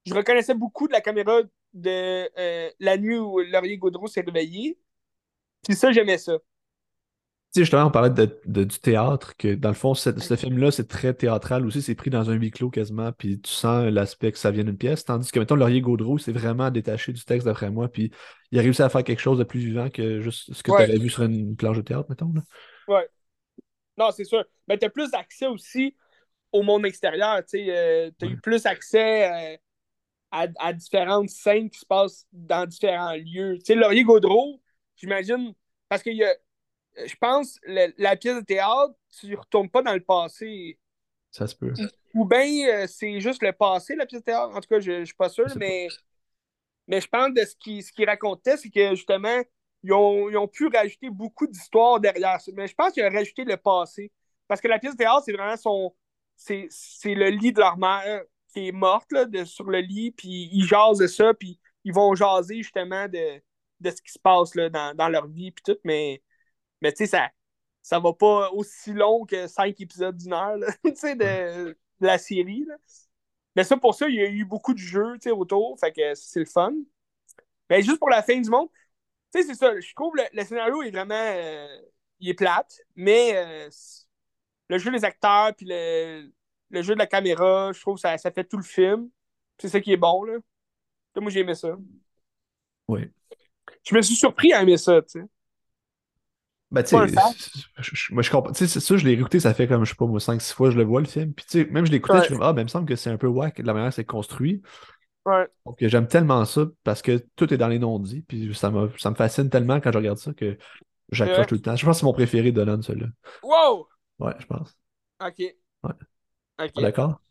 Je 0.06 0.14
reconnaissais 0.14 0.54
beaucoup 0.54 0.88
de 0.88 0.94
la 0.94 1.02
caméra 1.02 1.42
de 1.74 2.30
euh, 2.40 2.70
la 2.80 2.98
nuit 2.98 3.18
où 3.18 3.40
Laurier 3.40 3.78
Gaudreau 3.78 4.08
s'est 4.08 4.22
réveillé, 4.22 4.78
puis 5.64 5.76
ça, 5.76 5.92
j'aimais 5.92 6.18
ça. 6.18 6.38
Tu 7.54 7.62
sais, 7.62 7.66
justement, 7.66 7.86
on 7.86 7.92
parlait 7.92 8.10
de, 8.10 8.40
de- 8.46 8.64
du 8.66 8.80
théâtre, 8.80 9.36
que 9.38 9.56
dans 9.56 9.70
le 9.70 9.76
fond, 9.76 9.94
ce, 9.94 10.18
ce 10.20 10.36
film-là, 10.36 10.72
c'est 10.72 10.88
très 10.90 11.14
théâtral 11.14 11.66
aussi, 11.66 11.82
c'est 11.82 11.96
pris 11.96 12.10
dans 12.10 12.30
un 12.30 12.34
huis 12.34 12.52
clos 12.52 12.70
quasiment, 12.70 13.12
puis 13.14 13.40
tu 13.40 13.50
sens 13.52 13.86
l'aspect 13.86 14.32
que 14.34 14.38
ça 14.38 14.52
vient 14.52 14.66
d'une 14.66 14.78
pièce, 14.78 15.06
tandis 15.06 15.32
que, 15.32 15.40
mettons, 15.40 15.56
Laurier 15.56 15.80
Gaudreau, 15.82 16.18
c'est 16.18 16.34
vraiment 16.34 16.70
détaché 16.70 17.14
du 17.14 17.24
texte, 17.24 17.46
d'après 17.48 17.70
moi, 17.72 17.88
puis 17.88 18.12
il 18.52 18.60
a 18.60 18.62
réussi 18.62 18.82
à 18.82 18.90
faire 18.90 19.04
quelque 19.06 19.22
chose 19.22 19.38
de 19.40 19.46
plus 19.46 19.60
vivant 19.60 19.90
que 19.90 20.20
juste 20.22 20.54
ce 20.54 20.64
que 20.64 20.72
Ouais. 20.72 20.86
tu 20.86 20.92
aurais 20.92 21.00
vu 21.02 21.10
sur 21.10 21.24
une 21.24 21.56
planche 21.56 21.78
de 21.78 21.82
théâtre, 21.82 22.08
mettons. 22.10 22.34
Là. 22.34 22.42
Ouais. 22.90 23.08
Non, 23.98 24.12
c'est 24.12 24.26
sûr. 24.26 24.44
Mais 24.68 24.78
tu 24.78 24.86
as 24.86 24.90
plus 24.90 25.14
accès 25.14 25.48
aussi 25.48 25.96
au 26.52 26.62
monde 26.62 26.86
extérieur. 26.86 27.42
Tu 27.46 27.72
as 27.72 28.08
Ouais. 28.08 28.12
eu 28.22 28.38
plus 28.42 28.66
accès 28.66 29.54
euh, 29.54 29.58
à, 30.44 30.48
à 30.60 30.74
différentes 30.74 31.30
scènes 31.30 31.70
qui 31.70 31.80
se 31.80 31.86
passent 31.86 32.28
dans 32.32 32.66
différents 32.66 33.14
lieux. 33.14 33.58
Tu 33.60 33.66
sais, 33.66 33.76
Laurier 33.76 34.04
Gaudreau, 34.04 34.62
j'imagine, 34.96 35.54
parce 35.90 36.04
que 36.04 36.10
a, 36.24 36.34
je 37.06 37.16
pense, 37.16 37.60
le- 37.64 37.94
la 37.98 38.16
pièce 38.16 38.36
de 38.38 38.42
théâtre, 38.42 38.94
tu 39.20 39.28
ne 39.28 39.38
retournes 39.38 39.70
pas 39.70 39.82
dans 39.82 39.94
le 39.94 40.02
passé. 40.02 40.80
Ça 41.32 41.48
se 41.48 41.56
peut. 41.56 41.74
Ou 42.14 42.26
bien 42.26 42.46
euh, 42.70 42.88
c'est 42.88 43.20
juste 43.20 43.44
le 43.44 43.52
passé, 43.52 43.96
la 43.96 44.06
pièce 44.06 44.22
de 44.22 44.26
théâtre. 44.26 44.56
En 44.56 44.62
tout 44.62 44.70
cas, 44.70 44.80
je 44.80 44.92
ne 44.92 45.06
suis 45.06 45.16
pas 45.16 45.30
sûr, 45.30 45.48
mais, 45.58 45.88
mais 46.88 47.02
je 47.02 47.08
pense 47.08 47.34
de 47.34 47.44
ce 47.44 47.56
qu'il 47.56 47.84
ce 47.84 47.92
qu'il 47.92 48.06
racontait, 48.08 48.58
c'est 48.58 48.70
que 48.70 48.96
justement, 48.96 49.42
ils 49.84 49.94
ont, 49.94 50.30
ils 50.30 50.38
ont 50.38 50.48
pu 50.48 50.68
rajouter 50.68 51.10
beaucoup 51.10 51.48
d'histoires 51.48 52.00
derrière 52.00 52.40
ça. 52.42 52.52
Mais 52.56 52.68
je 52.68 52.76
pense 52.76 52.94
qu'ils 52.94 53.04
ont 53.06 53.10
rajouté 53.12 53.44
le 53.44 53.58
passé. 53.58 54.12
Parce 54.48 54.62
que 54.62 54.68
la 54.68 54.80
pièce 54.80 54.94
de 54.94 54.98
théâtre, 54.98 55.24
c'est 55.26 55.34
vraiment 55.34 55.58
son. 55.58 55.96
C'est 56.36 56.68
le 57.06 57.30
lit 57.30 57.54
de 57.54 57.60
leur 57.60 57.78
mère 57.78 58.24
qui 58.56 58.68
est 58.70 58.72
morte 58.72 59.12
là, 59.12 59.26
de, 59.26 59.44
sur 59.46 59.66
le 59.66 59.80
lit, 59.82 60.12
puis 60.12 60.50
ils 60.54 60.66
jasent 60.66 61.00
de 61.00 61.08
ça, 61.08 61.34
puis 61.34 61.60
ils 61.84 61.94
vont 61.94 62.16
jaser 62.16 62.58
justement 62.64 63.08
de, 63.08 63.42
de 63.82 63.90
ce 63.92 64.02
qui 64.02 64.12
se 64.12 64.20
passe 64.20 64.56
là, 64.56 64.70
dans, 64.70 64.96
dans 64.96 65.10
leur 65.10 65.28
vie, 65.28 65.52
puis 65.52 65.64
tout. 65.66 65.78
Mais, 65.84 66.24
mais 66.82 66.92
tu 66.94 67.00
sais, 67.00 67.08
ça, 67.08 67.30
ça 67.82 68.00
va 68.00 68.14
pas 68.14 68.52
aussi 68.52 68.94
long 68.94 69.26
que 69.26 69.48
cinq 69.48 69.80
épisodes 69.82 70.18
d'une 70.18 70.34
heure 70.34 70.58
de, 70.86 71.16
de 71.74 71.78
la 72.02 72.18
série. 72.18 72.66
Là. 72.68 72.76
Mais 73.56 73.64
ça, 73.64 73.78
pour 73.78 73.96
ça, 73.96 74.08
il 74.10 74.16
y 74.16 74.22
a 74.22 74.30
eu 74.30 74.46
beaucoup 74.46 74.74
de 74.74 74.80
jeux 74.80 75.18
autour, 75.32 75.80
fait 75.80 75.94
que 75.94 76.16
c'est 76.16 76.40
le 76.42 76.46
fun. 76.46 76.74
Mais 77.70 77.82
juste 77.82 78.00
pour 78.00 78.10
la 78.10 78.22
fin 78.24 78.40
du 78.40 78.50
monde, 78.50 78.70
tu 79.34 79.42
sais, 79.42 79.48
c'est 79.48 79.56
ça. 79.56 79.80
Je 79.80 79.94
trouve 79.96 80.16
le, 80.16 80.24
le 80.34 80.44
scénario 80.46 80.84
est 80.84 80.92
vraiment. 80.92 81.16
euh, 81.16 81.68
il 82.20 82.30
est 82.30 82.34
plate, 82.36 82.80
mais 82.96 83.34
euh, 83.36 83.70
le 84.70 84.78
jeu 84.78 84.92
des 84.92 85.06
acteurs, 85.06 85.54
puis 85.56 85.66
le, 85.70 86.32
le 86.70 86.82
jeu 86.82 86.94
de 86.94 87.00
la 87.00 87.08
caméra, 87.08 87.72
je 87.74 87.80
trouve 87.82 87.96
que 87.96 88.02
ça, 88.02 88.18
ça 88.18 88.32
fait 88.32 88.44
tout 88.44 88.58
le 88.58 88.64
film. 88.64 89.10
C'est 89.60 89.70
ça 89.70 89.80
qui 89.80 89.94
est 89.94 89.98
bon, 89.98 90.24
là. 90.24 90.38
Moi, 91.18 91.32
j'ai 91.32 91.42
aimé 91.42 91.56
ça. 91.56 91.78
Oui. 92.88 93.10
Je 93.84 93.96
me 93.96 94.02
suis 94.02 94.16
surpris 94.16 94.54
à 94.54 94.62
aimer 94.62 94.78
ça, 94.78 95.02
tu 95.02 95.20
sais. 95.20 95.26
Ben, 96.72 96.84
tu 96.84 96.90
sais, 96.90 96.98
moi, 98.12 98.22
je 98.24 98.30
comprends. 98.32 98.52
Tu 98.52 98.66
sais, 98.66 98.68
c'est 98.68 98.80
ça, 98.80 98.98
je 98.98 99.06
l'ai 99.06 99.16
réécouté, 99.16 99.40
ça 99.40 99.54
fait 99.54 99.68
comme, 99.68 99.86
je 99.86 99.92
sais 99.92 99.96
pas, 99.96 100.08
moi, 100.08 100.20
5-6 100.20 100.54
fois, 100.54 100.72
je 100.72 100.78
le 100.78 100.84
vois, 100.84 101.00
le 101.00 101.08
film. 101.08 101.34
Puis, 101.34 101.46
tu 101.46 101.64
sais, 101.64 101.70
même 101.72 101.86
je 101.86 101.92
l'ai 101.92 101.98
écouté, 101.98 102.16
Ouais. 102.16 102.20
je 102.22 102.26
suis 102.26 102.34
comme, 102.34 102.44
ah, 102.44 102.52
ben, 102.54 102.64
il 102.64 102.66
me 102.66 102.70
semble 102.70 102.88
que 102.88 102.96
c'est 102.96 103.10
un 103.10 103.18
peu 103.18 103.28
whack 103.28 103.62
de 103.62 103.68
la 103.68 103.74
manière 103.74 103.90
que 103.90 103.96
c'est 103.96 104.04
construit. 104.04 104.62
Ouais. 105.26 105.48
Donc, 105.66 105.78
j'aime 105.80 106.08
tellement 106.08 106.44
ça 106.46 106.66
parce 106.84 107.02
que 107.02 107.26
tout 107.36 107.54
est 107.54 107.58
dans 107.58 107.68
les 107.68 107.80
non-dits. 107.80 108.24
Puis, 108.24 108.54
ça 108.56 108.72
me, 108.72 108.90
ça 108.98 109.10
me 109.10 109.16
fascine 109.16 109.50
tellement 109.50 109.80
quand 109.80 109.92
je 109.92 109.98
regarde 109.98 110.18
ça 110.18 110.34
que 110.34 110.58
j'accroche 111.12 111.48
tout 111.48 111.56
le 111.56 111.62
temps. 111.62 111.76
Je 111.76 111.86
pense 111.86 111.98
que 111.98 112.00
c'est 112.02 112.06
mon 112.06 112.14
préféré 112.14 112.52
de 112.52 112.56
Dolan, 112.64 112.82
celui-là. 112.82 113.08
Wow! 113.44 113.88
Ouais, 114.20 114.34
je 114.40 114.46
pense. 114.46 114.76
OK. 115.22 115.40
Ouais. 115.84 115.94
Pas 116.58 116.82
d'accord? 116.82 117.22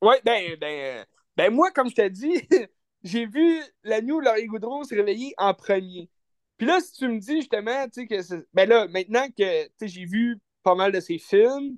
Ouais, 0.00 0.20
ben, 0.24 0.56
ben, 0.56 1.04
ben 1.36 1.52
moi, 1.52 1.70
comme 1.70 1.88
je 1.90 1.94
t'ai 1.94 2.10
dit, 2.10 2.40
j'ai 3.02 3.26
vu 3.26 3.60
la 3.82 4.00
nuit 4.00 4.12
où 4.12 4.20
Laurie 4.20 4.46
Goudreau 4.46 4.84
s'est 4.84 4.96
réveillé 4.96 5.34
en 5.38 5.54
premier. 5.54 6.10
Puis 6.56 6.66
là, 6.66 6.80
si 6.80 6.92
tu 6.92 7.08
me 7.08 7.18
dis 7.18 7.36
justement, 7.36 7.84
tu 7.86 8.02
sais, 8.02 8.06
que 8.06 8.22
c'est- 8.22 8.46
ben 8.52 8.68
là, 8.68 8.86
maintenant 8.88 9.26
que 9.36 9.68
j'ai 9.82 10.04
vu 10.04 10.38
pas 10.62 10.74
mal 10.74 10.92
de 10.92 11.00
ses 11.00 11.18
films, 11.18 11.76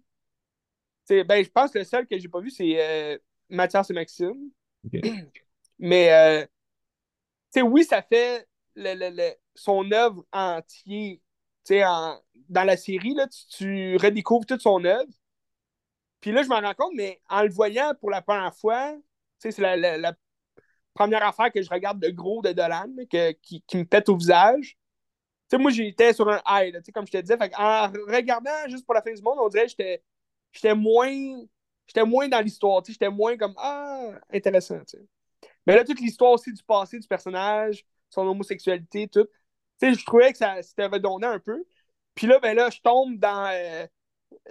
ben, 1.08 1.44
je 1.44 1.50
pense 1.50 1.70
que 1.70 1.78
le 1.78 1.84
seul 1.84 2.06
que 2.06 2.18
j'ai 2.18 2.28
pas 2.28 2.40
vu, 2.40 2.50
c'est 2.50 2.74
euh, 2.80 3.18
Mathias 3.48 3.90
et 3.90 3.94
Maxime. 3.94 4.50
Mais, 5.78 6.12
euh, 6.12 6.46
tu 7.52 7.60
sais, 7.60 7.62
oui, 7.62 7.84
ça 7.84 8.02
fait 8.02 8.46
le, 8.74 8.94
le- 8.94 9.10
le- 9.16 9.34
son 9.54 9.90
œuvre 9.92 10.24
entière. 10.32 11.16
Tu 11.64 11.74
sais, 11.74 11.84
en- 11.84 12.20
dans 12.48 12.64
la 12.64 12.76
série, 12.76 13.14
là, 13.14 13.26
tu, 13.28 13.46
tu 13.48 13.96
redécouvres 13.96 14.46
toute 14.46 14.60
son 14.60 14.84
œuvre. 14.84 15.10
Puis 16.26 16.34
là, 16.34 16.42
je 16.42 16.48
m'en 16.48 16.60
rends 16.60 16.74
compte, 16.74 16.90
mais 16.96 17.20
en 17.28 17.44
le 17.44 17.50
voyant 17.50 17.94
pour 18.00 18.10
la 18.10 18.20
première 18.20 18.52
fois, 18.52 18.96
c'est 19.38 19.56
la, 19.58 19.76
la- 19.76 19.96
la 19.96 20.12
première 20.92 21.24
affaire 21.24 21.52
que 21.52 21.62
je 21.62 21.70
regarde 21.70 22.00
de 22.00 22.08
gros 22.10 22.42
de 22.42 22.50
Dolan, 22.50 22.92
que- 23.08 23.30
qui, 23.30 23.62
me 23.74 23.84
pète 23.84 24.08
au 24.08 24.16
visage. 24.16 24.76
Moi, 25.52 25.70
j'étais 25.70 26.12
sur 26.12 26.28
un 26.28 26.42
high, 26.48 26.74
là, 26.74 26.80
comme 26.92 27.06
je 27.06 27.12
te 27.12 27.18
disais. 27.18 27.38
En 27.56 27.92
regardant 28.08 28.50
juste 28.68 28.84
pour 28.84 28.94
la 28.94 29.02
fin 29.02 29.14
du 29.14 29.22
monde, 29.22 29.38
on 29.40 29.48
dirait 29.48 29.68
que 29.68 29.72
j'étais 30.52 30.74
moins, 30.74 31.44
moins 32.04 32.28
dans 32.28 32.40
l'histoire. 32.40 32.82
J'étais 32.84 33.08
moins 33.10 33.36
comme 33.36 33.54
Ah, 33.58 34.10
intéressant. 34.32 34.80
Mais 35.66 35.76
là, 35.76 35.84
toute 35.84 36.00
l'histoire 36.00 36.32
aussi 36.32 36.52
du 36.52 36.62
passé 36.64 36.98
du 36.98 37.06
personnage, 37.08 37.86
son 38.10 38.26
homosexualité, 38.26 39.08
tout. 39.08 39.28
Je 39.80 40.04
trouvais 40.04 40.32
que 40.32 40.38
ça 40.38 40.62
c'était 40.62 40.86
redondant 40.86 41.30
un 41.30 41.38
peu. 41.40 41.64
Puis 42.16 42.26
là, 42.26 42.40
ben 42.40 42.56
là, 42.56 42.70
je 42.70 42.80
tombe 42.80 43.16
dans 43.18 43.46
euh, 43.52 43.86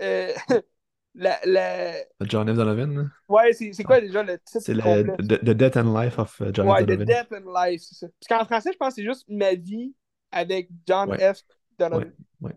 euh, 0.01 0.33
la, 1.15 1.39
la- 1.45 1.95
John 2.21 2.47
F. 2.53 2.57
Donovan. 2.57 3.09
Ouais, 3.27 3.53
c'est 3.53 3.83
quoi 3.83 4.01
déjà 4.01 4.21
le 4.23 4.37
titre 4.39 4.59
c'est 4.59 4.73
le 4.73 4.81
the, 5.17 5.39
The 5.43 5.49
Death 5.51 5.77
and 5.77 5.97
Life 5.99 6.19
of 6.19 6.39
uh, 6.41 6.45
John 6.53 6.67
F. 6.67 6.71
Ouais, 6.71 6.83
The 6.83 6.87
Donovan. 6.87 7.05
Death 7.05 7.31
and 7.31 7.53
Life, 7.65 7.81
c'est 7.83 7.95
ça. 7.95 8.07
Parce 8.19 8.39
qu'en 8.41 8.45
français, 8.45 8.71
je 8.73 8.77
pense 8.77 8.89
que 8.89 8.95
c'est 9.01 9.07
juste 9.07 9.25
Ma 9.29 9.53
vie 9.55 9.93
avec 10.31 10.69
John 10.85 11.09
Ouais. 11.09 11.33
F. 11.33 11.41
Donovan. 11.79 12.11
Ouais. 12.41 12.51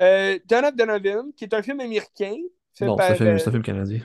Euh, 0.00 0.38
John 0.48 0.64
F. 0.64 0.74
Donovan, 0.76 1.32
qui 1.34 1.44
est 1.44 1.54
un 1.54 1.62
film 1.62 1.80
américain. 1.80 2.36
Non, 2.80 2.96
par, 2.96 3.06
c'est 3.06 3.12
un 3.12 3.16
film, 3.16 3.28
euh, 3.28 3.38
c'est 3.38 3.48
un 3.48 3.52
film 3.52 3.62
canadien. 3.62 4.00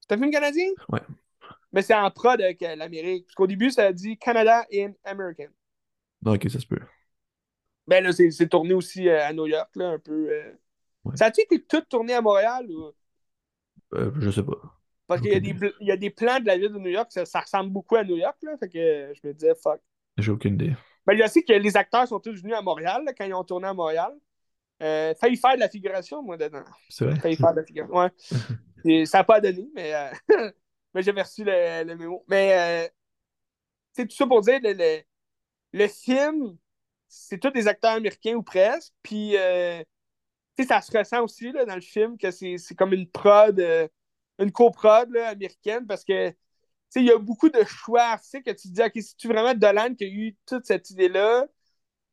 c'est 0.00 0.14
un 0.14 0.18
film 0.18 0.30
canadien? 0.30 0.66
Ouais. 0.88 1.00
Mais 1.72 1.82
c'est 1.82 1.94
en 1.94 2.10
prod 2.10 2.40
avec 2.40 2.62
euh, 2.62 2.76
l'Amérique. 2.76 3.26
Parce 3.26 3.34
qu'au 3.34 3.46
début, 3.46 3.70
ça 3.70 3.92
dit 3.92 4.18
Canada 4.18 4.64
and 4.74 4.92
American. 5.04 5.46
Non, 6.22 6.34
ok, 6.34 6.50
ça 6.50 6.60
se 6.60 6.66
peut. 6.66 6.80
Ben 7.86 8.04
là, 8.04 8.12
c'est 8.12 8.30
c'est 8.30 8.48
tourné 8.48 8.74
aussi 8.74 9.08
euh, 9.08 9.24
à 9.24 9.32
New 9.32 9.46
York, 9.46 9.70
là, 9.74 9.88
un 9.90 9.98
peu. 9.98 10.28
euh. 10.30 10.52
Ça 11.14 11.26
a-tu 11.26 11.40
été 11.40 11.62
tout 11.62 11.80
tourné 11.88 12.12
à 12.12 12.20
Montréal? 12.20 12.66
Ou... 12.70 12.92
Euh, 13.94 14.10
je 14.18 14.30
sais 14.30 14.42
pas. 14.42 14.56
Parce 15.06 15.20
qu'il 15.20 15.32
y, 15.32 15.84
y 15.84 15.90
a 15.90 15.96
des 15.96 16.10
plans 16.10 16.38
de 16.38 16.46
la 16.46 16.56
ville 16.56 16.72
de 16.72 16.78
New 16.78 16.90
York, 16.90 17.08
ça, 17.10 17.24
ça 17.24 17.40
ressemble 17.40 17.70
beaucoup 17.70 17.96
à 17.96 18.04
New 18.04 18.16
York, 18.16 18.36
là. 18.42 18.56
Fait 18.58 18.68
que 18.68 19.12
je 19.14 19.26
me 19.26 19.32
disais, 19.32 19.54
fuck. 19.60 19.80
J'ai 20.18 20.30
aucune 20.30 20.54
idée. 20.54 20.74
Ben, 21.06 21.14
il 21.14 21.18
y 21.18 21.22
a 21.22 21.26
aussi 21.26 21.44
que 21.44 21.52
les 21.52 21.76
acteurs 21.76 22.06
sont 22.06 22.20
tous 22.20 22.40
venus 22.40 22.54
à 22.54 22.62
Montréal, 22.62 23.02
là, 23.04 23.12
quand 23.12 23.24
ils 23.24 23.34
ont 23.34 23.44
tourné 23.44 23.66
à 23.66 23.74
Montréal. 23.74 24.12
Euh, 24.82 25.14
failli 25.20 25.36
faire 25.36 25.54
de 25.56 25.60
la 25.60 25.68
figuration, 25.68 26.22
moi, 26.22 26.36
dedans. 26.36 26.64
C'est 26.88 27.04
vrai? 27.04 27.16
Failli 27.20 27.36
faire 27.36 27.52
de 27.52 27.60
la 27.60 27.66
figuration. 27.66 27.96
Ouais. 27.96 28.10
Et 28.84 29.06
ça 29.06 29.18
n'a 29.18 29.24
pas 29.24 29.40
donné, 29.40 29.68
mais, 29.74 29.94
euh, 29.94 30.50
mais 30.94 31.02
j'avais 31.02 31.22
reçu 31.22 31.44
le, 31.44 31.84
le 31.84 31.96
mémo. 31.96 32.24
Mais 32.28 32.86
euh, 32.86 32.88
c'est 33.92 34.06
tout 34.06 34.16
ça 34.16 34.26
pour 34.26 34.40
dire, 34.40 34.58
le, 34.62 34.72
le, 34.72 35.00
le 35.72 35.88
film, 35.88 36.56
c'est 37.08 37.38
tous 37.38 37.50
des 37.50 37.68
acteurs 37.68 37.92
américains 37.92 38.34
ou 38.34 38.42
presque. 38.42 38.92
Puis, 39.02 39.36
euh, 39.36 39.82
sais, 40.62 40.68
ça 40.68 40.80
se 40.80 40.96
ressent 40.96 41.22
aussi 41.22 41.52
là, 41.52 41.64
dans 41.64 41.74
le 41.74 41.80
film 41.80 42.16
que 42.18 42.30
c'est 42.30 42.74
comme 42.76 42.92
une 42.92 43.08
prod, 43.08 43.58
euh, 43.58 43.88
une 44.38 44.52
coprod 44.52 45.14
américaine 45.16 45.86
parce 45.86 46.04
que 46.04 46.32
il 46.96 47.04
y 47.04 47.12
a 47.12 47.18
beaucoup 47.18 47.48
de 47.48 47.62
choix 47.64 48.18
sais 48.20 48.42
que 48.42 48.50
tu 48.50 48.68
te 48.68 48.74
dis, 48.74 48.82
OK, 48.82 48.92
si 48.96 49.16
tu 49.16 49.28
vraiment 49.28 49.54
Dolan 49.54 49.94
qui 49.94 50.04
a 50.04 50.08
eu 50.08 50.36
toute 50.46 50.64
cette 50.66 50.90
idée-là, 50.90 51.46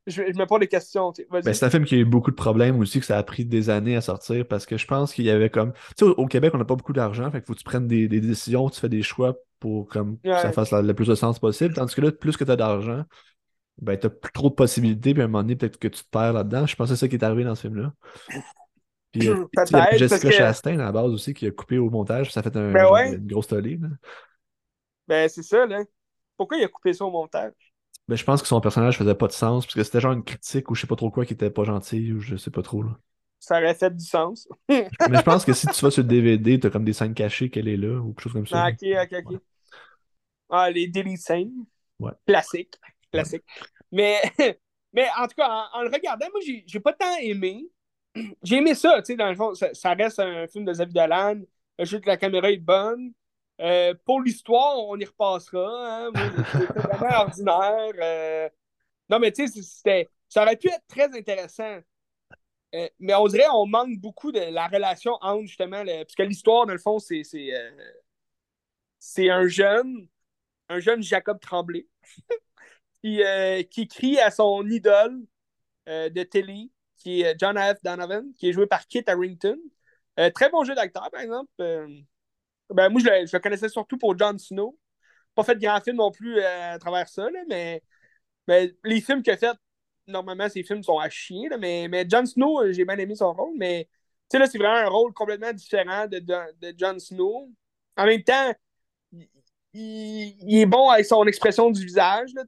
je, 0.06 0.22
me 0.22 0.45
pose 0.45 0.60
des 0.60 0.68
questions. 0.68 1.12
Ben, 1.30 1.41
c'est 1.54 1.66
un 1.66 1.70
film 1.70 1.84
qui 1.84 1.95
a 1.95 1.98
eu 1.98 2.06
beaucoup 2.06 2.32
de 2.32 2.36
problèmes 2.36 2.80
aussi, 2.80 3.00
que 3.00 3.06
ça 3.06 3.18
a 3.18 3.24
pris 3.24 3.43
des 3.43 3.70
années 3.70 3.95
à 3.95 4.02
sortir 4.02 4.48
parce 4.48 4.66
que 4.66 4.78
je 4.78 4.88
pense 4.88 5.14
qu'il 5.14 5.26
y 5.26 5.30
avait 5.30 5.50
comme. 5.50 5.74
Tu 5.98 6.06
sais, 6.06 6.06
au, 6.06 6.26
Québec, 6.28 6.52
on 6.54 6.58
n'a 6.58 6.66
pas 6.66 6.76
beaucoup 6.76 6.93
d'argent, 6.93 7.30
fait 7.30 7.39
qu'il 7.39 7.48
faut 7.48 7.54
que 7.54 7.60
tu 7.60 7.66
prennes 7.66 7.88
des, 7.88 8.08
des, 8.08 8.22
décisions, 8.22 8.70
tu 8.70 8.80
fais 8.80 8.89
des 8.89 9.02
choix 9.02 9.36
pour 9.60 9.88
comme, 9.89 10.18
que 10.20 10.32
ça 10.32 10.52
fasse 10.54 10.72
le 10.72 10.93
plus 10.93 11.08
de 11.08 11.16
sens 11.16 11.39
possible. 11.39 11.74
Tandis 11.74 11.93
que 11.93 12.02
là, 12.02 12.12
plus 12.12 12.38
que 12.38 12.43
tu 12.43 12.52
as 12.52 12.56
d'argent, 12.56 13.04
ben, 13.80 13.97
tu 13.97 14.09
plus 14.09 14.32
trop 14.32 14.49
de 14.49 14.55
possibilités, 14.55 15.13
puis 15.13 15.21
à 15.21 15.25
un 15.25 15.28
moment 15.28 15.43
donné, 15.43 15.55
peut-être 15.55 15.78
que 15.78 15.88
tu 15.88 16.03
te 16.03 16.09
perds 16.09 16.34
là-dedans. 16.34 16.65
Je 16.65 16.75
pense 16.75 16.89
que 16.89 16.95
c'est 16.95 16.99
ça 16.99 17.07
qui 17.07 17.15
est 17.15 17.23
arrivé 17.23 17.43
dans 17.43 17.55
ce 17.55 17.61
film-là. 17.61 17.93
Puis, 19.11 19.30
euh, 19.30 19.45
il 19.69 19.71
y 19.71 19.75
a 19.75 19.97
Jessica 19.97 20.32
Chastain 20.32 20.80
à 20.80 20.86
la 20.86 20.91
base 20.91 21.11
aussi 21.11 21.34
qui 21.34 21.45
a 21.47 21.51
coupé 21.51 21.78
au 21.78 21.89
montage, 21.89 22.32
ça 22.32 22.41
fait 22.41 22.55
un, 22.55 22.71
ben 22.71 23.13
une 23.13 23.28
grosse 23.28 23.47
tollée. 23.47 23.80
Ben, 25.07 25.30
c'est 25.30 25.43
ça, 25.43 25.65
là. 25.65 25.84
Pourquoi 26.36 26.57
il 26.57 26.63
a 26.63 26.67
coupé 26.67 26.93
ça 26.93 27.05
au 27.05 27.11
montage? 27.11 27.53
Ben, 28.07 28.15
je 28.15 28.23
pense 28.23 28.41
que 28.41 28.47
son 28.47 28.61
personnage 28.61 28.97
faisait 28.97 29.15
pas 29.15 29.28
de 29.28 29.34
sens, 29.34 29.65
parce 29.65 29.75
que 29.75 29.84
c'était 29.84 29.99
genre 29.99 30.13
une 30.13 30.23
critique 30.23 30.69
ou 30.71 30.75
je 30.75 30.82
sais 30.82 30.88
pas 30.88 30.95
trop 30.95 31.11
quoi 31.11 31.25
qui 31.25 31.34
était 31.34 31.49
pas 31.49 31.63
gentil, 31.63 32.13
ou 32.13 32.19
je 32.19 32.36
sais 32.36 32.51
pas 32.51 32.61
trop. 32.61 32.84
Là. 32.84 32.97
Ça 33.39 33.57
aurait 33.59 33.75
fait 33.75 33.95
du 33.95 34.03
sens. 34.03 34.47
Mais 34.69 34.89
je 34.99 35.21
pense 35.21 35.45
que 35.45 35.53
si 35.53 35.67
tu 35.67 35.86
vas 35.86 35.91
sur 35.91 36.03
le 36.03 36.07
DVD, 36.07 36.59
t'as 36.59 36.69
comme 36.69 36.86
des 36.86 36.93
scènes 36.93 37.13
cachées 37.13 37.49
qu'elle 37.49 37.67
est 37.67 37.78
là, 37.78 37.99
ou 37.99 38.13
quelque 38.13 38.21
chose 38.21 38.34
comme 38.34 38.47
ça. 38.47 38.65
Ah, 38.65 38.69
ok, 38.69 39.11
ok, 39.11 39.23
ok. 39.25 39.41
Ah, 40.49 40.71
les 40.71 40.88
delete 40.88 41.19
scènes. 41.19 41.65
Ouais. 41.99 42.13
Classique. 42.25 42.75
Classique. 43.18 43.43
Mais, 43.91 44.22
mais 44.93 45.07
en 45.18 45.28
tout 45.28 45.36
cas, 45.36 45.68
en, 45.74 45.82
le 45.82 45.89
regardant, 45.89 46.28
moi, 46.32 46.41
j'ai 46.65 46.80
pas 46.80 46.93
tant 46.93 47.18
aimé. 47.22 47.65
J'ai 48.43 48.57
aimé 48.57 48.74
ça, 48.74 48.99
tu 49.01 49.13
sais, 49.13 49.15
dans 49.15 49.30
le 49.30 49.36
fond, 49.36 49.53
ça, 49.53 49.93
reste 49.93 50.20
un 50.20 50.47
film 50.47 50.65
de 50.65 50.72
Xavier 50.72 50.93
Dolan. 50.93 51.41
Je 51.78 51.86
trouve 51.86 52.01
que 52.01 52.09
la 52.09 52.18
caméra 52.18 52.49
est 52.49 52.57
bonne. 52.57 53.13
Euh, 53.61 53.93
pour 54.05 54.22
l'histoire, 54.22 54.80
on 54.80 54.97
y 54.97 55.05
repassera. 55.05 56.07
Hein? 56.07 56.11
Vraiment 56.13 57.20
ordinaire. 57.22 57.93
Euh. 58.01 58.49
Non, 59.09 59.20
mais 59.20 59.32
tu 59.32 59.47
sais, 59.47 59.61
c'était... 59.61 60.09
ça 60.28 60.41
aurait 60.41 60.57
pu 60.57 60.68
être 60.70 60.88
très 60.88 61.15
intéressant. 61.15 61.80
Euh, 62.74 62.88
mais 62.99 63.13
on 63.13 63.28
dirait 63.28 63.45
qu'on 63.45 63.68
manque 63.68 63.99
beaucoup 63.99 64.32
de 64.32 64.39
la 64.39 64.68
relation 64.68 65.18
entre 65.22 65.45
justement. 65.45 65.84
Le... 65.84 66.03
Parce 66.03 66.15
que 66.15 66.24
l'histoire, 66.24 66.65
dans 66.65 66.74
le 66.74 66.80
fond, 66.80 66.97
c'est, 66.97 67.24
c'est, 67.24 67.51
c'est 68.99 69.30
un 69.30 69.47
jeune, 69.47 70.07
un 70.70 70.80
jeune 70.80 71.01
Jacob 71.01 71.39
Tremblay, 71.39 71.88
qui, 73.04 73.22
qui 73.70 73.88
crie 73.88 74.20
à 74.20 74.32
son 74.32 74.68
idole 74.68 75.20
de 75.88 76.24
télé, 76.24 76.72
qui 76.98 77.22
est 77.22 77.36
John 77.39 77.58
F. 77.58 77.82
Donovan, 77.84 78.34
qui 78.38 78.50
est 78.50 78.54
joué 78.54 78.68
par 78.68 78.88
Kit 78.88 79.04
Harrington. 79.08 79.58
très 80.34 80.50
bon 80.50 80.64
jeu 80.64 80.76
d'acteur, 80.76 81.10
par 81.12 81.22
exemple. 81.22 81.52
Ben, 82.70 82.89
moi, 82.89 83.02
je 83.02 83.08
le, 83.08 83.39
connaissais 83.39 83.70
surtout 83.70 83.98
pour 83.98 84.18
Jon 84.18 84.38
Snow. 84.38 84.78
Pas 85.36 85.43
fait 85.43 85.56
de 85.56 85.62
grands 85.62 85.80
films 85.82 85.98
non 85.98 86.12
plus 86.12 86.39
euh, 86.39 86.74
à 86.74 86.80
travers 86.80 87.08
ça, 87.08 87.28
mais, 87.48 87.84
mais 88.48 88.74
les 88.84 89.02
films 89.02 89.24
qu'il 89.24 89.34
a 89.34 89.38
fait, 89.38 89.56
normalement, 90.08 90.50
ces 90.50 90.64
films 90.64 90.84
sont 90.84 91.00
à 91.00 91.10
chier. 91.10 91.50
mais, 91.60 91.88
mais 91.89 92.06
Jon 92.10 92.26
Snow, 92.26 92.62
euh, 92.62 92.74
j'ai 92.74 92.86
bien 92.86 92.98
aimé 92.98 93.16
son 93.16 93.34
rôle, 93.34 93.56
mais 93.58 93.89
là, 94.34 94.48
c'est 94.48 94.58
vraiment 94.58 94.78
un 94.78 94.89
rôle 94.89 95.14
complètement 95.14 95.54
différent 95.54 96.08
de, 96.08 96.20
de, 96.20 96.74
Jon 96.78 97.00
Snow. 97.00 97.52
En 97.98 98.06
même 98.06 98.24
temps, 98.24 98.54
il, 99.78 100.59
est 100.59 100.65
bon 100.65 100.89
avec 100.89 101.05
son 101.05 101.25
expression 101.25 101.69
du 101.71 101.86
visage. 101.86 102.32
Là, 102.34 102.43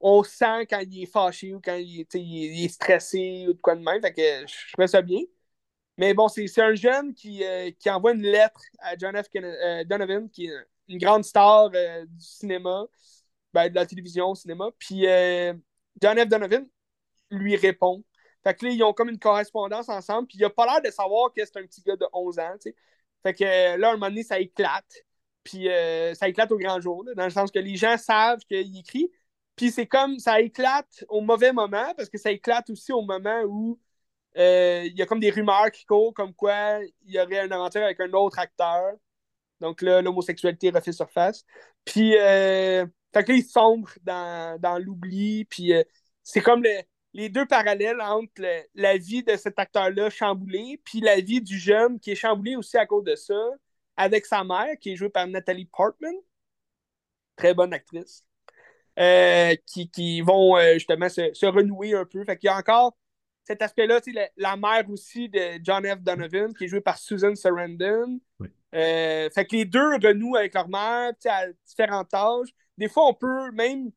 on 0.00 0.22
sent 0.22 0.66
quand 0.68 0.80
il 0.80 1.02
est 1.02 1.06
fâché 1.06 1.54
ou 1.54 1.60
quand 1.60 1.76
il, 1.76 2.64
est 2.64 2.68
stressé 2.68 3.46
ou 3.48 3.54
de 3.54 3.60
quoi 3.60 3.74
de 3.76 3.82
même. 3.82 4.00
Fait 4.02 4.12
que 4.12 4.46
je 4.46 4.54
ferais 4.72 4.88
ça 4.88 5.02
bien. 5.02 5.20
Mais 5.96 6.12
bon, 6.14 6.28
c'est 6.28 6.60
un 6.60 6.74
jeune 6.74 7.14
qui, 7.14 7.44
euh, 7.44 7.70
qui, 7.78 7.88
envoie 7.90 8.12
une 8.12 8.22
lettre 8.22 8.60
à 8.80 8.96
John 8.96 9.16
F. 9.16 9.26
Euh, 9.36 9.84
Donovan, 9.84 10.28
qui 10.28 10.46
est 10.46 10.52
une 10.88 10.98
grande 10.98 11.24
star 11.24 11.70
euh, 11.74 12.04
du 12.06 12.24
cinéma, 12.24 12.84
ben, 13.52 13.68
de 13.68 13.74
la 13.76 13.86
télévision 13.86 14.30
au 14.30 14.34
cinéma. 14.34 14.70
Puis 14.78 15.04
John 16.02 16.18
F. 16.18 16.28
Donovan 16.28 16.66
lui 17.30 17.56
répond. 17.56 18.04
Fait 18.44 18.54
que 18.54 18.66
là, 18.66 18.72
ils 18.72 18.82
ont 18.82 18.92
comme 18.92 19.08
une 19.08 19.18
correspondance 19.18 19.88
ensemble, 19.88 20.28
puis 20.28 20.38
il 20.38 20.44
a 20.44 20.50
pas 20.50 20.66
l'air 20.66 20.82
de 20.82 20.90
savoir 20.90 21.32
que 21.32 21.44
c'est 21.44 21.56
un 21.56 21.62
petit 21.62 21.80
gars 21.82 21.96
de 21.96 22.06
11 22.12 22.38
ans. 22.40 22.56
Fait 23.22 23.34
que 23.34 23.76
là, 23.78 23.88
à 23.88 23.90
un 23.92 23.94
moment 23.94 24.08
donné, 24.08 24.22
ça 24.22 24.38
éclate. 24.38 25.04
Puis 25.44 25.68
ça 26.14 26.28
éclate 26.28 26.50
au 26.52 26.58
grand 26.58 26.80
jour, 26.80 27.04
dans 27.16 27.24
le 27.24 27.30
sens 27.30 27.50
que 27.50 27.58
les 27.58 27.76
gens 27.76 27.96
savent 27.98 28.40
qu'il 28.48 28.76
écrit. 28.78 29.10
Puis 29.56 29.70
c'est 29.70 29.86
comme, 29.86 30.18
ça 30.18 30.40
éclate 30.40 31.04
au 31.08 31.20
mauvais 31.20 31.52
moment, 31.52 31.94
parce 31.96 32.08
que 32.08 32.18
ça 32.18 32.30
éclate 32.32 32.70
aussi 32.70 32.92
au 32.92 33.02
moment 33.02 33.42
où 33.46 33.78
euh, 34.36 34.82
il 34.84 34.96
y 34.98 35.02
a 35.02 35.06
comme 35.06 35.20
des 35.20 35.30
rumeurs 35.30 35.70
qui 35.70 35.84
courent 35.86 36.14
comme 36.14 36.34
quoi 36.34 36.80
il 37.02 37.14
y 37.14 37.20
aurait 37.20 37.44
une 37.46 37.52
aventure 37.52 37.82
avec 37.82 38.00
un 38.00 38.12
autre 38.12 38.38
acteur. 38.38 38.94
Donc 39.60 39.82
là, 39.82 40.02
l'homosexualité 40.02 40.70
refait 40.70 40.92
surface. 40.92 41.44
Puis, 41.84 42.16
euh, 42.18 42.86
fait 43.12 43.24
que 43.24 43.32
là, 43.32 43.38
il 43.38 43.44
sombre 43.44 43.90
dans, 44.02 44.60
dans 44.60 44.78
l'oubli. 44.78 45.44
Puis, 45.46 45.72
euh, 45.72 45.84
c'est 46.22 46.40
comme 46.40 46.64
les 47.12 47.28
deux 47.28 47.46
parallèles 47.46 48.00
entre 48.00 48.42
la 48.74 48.96
vie 48.98 49.22
de 49.22 49.36
cet 49.36 49.58
acteur-là 49.58 50.10
chamboulé, 50.10 50.80
puis 50.84 51.00
la 51.00 51.20
vie 51.20 51.40
du 51.40 51.58
jeune 51.58 52.00
qui 52.00 52.12
est 52.12 52.16
chamboulé 52.16 52.56
aussi 52.56 52.76
à 52.76 52.86
cause 52.86 53.04
de 53.04 53.14
ça, 53.16 53.34
avec 53.96 54.26
sa 54.26 54.44
mère, 54.44 54.78
qui 54.80 54.92
est 54.92 54.96
jouée 54.96 55.08
par 55.08 55.26
Nathalie 55.26 55.66
Portman. 55.66 56.14
Très 57.36 57.54
bonne 57.54 57.72
actrice. 57.72 58.24
qui, 59.66 59.90
qui, 59.90 60.20
vont 60.20 60.56
justement 60.74 61.08
se, 61.08 61.32
se, 61.34 61.46
renouer 61.46 61.94
un 61.94 62.04
peu. 62.04 62.24
Fait 62.24 62.36
qu'il 62.36 62.48
y 62.48 62.50
a 62.50 62.56
encore 62.56 62.96
cet 63.44 63.62
aspect-là, 63.62 64.00
la, 64.14 64.28
la, 64.36 64.56
mère 64.56 64.88
aussi 64.90 65.28
de 65.28 65.60
John 65.62 65.84
F. 65.84 66.00
Donovan, 66.00 66.54
qui 66.54 66.64
est 66.64 66.68
jouée 66.68 66.80
par 66.80 66.98
Susan 66.98 67.34
Sarandon. 67.34 68.20
Euh, 68.74 69.30
fait 69.30 69.44
que 69.46 69.56
les 69.56 69.64
deux 69.64 69.94
renouent 70.02 70.36
avec 70.36 70.54
leur 70.54 70.68
mère 70.68 71.12
à 71.26 71.46
différents 71.66 72.06
âges. 72.12 72.48
Des 72.76 72.88
fois, 72.88 73.06
on 73.06 73.14
peut 73.14 73.50
même 73.52 73.92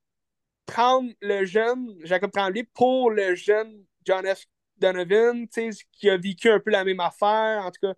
prendre 0.65 1.11
le 1.21 1.45
jeune 1.45 1.97
Jacob 2.03 2.31
Tremblay 2.31 2.63
pour 2.63 3.09
le 3.09 3.35
jeune 3.35 3.85
John 4.05 4.25
F. 4.25 4.45
Donovan, 4.77 5.47
qui 5.91 6.09
a 6.09 6.17
vécu 6.17 6.49
un 6.51 6.59
peu 6.59 6.69
la 6.69 6.83
même 6.83 6.99
affaire. 6.99 7.63
En 7.65 7.71
tout 7.71 7.79
cas, 7.81 7.93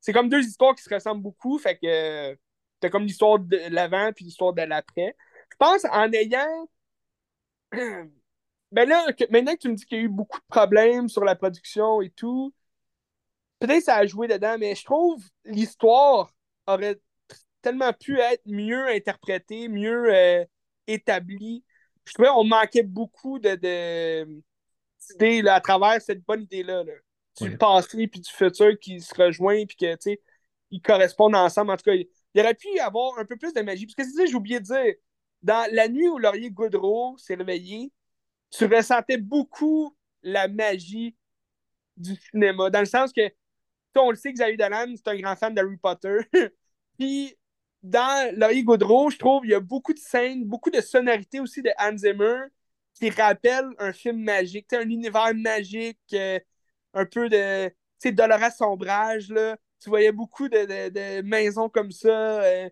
c'est 0.00 0.12
comme 0.12 0.28
deux 0.28 0.42
histoires 0.44 0.74
qui 0.74 0.82
se 0.82 0.92
ressemblent 0.92 1.22
beaucoup. 1.22 1.58
Fait 1.58 1.76
que 1.78 2.38
t'as 2.80 2.90
comme 2.90 3.04
l'histoire 3.04 3.38
de 3.38 3.58
l'avant 3.70 4.12
puis 4.12 4.24
l'histoire 4.24 4.52
de 4.52 4.62
l'après. 4.62 5.16
Je 5.50 5.56
pense 5.58 5.84
en 5.86 6.10
ayant 6.12 6.68
Ben 8.72 8.88
là, 8.88 9.04
maintenant 9.30 9.54
que 9.54 9.58
tu 9.58 9.68
me 9.68 9.74
dis 9.74 9.84
qu'il 9.84 9.98
y 9.98 10.00
a 10.00 10.04
eu 10.04 10.08
beaucoup 10.08 10.38
de 10.38 10.44
problèmes 10.48 11.08
sur 11.08 11.24
la 11.24 11.34
production 11.34 12.00
et 12.02 12.10
tout, 12.10 12.54
peut-être 13.58 13.84
ça 13.84 13.96
a 13.96 14.06
joué 14.06 14.28
dedans, 14.28 14.56
mais 14.58 14.74
je 14.74 14.84
trouve 14.84 15.24
l'histoire 15.44 16.32
aurait 16.66 17.00
tellement 17.62 17.92
pu 17.92 18.18
être 18.20 18.42
mieux 18.46 18.88
interprétée, 18.88 19.68
mieux 19.68 20.14
euh, 20.14 20.44
établie. 20.86 21.64
Je 22.04 22.14
trouvais 22.14 22.28
qu'on 22.28 22.44
manquait 22.44 22.82
beaucoup 22.82 23.38
de, 23.38 23.56
d'idées 25.10 25.48
à 25.48 25.60
travers 25.60 26.00
cette 26.00 26.24
bonne 26.24 26.42
idée-là. 26.42 26.84
Du 27.40 27.56
passé 27.56 28.06
puis 28.06 28.20
du 28.20 28.30
futur 28.30 28.78
qui 28.78 29.00
se 29.00 29.14
rejoignent 29.14 29.66
puis 29.66 29.76
que, 29.76 29.92
tu 29.94 30.00
sais, 30.00 30.20
ils 30.70 30.82
correspondent 30.82 31.34
ensemble. 31.34 31.72
En 31.72 31.76
tout 31.76 31.84
cas, 31.84 31.94
il 31.94 32.08
y 32.34 32.40
aurait 32.40 32.54
pu 32.54 32.68
y 32.74 32.80
avoir 32.80 33.18
un 33.18 33.24
peu 33.24 33.36
plus 33.36 33.52
de 33.52 33.60
magie. 33.60 33.86
Parce 33.86 34.08
que, 34.08 34.14
c'est 34.14 34.26
j'ai 34.26 34.34
oublié 34.34 34.60
de 34.60 34.64
dire, 34.64 34.94
dans 35.42 35.68
la 35.72 35.88
nuit 35.88 36.08
où 36.08 36.18
Laurier 36.18 36.50
Goudreau 36.50 37.16
s'est 37.18 37.34
réveillé, 37.34 37.92
tu 38.50 38.66
ressentais 38.66 39.16
beaucoup 39.16 39.96
la 40.22 40.48
magie 40.48 41.16
du 41.96 42.16
cinéma. 42.16 42.70
Dans 42.70 42.80
le 42.80 42.86
sens 42.86 43.12
que, 43.12 43.22
on 43.96 44.10
le 44.10 44.16
sait 44.16 44.30
que 44.30 44.36
Xavier 44.36 44.56
Dolan, 44.56 44.94
c'est 44.96 45.08
un 45.08 45.16
grand 45.16 45.36
fan 45.36 45.54
d'Harry 45.54 45.76
Potter. 45.76 46.18
Puis, 46.98 47.36
dans 47.82 48.34
Laurie 48.36 48.62
Goudreau, 48.62 49.10
je 49.10 49.18
trouve 49.18 49.44
il 49.46 49.50
y 49.50 49.54
a 49.54 49.60
beaucoup 49.60 49.92
de 49.94 49.98
scènes, 49.98 50.44
beaucoup 50.44 50.70
de 50.70 50.80
sonorités 50.80 51.40
aussi 51.40 51.62
de 51.62 51.70
Hans 51.78 51.96
Zimmer 51.96 52.38
qui 52.94 53.10
rappellent 53.10 53.70
un 53.78 53.92
film 53.92 54.22
magique, 54.22 54.72
un 54.72 54.88
univers 54.88 55.34
magique, 55.34 55.98
euh, 56.12 56.38
un 56.94 57.06
peu 57.06 57.28
de, 57.28 57.68
tu 57.68 57.74
sais, 57.98 58.12
Dolores 58.12 58.52
Sombrage, 58.52 59.28
là. 59.28 59.56
Tu 59.82 59.88
voyais 59.88 60.12
beaucoup 60.12 60.48
de, 60.48 61.22
maisons 61.22 61.68
comme 61.68 61.90
ça. 61.90 62.42
Euh, 62.42 62.68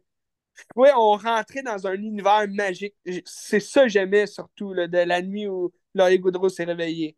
ouais, 0.76 0.90
on 0.96 1.16
rentrait 1.16 1.62
dans 1.62 1.86
un 1.86 1.94
univers 1.94 2.46
magique. 2.48 2.94
C'est 3.24 3.60
ça 3.60 3.84
que 3.84 3.88
j'aimais 3.88 4.26
surtout, 4.26 4.74
de 4.74 4.98
la 4.98 5.22
nuit 5.22 5.48
où 5.48 5.72
Laurie 5.94 6.18
Goudreau 6.18 6.48
s'est 6.48 6.64
réveillé. 6.64 7.16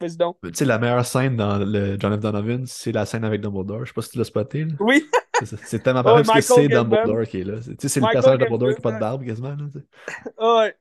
Vas-y 0.00 0.16
donc. 0.16 0.38
Tu 0.42 0.50
sais, 0.54 0.64
la 0.64 0.78
meilleure 0.78 1.06
scène 1.06 1.36
dans 1.36 1.58
le 1.58 1.98
John 1.98 2.16
F. 2.16 2.20
Donovan, 2.20 2.66
c'est 2.66 2.92
la 2.92 3.06
scène 3.06 3.24
avec 3.24 3.40
Dumbledore. 3.40 3.84
Je 3.84 3.90
sais 3.90 3.94
pas 3.94 4.02
si 4.02 4.10
tu 4.10 4.18
l'as 4.18 4.24
spoté. 4.24 4.66
Oui. 4.80 5.08
C'est 5.42 5.82
tellement 5.82 6.02
pareil 6.02 6.24
parce 6.24 6.46
que 6.46 6.54
c'est 6.54 6.68
Dumbledore 6.68 7.26
qui 7.26 7.40
est 7.40 7.44
là. 7.44 7.58
Tu 7.60 7.76
sais, 7.80 7.88
c'est 7.88 8.00
le 8.00 8.06
personnage 8.10 8.38
de 8.38 8.44
Dumbledore 8.44 8.70
qui 8.70 8.76
n'a 8.76 8.80
pas 8.82 8.92
de 8.92 9.00
barbe 9.00 9.24
quasiment. 9.24 9.56
Là, 9.56 10.62
ouais. 10.62 10.76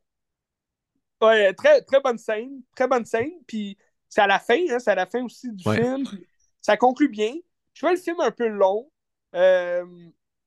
Ouais, 1.21 1.53
très, 1.53 1.81
très 1.81 2.01
bonne 2.01 2.17
scène. 2.17 2.61
Très 2.75 2.87
bonne 2.87 3.05
scène. 3.05 3.31
Puis 3.47 3.77
c'est 4.15 4.21
à 4.21 4.27
la 4.27 4.39
fin, 4.39 4.57
hein, 4.69 4.79
c'est 4.79 4.91
à 4.91 4.95
la 4.95 5.05
fin 5.05 5.21
aussi 5.25 5.51
du 5.51 5.61
film. 5.61 6.05
Ça 6.61 6.77
conclut 6.77 7.09
bien. 7.09 7.33
Je 7.73 7.81
vois 7.81 7.91
le 7.91 7.97
film 7.99 8.17
un 8.21 8.31
peu 8.31 8.47
long. 8.47 8.89
Euh, 9.35 9.83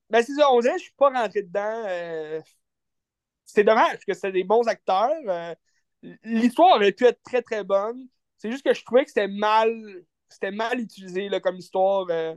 ben, 0.09 0.23
c'est 0.23 0.33
ça, 0.33 0.51
on 0.51 0.59
dirait 0.59 0.73
que 0.73 0.79
je 0.79 0.85
suis 0.85 0.93
pas 0.97 1.11
rentré 1.11 1.43
dedans. 1.43 1.83
Euh, 1.85 2.41
c'est 3.45 3.63
dommage, 3.63 3.91
parce 3.91 4.05
que 4.05 4.13
c'était 4.15 4.31
des 4.31 4.43
bons 4.43 4.67
acteurs. 4.67 5.11
Euh, 5.27 5.53
l'histoire 6.23 6.77
aurait 6.77 6.93
pu 6.93 7.05
être 7.05 7.21
très, 7.21 7.43
très 7.43 7.63
bonne. 7.63 8.07
C'est 8.39 8.49
juste 8.49 8.65
que 8.65 8.73
je 8.73 8.83
trouvais 8.83 9.03
que 9.03 9.11
c'était 9.11 9.27
mal, 9.27 9.69
c'était 10.29 10.49
mal 10.49 10.79
utilisé 10.79 11.29
là, 11.29 11.39
comme 11.39 11.57
histoire. 11.57 12.07
euh. 12.09 12.33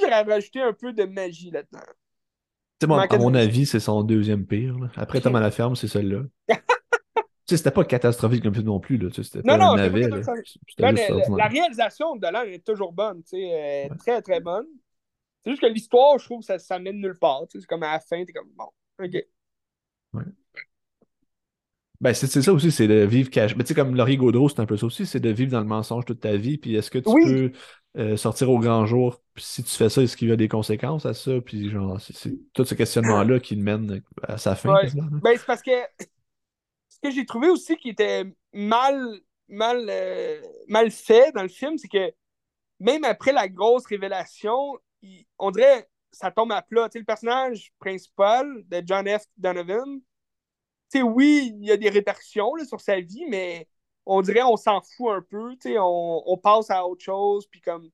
J'aurais 0.00 0.22
rajouté 0.22 0.62
un 0.62 0.72
peu 0.72 0.94
de 0.94 1.04
magie 1.04 1.50
là-dedans. 1.50 1.84
Manquait 2.86 3.16
à 3.16 3.18
mon 3.18 3.34
avis, 3.34 3.66
c'est 3.66 3.80
son 3.80 4.02
deuxième 4.02 4.46
pire. 4.46 4.78
là. 4.78 4.90
Après 4.96 5.20
Tom 5.20 5.36
à 5.36 5.40
la 5.40 5.50
ferme, 5.50 5.76
c'est 5.76 5.88
celui-là. 5.88 6.22
tu 7.46 7.50
sais, 7.50 7.56
c'était 7.58 7.70
pas 7.70 7.84
catastrophique 7.84 8.42
comme 8.42 8.54
film 8.54 8.66
non 8.66 8.80
plus. 8.80 8.96
Là. 8.98 9.08
C'était 9.12 9.40
Non, 9.44 9.56
non, 9.58 9.74
pas 9.76 9.88
là. 9.88 9.88
Là, 9.88 10.92
le- 10.92 11.36
la 11.36 11.48
réalisation 11.48 12.16
de 12.16 12.20
Dolan 12.20 12.42
est 12.42 12.64
toujours 12.64 12.92
bonne, 12.92 13.22
tu 13.22 13.30
sais, 13.30 13.88
Ouais. 13.90 13.90
très 13.98 14.22
très 14.22 14.40
bonne. 14.40 14.66
C'est 15.44 15.50
juste 15.50 15.62
que 15.62 15.66
l'histoire, 15.66 16.18
je 16.18 16.24
trouve, 16.24 16.42
ça, 16.42 16.58
ça 16.58 16.78
mène 16.78 16.96
nulle 17.00 17.18
part. 17.18 17.42
tu 17.48 17.58
sais, 17.58 17.60
C'est 17.60 17.66
comme 17.66 17.82
à 17.82 17.92
la 17.92 18.00
fin, 18.00 18.24
t'es 18.24 18.32
comme 18.32 18.48
bon, 18.56 18.68
ok. 19.02 20.22
Ben, 22.00 22.12
c'est 22.12 22.26
c'est 22.26 22.42
ça 22.42 22.52
aussi, 22.52 22.70
c'est 22.70 22.88
de 22.88 23.04
vivre 23.06 23.30
caché. 23.30 23.54
Mais 23.56 23.62
tu 23.64 23.68
sais, 23.68 23.74
comme 23.74 23.94
Laurie 23.94 24.16
Gaudreau, 24.16 24.48
c'est 24.48 24.60
un 24.60 24.66
peu 24.66 24.76
ça 24.76 24.84
aussi, 24.86 25.06
c'est 25.06 25.20
de 25.20 25.30
vivre 25.30 25.52
dans 25.52 25.60
le 25.60 25.66
mensonge 25.66 26.04
toute 26.04 26.20
ta 26.20 26.36
vie. 26.36 26.58
Puis 26.58 26.74
est-ce 26.74 26.90
que 26.90 26.98
tu 26.98 27.08
Oui. 27.08 27.22
peux 27.24 27.52
euh, 28.00 28.16
sortir 28.16 28.50
au 28.50 28.58
grand 28.58 28.84
jour? 28.84 29.22
Puis 29.32 29.44
si 29.44 29.62
tu 29.64 29.70
fais 29.70 29.88
ça, 29.88 30.02
est-ce 30.02 30.16
qu'il 30.16 30.28
y 30.28 30.32
a 30.32 30.36
des 30.36 30.48
conséquences 30.48 31.06
à 31.06 31.14
ça? 31.14 31.40
Puis 31.40 31.70
genre, 31.70 31.98
c'est 32.00 32.14
c'est 32.14 32.34
tout 32.52 32.64
ce 32.64 32.74
questionnement-là 32.74 33.38
qui 33.40 33.54
le 33.54 33.62
mène 33.62 34.02
à 34.22 34.36
sa 34.36 34.54
fin, 34.54 34.74
Ouais. 34.74 34.88
Ben, 35.22 35.36
c'est 35.36 35.46
parce 35.46 35.62
que 35.62 35.70
que 37.08 37.14
j'ai 37.14 37.26
trouvé 37.26 37.48
aussi 37.48 37.76
qui 37.76 37.90
était 37.90 38.24
mal, 38.52 39.20
mal, 39.48 39.86
euh, 39.88 40.42
mal 40.68 40.90
fait 40.90 41.32
dans 41.32 41.42
le 41.42 41.48
film, 41.48 41.78
c'est 41.78 41.88
que 41.88 42.12
même 42.80 43.04
après 43.04 43.32
la 43.32 43.48
grosse 43.48 43.86
révélation, 43.86 44.78
on 45.38 45.50
dirait 45.50 45.88
ça 46.12 46.30
tombe 46.30 46.52
à 46.52 46.62
plat. 46.62 46.88
Le 46.94 47.04
personnage 47.04 47.72
principal 47.78 48.62
de 48.68 48.82
John 48.86 49.06
F. 49.08 49.24
Donovan, 49.36 50.00
oui, 51.02 51.52
il 51.60 51.66
y 51.66 51.72
a 51.72 51.76
des 51.76 51.90
répercussions 51.90 52.52
sur 52.66 52.80
sa 52.80 53.00
vie, 53.00 53.24
mais 53.28 53.68
on 54.06 54.22
dirait 54.22 54.42
on 54.42 54.56
s'en 54.56 54.80
fout 54.80 55.10
un 55.10 55.22
peu. 55.22 55.56
On, 55.78 56.22
on 56.26 56.38
passe 56.38 56.70
à 56.70 56.86
autre 56.86 57.02
chose. 57.02 57.46
Puis 57.48 57.60
comme, 57.60 57.90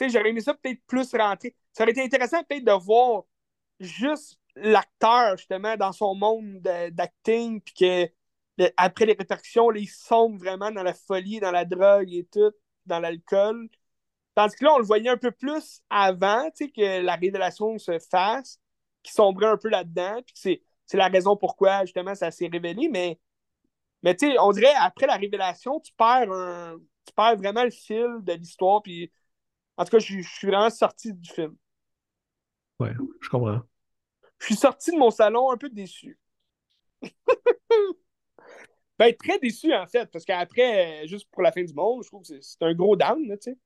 j'aurais 0.00 0.30
aimé 0.30 0.40
ça 0.40 0.54
peut-être 0.54 0.80
plus 0.86 1.14
rentrer. 1.14 1.54
Ça 1.72 1.82
aurait 1.82 1.92
été 1.92 2.02
intéressant 2.02 2.42
peut-être 2.44 2.64
de 2.64 2.72
voir 2.72 3.24
juste 3.80 4.38
l'acteur, 4.56 5.36
justement, 5.36 5.76
dans 5.76 5.92
son 5.92 6.14
monde 6.14 6.60
de- 6.60 6.90
d'acting, 6.90 7.60
puis 7.60 7.74
que 7.74 8.12
le- 8.58 8.70
après 8.76 9.06
les 9.06 9.14
répercussions, 9.14 9.70
là, 9.70 9.80
il 9.80 9.88
sombre 9.88 10.38
vraiment 10.38 10.70
dans 10.70 10.82
la 10.82 10.94
folie, 10.94 11.40
dans 11.40 11.50
la 11.50 11.64
drogue 11.64 12.12
et 12.12 12.24
tout, 12.26 12.52
dans 12.86 13.00
l'alcool. 13.00 13.68
Tandis 14.34 14.56
que 14.56 14.64
là, 14.64 14.74
on 14.74 14.78
le 14.78 14.84
voyait 14.84 15.10
un 15.10 15.16
peu 15.16 15.32
plus 15.32 15.82
avant, 15.90 16.50
tu 16.50 16.66
sais, 16.66 16.70
que 16.70 17.02
la 17.02 17.16
révélation 17.16 17.78
se 17.78 17.98
fasse, 18.00 18.60
qu'il 19.02 19.14
sombrait 19.14 19.46
un 19.46 19.56
peu 19.58 19.68
là-dedans, 19.68 20.20
puis 20.26 20.34
c'est, 20.36 20.62
c'est 20.86 20.96
la 20.96 21.08
raison 21.08 21.36
pourquoi, 21.36 21.84
justement, 21.84 22.14
ça 22.14 22.30
s'est 22.30 22.48
révélé, 22.52 22.88
mais, 22.88 23.20
mais 24.02 24.16
tu 24.16 24.30
sais, 24.30 24.38
on 24.40 24.52
dirait, 24.52 24.74
après 24.78 25.06
la 25.06 25.16
révélation, 25.16 25.80
tu 25.80 25.92
perds 25.94 26.32
un, 26.32 26.78
tu 27.06 27.12
perds 27.14 27.36
vraiment 27.36 27.64
le 27.64 27.70
fil 27.70 28.06
de 28.22 28.32
l'histoire, 28.34 28.82
puis 28.82 29.12
en 29.76 29.84
tout 29.84 29.92
cas, 29.92 29.98
je, 30.00 30.20
je 30.20 30.28
suis 30.28 30.48
vraiment 30.48 30.70
sorti 30.70 31.12
du 31.14 31.30
film. 31.30 31.56
Ouais, 32.78 32.92
je 33.20 33.28
comprends. 33.28 33.62
Je 34.38 34.46
suis 34.46 34.54
sorti 34.56 34.92
de 34.92 34.96
mon 34.96 35.10
salon 35.10 35.50
un 35.50 35.56
peu 35.56 35.68
déçu. 35.68 36.18
Ben, 38.98 39.14
très 39.16 39.38
déçu, 39.38 39.72
en 39.74 39.86
fait, 39.86 40.06
parce 40.10 40.24
qu'après, 40.24 41.04
euh, 41.04 41.06
juste 41.06 41.28
pour 41.30 41.42
la 41.42 41.52
fin 41.52 41.62
du 41.62 41.74
monde, 41.74 42.02
je 42.04 42.08
trouve 42.08 42.22
que 42.22 42.40
c'est, 42.40 42.62
un 42.62 42.74
gros 42.74 42.96
down, 42.96 43.26
là, 43.28 43.36
tu 43.36 43.52
sais. 43.52 43.58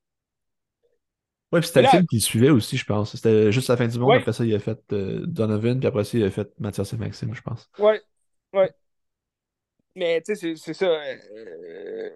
Ouais, 1.51 1.61
puis 1.61 1.69
c'était 1.69 1.83
le 1.83 1.89
film 1.89 2.07
qui 2.07 2.21
suivait 2.21 2.51
aussi, 2.51 2.77
je 2.77 2.85
pense. 2.85 3.17
C'était 3.17 3.51
juste 3.53 3.69
la 3.69 3.77
fin 3.79 3.87
du 3.89 3.99
monde. 3.99 4.11
Ouais. 4.11 4.19
Après 4.19 4.35
ça, 4.35 4.45
il 4.45 4.55
a 4.55 4.59
fait 4.59 4.79
euh, 4.93 5.25
Donovan, 5.27 5.79
puis 5.79 5.87
après 5.87 6.05
ça, 6.05 6.19
il 6.19 6.25
a 6.25 6.31
fait 6.31 6.49
Mathias 6.61 6.93
et 6.93 6.97
Maxime, 6.99 7.35
je 7.35 7.41
pense. 7.41 7.71
Ouais, 7.79 8.03
ouais. 8.53 8.71
Mais 9.95 10.21
tu 10.23 10.37
sais, 10.37 10.55
c'est, 10.57 10.75
ça. 10.75 10.87
euh, 10.87 12.11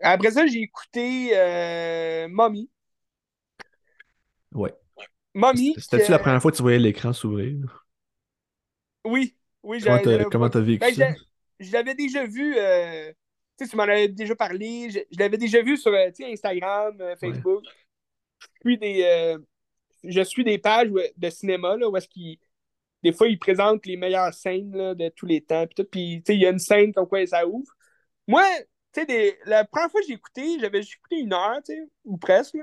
Après 0.00 0.30
ça, 0.30 0.46
j'ai 0.46 0.60
écouté 0.62 1.30
euh, 1.36 2.28
Mommy. 2.28 2.70
Ouais. 4.54 4.74
Mommy. 5.34 5.74
C'était-tu 5.74 6.06
que- 6.06 6.12
la 6.12 6.18
première 6.18 6.42
fois 6.42 6.50
que 6.50 6.56
tu 6.56 6.62
voyais 6.62 6.78
l'écran 6.78 7.12
s'ouvrir? 7.12 7.86
Oui, 9.04 9.36
oui, 9.62 9.80
j'avais 9.80 10.24
comment 10.30 10.48
t'as 10.50 10.60
vécu 10.60 10.86
Ben, 10.86 10.94
ça? 10.94 11.08
Je 11.60 11.72
l'avais 11.72 11.94
déjà 11.94 12.26
vu. 12.26 12.56
euh, 12.58 13.12
Tu 13.58 13.64
sais, 13.66 13.70
tu 13.70 13.76
m'en 13.76 13.84
avais 13.84 14.08
déjà 14.08 14.34
parlé. 14.36 14.90
Je, 14.90 15.00
je 15.12 15.18
l'avais 15.18 15.38
déjà 15.38 15.62
vu 15.62 15.76
sur 15.76 15.92
euh, 15.92 16.10
Instagram, 16.22 16.96
euh, 17.00 17.16
Facebook. 17.16 17.64
Je 18.64 18.70
suis 18.70 18.78
des, 18.78 19.02
euh, 19.04 19.38
je 20.04 20.22
suis 20.22 20.44
des 20.44 20.58
pages 20.58 20.90
de 21.16 21.30
cinéma 21.30 21.76
là, 21.76 21.88
où 21.88 21.96
est-ce 21.96 22.08
qu'ils. 22.08 22.38
Des 23.02 23.12
fois, 23.12 23.28
ils 23.28 23.38
présentent 23.38 23.86
les 23.86 23.96
meilleures 23.96 24.34
scènes 24.34 24.76
là, 24.76 24.94
de 24.94 25.08
tous 25.10 25.26
les 25.26 25.42
temps. 25.42 25.66
Puis, 25.90 26.22
il 26.28 26.34
y 26.40 26.46
a 26.46 26.50
une 26.50 26.58
scène 26.58 26.92
comme 26.92 27.08
quoi 27.08 27.26
ça 27.26 27.46
ouvre. 27.46 27.72
Moi, 28.26 28.44
tu 28.92 29.02
sais, 29.06 29.38
la 29.46 29.64
première 29.64 29.90
fois 29.90 30.00
que 30.02 30.06
j'ai 30.08 30.14
écouté, 30.14 30.58
j'avais 30.60 30.82
juste 30.82 30.96
écouté 30.96 31.16
une 31.20 31.32
heure, 31.32 31.62
tu 31.64 31.74
sais, 31.74 31.80
ou 32.04 32.18
presque. 32.18 32.56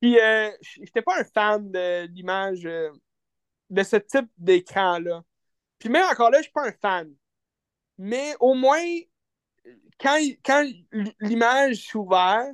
Puis, 0.00 0.18
euh, 0.20 0.50
j'étais 0.60 1.02
pas 1.02 1.20
un 1.20 1.24
fan 1.24 1.70
de 1.70 2.06
l'image, 2.08 2.66
euh, 2.66 2.90
de 3.70 3.82
ce 3.82 3.96
type 3.96 4.28
d'écran-là. 4.38 5.22
Puis, 5.78 5.88
même 5.90 6.06
encore 6.10 6.30
là, 6.30 6.38
je 6.38 6.44
suis 6.44 6.52
pas 6.52 6.68
un 6.68 6.72
fan. 6.72 7.14
Mais 8.04 8.34
au 8.40 8.54
moins, 8.54 8.84
quand, 10.00 10.18
quand 10.44 10.68
l'image 11.20 11.86
s'ouvre, 11.86 12.50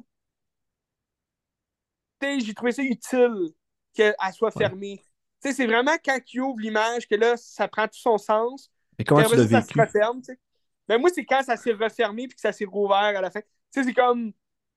tu 2.20 2.26
sais, 2.26 2.40
j'ai 2.40 2.52
trouvé 2.52 2.72
ça 2.72 2.82
utile 2.82 3.54
qu'elle 3.94 4.14
soit 4.34 4.50
fermée. 4.50 5.02
Tu 5.42 5.54
c'est 5.54 5.66
vraiment 5.66 5.96
quand 6.04 6.18
il 6.34 6.40
ouvre 6.42 6.60
l'image 6.60 7.08
que 7.08 7.14
là, 7.14 7.38
ça 7.38 7.66
prend 7.66 7.86
tout 7.88 7.98
son 7.98 8.18
sens. 8.18 8.70
Mais 8.98 9.06
comment 9.06 9.24
tu 9.24 9.36
l'as 9.36 9.48
ça, 9.48 9.62
ça 9.62 9.66
se 9.72 9.80
referme, 9.80 10.20
tu. 10.20 10.38
Ben 10.86 11.00
moi, 11.00 11.08
c'est 11.14 11.24
quand 11.24 11.42
ça 11.42 11.56
s'est 11.56 11.72
refermé 11.72 12.28
puis 12.28 12.34
que 12.34 12.42
ça 12.42 12.52
s'est 12.52 12.66
rouvert 12.66 12.98
à 12.98 13.20
la 13.22 13.30
fin. 13.30 13.40
Tu 13.40 13.48
sais, 13.70 13.84
c'est 13.84 13.94
comme. 13.94 14.34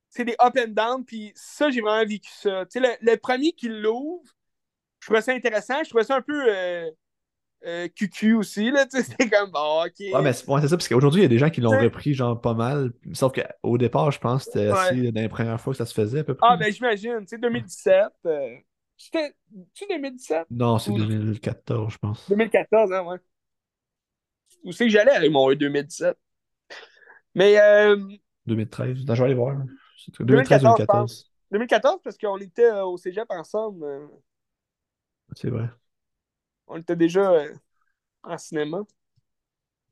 C'est 0.10 0.24
des 0.24 0.36
up 0.42 0.58
and 0.58 0.70
down, 0.70 1.04
puis 1.04 1.34
ça, 1.36 1.70
j'ai 1.70 1.82
vraiment 1.82 2.08
vécu 2.08 2.32
ça. 2.32 2.66
Tu 2.66 2.80
sais, 2.80 2.98
le, 3.02 3.12
le 3.12 3.18
premier 3.18 3.52
qui 3.52 3.68
l'ouvre, 3.68 4.32
je 5.02 5.08
trouvais 5.08 5.22
ça 5.22 5.34
intéressant. 5.34 5.84
Je 5.84 5.90
trouvais 5.90 6.06
ça 6.06 6.16
un 6.16 6.22
peu 6.22 6.46
euh, 6.48 6.90
euh, 7.66 7.88
cucu 7.90 8.34
aussi, 8.34 8.72
là. 8.72 8.86
Tu 8.86 8.98
sais, 8.98 9.04
c'était 9.04 9.30
comme, 9.30 9.52
bon, 9.52 9.84
ok. 9.86 9.94
Ouais, 10.00 10.22
mais 10.22 10.34
c'est 10.34 10.48
ouais, 10.50 10.62
ça, 10.62 10.70
parce 10.70 10.88
qu'aujourd'hui, 10.88 11.22
il 11.22 11.24
y 11.24 11.26
a 11.26 11.30
des 11.30 11.38
gens 11.38 11.50
qui 11.50 11.62
l'ont 11.62 11.72
Ouais. 11.72 11.84
repris, 11.84 12.14
genre, 12.14 12.40
pas 12.40 12.54
mal. 12.54 12.92
Sauf 13.14 13.34
qu'au 13.34 13.78
départ, 13.78 14.12
je 14.12 14.20
pense 14.20 14.46
que 14.46 14.52
c'était 14.52 14.72
Ouais. 14.72 14.78
assez 14.80 15.12
dans 15.12 15.22
les 15.22 15.30
premières 15.30 15.60
fois 15.62 15.74
que 15.74 15.78
ça 15.78 15.86
se 15.86 15.94
faisait, 15.94 16.20
à 16.20 16.24
peu 16.24 16.36
près. 16.36 16.48
Ah, 16.50 16.58
ben 16.58 16.72
j'imagine. 16.72 17.20
Tu 17.22 17.28
sais, 17.28 17.38
2017. 17.38 18.12
euh, 18.26 18.56
C'était. 18.98 19.36
Tu 19.74 19.86
2017 19.88 20.48
Non, 20.52 20.78
c'est 20.80 20.92
Ou- 20.92 20.98
2014, 20.98 21.94
je 21.94 21.98
pense. 21.98 22.30
2014, 22.30 22.92
hein, 22.94 23.04
ouais. 23.04 23.18
Où 24.64 24.72
c'est 24.72 24.86
que 24.86 24.92
j'allais 24.92 25.12
avec 25.12 25.32
mon 25.32 25.52
2017? 25.54 26.18
Mais 27.36 27.60
euh, 27.60 27.96
2013. 28.46 29.06
Non, 29.06 29.16
je 29.16 29.22
vais 29.22 29.26
aller 29.26 29.36
voir. 29.36 29.56
2014, 30.20 30.78
2013-2014. 30.78 31.32
2014, 31.52 32.00
parce 32.04 32.18
qu'on 32.18 32.38
était 32.38 32.66
euh, 32.66 32.86
au 32.86 32.98
cégep 32.98 33.26
ensemble. 33.30 33.84
euh, 33.84 34.08
C'est 35.36 35.50
vrai. 35.50 35.70
On 36.72 36.78
était 36.80 36.96
déjà 36.96 37.32
euh, 37.32 37.54
en 38.24 38.38
cinéma. 38.38 38.80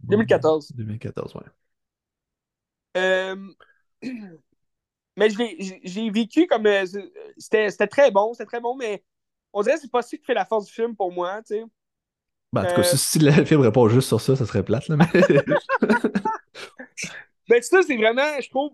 2014. 0.02 0.72
2014, 0.76 1.36
ouais. 1.36 1.44
Euh, 2.98 3.36
mais 5.18 5.30
j'ai 5.84 6.10
vécu 6.12 6.48
comme. 6.48 6.66
euh, 6.68 6.86
C'était 7.38 7.88
très 7.88 8.12
bon, 8.12 8.34
c'était 8.34 8.46
très 8.46 8.62
bon, 8.62 8.76
mais 8.76 9.04
on 9.54 9.62
dirait 9.62 9.76
que 9.76 9.82
c'est 9.82 9.92
pas 9.92 10.02
ça 10.02 10.18
qui 10.18 10.24
fait 10.24 10.34
la 10.34 10.46
force 10.46 10.66
du 10.68 10.72
film 10.74 10.96
pour 10.96 11.12
moi, 11.12 11.42
tu 11.44 11.56
sais. 11.56 11.64
Ben, 12.52 12.64
en 12.64 12.66
tout 12.66 12.74
cas, 12.76 12.84
si, 12.84 12.98
si 12.98 13.20
le 13.20 13.32
film 13.46 13.62
répond 13.62 13.88
juste 13.90 14.08
sur 14.08 14.20
ça, 14.22 14.36
ça 14.36 14.46
serait 14.46 14.64
plate, 14.64 14.88
là, 14.88 14.98
mais... 14.98 15.06
Ben, 17.48 17.62
ça, 17.62 17.82
c'est 17.84 17.98
vraiment, 17.98 18.40
je 18.42 18.50
trouve. 18.50 18.74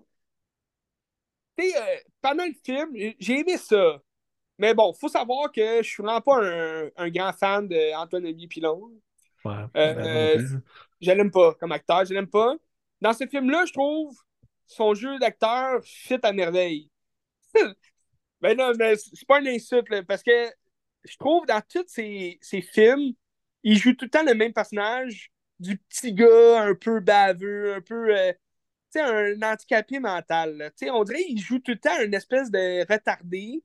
Tu 1.57 1.69
sais, 1.72 2.03
pendant 2.22 2.45
le 2.45 2.53
film, 2.64 2.90
j'ai 3.19 3.40
aimé 3.40 3.57
ça. 3.57 4.02
Mais 4.57 4.73
bon, 4.73 4.94
faut 4.94 5.10
savoir 5.10 5.52
que 5.52 5.77
je 5.84 5.88
suis 5.88 6.02
vraiment 6.03 6.22
pas 6.22 6.38
un, 6.44 6.90
un 6.95 7.10
grand 7.10 7.34
fan 7.34 7.68
d'Antoine-Olivier 7.68 8.48
Pilon. 8.48 8.91
Ouais, 9.44 9.65
Euh, 9.77 10.38
plus. 10.38 10.60
Je 11.02 11.11
l'aime 11.11 11.32
pas 11.32 11.53
comme 11.56 11.72
acteur, 11.72 12.06
je 12.06 12.14
l'aime 12.14 12.27
pas. 12.30 12.56
Dans 13.02 13.14
ce 13.14 13.27
film-là, 13.27 13.65
je 13.65 13.73
trouve 13.73 14.18
son 14.65 14.94
jeu 14.94 15.19
d'acteur 15.19 15.82
fit 15.84 16.19
à 16.23 16.32
merveille. 16.34 16.90
ben 18.41 18.57
non, 18.57 18.73
mais 18.77 18.95
c'est 18.98 19.27
pas 19.27 19.40
une 19.40 19.48
insulte, 19.48 19.90
là, 19.90 20.03
parce 20.03 20.23
que 20.23 20.32
je 21.03 21.18
trouve 21.18 21.45
dans 21.45 21.61
tous 21.68 21.86
ses, 21.88 22.38
ses 22.41 22.61
films, 22.61 23.14
il 23.64 23.77
joue 23.77 23.94
tout 23.94 24.06
le 24.06 24.11
temps 24.11 24.23
le 24.23 24.34
même 24.36 24.53
personnage, 24.53 25.32
du 25.60 25.77
petit 25.77 26.14
gars 26.14 26.61
un 26.64 26.76
peu 26.76 26.99
baveux, 26.99 27.76
un 27.76 27.82
peu, 27.82 28.15
euh, 28.18 28.34
tu 28.34 28.99
sais, 28.99 29.02
un 29.02 29.41
handicapé 29.41 29.99
mental. 29.99 30.72
Tu 30.77 30.86
sais, 30.88 30.91
on 30.91 31.03
dirait 31.03 31.23
qu'il 31.26 31.40
joue 31.41 31.60
tout 31.60 31.72
le 31.72 31.80
temps 31.80 32.02
une 32.02 32.14
espèce 32.14 32.52
de 32.52 32.82
retardé, 32.91 33.64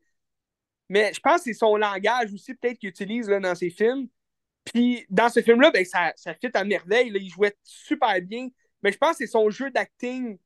mais 0.90 1.12
je 1.14 1.20
pense 1.20 1.38
que 1.38 1.44
c'est 1.44 1.54
son 1.54 1.76
langage 1.76 2.34
aussi 2.34 2.54
peut-être 2.54 2.78
qu'il 2.78 2.90
utilise 2.90 3.28
là, 3.30 3.40
dans 3.40 3.54
ses 3.54 3.70
films. 3.70 4.08
Puis 4.64 5.06
dans 5.10 5.28
ce 5.30 5.40
film-là, 5.42 5.70
ben, 5.70 5.84
ça, 5.84 6.12
ça 6.16 6.34
fit 6.34 6.50
à 6.54 6.64
merveille. 6.64 7.10
là. 7.10 7.18
Il 7.20 7.30
jouait 7.30 7.56
super 7.62 8.20
bien. 8.22 8.48
Mais 8.82 8.92
je 8.92 8.98
pense 8.98 9.12
que 9.12 9.18
c'est 9.18 9.28
son 9.28 9.50
jeu 9.50 9.70
d'acting 9.70 10.38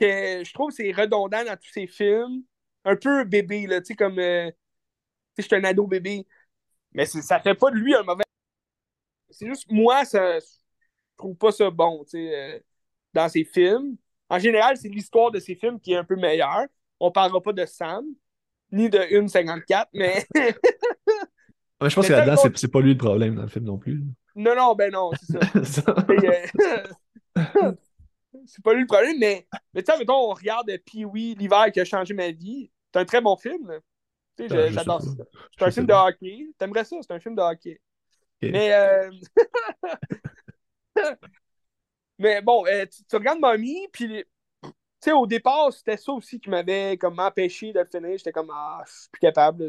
que 0.00 0.42
je 0.44 0.52
trouve 0.54 0.70
c'est 0.72 0.92
redondant 0.92 1.44
dans 1.44 1.56
tous 1.56 1.70
ses 1.72 1.86
films. 1.86 2.42
Un 2.84 2.96
peu 2.96 3.24
bébé, 3.24 3.66
là, 3.66 3.80
tu 3.80 3.88
sais, 3.88 3.94
comme. 3.96 4.18
euh, 4.18 4.50
tu 4.50 5.42
sais, 5.42 5.42
je 5.42 5.46
suis 5.48 5.56
un 5.56 5.64
ado 5.64 5.86
bébé. 5.86 6.26
Mais 6.92 7.06
ça 7.06 7.40
fait 7.40 7.54
pas 7.54 7.70
de 7.70 7.76
lui 7.76 7.94
un 7.94 8.02
mauvais. 8.02 8.24
C'est 9.30 9.46
juste, 9.46 9.70
moi, 9.70 10.04
ça, 10.04 10.38
je 10.38 10.46
trouve 11.16 11.36
pas 11.36 11.52
ça 11.52 11.70
bon, 11.70 12.04
tu 12.04 12.10
sais, 12.12 12.34
euh, 12.34 12.60
dans 13.12 13.28
ses 13.28 13.44
films. 13.44 13.96
En 14.28 14.38
général, 14.38 14.76
c'est 14.76 14.88
l'histoire 14.88 15.30
de 15.30 15.38
ces 15.40 15.54
films 15.54 15.80
qui 15.80 15.92
est 15.92 15.96
un 15.96 16.04
peu 16.04 16.16
meilleure. 16.16 16.66
On 17.00 17.10
parlera 17.12 17.42
pas 17.42 17.52
de 17.52 17.66
Sam, 17.66 18.04
ni 18.76 18.90
de 18.90 18.98
1,54, 18.98 19.86
mais. 19.94 20.26
je 20.34 21.94
pense 21.94 22.06
que 22.06 22.12
là-dedans, 22.12 22.50
c'est 22.54 22.70
pas 22.70 22.80
lui 22.80 22.92
le 22.92 22.98
problème 22.98 23.34
dans 23.34 23.42
le 23.42 23.48
film 23.48 23.64
non 23.64 23.78
plus. 23.78 24.02
Non, 24.34 24.54
non, 24.54 24.74
ben 24.74 24.92
non, 24.92 25.10
c'est 25.20 25.64
ça. 25.64 25.94
Euh, 27.38 27.72
c'est 28.46 28.64
pas 28.64 28.72
lui 28.72 28.80
le 28.80 28.86
problème, 28.86 29.18
mais, 29.18 29.46
mais 29.74 29.82
tu 29.82 29.92
sais, 29.92 29.98
mettons, 29.98 30.30
on 30.30 30.32
regarde 30.32 30.70
Pee-Wee, 30.86 31.34
l'hiver 31.34 31.70
qui 31.70 31.80
a 31.80 31.84
changé 31.84 32.14
ma 32.14 32.30
vie. 32.30 32.70
C'est 32.90 33.00
un 33.00 33.04
très 33.04 33.20
bon 33.20 33.36
film. 33.36 33.78
Tu 34.38 34.48
sais, 34.48 34.72
j'adore 34.72 35.02
ça. 35.02 35.10
C'est 35.58 35.64
un 35.66 35.70
film 35.70 35.84
de 35.84 35.92
hockey. 35.92 36.48
T'aimerais 36.56 36.84
ça, 36.84 36.96
c'est 37.02 37.12
un 37.12 37.20
film 37.20 37.34
de 37.34 37.42
hockey. 37.42 37.78
Mais, 38.40 38.72
euh... 38.72 39.10
mais 42.18 42.40
bon, 42.40 42.64
euh, 42.66 42.86
tu, 42.86 43.16
regardes 43.16 43.40
Mommy, 43.40 43.86
puis 43.92 44.08
tu 44.08 44.26
sais, 45.10 45.12
au 45.12 45.26
départ, 45.26 45.72
c'était 45.72 45.96
ça 45.96 46.12
aussi 46.12 46.38
qui 46.38 46.50
m'avait 46.50 46.96
comme 46.96 47.18
empêché 47.18 47.72
de 47.72 47.80
le 47.80 47.86
finir. 47.86 48.18
J'étais 48.18 48.32
comme, 48.32 48.50
ah, 48.52 48.82
je 48.86 48.92
suis 48.92 49.08
plus 49.10 49.20
capable. 49.20 49.68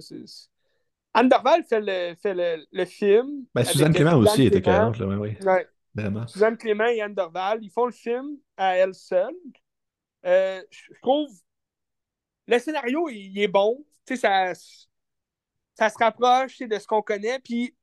Anne 1.13 1.29
Dorval 1.29 1.63
fait 1.63 1.81
le, 1.81 2.15
fait 2.15 2.33
le, 2.33 2.65
le 2.71 2.85
film. 2.85 3.45
Ben, 3.53 3.63
Suzanne 3.63 3.93
Clément 3.93 4.17
aussi 4.17 4.45
était. 4.45 4.61
Là, 4.61 4.91
oui. 4.99 5.37
Ouais. 5.41 5.67
Suzanne 6.27 6.57
Clément 6.57 6.85
et 6.85 7.01
Anne 7.01 7.15
Dorval, 7.15 7.59
ils 7.63 7.71
font 7.71 7.85
le 7.85 7.91
film 7.91 8.37
à 8.55 8.75
elle 8.75 8.93
seule. 8.93 9.33
Euh, 10.25 10.61
je 10.69 10.93
trouve 11.01 11.29
le 12.47 12.59
scénario, 12.59 13.09
il, 13.09 13.39
est 13.39 13.47
bon. 13.47 13.83
Tu 14.05 14.15
sais, 14.15 14.21
ça, 14.21 14.53
ça 15.73 15.89
se 15.89 15.97
rapproche 15.97 16.59
de 16.59 16.79
ce 16.79 16.87
qu'on 16.87 17.01
connaît. 17.01 17.39
Puis, 17.39 17.75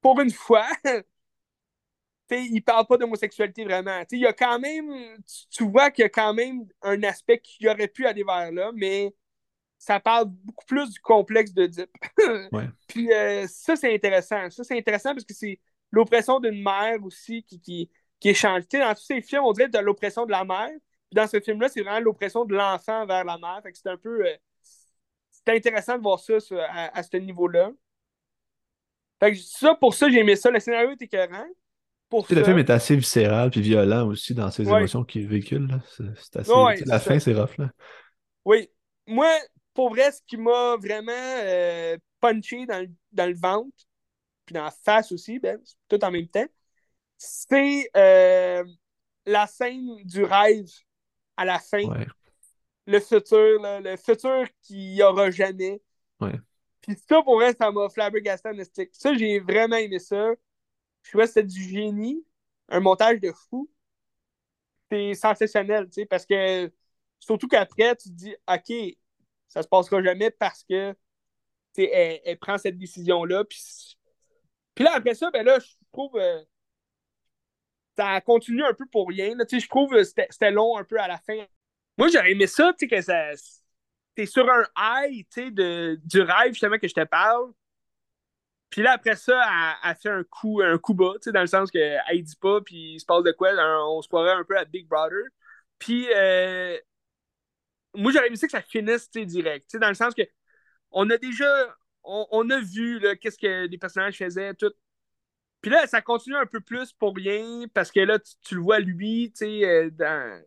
pour 0.00 0.20
une 0.20 0.30
fois, 0.30 0.66
il 2.30 2.62
parle 2.62 2.86
pas 2.86 2.96
d'homosexualité 2.96 3.64
vraiment. 3.64 4.02
il 4.10 4.20
y 4.20 4.26
a 4.26 4.32
quand 4.32 4.58
même, 4.58 5.18
tu, 5.50 5.64
vois 5.64 5.90
qu'il 5.90 6.02
y 6.02 6.06
a 6.06 6.08
quand 6.08 6.34
même 6.34 6.64
un 6.82 7.02
aspect 7.02 7.38
qui 7.38 7.68
aurait 7.68 7.88
pu 7.88 8.06
aller 8.06 8.24
vers 8.24 8.52
là, 8.52 8.70
mais 8.74 9.14
ça 9.78 9.98
parle 9.98 10.26
beaucoup 10.26 10.66
plus 10.66 10.90
du 10.90 11.00
complexe 11.00 11.52
de 11.54 11.66
Deep. 11.66 11.90
Puis 12.88 13.12
euh, 13.12 13.46
ça, 13.48 13.76
c'est 13.76 13.94
intéressant. 13.94 14.50
Ça, 14.50 14.62
c'est 14.62 14.76
intéressant 14.76 15.14
parce 15.14 15.24
que 15.24 15.34
c'est 15.34 15.58
l'oppression 15.90 16.38
d'une 16.38 16.62
mère 16.62 17.02
aussi 17.02 17.42
qui, 17.42 17.60
qui, 17.60 17.90
qui 18.20 18.28
est 18.28 18.34
changée. 18.34 18.66
dans 18.72 18.94
tous 18.94 19.02
ces 19.02 19.22
films, 19.22 19.44
on 19.44 19.52
dirait 19.52 19.68
de 19.68 19.78
l'oppression 19.78 20.26
de 20.26 20.30
la 20.30 20.44
mère. 20.44 20.68
Puis 20.68 21.14
dans 21.14 21.26
ce 21.26 21.40
film-là, 21.40 21.68
c'est 21.68 21.80
vraiment 21.80 22.00
l'oppression 22.00 22.44
de 22.44 22.54
l'enfant 22.54 23.06
vers 23.06 23.24
la 23.24 23.38
mère. 23.38 23.62
c'est 23.72 23.88
un 23.88 23.96
peu. 23.96 24.26
Euh, 24.26 24.36
c'est 25.30 25.56
intéressant 25.56 25.96
de 25.96 26.02
voir 26.02 26.20
ça, 26.20 26.34
à, 26.68 27.02
ce 27.02 27.16
niveau-là. 27.16 27.70
Fait 29.18 29.32
que 29.32 29.38
ça, 29.38 29.74
pour 29.74 29.94
ça, 29.94 30.10
j'ai 30.10 30.18
aimé 30.18 30.36
ça. 30.36 30.50
Le 30.50 30.60
scénario 30.60 30.90
est 30.90 31.02
écœurant. 31.02 31.46
Pour 32.10 32.26
Le 32.28 32.44
film 32.44 32.58
est 32.58 32.70
assez 32.70 32.96
viscéral 32.96 33.50
puis 33.50 33.60
violent 33.60 34.08
aussi 34.08 34.34
dans 34.34 34.50
ses 34.50 34.64
émotions 34.64 35.04
qu'il 35.04 35.28
véhicule. 35.28 35.80
C'est 35.96 36.36
assez... 36.36 36.84
la 36.84 36.98
fin, 36.98 37.18
c'est 37.20 37.32
rough. 37.32 37.56
Là. 37.56 37.70
Oui. 38.44 38.68
Moi, 39.06 39.28
pour 39.74 39.90
vrai, 39.90 40.10
ce 40.10 40.20
qui 40.26 40.36
m'a 40.36 40.76
vraiment 40.76 41.12
euh, 41.12 41.96
punché 42.20 42.66
dans 42.66 42.80
le, 42.80 42.88
dans 43.12 43.26
le 43.26 43.36
ventre, 43.36 43.76
puis 44.44 44.54
dans 44.54 44.64
la 44.64 44.72
face 44.72 45.12
aussi, 45.12 45.38
ben, 45.38 45.58
tout 45.88 46.04
en 46.04 46.10
même 46.10 46.26
temps, 46.26 46.46
c'est 47.16 47.88
euh, 47.96 48.64
la 49.24 49.46
scène 49.46 50.02
du 50.04 50.24
rêve 50.24 50.66
à 51.36 51.44
la 51.44 51.60
fin. 51.60 51.82
Le 52.86 52.98
futur, 52.98 53.60
le 53.62 53.96
futur 53.96 54.48
qu'il 54.62 54.94
n'y 54.94 55.02
aura 55.02 55.30
jamais. 55.30 55.80
Ouais. 56.20 56.34
Puis 56.80 56.96
ça, 57.08 57.22
pour 57.22 57.36
vrai, 57.36 57.54
ça 57.54 57.70
m'a 57.70 57.88
flabbergasté 57.88 58.50
Ça, 58.92 59.14
j'ai 59.14 59.38
vraiment 59.38 59.76
aimé 59.76 60.00
ça. 60.00 60.30
Je 61.02 61.10
trouvais 61.10 61.24
que 61.24 61.30
c'était 61.30 61.46
du 61.46 61.62
génie. 61.62 62.24
Un 62.68 62.80
montage 62.80 63.20
de 63.20 63.32
fou. 63.32 63.70
C'est 64.90 65.14
sensationnel, 65.14 65.86
tu 65.86 66.00
sais, 66.00 66.06
parce 66.06 66.26
que 66.26 66.72
surtout 67.18 67.48
qu'après, 67.48 67.94
tu 67.96 68.08
te 68.08 68.14
dis, 68.14 68.34
OK, 68.48 68.96
ça 69.48 69.62
se 69.62 69.68
passera 69.68 70.02
jamais 70.02 70.30
parce 70.30 70.64
que 70.64 70.96
elle, 71.76 72.20
elle, 72.24 72.38
prend 72.38 72.58
cette 72.58 72.76
décision-là. 72.76 73.44
Puis, 73.44 73.64
là, 74.78 74.92
après 74.94 75.14
ça, 75.14 75.30
ben 75.30 75.44
là, 75.44 75.58
je 75.58 75.68
trouve 75.92 76.16
euh, 76.16 76.42
ça 77.96 78.20
continue 78.20 78.64
un 78.64 78.74
peu 78.74 78.86
pour 78.86 79.08
rien. 79.08 79.34
Là. 79.36 79.44
Je 79.50 79.68
trouve 79.68 79.90
que 79.90 80.02
c'était 80.04 80.50
long 80.50 80.76
un 80.76 80.84
peu 80.84 80.98
à 81.00 81.08
la 81.08 81.18
fin. 81.18 81.46
Moi, 81.98 82.08
j'aurais 82.08 82.32
aimé 82.32 82.46
ça, 82.46 82.72
tu 82.78 82.88
sais, 82.88 82.88
que 82.88 83.00
ça 83.00 83.32
t'es 84.14 84.26
sur 84.26 84.48
un 84.50 84.64
high, 84.76 85.26
tu 85.30 85.46
sais, 85.46 85.50
du 85.50 86.20
rêve, 86.20 86.52
justement, 86.52 86.78
que 86.78 86.88
je 86.88 86.94
te 86.94 87.04
parle. 87.04 87.52
Puis 88.70 88.82
là, 88.82 88.92
après 88.92 89.16
ça, 89.16 89.42
elle, 89.84 89.96
fait 89.96 90.10
un 90.10 90.24
coup, 90.24 90.60
un 90.62 90.78
coup 90.78 90.94
bas, 90.94 91.14
dans 91.26 91.40
le 91.40 91.46
sens 91.46 91.70
qu'elle 91.70 92.00
dit 92.22 92.36
pas, 92.36 92.60
puis 92.60 92.94
il 92.94 93.00
se 93.00 93.06
passe 93.06 93.24
de 93.24 93.32
quoi, 93.32 93.50
on 93.88 94.00
se 94.00 94.08
croirait 94.08 94.32
un 94.32 94.44
peu 94.44 94.56
à 94.56 94.64
Big 94.64 94.86
Brother. 94.86 95.24
Puis, 95.78 96.06
euh, 96.14 96.78
moi, 97.94 98.12
j'aurais 98.12 98.28
aimé 98.28 98.36
ça 98.36 98.46
que 98.46 98.52
ça 98.52 98.62
finisse, 98.62 99.10
direct, 99.10 99.76
dans 99.76 99.88
le 99.88 99.94
sens 99.94 100.14
que 100.14 100.22
on 100.92 101.08
a 101.10 101.18
déjà, 101.18 101.76
on, 102.04 102.50
a 102.50 102.60
vu, 102.60 103.00
qu'est-ce 103.20 103.38
que 103.38 103.66
les 103.66 103.78
personnages 103.78 104.18
faisaient, 104.18 104.54
tout. 104.54 104.72
Puis 105.62 105.70
là, 105.70 105.86
ça 105.86 106.02
continue 106.02 106.36
un 106.36 106.46
peu 106.46 106.60
plus 106.60 106.92
pour 106.92 107.14
rien, 107.14 107.66
parce 107.74 107.90
que 107.92 108.00
là, 108.00 108.18
tu, 108.18 108.54
le 108.54 108.60
vois, 108.62 108.80
lui, 108.80 109.32
tu 109.32 109.46
sais, 109.46 109.64
euh, 109.64 110.40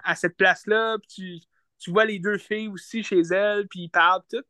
à 0.00 0.14
cette 0.16 0.36
place-là, 0.36 0.98
puis 0.98 1.40
tu 1.40 1.48
tu 1.78 1.92
vois 1.92 2.04
les 2.04 2.18
deux 2.18 2.38
filles 2.38 2.68
aussi 2.68 3.02
chez 3.04 3.20
elles, 3.20 3.68
puis 3.68 3.82
ils 3.84 3.88
parlent, 3.88 4.22
tout. 4.30 4.42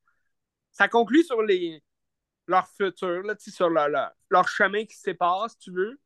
Ça 0.72 0.88
conclut 0.88 1.22
sur 1.24 1.42
les 1.42 1.82
leur 2.48 2.66
futur, 2.66 3.22
là, 3.22 3.34
sur 3.38 3.70
leur, 3.70 3.88
leur, 4.30 4.48
chemin 4.48 4.84
qui 4.84 4.96
se 4.96 5.02
sépare, 5.02 5.48
si 5.50 5.58
tu 5.58 5.70
veux. 5.70 6.00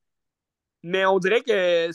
Mais 0.82 1.06
on 1.06 1.18
dirait 1.18 1.42
que. 1.42 1.88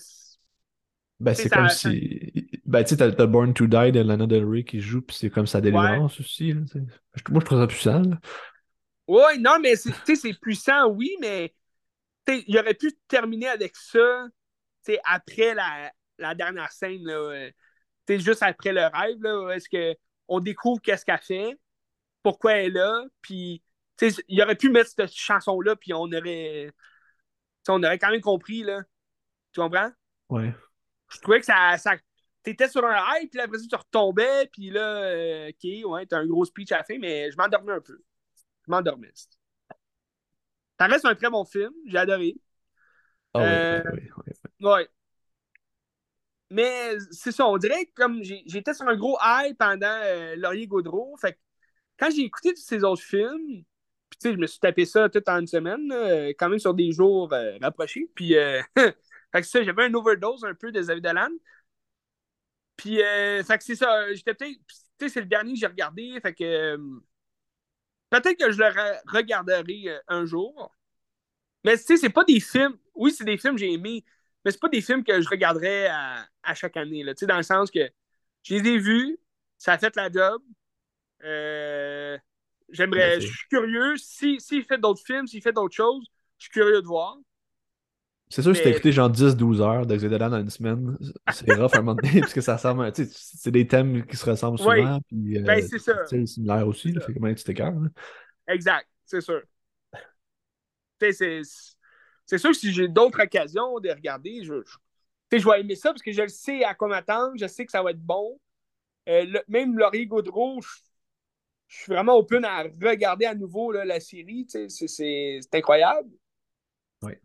Ben, 1.20 1.34
c'est 1.34 1.50
comme 1.50 1.70
si. 1.70 2.50
Ben, 2.66 2.84
tu 2.84 2.96
sais, 2.96 3.16
t'as 3.16 3.26
Born 3.26 3.54
to 3.54 3.68
Die 3.68 3.92
de 3.92 4.00
Lana 4.02 4.26
Del 4.26 4.46
Rey 4.46 4.64
qui 4.64 4.82
joue, 4.82 5.02
puis 5.02 5.16
c'est 5.16 5.30
comme 5.30 5.48
sa 5.48 5.62
délivrance 5.62 6.20
aussi. 6.20 6.54
Là, 6.54 6.62
Moi, 7.30 7.42
je 7.42 7.46
trouve 7.46 7.60
ça 7.60 7.68
puissant. 7.68 8.02
Là. 8.02 8.20
Ouais, 9.08 9.38
non, 9.38 9.60
mais 9.62 9.76
c'est 9.76 10.34
puissant, 10.40 10.88
oui, 10.88 11.16
mais 11.22 11.54
il 12.28 12.58
aurait 12.58 12.74
pu 12.74 12.92
terminer 13.08 13.48
avec 13.48 13.76
ça 13.76 14.28
après 15.04 15.54
la, 15.54 15.92
la 16.18 16.36
dernière 16.36 16.72
scène. 16.72 17.04
Là, 17.04 17.50
c'est 18.08 18.20
juste 18.20 18.44
après 18.44 18.72
le 18.72 18.86
rêve, 18.86 19.22
là, 19.22 19.52
est-ce 19.52 19.68
qu'on 19.70 20.40
découvre 20.40 20.82
qu'est-ce 20.82 21.06
qu'elle 21.06 21.20
fait, 21.20 21.58
pourquoi 22.24 22.54
elle 22.54 22.68
est 22.68 22.80
là, 22.80 23.06
puis 23.22 23.62
il 24.28 24.42
aurait 24.42 24.56
pu 24.56 24.70
mettre 24.70 24.90
cette 24.90 25.14
chanson-là, 25.14 25.76
puis 25.76 25.94
on 25.94 26.04
aurait. 26.04 26.72
on 27.68 27.84
aurait 27.84 28.00
quand 28.00 28.12
même 28.12 28.22
compris, 28.22 28.64
là. 28.64 28.82
Tu 29.54 29.62
comprends? 29.62 29.92
Ouais. 30.30 30.54
Je 31.12 31.20
trouvais 31.20 31.40
que 31.40 31.46
ça. 31.46 31.78
ça 31.78 31.96
T'étais 32.44 32.70
sur 32.70 32.86
un 32.86 32.96
high, 32.96 33.30
puis 33.30 33.42
après 33.42 33.58
ça, 33.58 33.66
tu 33.70 33.76
retombais, 33.76 34.48
puis 34.54 34.70
là, 34.70 35.04
euh, 35.04 35.50
ok, 35.50 35.92
ouais, 35.92 36.06
t'as 36.06 36.20
un 36.20 36.26
gros 36.26 36.46
speech 36.46 36.72
à 36.72 36.78
la 36.78 36.84
fin, 36.86 36.98
mais 36.98 37.30
je 37.30 37.36
m'endormais 37.36 37.74
un 37.74 37.82
peu. 37.82 38.02
Je 38.66 38.72
m'endormais. 38.72 39.12
Ça 40.80 40.88
reste 40.88 41.04
un 41.04 41.16
très 41.16 41.30
bon 41.30 41.44
film, 41.44 41.74
j'ai 41.86 41.98
adoré. 41.98 42.36
Ah 43.34 43.42
euh, 43.42 43.84
oui, 43.94 44.32
ouais. 44.62 44.88
Mais 46.50 46.98
c'est 47.12 47.34
ça, 47.34 47.46
on 47.46 47.58
dirait 47.58 47.86
que 47.88 47.92
comme 47.96 48.24
j'étais 48.24 48.74
sur 48.74 48.88
un 48.88 48.96
gros 48.96 49.18
high 49.22 49.56
pendant 49.58 50.00
euh, 50.04 50.36
Laurier 50.38 50.68
Gaudreau, 50.68 51.18
fait 51.18 51.38
quand 52.00 52.10
j'ai 52.16 52.22
écouté 52.22 52.54
tous 52.54 52.62
ces 52.62 52.84
autres 52.84 53.04
films, 53.04 53.64
puis 54.10 54.20
tu 54.20 54.30
sais, 54.30 54.34
je 54.34 54.40
me 54.40 54.48
suis 54.48 54.60
tapé 54.60 54.86
ça 54.86 55.10
tout 55.10 55.24
en 55.28 55.40
une 55.40 55.48
semaine, 55.48 55.92
quand 56.40 56.50
même 56.50 56.60
sur 56.60 56.74
des 56.74 56.92
jours 56.92 57.32
euh, 57.34 57.58
rapprochés, 57.62 58.10
puis 58.16 58.36
euh, 58.38 58.62
fait 58.76 59.42
que 59.42 59.44
ça, 59.44 59.64
j'avais 59.64 59.86
un 59.86 59.94
overdose 59.94 60.44
un 60.46 60.54
peu 60.54 60.72
de 60.72 60.82
David 60.82 61.04
Dolan. 61.04 61.30
Puis 62.76 62.98
fait 62.98 63.58
que 63.58 63.64
c'est 63.64 63.76
ça, 63.76 64.14
j'étais 64.14 64.34
peut-être, 64.36 64.58
tu 64.68 64.76
sais, 65.00 65.10
c'est 65.10 65.22
le 65.22 65.26
dernier 65.28 65.54
que 65.54 65.60
j'ai 65.60 65.68
regardé, 65.68 66.20
fait 66.22 66.34
que 66.34 66.78
peut-être 68.10 68.38
que 68.38 68.52
je 68.52 68.60
le 68.60 68.68
regarderai 69.12 70.00
un 70.08 70.26
jour. 70.26 70.76
Mais 71.64 71.78
tu 71.78 71.84
sais, 71.84 71.98
c'est 71.98 72.10
pas 72.10 72.24
des 72.24 72.40
films, 72.40 72.78
oui, 72.96 73.12
c'est 73.12 73.26
des 73.26 73.38
films 73.38 73.56
que 73.56 73.60
j'ai 73.62 73.74
aimés, 73.74 74.06
mais 74.46 74.52
c'est 74.52 74.60
pas 74.60 74.70
des 74.70 74.82
films 74.82 75.04
que 75.04 75.22
je 75.22 75.28
regarderais 75.30 75.88
à, 75.88 76.54
chaque 76.56 76.78
année, 76.78 77.04
là, 77.04 77.14
dans 77.14 77.38
le 77.38 77.44
sens 77.44 77.72
que 77.72 77.90
je 78.44 78.56
les 78.56 78.70
ai 78.70 78.78
vus, 78.78 79.20
ça 79.58 79.74
a 79.74 79.78
fait 79.78 79.96
la 79.96 80.10
job. 80.12 80.42
Euh, 81.24 82.18
j'aimerais, 82.70 83.22
je 83.22 83.28
suis 83.28 83.48
curieux. 83.50 83.96
S'il 83.98 84.40
si, 84.42 84.62
fait 84.64 84.78
d'autres 84.78 85.02
films, 85.06 85.28
s'il 85.28 85.42
fait 85.42 85.54
d'autres 85.54 85.76
choses, 85.76 86.06
je 86.38 86.46
suis 86.46 86.52
curieux 86.52 86.82
de 86.82 86.88
voir. 86.88 87.18
C'est 88.30 88.42
sûr 88.42 88.52
que 88.52 88.58
si 88.58 88.64
t'as 88.64 88.72
écouté 88.72 88.92
genre 88.92 89.10
10-12 89.10 89.62
heures 89.62 89.86
de 89.86 89.96
Xedalan 89.96 90.30
dans 90.30 90.42
une 90.42 90.50
semaine, 90.50 90.98
c'est 91.32 91.54
rough 91.54 91.74
à 91.74 91.78
un 91.78 91.82
moment 91.82 91.96
donné, 91.96 92.20
parce 92.20 92.34
que 92.34 92.42
ça 92.42 92.58
ressemble, 92.58 92.92
tu 92.92 93.06
sais, 93.06 93.12
c'est 93.14 93.52
des 93.52 93.66
thèmes 93.66 94.06
qui 94.06 94.18
se 94.18 94.30
ressemblent 94.30 94.60
souvent, 94.60 95.00
puis 95.08 95.38
euh, 95.38 95.44
ben, 95.44 95.66
c'est 95.66 95.80
ça. 95.80 96.06
C'est 96.06 96.26
similaire 96.26 96.68
aussi, 96.68 96.92
là, 96.92 97.00
fait 97.00 97.14
que 97.14 97.34
tu 97.34 97.44
t'écœures. 97.46 97.74
Exact, 98.48 98.88
c'est 99.06 99.22
sûr. 99.22 99.42
c'est 101.00 101.42
c'est 102.26 102.38
sûr 102.38 102.50
que 102.50 102.58
si 102.58 102.74
j'ai 102.74 102.90
d'autres 102.90 103.24
occasions 103.24 103.80
de 103.80 103.90
regarder, 103.90 104.44
je, 104.44 104.56
je, 105.32 105.38
je 105.38 105.50
vais 105.50 105.62
aimer 105.62 105.76
ça 105.76 105.92
parce 105.92 106.02
que 106.02 106.12
je 106.12 106.22
le 106.22 106.28
sais 106.28 106.66
à 106.66 106.76
quoi 106.76 106.90
m'attendre, 106.90 107.32
je 107.38 107.48
sais 107.48 107.66
que 107.66 107.72
ça 107.72 107.82
va 107.82 107.92
être 107.92 108.02
bon. 108.02 108.38
Euh, 109.08 109.26
même 109.48 109.78
Laurier 109.78 110.06
Gaudreau, 110.06 110.60
je, 110.62 110.68
suis 111.76 111.92
vraiment 111.92 112.16
open 112.16 112.46
à 112.46 112.64
regarder 112.64 113.26
à 113.26 113.36
nouveau 113.36 113.72
la 113.72 114.00
série. 114.00 114.48
C'est 114.50 115.40
incroyable. 115.54 116.10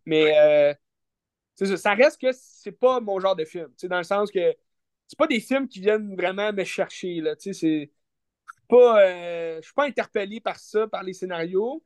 Mais 0.05 0.37
euh, 0.39 0.75
ça, 1.77 1.95
reste 1.95 2.21
que 2.21 2.33
c'est 2.33 2.73
pas 2.73 3.01
mon 3.01 3.21
genre 3.21 3.37
de 3.37 3.45
film. 3.45 3.69
Dans 3.85 3.99
le 3.99 4.05
sens 4.05 4.31
que 4.31 4.55
c'est 5.07 5.19
pas 5.19 5.27
des 5.27 5.41
films 5.41 5.69
qui 5.69 5.81
viennent 5.81 6.15
vraiment 6.17 6.53
me 6.53 6.65
chercher, 6.65 7.21
là. 7.21 7.35
C'est. 7.39 7.53
Je 7.53 8.77
pas, 8.77 9.03
euh, 9.03 9.57
je 9.61 9.67
suis 9.67 9.75
pas 9.75 9.85
interpellé 9.85 10.41
par 10.41 10.59
ça, 10.59 10.87
par 10.89 11.03
les 11.03 11.13
scénarios. 11.13 11.85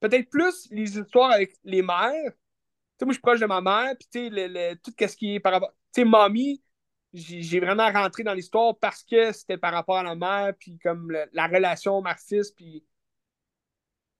Peut-être 0.00 0.28
plus 0.28 0.68
les 0.70 0.98
histoires 0.98 1.30
avec 1.30 1.54
les 1.64 1.82
mères. 1.82 2.32
Moi, 3.00 3.08
je 3.08 3.12
suis 3.12 3.20
proche 3.20 3.40
de 3.40 3.46
ma 3.46 3.60
mère, 3.60 3.94
puis 3.96 4.08
tout 4.82 4.92
ce 4.98 5.16
qui 5.16 5.34
est 5.34 5.40
par 5.40 5.52
rapport. 5.52 5.72
Tu 5.94 6.02
sais, 6.02 6.04
mamie, 6.04 6.62
j'ai 7.16 7.60
vraiment 7.60 7.90
rentré 7.92 8.22
dans 8.24 8.34
l'histoire 8.34 8.78
parce 8.78 9.02
que 9.02 9.32
c'était 9.32 9.58
par 9.58 9.72
rapport 9.72 9.98
à 9.98 10.02
la 10.02 10.14
mère, 10.14 10.54
puis 10.58 10.78
comme 10.78 11.10
le- 11.10 11.26
la 11.32 11.46
relation 11.48 12.00
mère-fils, 12.02 12.50
puis. 12.52 12.84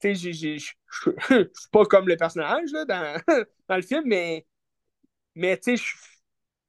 Tu 0.01 0.15
sais, 0.15 0.33
je 0.59 0.59
suis 0.59 1.71
pas 1.73 1.85
comme 1.87 2.09
le 2.09 2.17
personnage, 2.17 2.71
là, 2.73 2.85
dans, 2.85 3.21
dans 3.69 3.77
le 3.77 3.83
film, 3.83 4.03
mais. 4.07 4.47
Mais 5.37 5.59
tu 5.59 5.77
sais, 5.77 5.85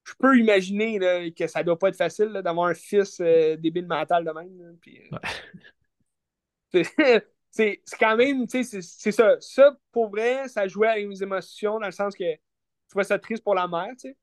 je 0.05 0.13
peux 0.19 0.37
imaginer 0.39 0.99
là, 0.99 1.29
que 1.31 1.47
ça 1.47 1.63
doit 1.63 1.79
pas 1.79 1.89
être 1.89 1.97
facile 1.97 2.29
d'avoir 2.43 2.67
un 2.69 2.73
fils 2.75 3.19
euh, 3.21 3.57
débile 3.57 3.87
mental 3.87 4.25
de 4.25 4.31
même. 4.31 4.77
puis, 4.81 4.99
euh, 5.13 5.17
Ouais. 6.73 7.23
c'est 7.49 7.81
quand 7.99 8.15
même, 8.17 8.47
tu 8.47 8.63
sais, 8.63 8.81
c'est 8.81 8.81
c'est 8.81 9.11
ça. 9.11 9.37
Ça, 9.39 9.75
pour 9.91 10.09
vrai, 10.09 10.47
ça 10.47 10.67
jouait 10.67 10.87
avec 10.89 11.07
mes 11.07 11.21
émotions 11.23 11.79
dans 11.79 11.85
le 11.85 11.91
sens 11.91 12.15
que 12.15 12.23
je 12.25 12.89
trouvais 12.89 13.03
ça 13.05 13.19
triste 13.19 13.43
pour 13.43 13.55
la 13.55 13.67
mère, 13.67 13.89
tu 13.99 14.09
sais. 14.09 14.17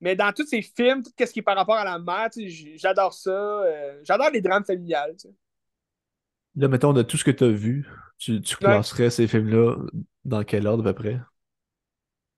Mais 0.00 0.14
dans 0.16 0.32
tous 0.32 0.46
ces 0.46 0.62
films, 0.62 1.02
tout 1.02 1.12
ce 1.18 1.32
qui 1.32 1.40
est 1.40 1.42
par 1.42 1.56
rapport 1.56 1.76
à 1.76 1.84
la 1.84 1.98
mère, 1.98 2.28
j'adore 2.76 3.12
ça. 3.14 3.30
euh, 3.30 4.00
j'adore 4.04 4.30
les 4.30 4.40
drames 4.40 4.64
familiales. 4.64 5.16
Là, 6.56 6.68
mettons, 6.68 6.92
de 6.92 7.02
tout 7.02 7.16
ce 7.16 7.24
que 7.24 7.30
tu 7.30 7.44
as 7.44 7.48
vu, 7.48 7.86
tu, 8.18 8.40
tu 8.42 8.56
Ouais. 8.60 8.82
classerais 8.82 9.10
ces 9.10 9.26
films-là 9.28 9.76
dans 10.24 10.44
quel 10.44 10.66
ordre 10.66 10.86
à 10.88 10.92
peu 10.92 11.02
près? 11.02 11.20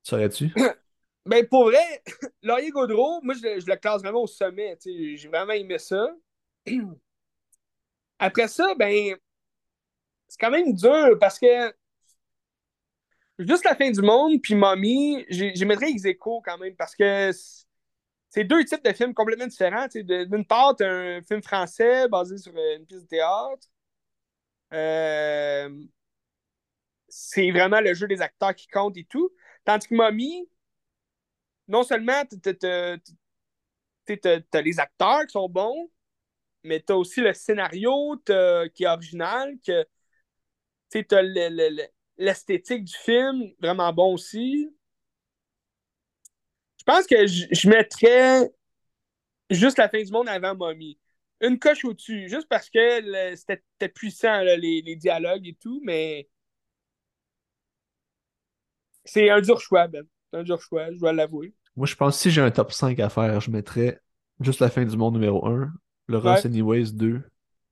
Saurais-tu? 0.03 0.51
Ben, 1.27 1.47
pour 1.49 1.65
vrai, 1.67 2.03
Laurier 2.43 2.71
Gaudreau, 2.71 3.21
moi, 3.23 3.35
je, 3.35 3.43
le- 3.43 3.61
je 3.61 3.67
le 3.67 3.77
classe 3.77 4.03
vraiment 4.03 4.23
au 4.23 4.27
sommet. 4.27 4.77
J'ai 4.85 5.29
vraiment 5.29 5.53
aimé 5.53 5.79
ça. 5.79 6.09
Après 8.21 8.47
ça, 8.49 8.75
ben, 8.79 9.17
c'est 10.29 10.39
quand 10.41 10.51
même 10.51 10.73
dur 10.75 11.19
parce 11.21 11.39
que 11.39 11.75
Juste 13.41 13.65
la 13.65 13.75
fin 13.75 13.91
du 13.91 14.03
monde, 14.03 14.41
puis 14.43 14.55
Mommy, 14.55 15.25
j'ai- 15.31 15.55
mettrais 15.65 15.91
quand 16.43 16.59
même 16.59 16.77
parce 16.77 16.95
que 16.95 17.33
c'est 18.31 18.45
deux 18.45 18.65
types 18.65 18.85
de 18.85 18.93
films 18.93 19.15
complètement 19.15 19.47
différents. 19.47 19.87
D'une 19.95 20.45
part, 20.47 20.77
t'as 20.77 20.89
un 20.91 21.23
film 21.23 21.43
français 21.43 22.09
basé 22.09 22.39
sur 22.39 22.53
euh, 22.57 22.77
une 22.79 22.87
pièce 22.87 23.03
de 23.03 23.09
théâtre. 23.09 23.67
Euh, 24.73 25.69
c'est 27.09 27.51
vraiment 27.51 27.81
le 27.81 27.95
jeu 27.95 28.07
des 28.07 28.21
acteurs 28.23 28.55
qui 28.55 28.67
compte 28.69 28.97
et 28.97 29.05
tout. 29.05 29.31
Tandis 29.65 29.89
que 29.89 29.95
Mommy, 29.95 30.49
non 31.69 31.83
seulement 31.85 32.25
t'as- 34.51 34.61
les 34.63 34.81
acteurs 34.81 35.27
qui 35.27 35.33
sont 35.33 35.49
bons, 35.49 35.91
mais 36.65 36.81
t'as 36.81 36.95
aussi 36.95 37.21
le 37.23 37.35
scénario 37.35 38.17
qui 38.75 38.85
est 38.85 38.89
original, 38.89 39.57
que 39.67 39.87
t'as 40.99 41.23
le- 41.23 41.89
l'esthétique 42.21 42.85
du 42.85 42.95
film 42.95 43.51
vraiment 43.61 43.93
bon 43.93 44.15
aussi. 44.15 44.71
Je 46.79 46.85
pense 46.85 47.07
que 47.07 47.27
je 47.27 47.69
mettrais 47.69 48.51
juste 49.51 49.79
la 49.79 49.89
fin 49.89 50.03
du 50.03 50.13
monde 50.13 50.29
avant 50.29 50.55
Mommy. 50.55 50.99
Une 51.41 51.59
coche 51.59 51.85
au-dessus, 51.85 52.29
juste 52.29 52.49
parce 52.49 52.69
que 52.69 53.01
c'était 53.35 53.63
c'était 53.73 53.89
puissant, 53.89 54.43
là, 54.43 54.57
les, 54.57 54.83
les 54.83 54.97
dialogues 54.97 55.47
et 55.47 55.57
tout, 55.61 55.81
mais 55.85 56.29
c'est 59.05 59.31
un 59.31 59.41
dur 59.41 59.61
choix, 59.61 59.89
Ben. 59.89 60.07
C'est 60.31 60.39
un 60.39 60.43
dur 60.43 60.61
choix, 60.61 60.93
je 60.93 60.99
dois 60.99 61.13
l'avouer. 61.13 61.55
Moi, 61.77 61.87
je 61.87 61.95
pense 61.97 62.17
que 62.17 62.23
si 62.23 62.31
j'ai 62.31 62.43
un 62.43 62.51
top 62.51 62.73
5 62.73 62.99
à 63.01 63.09
faire, 63.09 63.41
je 63.41 63.51
mettrais 63.51 64.01
juste 64.41 64.61
la 64.61 64.69
fin 64.71 64.85
du 64.85 64.97
monde 64.97 65.15
numéro 65.15 65.47
1, 65.47 65.73
Le 66.07 66.19
Ross 66.19 66.45
Ouais. 66.45 66.47
Anyways 66.47 66.93
2, 66.93 67.23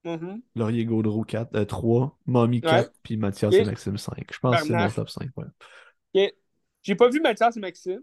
Mhm. 0.05 0.41
Laurier 0.55 0.85
Gaudreau 0.85 1.23
4, 1.25 1.55
euh, 1.55 1.65
3, 1.65 2.19
Mommy 2.27 2.57
Ouais. 2.57 2.71
4, 2.71 2.93
puis 3.03 3.17
Mathias 3.17 3.53
et 3.55 3.65
Maxime 3.65 3.99
5. 3.99 4.25
Je 4.33 4.39
pense 4.39 4.61
que 4.61 4.67
c'est 4.67 4.73
mon 4.73 4.91
top 4.91 5.11
5. 5.11 5.29
Ouais. 5.37 6.35
J'ai 6.83 6.95
pas 6.95 7.09
vu 7.09 7.21
Mathias 7.21 7.57
et 7.57 7.61
Maxime. 7.61 8.01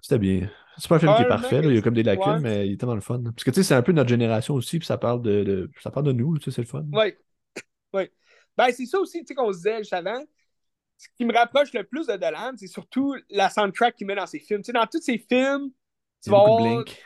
C'était 0.00 0.18
bien. 0.18 0.50
C'est 0.76 0.88
pas 0.88 0.96
un 0.96 0.98
film 0.98 1.14
qui 1.16 1.22
est 1.22 1.28
parfait, 1.28 1.62
là, 1.62 1.68
il 1.68 1.74
y 1.76 1.78
a 1.78 1.82
comme 1.82 1.94
des 1.94 2.02
lacunes, 2.02 2.32
Ouais. 2.32 2.40
mais 2.40 2.66
il 2.66 2.72
est 2.72 2.76
tellement 2.76 2.94
le 2.94 3.00
fun. 3.00 3.22
Parce 3.22 3.44
que 3.44 3.50
tu 3.50 3.56
sais, 3.56 3.62
c'est 3.62 3.74
un 3.74 3.82
peu 3.82 3.92
notre 3.92 4.08
génération 4.08 4.54
aussi, 4.54 4.78
puis 4.78 4.86
ça 4.86 4.98
parle 4.98 5.22
de, 5.22 5.44
de- 5.44 5.70
ça 5.82 5.90
parle 5.90 6.06
de 6.06 6.12
nous, 6.12 6.36
tu 6.38 6.44
sais, 6.44 6.50
c'est 6.50 6.62
le 6.62 6.66
fun. 6.66 6.84
Oui. 6.92 7.14
Oui. 7.92 8.08
Ben, 8.56 8.70
c'est 8.72 8.86
ça 8.86 8.98
aussi, 8.98 9.20
tu 9.20 9.26
sais, 9.28 9.34
qu'on 9.34 9.52
se 9.52 9.58
disait 9.58 9.78
juste 9.78 9.92
avant. 9.92 10.22
Ce 10.96 11.08
qui 11.16 11.24
me 11.24 11.32
rapproche 11.32 11.72
le 11.72 11.84
plus 11.84 12.06
de 12.06 12.16
Dolan, 12.16 12.52
c'est 12.56 12.66
surtout 12.66 13.14
la 13.30 13.50
soundtrack 13.50 13.96
qu'il 13.96 14.06
met 14.06 14.14
dans 14.14 14.26
ses 14.26 14.38
films. 14.40 14.60
Tu 14.62 14.66
sais, 14.66 14.72
dans 14.72 14.86
tous 14.86 15.00
ses 15.02 15.18
films, 15.18 15.70
tu 16.22 16.30
vas 16.30 16.38
avoir 16.38 16.62
Blink. 16.62 16.96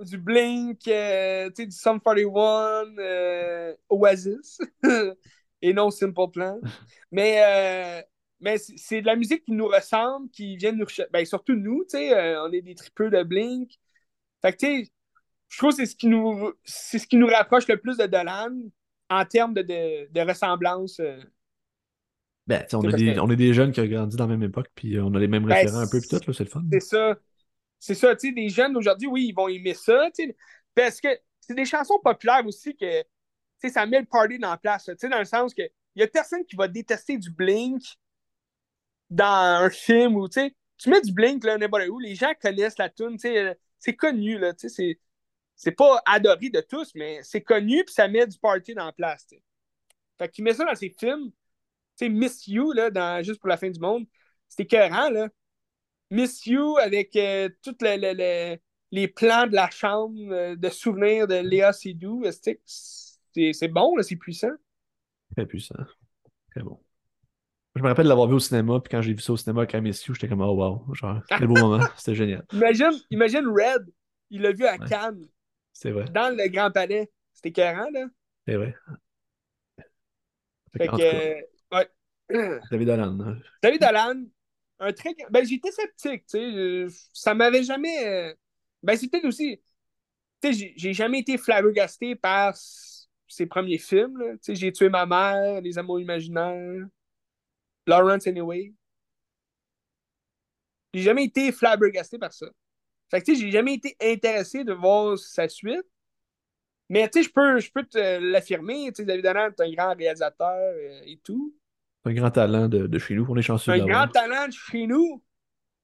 Du 0.00 0.18
Blink, 0.18 0.86
euh, 0.88 1.48
tu 1.50 1.62
sais, 1.62 1.66
du 1.66 1.76
Sum 1.76 2.00
41, 2.00 2.98
euh, 2.98 3.74
Oasis, 3.88 4.58
et 5.62 5.72
non 5.72 5.90
Simple 5.90 6.30
Plan. 6.32 6.60
Mais, 7.12 8.00
euh, 8.00 8.02
mais 8.40 8.58
c'est 8.58 9.00
de 9.00 9.06
la 9.06 9.16
musique 9.16 9.44
qui 9.44 9.52
nous 9.52 9.68
ressemble, 9.68 10.28
qui 10.30 10.56
vient 10.56 10.72
nous 10.72 10.84
rechercher. 10.84 11.08
Ben, 11.12 11.24
surtout 11.24 11.54
nous, 11.54 11.84
tu 11.84 11.96
sais, 11.96 12.12
euh, 12.12 12.42
on 12.44 12.52
est 12.52 12.60
des 12.60 12.74
tripeux 12.74 13.08
de 13.08 13.22
Blink. 13.22 13.70
Fait 14.42 14.52
que, 14.52 14.58
tu 14.58 14.66
sais, 14.84 14.90
je 15.48 15.58
trouve 15.58 15.70
que 15.70 15.76
c'est 15.76 15.86
ce 15.86 15.96
qui 15.96 16.08
nous 16.08 16.52
c'est 16.64 16.98
ce 16.98 17.06
qui 17.06 17.16
nous 17.16 17.28
rapproche 17.28 17.68
le 17.68 17.78
plus 17.78 17.96
de 17.96 18.06
Dolan 18.06 18.50
en 19.10 19.24
termes 19.24 19.54
de, 19.54 19.62
de, 19.62 20.08
de 20.12 20.20
ressemblance. 20.20 21.00
Ben, 22.46 22.66
on, 22.74 22.82
parce 22.82 22.94
des, 22.96 23.14
que- 23.14 23.20
on 23.20 23.30
est 23.30 23.36
des 23.36 23.54
jeunes 23.54 23.72
qui 23.72 23.80
ont 23.80 23.86
grandi 23.86 24.16
dans 24.16 24.24
la 24.26 24.36
même 24.36 24.42
époque, 24.42 24.68
puis 24.74 24.98
on 25.00 25.14
a 25.14 25.18
les 25.18 25.28
mêmes 25.28 25.46
Ben, 25.48 25.54
référents 25.56 25.78
un 25.78 25.86
peu, 25.86 26.00
puis 26.00 26.08
tout, 26.20 26.32
c'est 26.32 26.44
le 26.44 26.50
fun. 26.50 26.62
C'est 26.70 26.80
ça. 26.80 27.16
C'est 27.78 27.94
ça, 27.94 28.14
tu 28.16 28.28
sais, 28.28 28.32
des 28.32 28.48
jeunes 28.48 28.72
d'aujourd'hui, 28.72 29.08
oui, 29.08 29.26
ils 29.28 29.34
vont 29.34 29.48
aimer 29.48 29.74
ça, 29.74 30.10
tu 30.14 30.26
sais, 30.26 30.36
parce 30.74 31.00
que 31.00 31.08
c'est 31.40 31.54
des 31.54 31.66
chansons 31.66 31.98
populaires 32.02 32.46
aussi 32.46 32.74
que, 32.76 33.02
tu 33.02 33.08
sais, 33.58 33.70
ça 33.70 33.86
met 33.86 34.00
le 34.00 34.06
party 34.06 34.38
dans 34.38 34.50
la 34.50 34.56
place, 34.56 34.84
tu 34.86 34.94
sais, 34.98 35.08
dans 35.08 35.18
le 35.18 35.24
sens 35.24 35.54
que 35.54 35.62
il 35.96 36.00
y 36.00 36.02
a 36.02 36.08
personne 36.08 36.44
qui 36.44 36.56
va 36.56 36.66
détester 36.66 37.18
du 37.18 37.30
Blink 37.30 37.82
dans 39.10 39.62
un 39.64 39.70
film 39.70 40.16
ou, 40.16 40.28
tu 40.28 40.40
sais, 40.40 40.56
tu 40.78 40.90
mets 40.90 41.00
du 41.00 41.12
Blink, 41.12 41.44
là, 41.44 41.56
n'importe 41.58 41.88
où, 41.88 41.98
les 41.98 42.14
gens 42.14 42.32
connaissent 42.40 42.78
la 42.78 42.88
tune, 42.90 43.12
tu 43.12 43.28
sais, 43.28 43.58
c'est 43.78 43.94
connu, 43.94 44.38
là, 44.38 44.52
tu 44.54 44.68
sais, 44.68 44.74
c'est, 44.74 45.00
c'est 45.56 45.72
pas 45.72 46.02
adoré 46.06 46.50
de 46.50 46.60
tous, 46.60 46.92
mais 46.94 47.20
c'est 47.22 47.42
connu, 47.42 47.84
puis 47.84 47.94
ça 47.94 48.08
met 48.08 48.26
du 48.26 48.38
party 48.38 48.74
dans 48.74 48.86
la 48.86 48.92
place, 48.92 49.26
tu 49.26 49.36
sais. 49.36 49.42
Fait 50.18 50.28
qu'il 50.30 50.44
met 50.44 50.54
ça 50.54 50.64
dans 50.64 50.74
ses 50.74 50.90
films, 50.90 51.30
tu 51.30 52.06
sais, 52.06 52.08
Miss 52.08 52.46
You, 52.48 52.72
là, 52.72 52.90
dans 52.90 53.22
Juste 53.24 53.40
pour 53.40 53.48
la 53.48 53.56
fin 53.56 53.70
du 53.70 53.80
monde, 53.80 54.06
c'était 54.48 54.64
écœurant, 54.64 55.10
là. 55.10 55.28
Miss 56.10 56.46
You 56.46 56.76
avec 56.78 57.16
euh, 57.16 57.48
tous 57.62 57.76
le- 57.80 57.96
le- 57.96 58.14
le- 58.14 58.58
les 58.92 59.08
plans 59.08 59.46
de 59.46 59.54
la 59.54 59.70
chambre 59.70 60.14
euh, 60.32 60.56
de 60.56 60.68
souvenirs 60.70 61.26
de 61.26 61.34
Léa 61.36 61.72
Seydoux. 61.72 62.24
C'est 62.30 62.60
c'est 63.52 63.68
bon, 63.68 63.94
c'est 64.02 64.16
puissant? 64.16 64.52
Très 65.36 65.46
puissant. 65.46 65.74
Très 66.52 66.62
bon. 66.62 66.80
Je 67.74 67.82
me 67.82 67.88
rappelle 67.88 68.04
de 68.04 68.08
l'avoir 68.08 68.28
vu 68.28 68.34
au 68.34 68.38
cinéma, 68.38 68.78
puis 68.80 68.90
quand 68.90 69.02
j'ai 69.02 69.12
vu 69.14 69.20
ça 69.20 69.32
au 69.32 69.36
cinéma 69.36 69.62
avec 69.62 69.74
Miss 69.74 70.04
You, 70.06 70.14
j'étais 70.14 70.28
comme, 70.28 70.42
oh 70.42 70.54
wow, 70.54 70.94
genre, 70.94 71.20
quel 71.28 71.48
beau 71.48 71.54
moment, 71.60 71.80
c'était 71.96 72.14
génial. 72.14 72.44
Imagine, 72.52 72.92
imagine 73.10 73.46
Red, 73.48 73.90
il 74.30 74.42
l'a 74.42 74.52
vu 74.52 74.64
à 74.64 74.76
Ouais. 74.78 74.86
Cannes, 74.88 75.26
C'est 75.72 75.90
vrai, 75.90 76.04
dans 76.04 76.36
le 76.36 76.48
Grand 76.48 76.70
Palais. 76.70 77.10
C'était 77.32 77.48
écœurant, 77.48 77.90
là. 77.92 78.06
c'est 78.46 78.54
vrai. 78.54 78.76
Fait 80.72 80.78
Fait 80.78 80.88
que, 80.88 81.02
euh, 81.02 81.40
ouais. 81.72 82.60
David 82.70 82.88
Holland. 82.90 83.20
hein. 83.22 83.38
David 83.62 83.80
Dolan, 83.80 84.24
un 84.80 84.92
très. 84.92 85.14
Ben, 85.30 85.44
j'étais 85.44 85.70
sceptique, 85.72 86.26
tu 86.26 86.38
sais. 86.38 86.40
euh, 86.40 86.88
Ça 87.12 87.34
m'avait 87.34 87.62
jamais. 87.62 88.06
euh, 88.06 88.34
Ben, 88.82 88.96
c'est 88.96 89.08
peut-être 89.08 89.26
aussi. 89.26 89.60
Tu 90.42 90.54
sais, 90.54 90.74
j'ai- 90.76 90.94
jamais 90.94 91.20
été 91.20 91.38
flabbergasté 91.38 92.16
par 92.16 92.54
ses 93.28 93.46
premiers 93.46 93.78
films. 93.78 94.18
Tu 94.38 94.38
sais, 94.42 94.54
J'ai 94.56 94.72
tué 94.72 94.88
ma 94.90 95.06
mère, 95.06 95.60
Les 95.62 95.78
Amours 95.78 96.00
imaginaires, 96.00 96.86
Lawrence 97.86 98.26
Anyway. 98.26 98.74
J'ai 100.94 101.02
jamais 101.02 101.24
été 101.24 101.52
flabbergasté 101.52 102.18
par 102.18 102.32
ça. 102.32 102.46
Fait 103.10 103.20
que, 103.20 103.26
tu 103.26 103.36
sais, 103.36 103.42
j'ai 103.42 103.50
jamais 103.52 103.74
été 103.74 103.96
intéressé 104.02 104.64
de 104.64 104.72
voir 104.72 105.18
sa 105.18 105.48
suite. 105.48 105.86
Mais, 106.88 107.08
tu 107.08 107.22
sais, 107.22 107.28
je 107.28 107.32
peux, 107.32 107.58
peux 107.72 107.86
te 107.86 108.18
l'affirmer. 108.18 108.86
Tu 108.92 108.96
sais, 109.02 109.04
David 109.04 109.24
Dolan 109.24 109.48
est 109.48 109.60
un 109.60 109.72
grand 109.72 109.94
réalisateur 109.94 110.50
euh, 110.56 111.00
et 111.04 111.18
tout. 111.24 111.54
Un 112.04 112.12
grand 112.12 112.30
talent 112.30 112.68
de, 112.68 112.86
de 112.86 112.98
chez 112.98 113.14
nous, 113.14 113.26
on 113.28 113.36
est 113.36 113.42
chanceux 113.42 113.72
Un 113.72 113.78
grand 113.86 114.08
talent 114.08 114.46
de 114.48 114.52
chez 114.52 114.86
nous. 114.86 115.22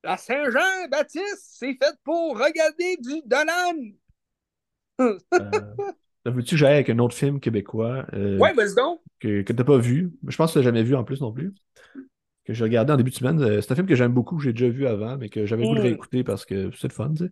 La 0.03 0.17
Saint-Jean-Baptiste, 0.17 1.39
c'est 1.59 1.75
fait 1.75 1.95
pour 2.05 2.39
regarder 2.39 2.97
du 2.99 3.21
Dolan. 3.27 3.93
Euh, 5.01 5.19
Veux-tu 6.27 6.51
que 6.51 6.57
j'aille 6.57 6.75
avec 6.75 6.91
un 6.91 6.99
autre 6.99 7.15
film 7.17 7.41
québécois 7.41 8.05
euh, 8.13 8.39
Ouais, 8.39 8.53
vas-y 8.53 8.75
donc. 8.75 9.01
que, 9.19 9.43
que 9.43 9.53
t'as 9.53 9.65
pas 9.65 9.79
vu? 9.79 10.13
Je 10.29 10.37
pense 10.37 10.53
que 10.53 10.59
tu 10.59 10.65
jamais 10.65 10.83
vu 10.83 10.95
en 10.95 11.05
plus 11.05 11.21
non 11.21 11.33
plus. 11.33 11.55
Que 12.45 12.53
j'ai 12.55 12.65
regardé 12.65 12.93
en 12.93 12.97
début 12.97 13.11
de 13.11 13.15
semaine. 13.17 13.41
Euh, 13.43 13.61
C'est 13.61 13.73
un 13.73 13.75
film 13.75 13.87
que 13.87 13.95
j'aime 13.95 14.13
beaucoup, 14.13 14.37
que 14.37 14.43
j'ai 14.43 14.53
déjà 14.53 14.69
vu 14.69 14.87
avant, 14.87 15.17
mais 15.17 15.29
que 15.31 15.47
j'avais 15.47 15.65
de 15.65 15.69
Mm. 15.75 15.79
réécouter 15.79 16.25
parce 16.25 16.45
que 16.45 16.71
c'est 16.73 16.89
le 16.89 16.93
fun, 16.93 17.13
tu 17.15 17.25
sais. 17.25 17.31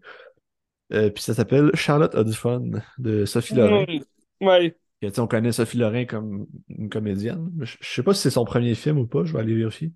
Euh, 0.94 1.10
puis 1.10 1.22
ça 1.22 1.34
s'appelle 1.34 1.70
Charlotte 1.74 2.14
a 2.14 2.24
du 2.24 2.32
fun 2.32 2.62
de 2.96 3.26
Sophie. 3.26 3.54
Mm. 3.54 4.46
Ouais. 4.46 4.76
On 5.18 5.26
connaît 5.28 5.52
Sophie 5.52 5.78
Lorrain 5.78 6.04
comme 6.06 6.46
une 6.68 6.88
comédienne. 6.90 7.50
Je, 7.60 7.76
je 7.80 7.88
sais 7.88 8.02
pas 8.02 8.14
si 8.14 8.22
c'est 8.22 8.30
son 8.30 8.44
premier 8.44 8.74
film 8.74 8.98
ou 8.98 9.06
pas, 9.06 9.24
je 9.24 9.32
vais 9.32 9.40
aller 9.40 9.54
vérifier. 9.54 9.92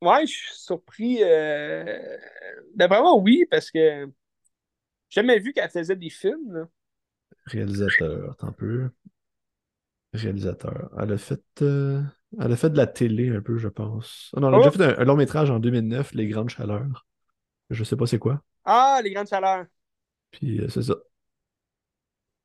Ouais, 0.00 0.26
je 0.26 0.32
suis 0.32 0.54
surpris. 0.56 1.22
Euh... 1.22 2.16
D'après 2.74 3.00
moi, 3.00 3.16
oui, 3.16 3.44
parce 3.50 3.70
que 3.70 4.06
J'ai 5.08 5.20
jamais 5.22 5.38
vu 5.38 5.52
qu'elle 5.54 5.70
faisait 5.70 5.96
des 5.96 6.10
films. 6.10 6.52
Là. 6.52 6.68
Réalisateur, 7.46 8.32
attends 8.32 8.48
un 8.48 8.52
peu. 8.52 8.90
Réalisateur. 10.12 10.90
Elle 11.00 11.12
a 11.12 11.18
fait. 11.18 11.42
euh, 11.62 12.00
Elle 12.40 12.52
a 12.52 12.56
fait 12.56 12.70
de 12.70 12.76
la 12.76 12.86
télé 12.86 13.30
un 13.34 13.40
peu, 13.40 13.58
je 13.58 13.68
pense. 13.68 14.30
Ah 14.36 14.40
non, 14.40 14.48
elle 14.48 14.54
a 14.54 14.56
Oh! 14.56 14.70
déjà 14.70 14.70
fait 14.70 14.82
un, 14.84 15.00
un 15.00 15.04
long 15.04 15.16
métrage 15.16 15.50
en 15.50 15.58
2009, 15.58 16.12
Les 16.14 16.28
Grandes 16.28 16.50
Chaleurs. 16.50 17.06
Je 17.70 17.84
sais 17.84 17.96
pas 17.96 18.06
c'est 18.06 18.18
quoi. 18.20 18.42
Ah, 18.64 19.00
les 19.02 19.12
grandes 19.12 19.28
chaleurs. 19.28 19.66
Puis 20.30 20.60
euh, 20.60 20.68
c'est 20.68 20.82
ça. 20.82 20.94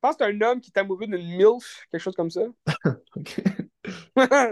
Je 0.02 0.08
pense 0.08 0.16
que 0.16 0.24
c'est 0.26 0.32
un 0.32 0.42
homme 0.42 0.62
qui 0.62 0.72
est 0.74 0.80
amoureux 0.80 1.06
d'une 1.08 1.18
MILF, 1.18 1.86
quelque 1.92 2.02
chose 2.02 2.16
comme 2.16 2.30
ça. 2.30 2.42
Ok. 3.16 3.42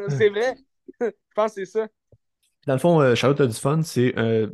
c'est 0.09 0.29
vrai. 0.29 0.55
Je 0.99 1.07
pense 1.35 1.53
que 1.53 1.65
c'est 1.65 1.71
ça. 1.79 1.87
Dans 2.65 2.73
le 2.73 2.79
fond, 2.79 2.99
euh, 2.99 3.15
Charlotte 3.15 3.39
a 3.41 3.47
du 3.47 3.53
fun, 3.53 3.81
c'est. 3.81 4.17
euh, 4.17 4.47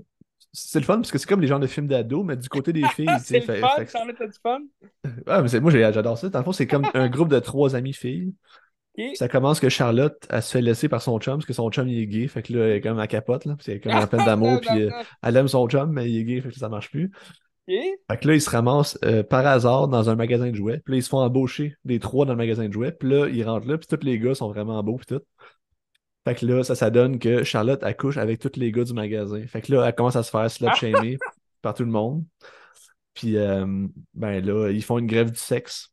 C'est 0.52 0.80
le 0.80 0.86
fun 0.86 0.98
parce 0.98 1.12
que 1.12 1.18
c'est 1.18 1.28
comme 1.28 1.42
les 1.42 1.48
genres 1.48 1.60
de 1.60 1.66
films 1.66 1.88
d'ado, 1.88 2.22
mais 2.24 2.38
du 2.38 2.48
côté 2.48 2.74
des 2.74 2.84
filles. 2.96 3.08
c'est 3.24 3.42
fait- 3.42 3.56
le 3.56 3.62
fun, 3.62 3.70
fait 3.78 3.88
Charlotte 3.90 4.22
a 4.22 4.28
du 4.28 4.40
fun. 4.42 4.60
Ah, 5.26 5.42
mais 5.42 5.48
c'est- 5.48 5.60
moi, 5.60 5.72
j'adore 5.72 6.18
ça. 6.18 6.30
Dans 6.30 6.40
le 6.40 6.46
fond, 6.46 6.52
c'est 6.52 6.68
comme 6.68 6.88
un 6.94 7.10
groupe 7.10 7.30
de 7.30 7.40
trois 7.40 7.76
amies 7.76 7.94
filles. 7.94 8.34
Ça 9.16 9.28
commence 9.28 9.60
que 9.60 9.70
Charlotte, 9.70 10.16
elle 10.30 10.44
se 10.44 10.52
fait 10.52 10.62
laisser 10.62 10.88
par 10.90 11.02
son 11.02 11.20
chum, 11.20 11.36
parce 11.38 11.48
que 11.48 11.54
son 11.54 11.72
chum, 11.72 11.88
il 11.88 11.98
est 12.00 12.06
gay. 12.06 12.28
Fait 12.28 12.44
que 12.44 12.54
là, 12.54 12.66
elle 12.66 12.72
est 12.74 12.82
comme 12.82 13.00
à 13.00 13.08
capote, 13.08 13.46
là. 13.46 13.56
Puis 13.58 13.72
elle 13.72 13.78
est 13.78 13.82
comme 13.82 13.96
en 13.96 14.06
peine 14.06 14.24
d'amour, 14.26 14.60
puis 14.62 14.84
euh, 14.84 14.92
elle 15.24 15.38
aime 15.38 15.48
son 15.48 15.68
chum, 15.68 15.92
mais 15.92 16.08
il 16.12 16.20
est 16.20 16.24
gay, 16.24 16.42
fait 16.42 16.50
que 16.50 16.56
ça 16.60 16.70
marche 16.70 16.92
plus. 16.92 17.10
Fait 18.10 18.18
que 18.20 18.28
là, 18.28 18.36
ils 18.36 18.42
se 18.42 18.50
ramassent 18.50 18.98
euh, 19.06 19.24
par 19.24 19.46
hasard 19.48 19.88
dans 19.88 20.10
un 20.10 20.16
magasin 20.16 20.50
de 20.50 20.56
jouets. 20.56 20.80
Puis 20.84 20.94
là, 20.94 20.98
ils 20.98 21.04
se 21.04 21.10
font 21.10 21.20
embaucher 21.20 21.76
des 21.86 22.00
trois 22.00 22.26
dans 22.26 22.34
le 22.34 22.38
magasin 22.38 22.68
de 22.68 22.74
jouets. 22.74 22.92
Puis 22.92 23.10
là, 23.10 23.28
ils 23.28 23.44
rentrent 23.44 23.68
là, 23.68 23.78
puis 23.78 23.88
tous 23.88 24.06
les 24.06 24.20
gars 24.20 24.36
sont 24.36 24.50
vraiment 24.50 24.82
beaux, 24.84 24.98
puis 24.98 25.06
tout. 25.18 25.22
Fait 26.26 26.36
que 26.36 26.46
là, 26.46 26.64
ça, 26.64 26.76
ça 26.76 26.90
donne 26.90 27.20
que 27.20 27.44
Charlotte 27.44 27.84
accouche 27.84 28.18
avec 28.18 28.40
tous 28.40 28.58
les 28.58 28.72
gars 28.72 28.84
du 28.84 28.94
magasin. 28.94 29.46
Fait 29.48 29.62
que 29.62 29.72
là, 29.74 29.86
elle 29.88 29.96
commence 29.96 30.16
à 30.16 30.24
se 30.24 30.30
faire 30.32 30.50
slut-shamer 30.50 31.18
par 31.62 31.74
tout 31.74 31.84
le 31.84 31.92
monde. 31.92 32.24
Puis, 33.14 33.38
euh, 33.38 33.66
ben 34.14 34.44
là, 34.44 34.70
ils 34.72 34.84
font 34.84 34.98
une 34.98 35.08
grève 35.08 35.32
du 35.32 35.40
sexe. 35.40 35.90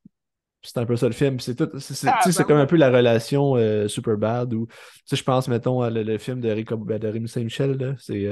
C'est 0.62 0.78
un 0.78 0.84
peu 0.86 0.96
ça 0.96 1.06
le 1.06 1.12
film. 1.14 1.40
C'est 1.40 1.54
tout. 1.54 1.68
c'est- 1.78 1.94
c'est- 1.94 2.06
Ah, 2.08 2.20
ben 2.40 2.44
comme 2.44 2.58
un 2.58 2.66
peu 2.66 2.76
la 2.76 2.90
relation 2.90 3.56
euh, 3.56 3.88
super 3.88 4.16
bad 4.18 4.52
où, 4.54 4.66
tu 4.66 4.74
sais, 5.06 5.16
je 5.16 5.24
pense, 5.24 5.48
mettons, 5.48 5.80
à 5.82 5.90
le, 5.90 6.02
le 6.02 6.18
film 6.18 6.40
de, 6.40 6.50
Rico, 6.50 6.76
ben, 6.76 6.98
de 6.98 7.08
Rémi 7.08 7.28
Saint-Michel, 7.28 7.76
là, 7.78 7.94
c'est 7.98 8.26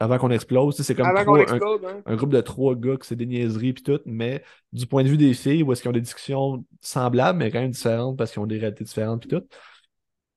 Avant 0.00 0.18
qu'on 0.18 0.30
explose. 0.30 0.76
C'est 0.76 0.94
comme 0.94 1.06
Avant 1.06 1.34
un, 1.34 1.40
hein. 1.40 2.02
un 2.06 2.16
groupe 2.16 2.30
de 2.32 2.40
trois 2.40 2.76
gars 2.76 2.96
que 2.96 3.04
c'est 3.04 3.16
des 3.16 3.26
niaiseries 3.26 3.72
puis 3.72 3.82
tout, 3.82 4.00
mais 4.06 4.42
du 4.72 4.86
point 4.86 5.02
de 5.02 5.08
vue 5.08 5.16
des 5.16 5.34
filles, 5.34 5.62
où 5.64 5.72
est-ce 5.72 5.82
qu'ils 5.82 5.88
ont 5.88 5.92
des 5.92 6.00
discussions 6.00 6.64
semblables, 6.80 7.38
mais 7.38 7.50
quand 7.50 7.60
même 7.60 7.72
différentes 7.72 8.16
parce 8.16 8.30
qu'ils 8.30 8.40
ont 8.40 8.46
des 8.46 8.58
réalités 8.58 8.84
différentes 8.84 9.20
puis 9.26 9.28
tout. 9.28 9.44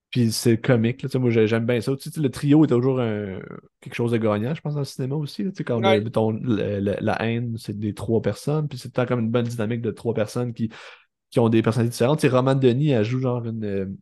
Puis 0.10 0.32
c'est 0.34 0.58
comique, 0.60 1.04
là, 1.04 1.20
moi 1.20 1.30
j'ai- 1.30 1.48
j'aime 1.48 1.66
bien 1.66 1.80
ça. 1.80 1.96
Tu 1.96 2.10
sais, 2.10 2.20
le 2.20 2.30
trio 2.30 2.66
est 2.66 2.68
toujours 2.68 3.00
un- 3.00 3.40
quelque 3.80 3.94
chose 3.94 4.12
de 4.12 4.18
gagnant, 4.18 4.54
je 4.54 4.60
pense, 4.62 4.74
dans 4.74 4.80
le 4.82 4.86
cinéma 4.86 5.16
aussi. 5.16 5.44
là, 5.44 5.52
tu 5.52 5.58
sais, 5.58 5.64
quand 5.64 5.82
Ouais. 5.82 6.00
le- 6.00 6.04
mettons, 6.04 6.32
le- 6.32 6.80
le- 6.82 6.98
la 7.00 7.22
haine, 7.24 7.56
c'est 7.58 7.78
des 7.80 7.94
trois 7.94 8.22
personnes, 8.22 8.68
puis 8.68 8.78
c'est 8.78 8.94
comme 9.06 9.22
une 9.22 9.32
bonne 9.32 9.46
dynamique 9.46 9.82
de 9.82 9.92
trois 9.92 10.14
personnes 10.14 10.54
qui, 10.54 10.70
qui 11.30 11.40
ont 11.40 11.50
des 11.50 11.62
personnalités 11.62 11.94
différentes. 11.94 12.20
Tu 12.20 12.28
sais, 12.28 12.36
Roman 12.36 12.56
Denis, 12.56 12.90
elle 12.90 13.06
joue 13.06 13.20
genre 13.22 13.46
une, 13.46 13.64
euh, 13.64 13.86
une 13.86 13.98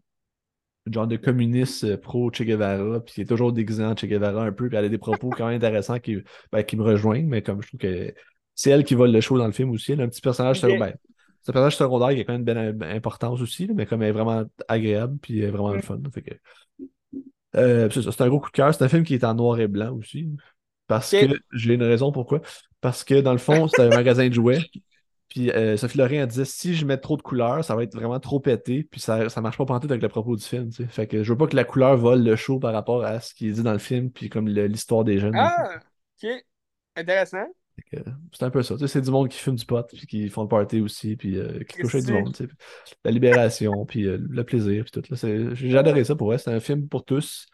genre 0.91 1.07
de 1.07 1.18
communiste 1.18 1.84
euh, 1.84 1.97
pro-Che 1.97 2.43
Guevara, 2.43 2.99
puis 3.01 3.15
il 3.18 3.22
est 3.22 3.26
toujours 3.26 3.53
déguisé 3.53 3.84
en 3.84 3.95
Che 3.95 4.06
Guevara 4.06 4.43
un 4.45 4.51
peu, 4.51 4.68
puis 4.69 4.77
elle 4.77 4.85
a 4.85 4.89
des 4.89 4.97
propos 4.97 5.30
quand 5.30 5.47
même 5.47 5.56
intéressants 5.57 5.99
qui, 5.99 6.18
ben, 6.51 6.64
qui 6.64 6.77
me 6.77 6.84
rejoignent, 6.84 7.27
mais 7.27 7.41
comme 7.41 7.61
je 7.61 7.68
trouve 7.68 7.80
que 7.80 8.14
c'est 8.56 8.72
elle 8.72 8.84
qui 8.84 8.95
vole 8.95 9.11
le 9.11 9.22
show 9.22 9.38
dans 9.38 9.45
le 9.47 9.53
film 9.53 9.69
aussi. 9.72 9.91
Elle 9.93 10.01
a 10.01 10.03
un 10.03 10.10
petit 10.10 10.22
personnage 10.22 10.60
secondaire. 10.60 10.95
C'est 11.41 11.51
un 11.51 11.53
personnage 11.53 11.77
secondaire 11.77 12.10
qui 12.10 12.19
a 12.22 12.23
quand 12.26 12.34
même 12.34 12.41
une 12.41 12.45
belle 12.45 12.57
im- 12.57 12.95
importance 12.95 13.41
aussi, 13.41 13.68
là, 13.68 13.73
mais 13.73 13.85
comme 13.85 14.01
elle 14.01 14.10
est 14.10 14.11
vraiment 14.11 14.43
agréable, 14.68 15.18
puis 15.22 15.39
elle 15.39 15.45
est 15.45 15.51
vraiment 15.51 15.73
le 15.73 15.81
fun. 15.81 15.99
Fait 16.14 16.22
que, 16.22 16.34
euh, 17.56 17.89
c'est 17.89 18.22
un 18.22 18.27
gros 18.30 18.39
coup 18.39 18.49
de 18.49 18.53
cœur. 18.56 18.73
C'est 18.73 18.84
un 18.84 18.89
film 18.89 19.03
qui 19.03 19.15
est 19.15 19.23
en 19.23 19.34
noir 19.34 19.60
et 19.60 19.68
blanc 19.68 19.95
aussi. 19.95 20.30
Parce 20.88 21.14
Ok. 21.14 21.22
que 21.30 21.35
j'ai 21.53 21.73
une 21.73 21.84
raison 21.84 22.11
pourquoi. 22.11 22.41
Parce 22.81 23.03
que 23.03 23.22
dans 23.22 23.31
le 23.31 23.38
fond, 23.38 23.68
c'est 23.68 23.84
un 23.84 23.91
magasin 23.91 24.27
de 24.27 24.34
jouets. 24.34 24.60
Puis 25.30 25.51
euh, 25.51 25.77
Sophie 25.77 25.97
Lorrain, 25.99 26.15
elle 26.15 26.27
disait 26.27 26.45
si 26.45 26.73
je 26.73 26.85
mets 26.85 26.97
trop 26.97 27.15
de 27.15 27.22
couleurs, 27.22 27.64
ça 27.64 27.76
va 27.76 27.84
être 27.84 27.93
vraiment 27.95 28.19
trop 28.19 28.39
pété, 28.39 28.84
puis 28.84 28.99
ça, 28.99 29.30
ça 29.30 29.41
marche 29.41 29.57
pas 29.57 29.65
pantoute 29.65 29.91
avec 29.91 30.01
le 30.01 30.10
propos 30.10 30.35
du 30.35 30.43
film. 30.43 30.69
tu 30.69 30.84
sais. 30.84 30.89
Fait 30.89 31.06
que 31.07 31.23
je 31.23 31.31
veux 31.31 31.38
pas 31.38 31.45
que 31.47 31.56
la 31.56 31.64
couleur 31.65 31.95
vole 31.97 32.23
le 32.23 32.35
show 32.35 32.60
par 32.60 32.73
rapport 32.73 33.03
à 33.06 33.19
ce 33.19 33.34
qui 33.35 33.47
est 33.49 33.51
dit 33.51 33.64
dans 33.64 33.73
le 33.73 33.80
film, 33.80 34.10
puis 34.10 34.30
comme 34.30 34.47
l'histoire 34.47 35.03
des 35.03 35.19
jeunes. 35.19 35.35
Ah, 35.35 35.80
ok. 36.23 36.30
Intéressant. 36.95 37.45
C'est 38.34 38.43
un 38.43 38.49
peu 38.49 38.61
ça. 38.61 38.73
tu 38.76 38.81
sais, 38.81 38.88
C'est 38.88 39.01
du 39.01 39.10
monde 39.11 39.30
qui 39.30 39.38
fume 39.38 39.56
du 39.56 39.65
pot, 39.65 39.85
puis 39.88 40.06
qui 40.06 40.30
font 40.30 40.41
le 40.41 40.47
party 40.49 40.81
aussi, 40.81 41.15
puis 41.15 41.38
euh, 41.38 41.64
qui 41.64 41.77
couche 41.81 41.95
avec 41.95 42.07
du 42.07 42.14
monde. 42.14 42.34
tu 42.35 42.45
sais. 42.45 42.49
La 43.06 43.11
libération, 43.11 43.85
puis 43.88 44.06
euh, 44.06 44.18
le 44.30 44.43
plaisir, 44.43 44.84
puis 44.84 45.01
tout. 45.01 45.15
J'ai 45.53 45.77
adoré 45.77 46.03
ça 46.03 46.15
pour 46.15 46.27
vrai. 46.27 46.38
C'est 46.39 46.51
un 46.51 46.60
film 46.60 46.88
pour 46.89 47.06
tous. 47.06 47.47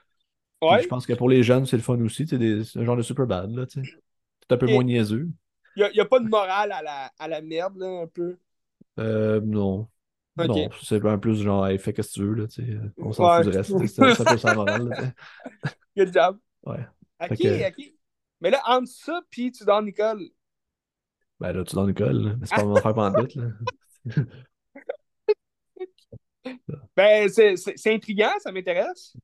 Puis 0.59 0.69
Ouais. 0.69 0.81
je 0.81 0.87
pense 0.87 1.05
que 1.05 1.13
pour 1.13 1.29
les 1.29 1.43
jeunes, 1.43 1.65
c'est 1.65 1.75
le 1.77 1.83
fun 1.83 1.99
aussi. 1.99 2.25
C'est 2.25 2.79
un 2.79 2.85
genre 2.85 2.97
de 2.97 3.01
super 3.01 3.27
bad. 3.27 3.51
C'est 3.69 3.81
un 4.49 4.57
peu 4.57 4.67
moins 4.67 4.83
niaiseux. 4.83 5.29
Il 5.75 5.89
n'y 5.93 5.99
a, 5.99 6.05
pas 6.05 6.19
de 6.19 6.27
morale 6.27 6.71
à 6.71 6.81
la, 6.81 7.11
à 7.19 7.27
la 7.27 7.41
merde, 7.41 7.77
là, 7.77 8.01
un 8.03 8.07
peu? 8.07 8.37
Euh, 8.99 9.41
non. 9.43 9.87
Non, 10.37 10.69
c'est 10.81 11.05
un 11.05 11.17
plus 11.17 11.41
genre, 11.41 11.65
hey, 11.67 11.77
fais 11.79 11.93
qu'est-ce 11.93 12.09
que 12.09 12.13
tu 12.15 12.23
veux, 12.25 12.33
là, 12.33 12.47
tu 12.47 12.65
sais, 12.65 12.69
euh, 12.69 12.91
on 12.97 13.13
s'en 13.13 13.25
Ouais. 13.29 13.43
fout 13.43 13.51
du 13.51 13.57
reste. 13.57 13.87
C'est 13.87 14.01
un- 14.01 14.15
peu 14.15 14.37
ça 14.37 14.49
la 14.49 14.55
morale. 14.55 14.87
là. 14.89 15.11
Good 15.97 16.13
job. 16.13 16.37
ouais. 16.65 16.85
Ok, 17.21 17.37
que- 17.37 17.67
ok. 17.69 17.93
Mais 18.41 18.49
là, 18.49 18.61
entre 18.67 18.89
ça, 18.89 19.21
puis 19.29 19.51
tu 19.51 19.63
dors 19.63 19.81
Nicole. 19.81 20.29
Ben 21.39 21.53
là, 21.53 21.63
tu 21.63 21.75
là. 21.75 21.83
mais 22.39 22.45
c'est 22.45 22.55
pas 22.55 22.63
mon 22.65 22.75
faire 22.75 22.93
pendant 22.93 23.21
là. 23.21 23.27
Ben, 26.95 27.29
c'est 27.29 27.93
intriguant, 27.93 28.31
ça 28.39 28.51
m'intéresse. 28.51 29.15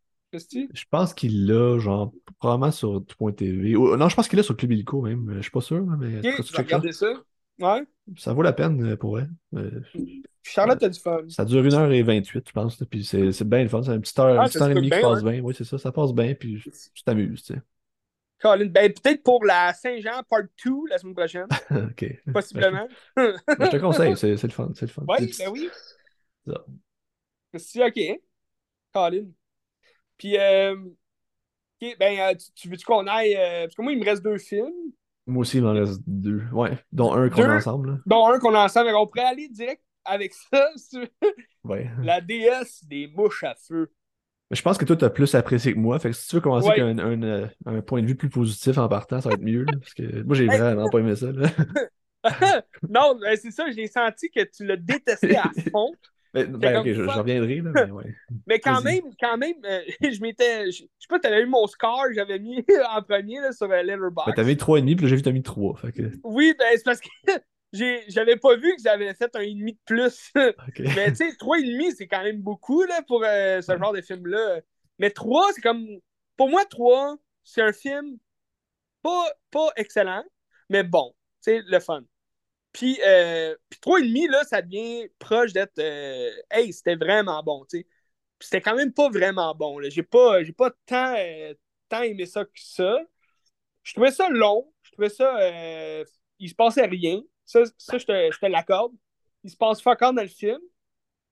Je 0.73 0.85
pense 0.89 1.13
qu'il 1.13 1.45
l'a, 1.45 1.77
genre, 1.79 2.13
probablement 2.39 2.71
sur 2.71 3.05
tout.tv. 3.05 3.75
Ou- 3.75 3.95
Non, 3.97 4.09
je 4.09 4.15
pense 4.15 4.27
qu'il 4.27 4.37
l'a 4.37 4.43
sur 4.43 4.55
Publico 4.55 5.01
même. 5.01 5.33
Je 5.35 5.41
suis 5.41 5.51
pas 5.51 5.61
sûr, 5.61 5.85
mais 5.85 6.17
Ok, 6.19 6.45
tu 6.45 6.53
vas 6.53 6.59
regarder 6.59 6.91
ça. 6.91 7.11
Ouais. 7.59 7.83
Ça 8.17 8.33
vaut 8.33 8.41
la 8.41 8.53
peine 8.53 8.83
euh, 8.83 8.97
pour 8.97 9.11
vrai. 9.11 9.27
Euh, 9.55 9.81
Charlotte 10.41 10.81
a 10.81 10.89
du 10.89 10.99
fun. 10.99 11.19
Ça 11.29 11.45
dure 11.45 11.61
1h28, 11.63 12.43
je 12.47 12.51
pense. 12.51 12.83
Puis 12.89 13.03
c'est 13.05 13.31
c'est 13.31 13.47
bien 13.47 13.61
le 13.63 13.69
fun. 13.69 13.83
C'est 13.83 13.93
une 13.93 14.01
petite 14.01 14.17
heure, 14.19 14.39
Ah, 14.39 14.43
une 14.43 14.47
petite 14.47 14.61
heure 14.61 14.69
et 14.71 14.73
demie 14.73 14.89
qui 14.89 15.01
passe 15.01 15.23
bien. 15.23 15.41
Oui, 15.41 15.53
c'est 15.55 15.63
ça. 15.63 15.77
Ça 15.77 15.91
passe 15.91 16.13
bien. 16.13 16.33
Puis 16.33 16.61
tu 16.63 17.03
t'amuses, 17.03 17.43
tu 17.43 17.53
sais. 17.53 17.61
Colin, 18.39 18.65
ben, 18.65 18.91
peut-être 18.91 19.21
pour 19.21 19.45
la 19.45 19.71
Saint-Jean 19.73 20.23
Part 20.27 20.41
2 20.65 20.71
la 20.89 20.97
semaine 20.97 21.13
prochaine, 21.13 21.45
OK. 21.71 22.05
possiblement. 22.33 22.87
Ben, 23.15 23.35
je 23.47 23.69
te 23.69 23.77
conseille. 23.77 24.17
C'est 24.17 24.35
c'est 24.37 24.47
le 24.47 24.53
fun. 24.53 24.71
C'est 24.73 24.87
le 24.87 24.91
fun. 24.91 25.03
Oui, 25.07 25.31
C'est- 25.31 25.43
ben 25.45 25.51
oui. 25.51 25.69
Ça. 26.47 26.65
C'est 27.57 27.85
ok. 27.85 28.19
Colin. 28.91 29.25
Puis, 30.21 30.37
euh, 30.37 30.75
ben, 31.99 32.19
euh, 32.19 32.35
tu, 32.35 32.51
tu 32.53 32.69
veux-tu 32.69 32.85
qu'on 32.85 33.07
aille. 33.07 33.35
euh, 33.35 33.63
parce 33.63 33.75
que 33.75 33.81
moi, 33.81 33.91
il 33.91 33.99
me 33.99 34.05
reste 34.05 34.21
deux 34.23 34.37
films, 34.37 34.69
Moi 35.25 35.41
aussi, 35.41 35.57
il 35.57 35.63
m'en 35.63 35.73
reste 35.73 36.01
deux. 36.05 36.43
Ouais, 36.53 36.77
dont 36.91 37.11
un 37.13 37.29
qu'on 37.29 37.41
a 37.43 37.55
ensemble. 37.57 37.89
là. 37.91 37.97
dont 38.05 38.27
un 38.27 38.39
qu'on 38.39 38.53
a 38.53 38.59
ensemble. 38.63 38.89
On 38.95 39.07
pourrait 39.07 39.25
aller 39.25 39.47
direct 39.49 39.81
avec 40.05 40.33
ça, 40.33 40.67
si 40.75 40.89
tu 40.89 40.99
veux. 40.99 41.09
Ouais. 41.63 41.89
La 42.03 42.21
déesse 42.21 42.83
des 42.85 43.07
mouches 43.07 43.43
à 43.43 43.55
feu. 43.55 43.91
Je 44.51 44.61
pense 44.61 44.77
que 44.77 44.85
toi, 44.85 44.95
tu 44.95 45.05
as 45.05 45.09
plus 45.09 45.33
apprécié 45.33 45.73
que 45.73 45.79
moi. 45.79 45.97
Fait 45.97 46.09
que 46.09 46.15
si 46.15 46.27
tu 46.27 46.35
veux 46.35 46.41
commencer 46.41 46.67
Ouais. 46.67 46.81
avec 46.81 46.99
un, 46.99 47.23
un, 47.23 47.49
un 47.65 47.81
point 47.81 48.01
de 48.01 48.07
vue 48.07 48.15
plus 48.15 48.29
positif 48.29 48.77
en 48.77 48.87
partant, 48.89 49.21
ça 49.21 49.29
va 49.29 49.35
être 49.35 49.41
mieux. 49.41 49.63
là, 49.63 49.73
parce 49.79 49.93
que 49.93 50.21
moi, 50.23 50.35
j'ai 50.35 50.45
vraiment 50.45 50.89
pas 50.89 50.99
aimé 50.99 51.15
ça. 51.15 51.31
Là. 51.31 51.49
non, 52.89 53.15
ben, 53.19 53.35
c'est 53.41 53.49
ça, 53.51 53.65
j'ai 53.71 53.87
senti 53.87 54.29
que 54.29 54.43
tu 54.43 54.65
l'as 54.65 54.77
détesté 54.77 55.35
à 55.37 55.49
fond. 55.71 55.91
Mais, 56.33 56.45
ben, 56.45 56.77
ok, 56.77 56.93
je, 56.93 57.01
reviendrai. 57.01 57.57
Là, 57.57 57.71
mais 57.73 57.91
ouais. 57.91 58.15
Mais 58.47 58.59
quand 58.59 58.81
même, 58.81 59.03
quand 59.19 59.37
même, 59.37 59.55
euh, 59.65 59.81
je 60.01 60.21
m'étais. 60.21 60.71
Je 60.71 60.71
je 60.71 60.83
sais 60.83 61.07
pas, 61.09 61.19
t'avais 61.19 61.41
eu 61.41 61.45
mon 61.45 61.67
score, 61.67 62.05
j'avais 62.13 62.39
mis 62.39 62.63
en 62.89 63.01
premier 63.01 63.39
là, 63.41 63.51
sur 63.51 63.69
euh, 63.69 63.83
Letterboxd. 63.83 64.27
Ben, 64.27 64.33
t'as 64.35 64.43
mis 64.43 64.55
3,5, 64.55 64.95
puis 64.95 65.05
là, 65.05 65.09
j'ai 65.09 65.15
vu 65.15 65.21
t'as 65.21 65.31
mis 65.31 65.43
3. 65.43 65.77
Fait 65.77 65.91
que, 65.91 66.01
Oui, 66.23 66.53
ben 66.57 66.67
c'est 66.75 66.83
parce 66.83 67.01
que 67.01 67.09
j'avais 67.73 68.37
pas 68.37 68.55
vu 68.55 68.75
que 68.75 68.81
j'avais 68.83 69.13
fait 69.13 69.35
un 69.35 69.41
et 69.41 69.53
demi 69.53 69.73
de 69.73 69.79
plus. 69.85 70.31
Mais 70.79 71.09
tu 71.11 71.15
sais, 71.15 71.35
trois 71.37 71.59
et 71.59 71.63
demi, 71.63 71.91
c'est 71.93 72.07
quand 72.07 72.23
même 72.23 72.41
beaucoup 72.41 72.83
là, 72.83 73.01
pour 73.07 73.23
euh, 73.23 73.61
ce 73.61 73.77
genre 73.77 73.93
de 73.93 74.01
film-là. 74.01 74.61
Mais 74.99 75.09
trois, 75.09 75.51
c'est 75.53 75.61
comme. 75.61 75.87
Pour 76.37 76.49
moi, 76.49 76.65
trois, 76.65 77.17
c'est 77.43 77.61
un 77.61 77.73
film 77.73 78.17
pas, 79.01 79.25
pas 79.51 79.69
excellent, 79.75 80.23
mais 80.69 80.83
bon. 80.83 81.13
Tu 81.43 81.51
sais, 81.51 81.61
le 81.65 81.79
fun. 81.79 82.03
Puis, 82.73 82.99
euh, 83.05 83.55
puis 83.69 83.79
trois 83.79 83.99
et 83.99 84.03
demi, 84.07 84.27
là, 84.27 84.43
ça 84.45 84.61
devient 84.61 85.07
proche 85.19 85.53
d'être. 85.53 85.77
euh, 85.79 86.29
hey, 86.51 86.71
c'était 86.71 86.95
vraiment 86.95 87.43
bon, 87.43 87.65
tu 87.69 87.79
sais. 87.79 87.83
Puis 88.39 88.47
c'était 88.47 88.61
quand 88.61 88.75
même 88.75 88.93
pas 88.93 89.09
vraiment 89.09 89.53
bon. 89.55 89.77
là. 89.79 89.89
J'ai 89.89 90.03
pas, 90.03 90.43
j'ai 90.43 90.53
pas 90.53 90.71
tant, 90.85 91.15
euh, 91.17 91.53
tant 91.89 92.01
aimé 92.01 92.25
ça 92.25 92.45
que 92.45 92.51
ça. 92.55 92.97
Je 93.83 93.93
trouvais 93.93 94.11
ça 94.11 94.29
long. 94.29 94.71
Je 94.83 94.91
trouvais 94.91 95.09
ça. 95.09 95.37
euh, 95.39 96.03
il 96.39 96.49
se 96.49 96.55
passait 96.55 96.85
rien. 96.85 97.21
Ça, 97.45 97.63
ça 97.77 97.97
je 97.97 98.05
te, 98.05 98.31
je 98.31 98.39
te 98.39 98.45
l'accorde. 98.45 98.93
Il 99.43 99.51
se 99.51 99.57
passe 99.57 99.81
fuck 99.81 99.99
dans 99.99 100.11
le 100.13 100.27
film. 100.27 100.59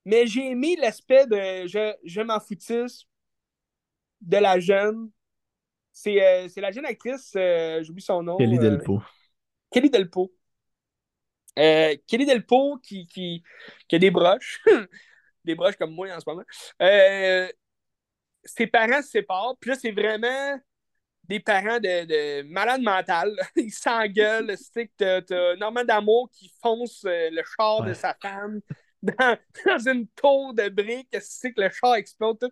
Mais 0.06 0.28
j'ai 0.28 0.52
aimé 0.52 0.76
l'aspect 0.76 1.26
de 1.28 1.68
je, 1.68 1.94
je 2.04 2.22
m'en 2.22 2.40
foutisse 2.40 3.06
de 4.22 4.38
la 4.38 4.60
jeune. 4.60 5.10
C'est 5.92 6.48
c'est 6.50 6.62
la 6.62 6.72
jeune 6.72 6.86
actrice, 6.86 7.36
j'oublie 7.82 8.02
son 8.02 8.24
nom. 8.24 8.38
Kelly 8.38 8.58
Delpo. 8.60 9.02
Kelly 9.72 9.90
Delpo. 9.90 10.32
Euh, 11.58 11.96
Kelly 12.08 12.26
Delpo 12.26 12.78
qui, 12.78 13.08
qui, 13.08 13.44
qui 13.88 13.96
a 13.96 14.00
des 14.00 14.12
broches. 14.12 14.62
des 15.46 15.56
broches 15.56 15.76
comme 15.76 15.94
moi 15.94 16.10
en 16.14 16.20
ce 16.20 16.30
moment. 16.30 16.44
Euh, 16.82 17.48
ses 18.44 18.68
parents 18.68 19.02
se 19.02 19.10
séparent. 19.10 19.58
Puis 19.60 19.72
là, 19.72 19.78
c'est 19.80 19.92
vraiment 19.92 20.60
des 21.24 21.40
parents 21.40 21.80
de, 21.80 22.06
de 22.06 22.42
malades 22.50 22.82
mentales. 22.82 23.36
Ils 23.56 23.72
s'engueulent. 23.72 24.56
C'est 24.74 24.88
que 24.88 25.20
t'as 25.20 25.56
Normand 25.58 25.84
D'Amour 25.84 26.30
qui 26.32 26.52
fonce 26.62 27.06
euh, 27.06 27.30
le 27.32 27.44
char 27.56 27.84
de 27.84 27.94
sa 27.94 28.16
femme 28.22 28.62
dans, 29.04 29.38
une 29.88 30.08
tour 30.08 30.54
de 30.54 30.70
briques. 30.70 31.16
C'est 31.22 31.54
que 31.54 31.62
le 31.62 31.70
char 31.70 31.96
explose. 31.96 32.38
Tout? 32.40 32.52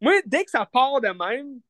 Moi, 0.00 0.14
dès 0.26 0.44
que 0.44 0.50
ça 0.50 0.66
part 0.66 1.00
de 1.00 1.08
même, 1.08 1.60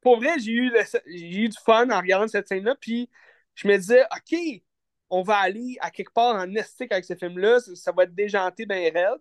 pour 0.00 0.18
vrai, 0.18 0.38
j'ai 0.38 0.52
eu, 0.52 0.72
eu 1.06 1.48
du 1.48 1.58
fun 1.64 1.90
en 1.90 1.98
regardant 1.98 2.28
cette 2.28 2.48
scène-là. 2.48 2.76
Puis 2.80 3.10
je 3.54 3.66
me 3.66 3.76
disais, 3.76 4.04
OK, 4.04 4.62
on 5.10 5.22
va 5.22 5.36
aller 5.38 5.76
à 5.80 5.90
quelque 5.90 6.12
part 6.12 6.36
en 6.36 6.54
estique 6.54 6.92
avec 6.92 7.04
ce 7.04 7.14
film-là. 7.14 7.60
Ça, 7.60 7.92
va 7.92 8.04
être 8.04 8.14
déjanté 8.14 8.66
bien 8.66 8.90
raide. 8.92 9.20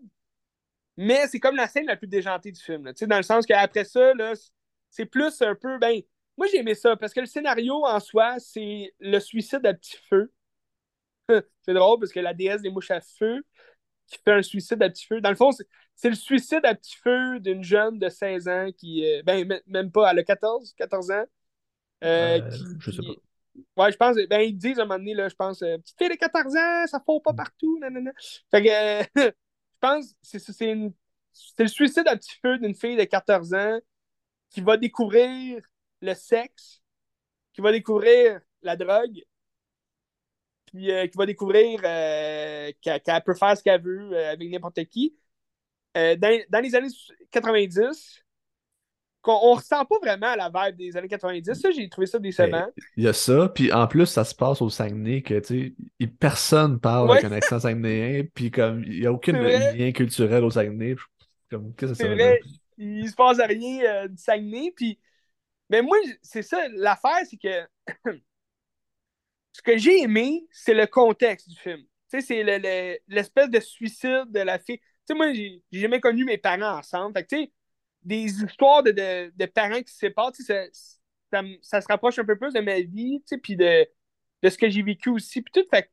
Mais 0.97 1.27
c'est 1.27 1.39
comme 1.39 1.55
la 1.55 1.68
scène 1.68 1.85
la 1.85 1.95
plus 1.95 2.07
déjantée 2.07 2.51
du 2.51 2.59
film. 2.59 2.91
dans 3.01 3.18
le 3.18 3.23
sens 3.23 3.45
qu'après 3.45 3.85
ça, 3.85 4.14
c'est 4.89 5.05
plus 5.05 5.41
un 5.41 5.55
peu. 5.55 5.77
Ben, 5.77 6.01
moi, 6.38 6.47
j'ai 6.51 6.57
aimé 6.57 6.73
ça 6.73 6.95
parce 6.95 7.14
que 7.14 7.19
le 7.19 7.26
scénario 7.26 7.85
en 7.85 7.99
soi, 7.99 8.39
c'est 8.39 8.93
le 8.99 9.19
suicide 9.19 9.65
à 9.65 9.73
petit 9.73 9.97
feu. 10.09 10.31
c'est 11.61 11.73
drôle 11.73 11.99
parce 11.99 12.11
que 12.11 12.19
la 12.19 12.34
déesse 12.34 12.61
des 12.61 12.69
mouches 12.69 12.91
à 12.91 13.01
feu 13.01 13.43
qui 14.07 14.18
fait 14.23 14.34
un 14.34 14.41
suicide 14.41 14.81
à 14.81 14.89
petit 14.89 15.05
feu. 15.05 15.22
Dans 15.22 15.30
le 15.30 15.35
fond, 15.35 15.51
c'est 15.95 16.09
le 16.09 16.15
suicide 16.15 16.61
à 16.64 16.73
petit 16.73 16.95
feu 16.95 17.39
d'une 17.39 17.64
jeune 17.64 17.99
de 17.99 18.09
16 18.09 18.47
ans 18.47 18.69
qui. 18.76 19.05
Euh, 19.05 19.22
ben, 19.23 19.61
même 19.68 19.91
pas, 19.91 20.11
elle 20.11 20.19
a 20.19 20.23
14, 20.23 20.73
14 20.77 21.11
ans. 21.11 21.26
Euh, 22.03 22.39
euh, 22.41 22.51
je 22.80 22.91
sais 22.91 23.01
pas. 23.01 23.14
Ouais, 23.75 23.91
je 23.91 23.97
pense, 23.97 24.15
ben, 24.29 24.41
ils 24.41 24.57
disent 24.57 24.79
à 24.79 24.84
un 24.84 24.85
moment 24.85 24.99
donné, 24.99 25.13
là, 25.13 25.29
je 25.29 25.35
pense, 25.35 25.59
petite 25.59 25.97
fille 25.97 26.09
de 26.09 26.15
14 26.15 26.55
ans, 26.55 26.88
ça 26.88 27.01
faut 27.05 27.19
pas 27.19 27.34
partout, 27.34 27.79
nanana. 27.79 28.11
Fait 28.51 28.63
que, 28.63 29.21
je 29.21 29.31
pense, 29.79 30.15
c'est 30.21 30.39
c'est 30.39 31.63
le 31.63 31.69
suicide 31.69 32.07
à 32.07 32.15
petit 32.17 32.35
feu 32.41 32.57
d'une 32.57 32.75
fille 32.75 32.95
de 32.95 33.03
14 33.03 33.53
ans 33.53 33.79
qui 34.49 34.61
va 34.61 34.77
découvrir 34.77 35.61
le 36.01 36.13
sexe, 36.13 36.81
qui 37.53 37.61
va 37.61 37.71
découvrir 37.71 38.41
la 38.61 38.75
drogue, 38.75 39.21
puis 40.67 40.91
euh, 40.91 41.07
qui 41.07 41.17
va 41.17 41.25
découvrir 41.25 41.79
euh, 41.84 42.71
qu'elle 42.81 43.23
peut 43.25 43.34
faire 43.34 43.57
ce 43.57 43.63
qu'elle 43.63 43.81
veut 43.81 44.11
euh, 44.13 44.31
avec 44.31 44.49
n'importe 44.49 44.84
qui. 44.85 45.15
Dans, 45.95 46.61
les 46.61 46.75
années 46.75 46.89
90, 47.31 48.23
on, 49.27 49.51
ne 49.51 49.55
ressent 49.57 49.85
pas 49.85 49.99
vraiment 50.01 50.35
la 50.35 50.49
vibe 50.49 50.77
des 50.77 50.97
années 50.97 51.07
90. 51.07 51.53
Ça, 51.53 51.71
j'ai 51.71 51.89
trouvé 51.89 52.07
ça 52.07 52.19
décevant. 52.19 52.51
Ben, 52.51 52.71
il 52.95 53.03
y 53.03 53.07
a 53.07 53.13
ça, 53.13 53.49
puis 53.49 53.71
en 53.71 53.87
plus, 53.87 54.05
ça 54.05 54.23
se 54.23 54.35
passe 54.35 54.61
au 54.61 54.69
Saguenay, 54.69 55.21
que 55.21 55.39
tu 55.39 55.75
sais, 55.99 56.07
personne 56.07 56.79
parle 56.79 57.11
avec 57.11 57.23
un 57.23 57.31
accent 57.31 57.59
saguenayen, 57.59 58.23
puis 58.33 58.51
comme 58.51 58.83
il 58.83 59.01
n'y 59.01 59.05
a 59.05 59.11
aucun 59.11 59.33
lien 59.33 59.91
culturel 59.91 60.43
au 60.43 60.49
Saguenay. 60.49 60.95
Comme, 61.49 61.73
qu'est-ce 61.75 61.93
que 61.93 61.97
c'est 61.97 62.13
vrai, 62.13 62.39
il 62.77 63.09
se 63.09 63.15
passe 63.15 63.39
rien 63.39 64.07
du 64.07 64.17
Saguenay, 64.17 64.71
puis 64.75 64.99
mais 65.69 65.81
moi, 65.81 65.97
c'est 66.21 66.41
ça, 66.41 66.67
l'affaire, 66.69 67.19
c'est 67.29 67.37
que 67.37 67.67
ce 69.51 69.61
que 69.61 69.77
j'ai 69.77 70.01
aimé, 70.01 70.45
c'est 70.51 70.73
le 70.73 70.87
contexte 70.87 71.49
du 71.49 71.57
film. 71.57 71.81
Tu 72.09 72.21
sais, 72.21 72.21
c'est 72.21 72.99
l'espèce 73.07 73.49
de 73.49 73.59
suicide 73.59 74.25
de 74.29 74.39
la 74.39 74.59
fille. 74.59 74.79
Tu 74.79 74.85
sais, 75.07 75.13
moi, 75.13 75.33
j'ai 75.33 75.61
jamais 75.71 75.99
connu 75.99 76.23
mes 76.23 76.37
parents 76.37 76.77
ensemble. 76.77 77.13
Fait 77.13 77.23
que, 77.25 77.35
tu 77.35 77.43
sais, 77.43 77.51
des 78.07 78.41
histoires 78.41 78.84
de, 78.84 78.91
de, 78.91 79.45
parents 79.45 79.81
qui 79.81 79.91
se 79.91 79.99
séparent, 79.99 80.34
sais, 80.34 80.71
ça, 81.31 81.41
ça, 81.61 81.81
se 81.81 81.88
rapproche 81.88 82.17
un 82.19 82.25
peu 82.25 82.38
plus 82.38 82.53
de 82.53 82.61
ma 82.61 82.79
vie, 82.79 83.21
puis 83.43 83.57
de, 83.57 83.85
de 84.43 84.49
ce 84.49 84.57
que 84.57 84.69
j'ai 84.69 84.81
vécu 84.81 85.09
aussi. 85.09 85.41
Puis 85.41 85.51
tout, 85.51 85.67
fait 85.69 85.91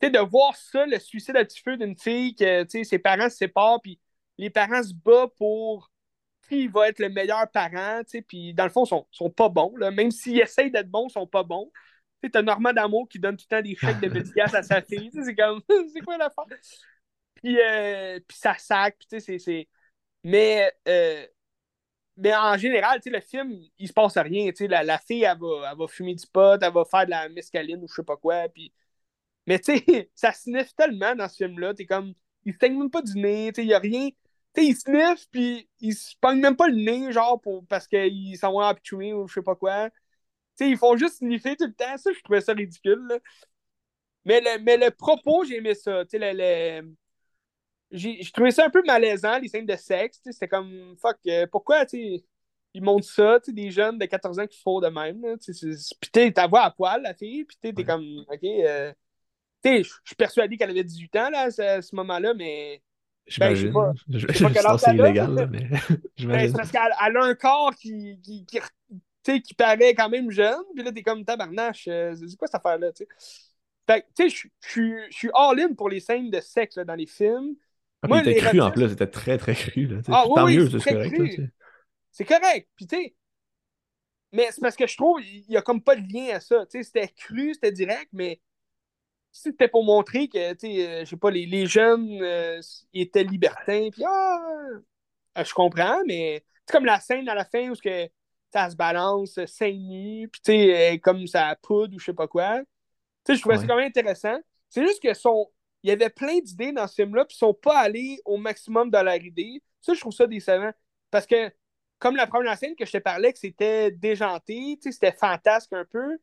tu 0.00 0.08
sais, 0.08 0.10
de 0.10 0.18
voir 0.18 0.54
ça, 0.56 0.84
le 0.84 0.98
suicide 0.98 1.36
à 1.36 1.44
petit 1.44 1.62
feu 1.62 1.76
d'une 1.76 1.96
fille 1.96 2.34
que, 2.34 2.64
tu 2.64 2.70
sais, 2.70 2.84
ses 2.84 2.98
parents 2.98 3.30
se 3.30 3.36
séparent, 3.36 3.80
puis 3.80 3.98
les 4.36 4.50
parents 4.50 4.82
se 4.82 4.92
battent 4.92 5.34
pour 5.36 5.90
qui 6.48 6.66
va 6.68 6.88
être 6.88 6.98
le 6.98 7.08
meilleur 7.08 7.50
parent, 7.50 8.02
tu 8.04 8.10
sais, 8.10 8.22
puis 8.22 8.52
dans 8.52 8.64
le 8.64 8.70
fond, 8.70 8.84
ils 8.84 8.88
sont, 8.88 9.06
sont 9.10 9.30
pas 9.30 9.48
bons, 9.48 9.74
là. 9.76 9.90
même 9.90 10.10
s'ils 10.10 10.40
essayent 10.40 10.70
d'être 10.70 10.90
bons, 10.90 11.08
ils 11.08 11.12
sont 11.12 11.26
pas 11.26 11.44
bons. 11.44 11.70
Tu 12.22 12.30
sais, 12.32 12.42
Normand 12.42 12.72
D'Amour 12.72 13.08
qui 13.08 13.18
donne 13.18 13.36
tout 13.36 13.46
le 13.50 13.56
temps 13.56 13.62
des 13.62 13.74
chèques 13.76 14.00
de 14.00 14.08
1000 14.08 14.24
à 14.36 14.62
sa 14.62 14.82
fille, 14.82 15.10
c'est 15.12 15.34
comme, 15.34 15.62
c'est 15.94 16.00
quoi 16.00 16.18
l'affaire? 16.18 16.44
Puis, 17.36 17.58
euh, 17.60 18.20
puis 18.26 18.36
ça 18.36 18.54
sac, 18.58 18.96
puis 18.98 19.08
tu 19.08 19.20
sais, 19.20 19.38
c'est... 19.38 19.68
Mais, 20.24 20.72
euh, 20.88 21.26
mais 22.16 22.34
en 22.34 22.56
général, 22.56 23.00
le 23.04 23.20
film, 23.20 23.60
il 23.78 23.88
se 23.88 23.92
passe 23.92 24.16
rien, 24.18 24.50
tu 24.50 24.56
sais, 24.58 24.68
la, 24.68 24.84
la, 24.84 24.98
fille, 24.98 25.24
elle 25.24 25.38
va, 25.38 25.70
elle 25.72 25.78
va 25.78 25.88
fumer 25.88 26.14
du 26.14 26.26
pot, 26.26 26.58
elle 26.62 26.72
va 26.72 26.84
faire 26.84 27.06
de 27.06 27.10
la 27.10 27.28
mescaline 27.28 27.82
ou 27.82 27.88
je 27.88 27.94
sais 27.94 28.04
pas 28.04 28.16
quoi. 28.16 28.46
Mais 29.46 29.58
tu 29.58 29.76
sais, 29.78 30.10
ça 30.14 30.32
sniffe 30.32 30.74
tellement 30.76 31.14
dans 31.14 31.28
ce 31.28 31.36
film-là, 31.44 31.74
t'es 31.74 31.86
comme, 31.86 32.14
il 32.44 32.54
saigne 32.60 32.78
même 32.78 32.90
pas 32.90 33.02
du 33.02 33.18
nez, 33.18 33.52
il 33.56 33.64
y 33.66 33.74
a 33.74 33.78
rien 33.78 34.10
sais, 34.54 34.66
ils 34.66 34.76
sniffent, 34.76 35.28
puis 35.30 35.68
ils 35.80 35.94
se 35.94 36.14
pognent 36.20 36.40
même 36.40 36.56
pas 36.56 36.68
le 36.68 36.76
nez, 36.76 37.12
genre, 37.12 37.40
pour, 37.40 37.66
parce 37.66 37.86
qu'ils 37.88 38.36
s'en 38.38 38.52
vont 38.52 38.60
habitués 38.60 39.12
ou 39.14 39.26
je 39.28 39.34
sais 39.34 39.42
pas 39.42 39.56
quoi. 39.56 39.90
Ils 40.60 40.76
font 40.78 40.96
juste 40.96 41.18
sniffer 41.18 41.56
tout 41.56 41.66
le 41.66 41.74
temps. 41.74 41.96
Ça, 41.98 42.12
je 42.12 42.20
trouvais 42.22 42.40
ça 42.40 42.52
ridicule. 42.52 43.20
Mais 44.24 44.40
le, 44.40 44.58
mais 44.62 44.76
le 44.76 44.90
propos, 44.90 45.44
j'ai 45.44 45.56
aimé 45.56 45.74
ça. 45.74 46.04
Tu 46.04 46.10
sais, 46.10 46.18
le, 46.18 46.32
le... 46.82 46.94
j'ai 47.92 48.20
trouvé 48.32 48.50
ça 48.50 48.66
un 48.66 48.70
peu 48.70 48.82
malaisant, 48.84 49.38
les 49.38 49.48
scènes 49.48 49.66
de 49.66 49.76
sexe. 49.76 50.20
C'était 50.24 50.48
comme, 50.48 50.96
fuck, 51.00 51.18
euh, 51.26 51.46
pourquoi, 51.50 51.84
ils 51.92 52.82
montrent 52.82 53.06
ça, 53.06 53.38
des 53.48 53.70
jeunes 53.70 53.98
de 53.98 54.06
14 54.06 54.38
ans 54.38 54.46
qui 54.46 54.58
font 54.60 54.80
de 54.80 54.88
même. 54.88 55.22
Puis 55.38 55.54
tu 56.12 56.32
ta 56.32 56.46
voix 56.46 56.62
à 56.62 56.70
poil, 56.70 57.02
la 57.02 57.14
fille, 57.14 57.44
puis 57.44 57.56
t'es 57.60 57.84
comme, 57.84 58.24
ok, 58.30 58.44
euh... 58.44 58.92
tu 59.62 59.70
sais, 59.70 59.82
je 59.82 59.90
suis 60.04 60.16
persuadé 60.16 60.56
qu'elle 60.56 60.70
avait 60.70 60.84
18 60.84 61.16
ans, 61.16 61.30
là, 61.30 61.42
à 61.42 61.50
ce 61.82 61.94
moment-là, 61.94 62.34
mais 62.34 62.82
ben, 63.38 63.54
j'imagine. 63.54 63.92
je 64.08 64.32
sais 64.32 64.62
pas, 64.62 64.78
c'est 64.78 64.94
illégal, 64.94 65.48
mais 65.50 65.68
ben, 66.26 66.48
c'est 66.48 66.56
parce 66.56 66.70
qu'elle 66.70 67.16
a 67.16 67.24
un 67.24 67.34
corps 67.34 67.74
qui, 67.74 68.18
qui, 68.22 68.46
qui, 68.46 69.42
qui, 69.42 69.54
paraît 69.54 69.94
quand 69.94 70.08
même 70.08 70.30
jeune, 70.30 70.64
puis 70.74 70.82
là, 70.82 70.92
t'es 70.92 71.02
comme 71.02 71.24
tabarnache. 71.24 71.86
Euh, 71.88 72.14
c'est 72.16 72.36
quoi 72.36 72.48
cette 72.48 72.56
affaire-là, 72.56 72.92
tu 72.92 73.04
sais? 73.04 73.08
Fait 73.86 74.06
tu 74.16 74.30
sais, 74.30 74.48
je 74.60 75.06
suis 75.10 75.30
all-in 75.34 75.74
pour 75.74 75.88
les 75.88 76.00
scènes 76.00 76.30
de 76.30 76.40
sexe 76.40 76.78
dans 76.78 76.94
les 76.94 77.06
films. 77.06 77.56
Ah, 78.02 78.08
Moi, 78.08 78.20
était 78.20 78.34
cru 78.34 78.60
en 78.60 78.70
plus, 78.70 78.88
c'était 78.88 79.06
très 79.06 79.38
très 79.38 79.54
cru. 79.54 79.86
Là, 79.86 80.00
ah, 80.08 80.24
oui, 80.26 80.34
tant 80.34 80.46
mieux, 80.48 80.78
c'est 80.78 80.92
correct. 80.92 81.40
C'est 82.10 82.24
correct. 82.24 82.68
Puis 82.76 82.86
tu 82.86 82.96
sais, 82.96 83.14
mais 84.32 84.48
c'est 84.50 84.60
parce 84.60 84.76
que 84.76 84.86
je 84.86 84.96
trouve 84.96 85.22
il 85.22 85.44
n'y 85.48 85.56
a 85.56 85.62
comme 85.62 85.82
pas 85.82 85.94
de 85.94 86.02
lien 86.12 86.34
à 86.34 86.40
ça. 86.40 86.66
Tu 86.66 86.78
sais, 86.78 86.84
c'était 86.84 87.08
cru, 87.08 87.54
c'était 87.54 87.72
direct, 87.72 88.08
mais 88.12 88.40
c'était 89.32 89.68
pour 89.68 89.84
montrer 89.84 90.28
que, 90.28 90.52
tu 90.52 90.66
sais, 90.66 90.86
euh, 90.86 91.00
je 91.04 91.10
sais 91.10 91.16
pas, 91.16 91.30
les, 91.30 91.46
les 91.46 91.66
jeunes 91.66 92.18
euh, 92.22 92.60
étaient 92.92 93.24
libertins, 93.24 93.88
puis 93.90 94.04
ah, 94.06 94.38
euh, 95.38 95.44
je 95.44 95.54
comprends, 95.54 96.02
mais 96.06 96.44
c'est 96.66 96.72
comme 96.72 96.84
la 96.84 97.00
scène 97.00 97.28
à 97.28 97.34
la 97.34 97.44
fin 97.44 97.70
où 97.70 97.74
que, 97.74 98.08
ça 98.52 98.68
se 98.68 98.76
balance 98.76 99.38
nus, 99.62 100.28
puis 100.30 100.40
tu 100.44 100.52
sais, 100.52 101.00
comme 101.02 101.26
ça 101.26 101.56
poudre 101.62 101.96
ou 101.96 101.98
je 101.98 102.04
sais 102.04 102.12
pas 102.12 102.28
quoi. 102.28 102.58
Tu 102.60 102.66
sais, 103.32 103.36
je 103.36 103.40
trouvais 103.40 103.56
ça 103.56 103.66
quand 103.66 103.76
même 103.76 103.86
intéressant. 103.86 104.38
C'est 104.68 104.82
juste 104.86 105.02
que 105.02 105.14
son... 105.14 105.50
il 105.82 105.90
y 105.90 105.92
avait 105.92 106.10
plein 106.10 106.38
d'idées 106.38 106.72
dans 106.72 106.86
ce 106.86 106.94
film-là, 106.96 107.24
puis 107.24 107.34
ils 107.36 107.38
sont 107.38 107.54
pas 107.54 107.78
allés 107.78 108.20
au 108.24 108.36
maximum 108.36 108.90
de 108.90 108.98
leur 108.98 109.16
idée. 109.16 109.62
Ça, 109.80 109.94
je 109.94 110.00
trouve 110.00 110.12
ça 110.12 110.26
décevant. 110.26 110.72
Parce 111.10 111.26
que, 111.26 111.50
comme 111.98 112.16
la 112.16 112.26
première 112.26 112.56
scène 112.58 112.76
que 112.76 112.86
je 112.86 112.92
te 112.92 112.98
parlais, 112.98 113.32
que 113.32 113.38
c'était 113.38 113.90
déjanté, 113.90 114.78
c'était 114.80 115.12
fantasque 115.12 115.72
un 115.72 115.84
peu. 115.84 116.18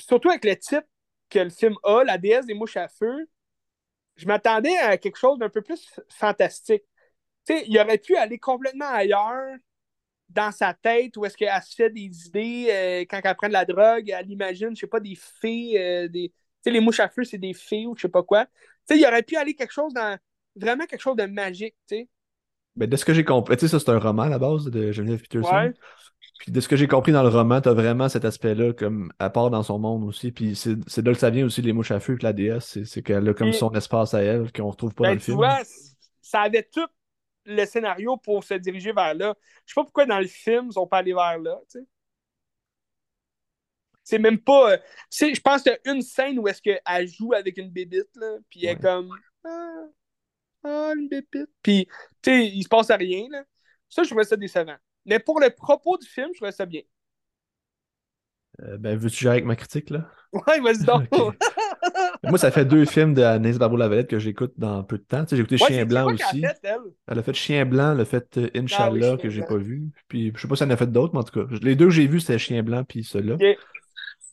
surtout 0.00 0.30
avec 0.30 0.44
le 0.44 0.56
type 0.56 0.84
que 1.30 1.40
le 1.40 1.50
film 1.50 1.76
a, 1.84 2.04
La 2.04 2.18
déesse 2.18 2.46
des 2.46 2.54
mouches 2.54 2.76
à 2.76 2.88
feu, 2.88 3.28
je 4.16 4.26
m'attendais 4.26 4.76
à 4.78 4.98
quelque 4.98 5.18
chose 5.18 5.38
d'un 5.38 5.48
peu 5.48 5.62
plus 5.62 5.88
fantastique. 6.08 6.84
Il 7.48 7.78
aurait 7.78 7.98
pu 7.98 8.16
aller 8.16 8.38
complètement 8.38 8.88
ailleurs 8.90 9.56
dans 10.28 10.52
sa 10.52 10.74
tête 10.74 11.16
où 11.16 11.24
est-ce 11.24 11.36
qu'elle 11.36 11.62
se 11.62 11.74
fait 11.74 11.90
des 11.90 12.26
idées 12.26 12.66
euh, 12.70 13.00
quand 13.08 13.20
elle 13.24 13.36
prend 13.36 13.48
de 13.48 13.52
la 13.52 13.64
drogue, 13.64 14.10
elle 14.10 14.30
imagine, 14.30 14.74
je 14.74 14.80
sais 14.80 14.86
pas, 14.86 15.00
des 15.00 15.14
fées, 15.16 15.80
euh, 15.80 16.08
des... 16.08 16.32
Sais, 16.62 16.70
les 16.70 16.80
mouches 16.80 17.00
à 17.00 17.08
feu, 17.08 17.24
c'est 17.24 17.38
des 17.38 17.54
fées 17.54 17.86
ou 17.86 17.96
je 17.96 18.02
sais 18.02 18.08
pas 18.08 18.22
quoi. 18.22 18.46
Tu 18.46 18.50
sais, 18.94 18.98
il 18.98 19.06
aurait 19.06 19.22
pu 19.22 19.36
aller 19.36 19.54
quelque 19.54 19.72
chose 19.72 19.92
dans... 19.92 20.18
Vraiment 20.56 20.86
quelque 20.86 21.02
chose 21.02 21.16
de 21.16 21.26
magique, 21.26 21.76
tu 21.86 21.96
sais. 21.96 22.08
Ben, 22.74 22.88
de 22.88 22.96
ce 22.96 23.04
que 23.04 23.14
j'ai 23.14 23.24
compris, 23.24 23.56
tu 23.56 23.66
sais, 23.66 23.68
ça 23.68 23.78
c'est 23.78 23.90
un 23.90 23.98
roman 23.98 24.22
à 24.22 24.28
la 24.28 24.38
base 24.38 24.64
de 24.64 24.92
Geneviève 24.92 25.20
Peterson. 25.20 25.72
Puis 26.38 26.52
de 26.52 26.60
ce 26.60 26.68
que 26.68 26.76
j'ai 26.76 26.86
compris 26.86 27.12
dans 27.12 27.22
le 27.24 27.28
roman, 27.28 27.60
t'as 27.60 27.74
vraiment 27.74 28.08
cet 28.08 28.24
aspect-là 28.24 28.72
comme 28.72 29.12
à 29.18 29.30
part 29.30 29.50
dans 29.50 29.64
son 29.64 29.78
monde 29.78 30.04
aussi. 30.04 30.30
Puis 30.30 30.54
c'est 30.54 30.76
de 30.76 31.08
là 31.08 31.12
que 31.12 31.18
ça 31.18 31.30
vient 31.30 31.44
aussi 31.44 31.62
les 31.62 31.72
mouches 31.72 31.90
à 31.90 31.98
feu 31.98 32.16
que 32.16 32.22
la 32.22 32.32
déesse, 32.32 32.82
c'est 32.84 33.02
qu'elle 33.02 33.28
a 33.28 33.34
comme 33.34 33.52
son 33.52 33.72
espace 33.72 34.14
à 34.14 34.22
elle 34.22 34.52
qu'on 34.52 34.70
retrouve 34.70 34.94
pas 34.94 35.04
ben, 35.04 35.08
dans 35.10 35.14
le 35.14 35.20
tu 35.20 35.24
film. 35.26 35.36
Vois, 35.36 35.58
ça 36.22 36.42
avait 36.42 36.62
tout 36.62 36.86
le 37.44 37.64
scénario 37.64 38.16
pour 38.16 38.44
se 38.44 38.54
diriger 38.54 38.92
vers 38.92 39.14
là. 39.14 39.34
Je 39.66 39.72
sais 39.72 39.80
pas 39.80 39.84
pourquoi 39.84 40.06
dans 40.06 40.20
le 40.20 40.26
film 40.26 40.66
ils 40.70 40.74
sont 40.74 40.86
pas 40.86 40.98
allés 40.98 41.14
vers 41.14 41.38
là. 41.38 41.58
Tu 41.70 41.80
sais. 41.80 41.86
C'est 44.08 44.18
même 44.18 44.38
pas. 44.38 44.72
Euh, 44.72 44.78
je 45.12 45.38
pense 45.40 45.62
qu'il 45.62 45.70
y 45.72 45.88
a 45.88 45.92
une 45.92 46.00
scène 46.00 46.38
où 46.38 46.48
est-ce 46.48 46.62
qu'elle 46.62 47.08
joue 47.08 47.34
avec 47.34 47.58
une 47.58 47.68
bébite, 47.68 48.08
là, 48.16 48.38
puis 48.48 48.64
elle 48.64 48.78
est 48.78 48.80
comme. 48.80 49.10
Ah, 49.44 49.84
ah, 50.64 50.92
une 50.96 51.10
bébite. 51.10 51.50
Puis, 51.62 51.86
tu 52.22 52.30
sais, 52.30 52.46
il 52.46 52.62
se 52.62 52.68
passe 52.68 52.90
rien, 52.90 53.26
là. 53.30 53.44
Ça, 53.86 54.04
je 54.04 54.08
trouvais 54.08 54.24
ça 54.24 54.36
décevant. 54.36 54.76
Mais 55.04 55.18
pour 55.18 55.40
le 55.40 55.50
propos 55.50 55.98
du 55.98 56.08
film, 56.08 56.28
je 56.32 56.38
trouvais 56.38 56.52
ça 56.52 56.64
bien. 56.64 56.80
Euh, 58.62 58.78
ben, 58.78 58.96
veux-tu 58.96 59.24
jouer 59.24 59.32
avec 59.32 59.44
ma 59.44 59.56
critique, 59.56 59.90
là? 59.90 60.08
Ouais, 60.32 60.58
vas-y 60.60 60.84
donc. 60.84 61.06
Moi, 62.22 62.38
ça 62.38 62.50
fait 62.50 62.64
deux 62.64 62.86
films 62.86 63.14
de 63.14 63.22
Anaïs 63.22 63.58
Barbeau-Lavalette 63.58 64.08
que 64.08 64.18
j'écoute 64.18 64.54
dans 64.56 64.82
peu 64.84 64.98
de 64.98 65.04
temps. 65.04 65.24
Tu 65.24 65.30
sais, 65.30 65.36
j'ai 65.36 65.42
écouté 65.42 65.62
Ouais, 65.62 65.68
Chien 65.68 65.84
Blanc 65.84 66.12
aussi. 66.12 66.40
fait, 66.40 66.58
elle? 66.62 66.78
Elle 67.06 67.18
a 67.18 67.22
fait 67.22 67.34
Chien 67.34 67.66
Blanc, 67.66 67.92
elle 67.92 68.00
a 68.00 68.04
fait 68.04 68.38
euh, 68.38 68.50
Inch'Allah, 68.54 69.10
Ah 69.10 69.14
oui, 69.14 69.22
que 69.22 69.30
j'ai 69.30 69.42
pas 69.42 69.56
vu. 69.56 69.90
Puis 70.08 70.32
je 70.34 70.40
sais 70.40 70.48
pas 70.48 70.56
si 70.56 70.62
elle 70.62 70.70
en 70.70 70.74
a 70.74 70.76
fait 70.76 70.90
d'autres, 70.90 71.12
mais 71.12 71.20
en 71.20 71.24
tout 71.24 71.40
cas, 71.40 71.46
les 71.62 71.76
deux 71.76 71.86
que 71.86 71.92
j'ai 71.92 72.06
vus, 72.06 72.20
c'était 72.20 72.38
Chien 72.38 72.62
Blanc 72.62 72.84
puis 72.84 73.04
ceux-là. 73.04 73.36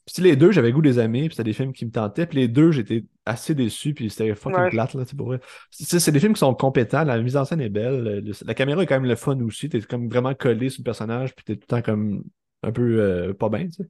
Puis 0.06 0.22
les 0.22 0.36
deux, 0.36 0.52
j'avais 0.52 0.72
goût 0.72 0.82
des 0.82 1.00
amis, 1.00 1.22
puis 1.28 1.32
c'était 1.36 1.44
des 1.44 1.54
films 1.54 1.74
qui 1.74 1.86
me 1.86 1.92
tentaient. 1.92 2.28
Puis 2.28 2.38
les 2.38 2.48
deux, 2.48 2.72
j'étais 2.72 3.06
assez 3.26 3.56
déçu, 3.56 3.94
puis 3.94 4.10
c'était 4.10 4.36
fucking 4.36 4.60
Ouais. 4.60 4.70
plate, 4.70 4.94
là, 4.94 5.06
tu 5.06 5.16
pour 5.16 5.28
vrai. 5.28 5.40
C'est 5.72 6.12
des 6.12 6.20
films 6.20 6.34
qui 6.34 6.40
sont 6.40 6.54
compétents, 6.54 7.04
la 7.04 7.20
mise 7.20 7.38
en 7.38 7.46
scène 7.46 7.62
est 7.62 7.70
belle, 7.70 8.22
le- 8.24 8.34
la 8.46 8.54
caméra 8.54 8.84
est 8.84 8.86
quand 8.86 8.96
même 9.00 9.10
le 9.10 9.16
fun 9.16 9.40
aussi, 9.42 9.68
t'es 9.70 9.82
comme 9.82 10.08
vraiment 10.10 10.34
collé 10.36 10.70
sur 10.70 10.82
le 10.82 10.86
personnage, 10.86 11.34
puis 11.36 11.44
t'es 11.44 11.56
tout 11.56 11.62
le 11.64 11.68
temps 11.68 11.82
comme 11.82 12.24
un 12.64 12.72
peu 12.72 13.00
euh, 13.02 13.34
pas 13.34 13.50
bien, 13.50 13.66
tu 13.66 13.72
sais. 13.72 13.88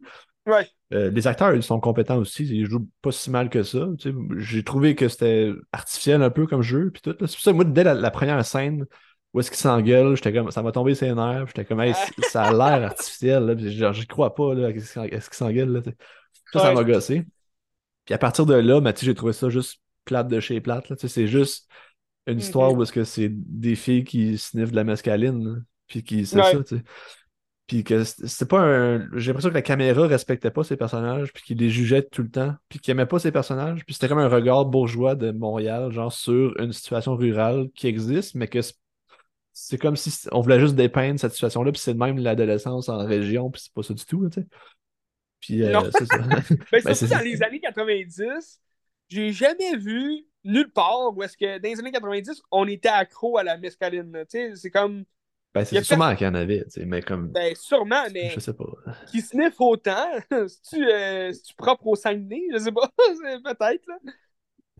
Ouais. 0.48 0.68
Euh, 0.94 1.10
les 1.10 1.26
acteurs, 1.28 1.56
ils 1.56 1.64
sont 1.64 1.80
compétents 1.80 2.18
aussi. 2.18 2.46
Ils 2.46 2.66
jouent 2.68 2.88
pas 3.02 3.12
si 3.12 3.32
mal 3.32 3.50
que 3.50 3.64
ça. 3.64 3.88
J'ai 4.38 4.64
trouvé 4.64 4.94
que 4.94 5.08
c'était 5.08 5.52
artificiel 5.72 6.22
un 6.22 6.30
peu 6.30 6.46
comme 6.46 6.62
jeu. 6.62 6.92
Puis 6.92 7.02
tout. 7.02 7.16
C'est 7.22 7.26
pour 7.36 7.40
ça 7.40 7.52
que 7.52 7.56
moi, 7.56 7.66
dès 7.66 7.84
la, 7.84 7.96
la 7.96 8.12
première 8.12 8.46
scène 8.46 8.86
où 9.36 9.40
est-ce 9.42 9.52
qu'ils 9.52 9.60
s'engueulent, 9.60 10.16
j'étais 10.16 10.32
comme, 10.34 10.50
ça 10.50 10.64
m'a 10.64 10.72
tombé 10.72 10.96
ses 10.96 11.14
nerfs. 11.14 11.48
J'étais 11.48 11.66
comme, 11.66 11.82
hey, 11.82 11.94
c- 11.94 12.14
ça 12.32 12.44
a 12.46 12.52
l'air 12.54 12.88
artificiel. 12.88 13.44
Là. 13.44 13.56
Puis 13.56 13.72
genre, 13.78 13.94
crois 14.08 14.34
pas. 14.34 14.54
Là, 14.56 14.70
est-ce 14.70 15.30
qu'ils 15.30 15.36
s'engueulent. 15.38 15.84
Ça, 16.54 16.60
ça 16.62 16.74
m'a 16.74 16.84
gossé. 16.86 17.26
Puis 18.06 18.14
à 18.16 18.18
partir 18.18 18.46
de 18.46 18.54
là, 18.56 18.80
ben, 18.80 18.94
j'ai 18.98 19.14
trouvé 19.14 19.34
ça 19.34 19.50
juste 19.50 19.82
plate 20.06 20.28
de 20.30 20.40
chez 20.40 20.62
plate. 20.62 20.90
Là, 20.90 20.96
c'est 20.98 21.28
juste 21.28 21.68
une 22.28 22.40
histoire 22.40 22.74
où 22.74 22.82
est-ce 22.82 22.94
que 22.94 23.04
c'est 23.04 23.30
des 23.32 23.76
filles 23.76 24.04
qui 24.06 24.38
sniffent 24.38 24.72
de 24.72 24.76
la 24.76 24.84
mescaline. 24.86 25.44
là. 25.44 25.56
Puis 25.88 26.02
qui, 26.04 26.26
c'est 26.26 26.38
Ouais. 26.38 26.52
ça, 26.54 26.64
tu 26.64 26.78
sais. 26.78 26.84
Puis 27.68 27.84
que 27.84 28.04
c'est 28.04 28.48
pas 28.48 28.60
un. 28.62 29.10
J'ai 29.18 29.28
l'impression 29.32 29.50
que 29.50 29.56
la 29.56 29.62
caméra 29.64 30.08
respectait 30.08 30.52
pas 30.52 30.64
ses 30.64 30.78
personnages, 30.78 31.34
puis 31.34 31.44
qu'il 31.44 31.58
les 31.58 31.70
jugeait 31.72 32.04
tout 32.04 32.22
le 32.22 32.30
temps, 32.30 32.54
puis 32.70 32.78
qu'il 32.80 32.92
aimait 32.92 33.08
pas 33.08 33.18
ses 33.20 33.32
personnages. 33.32 33.84
Puis 33.86 33.96
c'était 33.96 34.08
comme 34.08 34.20
un 34.20 34.30
regard 34.30 34.66
bourgeois 34.66 35.16
de 35.16 35.32
Montréal, 35.32 35.92
genre 35.92 36.14
sur 36.14 36.58
une 36.60 36.72
situation 36.74 37.16
rurale 37.16 37.70
qui 37.76 37.88
existe, 37.88 38.36
mais 38.36 38.48
que 38.48 38.62
c'est- 38.62 38.76
c'est 39.58 39.78
comme 39.78 39.96
si 39.96 40.28
on 40.34 40.42
voulait 40.42 40.60
juste 40.60 40.76
dépeindre 40.76 41.18
cette 41.18 41.32
situation-là, 41.32 41.72
puis 41.72 41.80
c'est 41.80 41.94
même 41.94 42.18
l'adolescence 42.18 42.90
en 42.90 43.06
région, 43.06 43.50
puis 43.50 43.62
c'est 43.62 43.74
pas 43.74 43.84
ça 43.84 43.94
du 43.94 44.06
tout, 44.06 44.30
tu 44.30 44.42
sais. 44.42 44.48
Puis 45.40 45.64
euh, 45.64 45.80
c'est 45.98 46.06
ça. 46.06 46.18
Ben, 46.74 46.82
Ben, 46.84 46.94
surtout 46.94 47.14
dans 47.14 47.22
les 47.22 47.42
années 47.42 47.62
90, 47.62 48.62
j'ai 49.08 49.32
jamais 49.32 49.78
vu 49.78 50.26
nulle 50.44 50.72
part 50.72 51.16
où 51.16 51.24
est-ce 51.24 51.38
que 51.38 51.58
dans 51.58 51.70
les 51.70 51.80
années 51.80 51.94
90, 51.94 52.42
on 52.52 52.68
était 52.68 52.90
accro 52.90 53.38
à 53.38 53.44
la 53.44 53.58
mescaline. 53.58 54.12
Tu 54.30 54.38
sais, 54.38 54.56
c'est 54.56 54.72
comme. 54.72 55.06
Ben, 55.54 55.64
c'est 55.64 55.82
sûrement 55.84 56.14
qu'il 56.18 56.28
y 56.28 56.30
en 56.30 56.36
avait, 56.36 56.66
tu 56.66 56.72
sais, 56.72 56.86
mais 56.86 57.02
comme. 57.02 57.30
Ben, 57.30 57.56
sûrement, 57.56 58.04
mais 58.14 58.32
Je 58.32 58.42
sais 58.42 58.54
pas. 58.54 58.66
qui 59.10 59.22
sniff 59.22 59.56
autant, 59.60 60.06
c'est-tu 60.30 60.86
euh, 60.86 61.32
propre 61.56 61.88
au 61.88 61.96
Saguenay? 61.96 62.42
Je 62.52 62.58
sais 62.58 62.74
pas. 62.74 62.90
Peut-être, 62.98 63.88
là. 63.88 63.96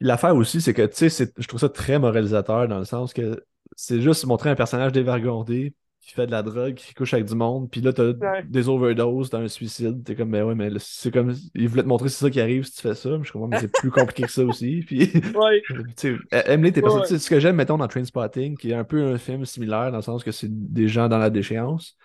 L'affaire 0.02 0.36
aussi, 0.36 0.60
c'est 0.60 0.74
que, 0.74 0.86
tu 0.86 1.10
sais, 1.10 1.32
je 1.38 1.48
trouve 1.48 1.62
ça 1.62 1.70
très 1.70 1.98
moralisateur 1.98 2.68
dans 2.68 2.80
le 2.80 2.84
sens 2.84 3.14
que 3.14 3.42
c'est 3.76 4.02
juste 4.02 4.26
montrer 4.26 4.50
un 4.50 4.56
personnage 4.56 4.92
dévergondé 4.92 5.74
qui 6.02 6.14
fait 6.14 6.28
de 6.28 6.32
la 6.32 6.44
drogue, 6.44 6.76
qui 6.76 6.94
couche 6.94 7.16
avec 7.16 7.26
du 7.26 7.34
monde, 7.34 7.68
puis 7.72 7.82
là, 7.82 7.92
t'as 7.92 8.04
Ouais. 8.14 8.44
des 8.48 8.70
overdoses, 8.70 9.32
t'as 9.32 9.40
un 9.40 9.48
suicide, 9.48 10.04
t'es 10.04 10.16
comme, 10.16 10.30
ben 10.30 10.44
ouais, 10.44 10.54
mais 10.54 10.70
c'est 10.78 11.12
comme, 11.12 11.34
il 11.56 11.68
voulait 11.68 11.82
te 11.82 11.88
montrer 11.88 12.10
c'est 12.10 12.24
ça 12.26 12.30
qui 12.30 12.40
arrive 12.40 12.64
si 12.64 12.74
tu 12.76 12.82
fais 12.82 12.94
ça, 12.94 13.18
mais 13.18 13.24
je 13.24 13.32
comprends, 13.32 13.48
mais 13.48 13.60
c'est 13.60 13.72
plus 13.72 13.90
compliqué 13.92 14.24
que 14.24 14.32
ça 14.32 14.44
aussi, 14.44 14.84
puis, 14.86 15.12
Ouais. 15.36 15.64
tu 15.98 16.20
Emily, 16.32 16.72
t'es 16.72 16.84
Ouais, 16.84 17.06
ce 17.08 17.28
que 17.30 17.40
j'aime, 17.40 17.56
mettons, 17.56 17.78
dans 17.78 17.88
Trainspotting, 17.88 18.56
qui 18.56 18.70
est 18.70 18.76
un 18.76 18.84
peu 18.84 19.04
un 19.04 19.18
film 19.18 19.46
similaire, 19.46 19.90
dans 19.90 19.98
le 19.98 20.04
sens 20.04 20.24
que 20.24 20.32
c'est 20.32 20.48
des 20.52 20.88
gens 20.88 21.10
dans 21.10 21.18
la 21.18 21.32
déchéance, 21.32 21.98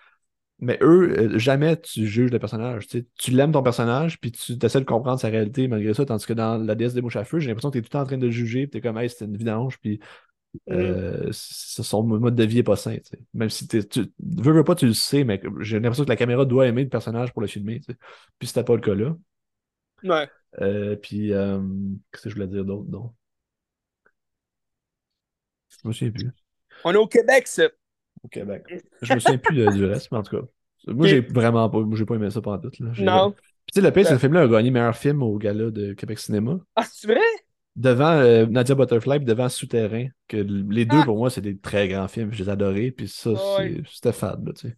mais 0.59 0.77
eux, 0.81 1.15
euh, 1.17 1.39
jamais 1.39 1.79
tu 1.79 2.05
juges 2.07 2.31
le 2.31 2.39
personnage. 2.39 2.87
Tu, 2.87 2.99
sais. 2.99 3.05
tu 3.17 3.31
l'aimes 3.31 3.51
ton 3.51 3.63
personnage, 3.63 4.19
puis 4.19 4.31
tu 4.31 4.53
essaies 4.63 4.79
de 4.79 4.85
comprendre 4.85 5.19
sa 5.19 5.27
réalité 5.27 5.67
malgré 5.67 5.93
ça. 5.95 6.05
Tandis 6.05 6.25
que 6.25 6.33
dans 6.33 6.57
La 6.57 6.75
déesse 6.75 6.93
des 6.93 7.01
mouches 7.01 7.15
à 7.15 7.23
feu, 7.23 7.39
j'ai 7.39 7.47
l'impression 7.47 7.71
que 7.71 7.73
tu 7.73 7.79
es 7.79 7.81
tout 7.81 7.87
le 7.87 7.91
temps 7.91 8.01
en 8.01 8.05
train 8.05 8.17
de 8.17 8.25
le 8.27 8.31
juger, 8.31 8.67
puis 8.67 8.71
tu 8.71 8.77
es 8.77 8.81
comme, 8.81 8.97
hey, 8.97 9.09
c'était 9.09 9.25
une 9.25 9.37
vidange, 9.37 9.79
puis. 9.79 9.99
Euh, 10.69 11.31
c- 11.31 11.83
son 11.83 12.03
mode 12.03 12.35
de 12.35 12.43
vie 12.43 12.59
est 12.59 12.63
pas 12.63 12.75
sain. 12.75 12.97
Même 13.33 13.49
si 13.49 13.67
tu 13.67 13.81
veux, 14.19 14.53
veux 14.53 14.63
pas, 14.63 14.75
tu 14.75 14.87
le 14.87 14.93
sais, 14.93 15.23
mais 15.23 15.41
j'ai 15.59 15.79
l'impression 15.79 16.03
que 16.03 16.09
la 16.09 16.15
caméra 16.15 16.45
doit 16.45 16.67
aimer 16.67 16.83
le 16.83 16.89
personnage 16.89 17.31
pour 17.33 17.41
le 17.41 17.47
filmer. 17.47 17.79
tu 17.79 17.91
sais. 17.91 17.97
Puis 18.39 18.47
c'était 18.47 18.63
pas 18.63 18.75
le 18.75 18.81
cas 18.81 18.95
là. 18.95 19.15
Ouais. 20.03 20.29
Euh, 20.59 20.95
puis, 20.95 21.31
euh, 21.33 21.59
qu'est-ce 22.11 22.23
que 22.23 22.29
je 22.29 22.35
voulais 22.35 22.47
dire 22.47 22.65
d'autre? 22.65 22.89
Non. 22.89 23.13
Je 25.69 25.87
me 25.87 25.93
souviens 25.93 26.11
plus. 26.11 26.31
On 26.83 26.93
est 26.93 26.97
au 26.97 27.07
Québec, 27.07 27.47
ça. 27.47 27.69
Au 28.23 28.27
Québec. 28.27 28.63
Je 29.01 29.13
me 29.13 29.19
souviens 29.19 29.37
plus 29.37 29.55
du 29.55 29.85
reste, 29.85 30.11
mais 30.11 30.17
en 30.17 30.23
tout 30.23 30.37
cas. 30.37 30.45
Moi, 30.87 31.07
j'ai 31.07 31.21
vraiment 31.21 31.69
pas, 31.69 31.79
moi, 31.81 31.97
j'ai 31.97 32.05
pas 32.05 32.15
aimé 32.15 32.29
ça 32.29 32.41
pendant 32.41 32.57
tout. 32.69 32.83
Là. 32.83 32.91
Non. 32.97 33.31
Puis, 33.31 33.73
tu 33.73 33.79
sais, 33.79 33.81
le 33.81 33.91
pire, 33.93 34.05
c'est 34.05 34.13
le 34.13 34.19
film-là 34.19 34.41
a 34.41 34.47
gagné 34.47 34.71
meilleur 34.71 34.95
film 34.97 35.21
au 35.23 35.37
gala 35.37 35.69
de 35.69 35.93
Québec 35.93 36.19
Cinéma. 36.19 36.59
Ah, 36.75 36.83
c'est 36.91 37.07
vrai? 37.07 37.21
Devant 37.75 38.11
euh, 38.19 38.45
Nadia 38.47 38.75
Butterfly, 38.75 39.21
devant 39.21 39.47
Souterrain. 39.49 40.07
Que 40.27 40.37
les 40.37 40.85
deux, 40.85 40.97
Ah. 41.01 41.05
pour 41.05 41.17
moi, 41.17 41.29
c'est 41.29 41.41
des 41.41 41.57
très 41.57 41.87
grands 41.87 42.07
films. 42.07 42.31
Je 42.33 42.43
les 42.43 42.49
adorais. 42.49 42.91
Puis 42.91 43.07
ça, 43.07 43.31
Ouais. 43.57 43.81
c'était 43.89 44.11
fade, 44.13 44.45
là, 44.45 44.53
tu 44.53 44.67
sais. 44.69 44.75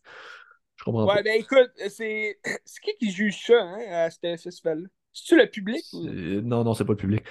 Je 0.78 0.84
comprends 0.84 1.08
Ouais, 1.08 1.16
pas. 1.16 1.24
ben 1.24 1.40
écoute, 1.40 1.72
c'est 1.90 2.38
c'est 2.66 2.82
qui 2.82 2.92
qui 3.00 3.12
juge 3.12 3.46
ça 3.48 3.54
hein, 3.62 3.78
à 3.92 4.10
ce 4.12 4.20
festival-là? 4.38 4.88
C'est-tu 5.12 5.38
le 5.40 5.48
public? 5.48 5.84
ou- 5.94 6.08
Non, 6.42 6.64
non, 6.64 6.74
c'est 6.74 6.86
pas 6.86 6.94
le 6.94 6.98
public. 6.98 7.24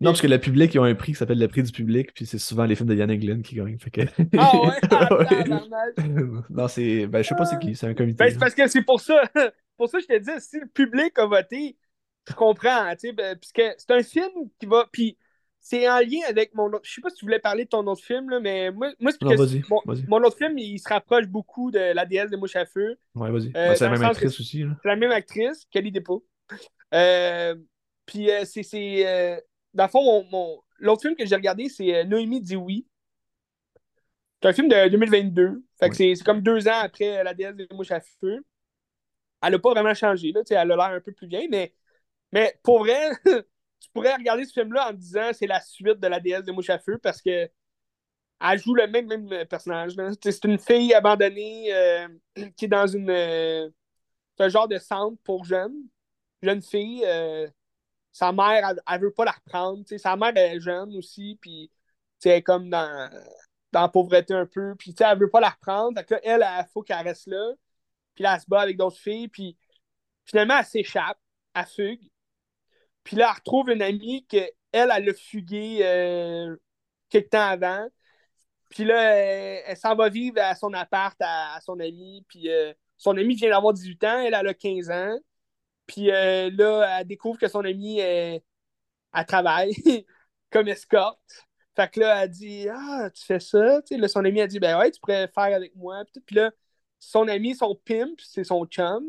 Non, 0.00 0.10
parce 0.10 0.20
que 0.20 0.26
le 0.26 0.38
public, 0.40 0.74
ils 0.74 0.80
ont 0.80 0.84
un 0.84 0.96
prix 0.96 1.12
qui 1.12 1.18
s'appelle 1.18 1.38
le 1.38 1.46
prix 1.46 1.62
du 1.62 1.70
public, 1.70 2.12
puis 2.12 2.26
c'est 2.26 2.38
souvent 2.38 2.64
les 2.64 2.74
films 2.74 2.88
de 2.88 2.96
Yann 2.96 3.08
Englund 3.10 3.42
qui 3.44 3.54
gagnent. 3.54 3.78
Fait 3.78 3.90
que... 3.90 4.00
Ah 4.36 4.50
ouais? 4.56 4.72
Ah, 4.90 5.08
Ouais. 5.14 5.96
non, 6.50 6.66
c'est. 6.68 7.06
Ben, 7.06 7.22
je 7.22 7.28
sais 7.28 7.34
pas 7.36 7.44
c'est 7.44 7.58
qui, 7.60 7.76
c'est 7.76 7.86
un 7.86 7.94
comité. 7.94 8.16
Ben, 8.24 8.30
c'est 8.32 8.38
parce 8.38 8.54
que 8.54 8.66
c'est 8.66 8.82
pour 8.82 9.00
ça. 9.00 9.22
pour 9.76 9.88
ça 9.88 9.98
que 9.98 10.04
je 10.04 10.08
te 10.08 10.18
dis, 10.18 10.40
si 10.44 10.58
le 10.58 10.66
public 10.66 11.16
a 11.18 11.26
voté, 11.26 11.76
je 12.28 12.34
comprends, 12.34 12.90
tu 12.92 13.08
sais, 13.08 13.12
ben, 13.12 13.36
puisque 13.38 13.62
c'est 13.78 13.90
un 13.90 14.02
film 14.02 14.30
qui 14.58 14.66
va. 14.66 14.86
Puis 14.92 15.16
c'est 15.60 15.88
en 15.88 15.98
lien 16.00 16.20
avec 16.28 16.54
mon 16.54 16.66
autre. 16.66 16.80
Je 16.84 16.94
sais 16.94 17.00
pas 17.00 17.10
si 17.10 17.16
tu 17.16 17.24
voulais 17.24 17.38
parler 17.38 17.64
de 17.64 17.68
ton 17.68 17.86
autre 17.86 18.02
film, 18.02 18.30
là, 18.30 18.40
mais 18.40 18.70
moi, 18.70 18.90
moi 19.00 19.12
c'est 19.12 19.22
Non, 19.22 19.36
parce 19.36 19.52
que 19.52 19.56
vas-y, 19.58 19.62
mon, 19.68 19.80
mon 20.08 20.26
autre 20.26 20.36
film, 20.36 20.58
il 20.58 20.78
se 20.78 20.88
rapproche 20.88 21.26
beaucoup 21.26 21.70
de 21.70 21.78
la 21.78 22.04
déesse 22.04 22.30
des 22.30 22.36
mouches 22.36 22.56
à 22.56 22.66
feu. 22.66 22.96
Ouais, 23.14 23.30
vas-y. 23.30 23.48
Euh, 23.48 23.52
Ben, 23.68 23.76
c'est 23.76 23.84
la 23.84 23.90
même 23.90 24.02
actrice 24.04 24.40
aussi. 24.40 24.64
C'est 24.82 24.88
la 24.88 24.96
même 24.96 25.12
actrice, 25.12 25.66
Kelly 25.70 25.92
Depot. 25.92 26.24
Euh, 26.94 27.54
puis 28.06 28.30
euh, 28.30 28.44
c'est. 28.44 29.42
dans 29.74 29.84
le 29.84 29.90
fond, 29.90 30.02
mon, 30.02 30.24
mon- 30.30 30.60
l'autre 30.78 31.02
film 31.02 31.14
que 31.16 31.24
j'ai 31.24 31.34
regardé, 31.36 31.68
c'est 31.68 32.04
Noémie 32.04 32.40
dit 32.40 32.56
oui. 32.56 32.86
C'est 34.42 34.48
un 34.48 34.52
film 34.52 34.68
de 34.68 34.88
2022. 34.88 35.62
Fait 35.78 35.88
que 35.88 35.94
Oui. 35.96 36.16
c'est, 36.16 36.24
comme 36.24 36.40
deux 36.42 36.66
ans 36.66 36.80
après 36.82 37.22
La 37.22 37.34
déesse 37.34 37.54
des 37.54 37.68
mouches 37.72 37.92
à 37.92 38.00
feu. 38.00 38.44
Elle 39.42 39.52
n'a 39.52 39.58
pas 39.58 39.70
vraiment 39.70 39.94
changé. 39.94 40.32
Là, 40.32 40.40
tu 40.42 40.48
sais, 40.48 40.54
elle 40.54 40.72
a 40.72 40.76
l'air 40.76 40.96
un 40.96 41.00
peu 41.00 41.12
plus 41.12 41.26
vieille, 41.26 41.48
mais, 41.48 41.72
mais 42.32 42.58
pour 42.62 42.80
vrai, 42.80 43.10
tu 43.26 43.90
pourrais 43.92 44.14
regarder 44.14 44.44
ce 44.44 44.52
film-là 44.52 44.90
en 44.90 44.92
disant 44.92 45.30
c'est 45.32 45.46
la 45.46 45.60
suite 45.60 46.00
de 46.00 46.06
La 46.08 46.20
déesse 46.20 46.44
des 46.44 46.52
mouches 46.52 46.70
à 46.70 46.78
feu 46.78 46.98
parce 46.98 47.20
que 47.22 47.50
elle 48.40 48.58
joue 48.58 48.74
le 48.74 48.86
même, 48.88 49.06
même 49.06 49.46
personnage. 49.46 49.94
Tu 49.96 50.02
sais, 50.24 50.32
C'est 50.32 50.44
une 50.44 50.58
fille 50.58 50.94
abandonnée 50.94 51.72
euh, 51.74 52.08
qui 52.56 52.64
est 52.66 52.68
dans 52.68 52.86
une. 52.86 53.10
euh, 53.10 53.68
un 54.38 54.48
genre 54.50 54.68
de 54.68 54.78
centre 54.78 55.18
pour 55.24 55.44
jeunes. 55.44 55.74
Jeune 56.42 56.62
fille. 56.62 57.04
euh, 57.06 57.48
sa 58.12 58.32
mère, 58.32 58.68
elle, 58.70 58.82
elle 58.90 59.00
veut 59.02 59.12
pas 59.12 59.24
la 59.26 59.32
reprendre. 59.32 59.84
Sa 59.98 60.16
mère 60.16 60.36
est 60.36 60.60
jeune 60.60 60.96
aussi, 60.96 61.38
puis 61.40 61.70
elle 62.24 62.32
est 62.32 62.42
comme 62.42 62.70
dans, 62.70 63.10
dans 63.72 63.82
la 63.82 63.88
pauvreté 63.88 64.34
un 64.34 64.46
peu. 64.46 64.74
Puis 64.76 64.94
elle 65.00 65.18
veut 65.18 65.30
pas 65.30 65.40
la 65.40 65.50
reprendre. 65.50 66.00
Là, 66.10 66.20
elle, 66.24 66.42
il 66.46 66.66
faut 66.72 66.82
qu'elle 66.82 67.06
reste 67.06 67.26
là. 67.28 67.52
Puis 68.14 68.24
elle 68.24 68.40
se 68.40 68.46
bat 68.48 68.62
avec 68.62 68.76
d'autres 68.78 68.98
filles. 68.98 69.28
Puis 69.28 69.58
finalement, 70.26 70.58
elle 70.60 70.66
s'échappe. 70.66 71.20
Elle 71.54 71.66
fugue. 71.66 72.10
Puis 73.04 73.16
là, 73.16 73.28
elle 73.30 73.36
retrouve 73.36 73.70
une 73.70 73.82
amie 73.82 74.26
que 74.26 74.38
elle, 74.72 74.88
l'a 74.88 75.14
fugué 75.14 75.80
euh, 75.82 76.56
quelque 77.10 77.30
temps 77.30 77.46
avant. 77.46 77.88
Puis 78.70 78.84
là, 78.84 79.14
elle, 79.14 79.62
elle 79.66 79.76
s'en 79.76 79.94
va 79.94 80.08
vivre 80.08 80.40
à 80.40 80.54
son 80.54 80.72
appart 80.72 81.16
à, 81.20 81.58
son 81.62 81.78
ami. 81.80 82.24
Puis 82.28 82.50
euh, 82.50 82.72
son 82.96 83.16
ami 83.16 83.34
vient 83.34 83.50
d'avoir 83.50 83.74
18 83.74 84.04
ans, 84.04 84.20
elle, 84.20 84.34
a 84.34 84.54
15 84.54 84.90
ans. 84.90 85.18
Puis 85.86 86.10
euh, 86.10 86.50
là, 86.52 87.00
elle 87.00 87.06
découvre 87.06 87.38
que 87.38 87.48
son 87.48 87.64
ami, 87.64 87.98
elle, 88.00 88.42
elle 89.14 89.26
travaille 89.26 89.74
comme 90.50 90.68
escorte. 90.68 91.46
Fait 91.76 91.90
que 91.90 92.00
là, 92.00 92.24
elle 92.24 92.30
dit 92.30 92.68
Ah, 92.70 93.10
tu 93.14 93.24
fais 93.24 93.40
ça? 93.40 93.80
Son 94.08 94.24
ami 94.24 94.40
a 94.40 94.46
dit 94.46 94.60
Ben 94.60 94.78
ouais, 94.78 94.90
tu 94.90 95.00
pourrais 95.00 95.28
faire 95.28 95.54
avec 95.56 95.74
moi. 95.76 96.04
Puis 96.26 96.36
là, 96.36 96.50
son 96.98 97.28
ami, 97.28 97.54
son 97.54 97.74
pimp, 97.74 98.20
c'est 98.20 98.44
son 98.44 98.64
chum. 98.66 99.04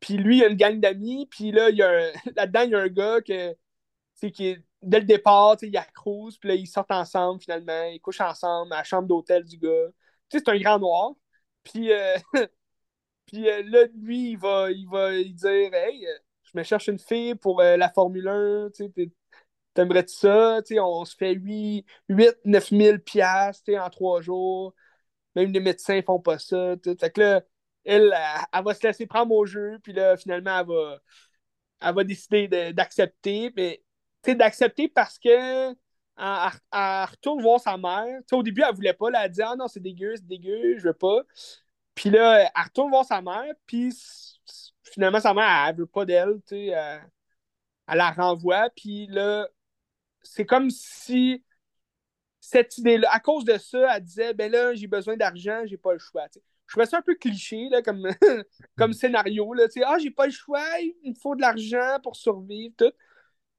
Puis 0.00 0.16
lui, 0.16 0.38
il 0.38 0.44
a 0.44 0.48
une 0.48 0.56
gang 0.56 0.80
d'amis. 0.80 1.26
Puis 1.30 1.52
là, 1.52 1.70
il 1.70 1.76
là-dedans, 2.36 2.62
il 2.62 2.70
y 2.70 2.74
a 2.74 2.80
un 2.80 2.88
gars 2.88 3.20
que, 3.20 3.56
qui 4.30 4.56
dès 4.82 5.00
le 5.00 5.06
départ, 5.06 5.56
il 5.62 5.76
accrouse. 5.76 6.38
Puis 6.38 6.48
là, 6.50 6.54
ils 6.54 6.66
sortent 6.66 6.90
ensemble 6.92 7.40
finalement. 7.42 7.84
Ils 7.84 8.00
couchent 8.00 8.20
ensemble 8.20 8.72
à 8.72 8.78
la 8.78 8.84
chambre 8.84 9.08
d'hôtel 9.08 9.44
du 9.44 9.58
gars. 9.58 9.88
Tu 10.28 10.38
sais, 10.38 10.44
c'est 10.44 10.50
un 10.50 10.58
grand 10.60 10.78
noir. 10.78 11.12
Puis, 11.64 11.92
euh, 11.92 12.16
puis 13.26 13.48
euh, 13.48 13.62
là, 13.66 13.86
lui, 13.94 14.32
il 14.32 14.38
va, 14.38 14.70
il 14.70 14.88
va 14.88 15.12
lui 15.12 15.32
dire 15.32 15.74
Hey, 15.74 16.06
euh, 16.06 16.12
je 16.44 16.58
me 16.58 16.62
cherche 16.62 16.88
une 16.88 16.98
fille 16.98 17.34
pour 17.34 17.62
la 17.62 17.90
Formule 17.90 18.28
1. 18.28 18.70
Tu 18.74 18.84
sais, 18.84 18.90
t'es- 18.90 19.12
t'aimerais-tu 19.74 20.14
ça? 20.14 20.60
On 20.80 21.04
se 21.06 21.16
fait 21.16 21.34
8, 21.34 21.86
8 22.08 22.36
9 22.44 22.72
000 22.72 23.00
piastres, 23.00 23.64
tu 23.64 23.72
sais, 23.74 23.78
en 23.80 23.90
trois 23.90 24.22
jours. 24.22 24.74
Même 25.36 25.52
les 25.52 25.60
médecins 25.60 26.02
font 26.02 26.20
pas 26.20 26.38
ça. 26.38 26.76
Fait 27.00 27.10
que 27.12 27.20
là, 27.20 27.42
elle, 27.84 28.12
elle, 28.14 28.14
elle 28.52 28.64
va 28.64 28.74
se 28.74 28.86
laisser 28.86 29.06
prendre 29.06 29.34
au 29.34 29.46
jeu. 29.46 29.78
Puis 29.82 29.92
là, 29.92 30.16
finalement, 30.16 30.60
elle 30.60 30.66
va, 30.66 30.98
elle 31.80 31.94
va 31.94 32.04
décider 32.04 32.48
de- 32.48 32.72
d'accepter. 32.72 33.52
Mais 33.56 33.82
d'accepter 34.34 34.88
parce 34.88 35.18
que 35.18 35.70
elle, 36.20 37.06
retourne 37.10 37.42
voir 37.42 37.60
sa 37.60 37.76
mère. 37.76 38.20
au 38.32 38.42
début, 38.42 38.62
elle 38.68 38.74
voulait 38.74 38.92
pas. 38.94 39.10
Là, 39.10 39.24
elle 39.24 39.30
dit 39.30 39.42
Ah 39.42 39.56
non, 39.56 39.68
c'est 39.68 39.80
dégueu, 39.80 40.16
c'est 40.16 40.26
dégueu, 40.26 40.78
je 40.78 40.88
veux 40.88 40.94
pas. 40.94 41.22
Puis 41.94 42.10
là, 42.10 42.42
elle 42.42 42.62
retourne 42.64 42.90
voir 42.90 43.04
sa 43.04 43.20
mère, 43.22 43.54
puis 43.66 43.92
finalement, 44.84 45.20
sa 45.20 45.34
mère, 45.34 45.66
elle, 45.68 45.76
veut 45.76 45.86
pas 45.86 46.04
d'elle, 46.04 46.40
tu 46.46 46.68
elle, 46.68 47.00
la 47.88 48.10
renvoie, 48.10 48.70
puis 48.76 49.06
là, 49.08 49.48
c'est 50.22 50.46
comme 50.46 50.70
si 50.70 51.44
cette 52.40 52.78
idée-là, 52.78 53.08
à 53.12 53.20
cause 53.20 53.44
de 53.44 53.58
ça, 53.58 53.96
elle 53.96 54.04
disait 54.04 54.34
Ben 54.34 54.50
là, 54.50 54.74
j'ai 54.74 54.86
besoin 54.86 55.16
d'argent, 55.16 55.62
j'ai 55.66 55.76
pas 55.76 55.92
le 55.92 55.98
choix. 55.98 56.26
Je 56.70 56.74
trouvais 56.74 56.86
ça 56.86 56.98
un 56.98 57.02
peu 57.02 57.16
cliché 57.16 57.68
là, 57.68 57.82
comme, 57.82 58.08
comme 58.78 58.92
scénario. 58.92 59.52
Là, 59.54 59.64
ah, 59.86 59.98
j'ai 60.00 60.12
pas 60.12 60.26
le 60.26 60.32
choix, 60.32 60.64
il 61.02 61.10
me 61.10 61.16
faut 61.20 61.34
de 61.34 61.40
l'argent 61.40 61.98
pour 62.00 62.14
survivre, 62.14 62.72
tout. 62.78 62.92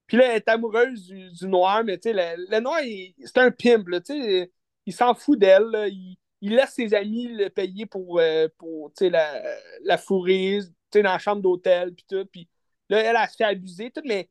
Puis 0.07 0.15
là, 0.15 0.29
elle 0.29 0.37
est 0.37 0.47
amoureuse 0.47 1.07
du, 1.07 1.45
noir, 1.45 1.83
mais 1.83 1.97
tu 1.97 2.13
sais, 2.13 2.35
le, 2.37 2.59
noir, 2.61 2.79
c'est 3.25 3.37
un 3.37 3.51
pimp, 3.51 3.85
tu 4.05 4.13
sais. 4.13 4.51
Il 4.85 4.93
s'en 4.93 5.13
fout 5.13 5.37
d'elle, 5.37 5.89
il, 5.91 6.17
laisse 6.55 6.71
ses 6.71 6.93
amis 6.93 7.27
le 7.27 7.49
payer 7.49 7.85
pour, 7.85 8.19
euh, 8.19 8.47
pour 8.57 8.93
la, 9.01 9.41
la 9.83 9.97
fourrer, 9.97 10.59
dans 10.93 11.03
la 11.03 11.19
chambre 11.19 11.41
d'hôtel, 11.41 11.93
puis 11.93 12.05
tout. 12.09 12.25
Puis 12.31 12.47
là, 12.87 12.99
elle, 13.01 13.17
a 13.17 13.27
se 13.27 13.35
fait 13.35 13.43
abuser, 13.43 13.91
tout. 13.91 14.01
Mais, 14.05 14.29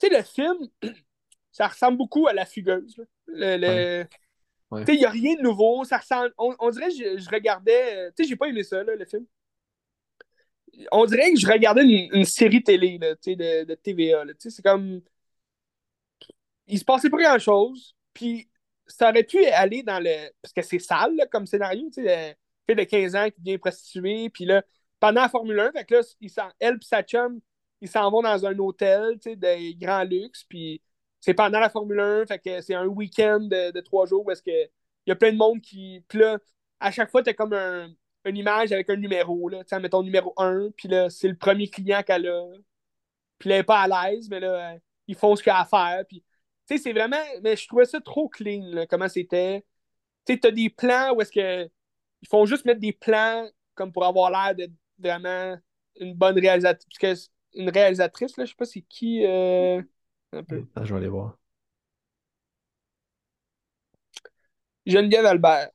tu 0.00 0.08
sais, 0.08 0.16
le 0.16 0.22
film, 0.22 0.56
ça 1.52 1.68
ressemble 1.68 1.98
beaucoup 1.98 2.26
à 2.26 2.32
La 2.32 2.46
Fugueuse. 2.46 3.04
Le, 3.26 4.06
il 4.72 4.96
n'y 4.96 5.04
a 5.04 5.10
rien 5.10 5.36
de 5.36 5.42
nouveau. 5.42 5.84
Ça 5.84 5.98
ressemble... 5.98 6.32
on, 6.38 6.70
dirait 6.70 6.88
que 6.88 7.18
je, 7.18 7.30
regardais... 7.30 7.96
Euh, 7.96 8.10
tu 8.16 8.22
sais, 8.22 8.28
j'ai 8.28 8.36
pas 8.36 8.46
aimé 8.46 8.62
ça, 8.62 8.82
le 8.82 9.04
film 9.04 9.26
on 10.92 11.04
dirait 11.04 11.32
que 11.32 11.38
je 11.38 11.46
regardais 11.46 11.82
une, 11.84 12.24
série 12.24 12.62
télé 12.62 12.98
là, 12.98 13.14
de, 13.14 13.64
de 13.64 13.74
TVA. 13.74 14.24
C'est 14.38 14.60
comme 14.60 15.02
il 16.66 16.78
se 16.78 16.84
passait 16.84 17.10
pas 17.10 17.18
grand-chose, 17.18 17.96
puis 18.12 18.48
ça 18.86 19.10
aurait 19.10 19.24
pu 19.24 19.44
aller 19.46 19.82
dans 19.82 20.00
le... 20.02 20.30
Parce 20.42 20.52
que 20.52 20.62
c'est 20.62 20.78
sale, 20.78 21.16
comme 21.30 21.46
scénario, 21.46 21.88
tu 21.92 22.04
sais, 22.04 22.36
fait 22.66 22.74
de 22.74 22.84
15 22.84 23.16
ans 23.16 23.30
qui 23.30 23.40
devient 23.40 23.58
prostituée, 23.58 24.30
puis 24.30 24.44
là, 24.44 24.62
pendant 25.00 25.22
la 25.22 25.28
Formule 25.28 25.60
1, 25.60 25.72
fait 25.72 25.84
que 25.84 25.94
là, 25.94 26.00
elle 26.60 26.74
et 26.76 26.84
sa 26.84 27.02
chum, 27.02 27.40
ils 27.80 27.88
s'en 27.88 28.10
vont 28.10 28.22
dans 28.22 28.46
un 28.46 28.58
hôtel, 28.58 29.18
de 29.18 29.78
grand 29.78 30.04
luxe, 30.04 30.44
puis 30.44 30.80
c'est 31.24 31.32
pendant 31.34 31.58
la 31.58 31.70
Formule 31.70 32.00
1, 32.00 32.26
fait 32.26 32.38
que 32.38 32.60
c'est 32.60 32.74
un 32.74 32.86
week-end 32.86 33.40
de, 33.40 33.80
trois 33.80 34.04
jours 34.04 34.26
où 34.26 34.30
est-ce 34.30 34.42
que 34.42 34.50
il 34.50 35.10
y 35.10 35.12
a 35.12 35.16
plein 35.16 35.32
de 35.32 35.38
monde 35.38 35.60
qui... 35.60 36.04
Puis 36.08 36.18
là, 36.18 36.38
à 36.80 36.90
chaque 36.90 37.10
fois, 37.10 37.22
t'as 37.22 37.32
comme 37.32 37.54
un, 37.54 37.88
une 38.26 38.36
image 38.36 38.72
avec 38.72 38.90
un 38.90 38.96
numéro, 38.96 39.48
là, 39.48 39.64
tu 39.64 39.70
sais, 39.70 39.80
mettons 39.80 40.02
numéro 40.02 40.34
1, 40.36 40.70
puis 40.76 40.88
là, 40.88 41.08
c'est 41.08 41.28
le 41.28 41.36
premier 41.36 41.68
client 41.68 42.02
qu'elle 42.02 42.28
a. 42.28 42.46
Puis 43.38 43.48
là, 43.48 43.56
elle 43.56 43.60
n'est 43.60 43.64
pas 43.64 43.80
à 43.82 44.10
l'aise, 44.10 44.28
mais 44.28 44.40
là, 44.40 44.76
ils 45.06 45.16
font 45.16 45.34
ce 45.34 45.42
qu'il 45.42 45.50
y 45.50 45.54
a 45.54 45.60
à 45.60 45.64
faire, 45.64 46.04
puis 46.06 46.22
tu 46.66 46.76
sais, 46.76 46.82
c'est 46.82 46.92
vraiment. 46.92 47.22
Mais 47.42 47.56
je 47.56 47.66
trouvais 47.68 47.84
ça 47.86 48.00
trop 48.00 48.28
clean, 48.28 48.86
comment 48.90 49.08
c'était. 49.08 49.64
Tu 50.26 50.34
sais, 50.34 50.40
t'as 50.40 50.50
des 50.50 50.70
plans 50.70 51.14
où 51.14 51.20
est-ce 51.22 51.32
que. 51.32 51.70
Ils 52.22 52.28
font 52.28 52.46
juste 52.46 52.64
mettre 52.66 52.80
des 52.80 52.92
plans 52.92 53.48
comme 53.74 53.92
pour 53.92 54.04
avoir 54.04 54.30
l'air 54.30 54.54
d'être 54.54 54.72
vraiment 54.98 55.58
une 56.00 56.14
bonne 56.14 56.38
réalisatrice. 56.38 56.86
Parce 57.00 57.30
une 57.54 57.70
réalisatrice, 57.70 58.36
là, 58.36 58.44
je 58.44 58.50
sais 58.50 58.56
pas 58.56 58.64
c'est 58.64 58.82
qui. 58.82 59.24
Euh, 59.26 59.82
un 60.34 60.44
peu. 60.44 60.64
Ah, 60.74 60.84
je 60.84 60.92
vais 60.92 61.00
aller 61.00 61.08
voir. 61.08 61.38
Geneviève 64.86 65.26
Albert. 65.26 65.70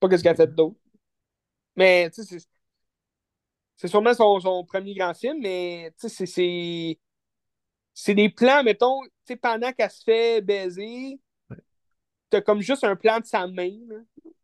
Pas 0.00 0.08
qu'est-ce 0.08 0.22
qu'elle 0.22 0.32
a 0.32 0.36
fait 0.36 0.54
d'autre. 0.54 0.78
Mais, 1.76 2.10
tu 2.10 2.22
sais, 2.24 2.38
c'est 3.76 3.88
sûrement 3.88 4.14
son, 4.14 4.40
son, 4.40 4.64
premier 4.64 4.94
grand 4.94 5.14
film, 5.14 5.38
mais 5.40 5.92
tu 5.98 6.08
sais, 6.08 6.26
c'est 6.26 6.98
c'est 7.94 8.14
des 8.14 8.28
plans, 8.28 8.62
mettons, 8.62 9.02
tu 9.02 9.10
sais, 9.26 9.36
pendant 9.36 9.72
qu'elle 9.72 9.90
se 9.90 10.04
fait 10.04 10.40
baiser, 10.40 11.20
t'as 12.30 12.40
comme 12.40 12.60
juste 12.60 12.84
un 12.84 12.96
plan 12.96 13.20
de 13.20 13.24
sa 13.26 13.46
main 13.46 13.76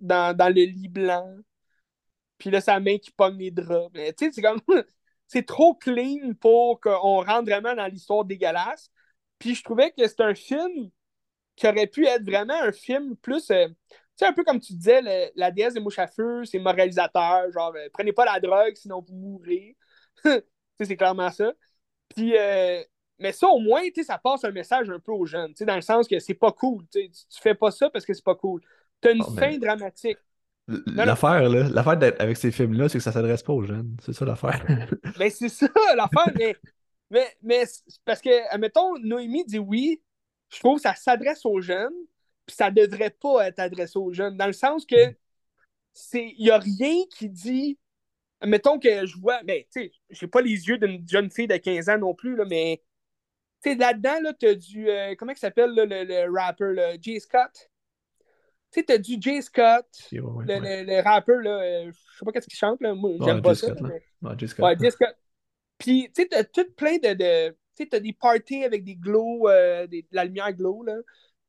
dans, 0.01 0.37
dans, 0.37 0.49
le 0.49 0.63
lit 0.65 0.89
blanc. 0.89 1.37
Puis 2.39 2.51
là, 2.51 2.61
sa 2.61 2.81
main 2.81 2.99
qui 2.99 3.11
pogne 3.11 3.39
les 3.39 3.51
draps. 3.51 3.91
Mais 3.95 4.13
tu 4.13 4.27
sais, 4.27 4.33
c'est 4.33 4.43
comme. 4.43 4.61
c'est 5.27 5.47
trop 5.47 5.75
clean 5.75 6.35
pour 6.41 6.81
qu'on 6.81 7.23
rentre 7.23 7.45
vraiment 7.45 7.75
dans 7.75 7.87
l'histoire 7.87 8.25
dégueulasse. 8.25 8.91
Puis 9.39 9.55
je 9.55 9.63
trouvais 9.63 9.91
que 9.91 10.07
c'est 10.07 10.21
un 10.21 10.35
film 10.35 10.91
qui 11.57 11.69
aurait 11.69 11.87
pu 11.87 12.07
être 12.07 12.25
vraiment 12.25 12.61
un 12.61 12.73
film 12.73 13.17
plus. 13.17 13.51
Euh, 13.51 13.69
tu 13.69 13.97
sais, 14.17 14.27
un 14.27 14.33
peu 14.33 14.45
comme 14.45 14.61
tu 14.61 14.75
disais, 14.75 15.31
la 15.35 15.51
déesse 15.51 15.75
des 15.75 15.81
mouches 15.81 15.99
à 15.99 16.07
feu, 16.07 16.45
c'est 16.45 16.59
moralisateur. 16.59 17.51
Genre, 17.53 17.73
euh, 17.77 17.89
prenez 17.93 18.13
pas 18.13 18.25
la 18.25 18.41
drogue, 18.41 18.75
sinon 18.75 19.05
vous 19.07 19.15
mourrez. 19.15 19.77
tu 20.25 20.31
sais, 20.31 20.45
c'est 20.85 20.97
clairement 20.97 21.31
ça. 21.31 21.53
Puis, 22.15 22.37
euh, 22.37 22.83
mais 23.19 23.33
ça, 23.33 23.49
au 23.49 23.59
moins, 23.59 23.83
ça 24.05 24.19
passe 24.19 24.45
un 24.45 24.51
message 24.51 24.91
un 24.91 24.99
peu 24.99 25.13
aux 25.13 25.27
jeunes, 25.27 25.53
dans 25.61 25.77
le 25.77 25.83
sens 25.83 26.07
que 26.09 26.19
c'est 26.19 26.35
pas 26.35 26.53
cool. 26.53 26.85
Tu, 26.93 27.11
tu 27.11 27.41
fais 27.41 27.55
pas 27.55 27.71
ça 27.71 27.91
parce 27.91 28.05
que 28.05 28.15
c'est 28.15 28.25
pas 28.25 28.35
cool. 28.35 28.61
Tu 29.01 29.09
as 29.09 29.13
une 29.13 29.23
oh, 29.27 29.35
fin 29.37 29.57
dramatique. 29.59 30.19
L'affaire, 30.67 31.49
là, 31.49 31.69
l'affaire 31.69 31.99
avec 32.19 32.37
ces 32.37 32.51
films-là, 32.51 32.89
c'est 32.89 32.99
que 32.99 33.05
ça 33.05 33.13
s'adresse 33.13 33.43
pas 33.43 33.53
aux 33.53 33.65
jeunes. 33.65 33.97
C'est 34.03 34.15
ça 34.15 34.25
l'affaire. 34.25 34.65
mais 35.19 35.29
c'est 35.31 35.49
ça 35.49 35.69
l'affaire, 35.95 36.33
mais, 36.37 36.57
mais, 37.15 37.37
mais 37.43 37.65
parce 38.05 38.21
que, 38.21 38.53
admettons, 38.53 38.99
Noémie 38.99 39.45
dit 39.45 39.59
oui, 39.59 40.03
je 40.51 40.59
trouve 40.59 40.77
que 40.77 40.83
ça 40.83 40.95
s'adresse 40.95 41.47
aux 41.47 41.61
jeunes, 41.61 41.95
puis 42.47 42.57
ça 42.57 42.71
devrait 42.71 43.11
pas 43.11 43.49
être 43.49 43.61
adressé 43.61 43.99
aux 43.99 44.13
jeunes, 44.13 44.37
dans 44.37 44.47
le 44.47 44.53
sens 44.53 44.85
que 44.85 45.15
c'est 45.93 46.35
il 46.37 46.47
y 46.47 46.51
a 46.51 46.59
rien 46.59 47.05
qui 47.17 47.29
dit 47.29 47.79
mettons 48.45 48.79
que 48.79 49.07
je 49.07 49.17
vois, 49.19 49.43
mais 49.45 49.67
ben, 49.75 49.83
tu 49.83 49.91
sais, 49.91 49.93
j'ai 50.11 50.27
pas 50.27 50.43
les 50.43 50.69
yeux 50.69 50.77
d'une 50.77 51.09
jeune 51.09 51.31
fille 51.31 51.47
de 51.47 51.57
15 51.57 51.89
ans 51.89 51.99
non 51.99 52.15
plus, 52.15 52.37
là, 52.37 52.45
mais 52.45 52.83
sais, 53.65 53.75
là-dedans, 53.75 54.21
là, 54.23 54.33
t'as 54.39 54.55
du. 54.55 54.89
Euh, 54.89 55.15
comment 55.19 55.33
il 55.33 55.39
s'appelle 55.39 55.75
le, 55.75 55.85
le 55.85 56.33
rapper, 56.33 56.73
le 56.73 56.97
Jay 57.01 57.19
Scott? 57.19 57.71
Tu 58.71 58.81
sais, 58.81 58.85
t'as 58.85 58.99
du 58.99 59.17
Jay 59.21 59.41
Scott, 59.41 59.87
le, 60.13 60.85
le, 60.85 61.03
rappeur, 61.03 61.41
là, 61.41 61.61
euh, 61.63 61.93
je 61.93 62.19
sais 62.19 62.25
pas 62.25 62.33
qu'est-ce 62.33 62.49
qu'il 62.49 62.59
chante, 62.59 62.81
là. 62.81 62.95
Moi, 62.95 63.13
j'aime 63.25 63.41
pas 63.41 63.55
ça. 63.55 63.73
Mais... 63.81 64.47
Scott. 64.47 64.65
Ouais, 64.65 64.77
Jay 64.79 64.91
Scott. 64.91 65.17
Puis, 65.85 66.11
tu 66.15 66.23
sais, 66.23 66.29
t'as 66.29 66.45
tout 66.45 66.67
plein 66.77 66.97
de. 66.97 67.13
de... 67.13 67.51
Tu 67.51 67.85
sais, 67.85 67.87
t'as 67.87 68.01
des 68.01 68.15
parties 68.15 68.65
avec 68.65 68.85
des 68.85 68.97
glows, 68.97 69.49
euh, 69.49 69.87
des, 69.87 70.03
de 70.03 70.09
la 70.13 70.25
lumière 70.25 70.53
glow, 70.53 70.83
là. 70.83 70.97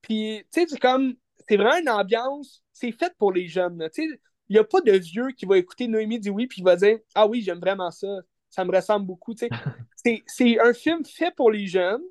Puis, 0.01 0.43
tu 0.51 0.61
sais, 0.61 0.67
c'est 0.67 0.79
comme. 0.79 1.15
C'est 1.47 1.57
vraiment 1.57 1.79
une 1.79 1.89
ambiance. 1.89 2.63
C'est 2.73 2.91
fait 2.91 3.13
pour 3.17 3.31
les 3.31 3.47
jeunes, 3.47 3.87
Tu 3.93 4.09
sais, 4.09 4.19
il 4.49 4.53
n'y 4.53 4.59
a 4.59 4.63
pas 4.63 4.81
de 4.81 4.91
vieux 4.91 5.29
qui 5.37 5.45
va 5.45 5.57
écouter 5.57 5.87
Noémie 5.87 6.19
dit 6.19 6.29
oui, 6.29 6.47
puis 6.47 6.61
il 6.61 6.65
va 6.65 6.75
dire 6.75 6.99
Ah 7.15 7.27
oui, 7.27 7.41
j'aime 7.41 7.59
vraiment 7.59 7.91
ça 7.91 8.07
ça 8.55 8.63
me 8.63 8.73
ressemble 8.73 9.05
beaucoup. 9.05 9.33
c'est 10.27 10.59
un 10.59 10.73
film 10.73 11.03
fait 11.05 11.35
pour 11.35 11.51
les 11.51 11.67
jeunes. 11.67 12.01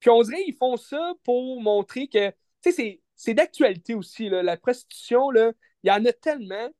Puis 0.00 0.10
on 0.10 0.22
dirait 0.22 0.44
qu'ils 0.44 0.56
font 0.56 0.76
ça 0.76 1.12
pour 1.24 1.60
montrer 1.60 2.08
que 2.08 2.32
c'est 2.62 3.34
d'actualité 3.34 3.94
aussi. 3.94 4.28
Là. 4.28 4.42
La 4.42 4.56
prostitution, 4.56 5.30
il 5.34 5.52
y 5.84 5.90
en 5.90 6.04
a 6.04 6.12
tellement. 6.12 6.70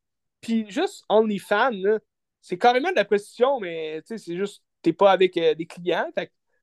Puis 0.41 0.71
juste 0.71 1.05
OnlyFans, 1.09 1.99
c'est 2.49 2.57
carrément 2.57 2.91
de 2.91 2.97
la 2.97 3.05
prostitution, 3.05 3.61
mais 3.61 4.01
c'est 4.07 4.37
juste 4.37 4.63
t'es 4.81 4.95
pas 4.95 5.13
avec 5.13 5.37
euh, 5.37 5.55
des 5.55 5.67
clients. 5.67 6.11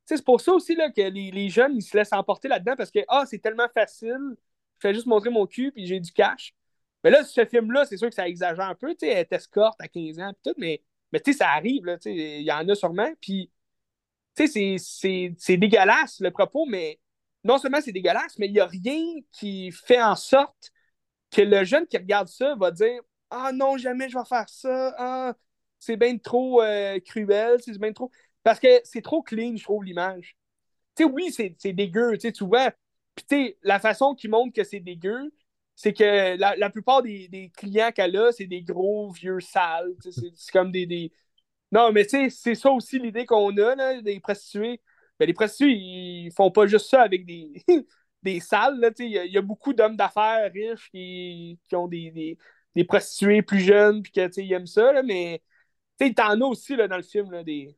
c'est 0.05 0.25
pour 0.25 0.41
ça 0.41 0.53
aussi 0.53 0.75
là, 0.75 0.89
que 0.89 1.01
les, 1.01 1.29
les, 1.29 1.49
jeunes 1.49 1.75
ils 1.77 1.83
se 1.83 1.95
laissent 1.95 2.13
emporter 2.13 2.47
là-dedans 2.47 2.75
parce 2.75 2.89
que 2.89 2.99
ah, 3.07 3.25
c'est 3.27 3.37
tellement 3.37 3.67
facile, 3.71 4.35
je 4.77 4.79
fais 4.79 4.95
juste 4.95 5.05
montrer 5.05 5.29
mon 5.29 5.45
cul 5.45 5.71
puis 5.71 5.85
j'ai 5.85 5.99
du 5.99 6.11
cash. 6.11 6.55
Mais 7.03 7.11
là, 7.11 7.23
ce 7.23 7.45
film-là, 7.45 7.85
c'est 7.85 7.97
sûr 7.97 8.09
que 8.09 8.15
ça 8.15 8.27
exagère 8.27 8.65
un 8.65 8.73
peu. 8.73 8.95
Elle 8.99 9.27
t'escorte 9.27 9.79
à 9.79 9.87
15 9.87 10.19
ans, 10.19 10.33
tout, 10.43 10.55
mais 10.57 10.81
mais 11.11 11.19
tu 11.19 11.33
sais, 11.33 11.37
ça 11.37 11.49
arrive, 11.51 11.83
il 12.05 12.41
y 12.41 12.51
en 12.51 12.67
a 12.67 12.73
sûrement. 12.75 13.11
Puis, 13.21 13.51
tu 14.35 14.47
sais, 14.47 14.77
c'est 15.37 15.57
dégueulasse 15.57 16.19
le 16.19 16.31
propos, 16.31 16.65
mais 16.65 16.99
non 17.43 17.59
seulement 17.59 17.79
c'est 17.79 17.91
dégueulasse, 17.91 18.39
mais 18.39 18.47
il 18.47 18.53
n'y 18.53 18.59
a 18.59 18.65
rien 18.65 19.03
qui 19.31 19.71
fait 19.71 20.01
en 20.01 20.15
sorte 20.15 20.71
que 21.31 21.41
le 21.41 21.63
jeune 21.63 21.85
qui 21.85 21.97
regarde 21.97 22.27
ça 22.27 22.55
va 22.55 22.71
dire 22.71 23.01
Ah 23.29 23.51
non, 23.53 23.77
jamais 23.77 24.09
je 24.09 24.17
vais 24.17 24.25
faire 24.25 24.49
ça. 24.49 24.95
Ah, 24.97 25.33
c'est 25.79 25.97
bien 25.97 26.17
trop 26.17 26.61
euh, 26.61 26.99
cruel, 26.99 27.57
c'est 27.61 27.77
bien 27.77 27.93
trop. 27.93 28.11
Parce 28.43 28.59
que 28.59 28.67
c'est 28.83 29.01
trop 29.01 29.21
clean, 29.23 29.55
je 29.57 29.63
trouve, 29.63 29.83
l'image. 29.83 30.37
Tu 30.95 31.03
sais, 31.03 31.09
oui, 31.09 31.31
c'est 31.31 31.73
dégueu, 31.73 32.17
tu 32.17 32.45
vois. 32.45 32.71
Puis, 33.15 33.25
tu 33.27 33.35
sais, 33.35 33.57
la 33.63 33.79
façon 33.79 34.15
qu'il 34.15 34.29
montre 34.29 34.53
que 34.53 34.63
c'est 34.63 34.79
dégueu, 34.79 35.31
c'est 35.75 35.93
que 35.93 36.37
la, 36.37 36.69
plupart 36.69 37.01
des, 37.01 37.51
clients 37.57 37.91
qu'elle 37.91 38.15
a, 38.17 38.31
c'est 38.31 38.47
des 38.47 38.61
gros 38.63 39.11
vieux 39.11 39.39
sales. 39.39 39.93
C'est 40.01 40.51
comme 40.51 40.71
des, 40.71 41.11
Non, 41.71 41.91
mais 41.91 42.05
tu 42.05 42.11
sais, 42.11 42.29
c'est 42.29 42.55
ça 42.55 42.71
aussi 42.71 42.99
l'idée 42.99 43.25
qu'on 43.25 43.55
a, 43.57 43.75
là, 43.75 44.01
des 44.01 44.19
prostituées. 44.19 44.81
Ben, 45.19 45.25
les 45.27 45.33
prostituées, 45.33 45.73
ils 45.73 46.31
font 46.35 46.51
pas 46.51 46.67
juste 46.67 46.89
ça 46.89 47.01
avec 47.01 47.25
des, 47.25 47.63
des 48.23 48.39
salles. 48.39 48.93
Il 48.99 49.07
y, 49.09 49.37
a 49.37 49.41
beaucoup 49.41 49.73
d'hommes 49.73 49.97
d'affaires 49.97 50.51
riches 50.51 50.89
qui, 50.91 51.59
qui 51.67 51.75
ont 51.75 51.87
des, 51.87 52.37
des, 52.75 52.83
prostituées 52.85 53.41
plus 53.41 53.59
jeunes 53.59 54.01
puis 54.01 54.11
que 54.11 54.41
ils 54.41 54.53
aiment 54.53 54.67
ça, 54.67 54.91
là, 54.93 55.03
mais 55.03 55.41
t'en 55.97 56.41
as 56.41 56.45
aussi 56.45 56.75
là, 56.75 56.87
dans 56.87 56.97
le 56.97 57.03
film 57.03 57.31
là, 57.31 57.43
des, 57.43 57.77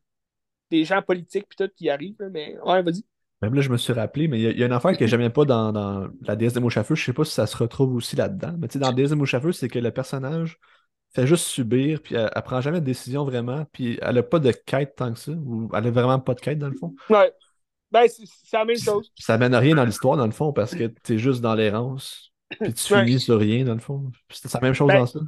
des 0.70 0.84
gens 0.84 1.02
politiques 1.02 1.46
puis 1.48 1.56
tout 1.56 1.70
qui 1.76 1.90
arrivent. 1.90 2.16
mais 2.32 2.56
ouais, 2.64 2.82
vas-y. 2.82 3.04
Même 3.40 3.54
là, 3.54 3.60
je 3.60 3.70
me 3.70 3.76
suis 3.76 3.92
rappelé, 3.92 4.26
mais 4.26 4.40
il 4.40 4.58
y, 4.58 4.62
a 4.64 4.66
une 4.66 4.72
affaire 4.72 4.96
que 4.96 5.06
j'aimais 5.06 5.30
pas 5.30 5.44
dans, 5.44 5.70
dans, 5.70 6.08
la 6.22 6.34
déesse 6.34 6.54
des 6.54 6.60
mouches 6.60 6.76
à 6.76 6.82
feu. 6.82 6.96
Je 6.96 7.04
sais 7.04 7.12
pas 7.12 7.24
si 7.24 7.32
ça 7.32 7.46
se 7.46 7.56
retrouve 7.56 7.94
aussi 7.94 8.16
là-dedans. 8.16 8.56
Mais 8.58 8.66
tu 8.66 8.72
sais, 8.72 8.78
dans 8.80 8.88
la 8.88 8.94
déesse 8.94 9.10
des 9.10 9.16
mouches 9.16 9.34
à 9.34 9.40
feu, 9.40 9.52
c'est 9.52 9.68
que 9.68 9.78
le 9.78 9.92
personnage 9.92 10.58
fait 11.14 11.26
juste 11.26 11.46
subir, 11.46 12.02
puis 12.02 12.16
elle, 12.16 12.30
prend 12.44 12.60
jamais 12.60 12.80
de 12.80 12.84
décision 12.84 13.24
vraiment, 13.24 13.64
puis 13.72 13.98
elle 14.02 14.18
a 14.18 14.22
pas 14.22 14.40
de 14.40 14.52
quête 14.52 14.94
tant 14.96 15.12
que 15.12 15.18
ça, 15.18 15.32
ou 15.32 15.70
elle 15.74 15.86
a 15.86 15.90
vraiment 15.90 16.18
pas 16.18 16.34
de 16.34 16.40
quête 16.40 16.58
dans 16.58 16.68
le 16.68 16.76
fond. 16.76 16.94
Ouais. 17.08 17.32
Ben, 17.90 18.06
c'est 18.08 18.56
la 18.56 18.64
même 18.64 18.76
chose. 18.76 19.10
Ça 19.18 19.38
mène 19.38 19.54
à 19.54 19.58
rien 19.60 19.74
dans 19.74 19.84
l'histoire, 19.84 20.16
dans 20.16 20.26
le 20.26 20.32
fond, 20.32 20.52
parce 20.52 20.74
que 20.74 20.84
t'es 20.84 21.16
juste 21.16 21.40
dans 21.40 21.54
l'errance. 21.54 22.32
Puis 22.60 22.74
tu 22.74 22.92
Ouais. 22.92 23.04
finis 23.04 23.20
sur 23.20 23.38
rien, 23.38 23.64
dans 23.64 23.74
le 23.74 23.80
fond. 23.80 24.10
C'est 24.30 24.52
la 24.52 24.60
même 24.60 24.74
chose 24.74 24.88
Ben, 24.88 24.98
dans 25.00 25.06
ça. 25.06 25.20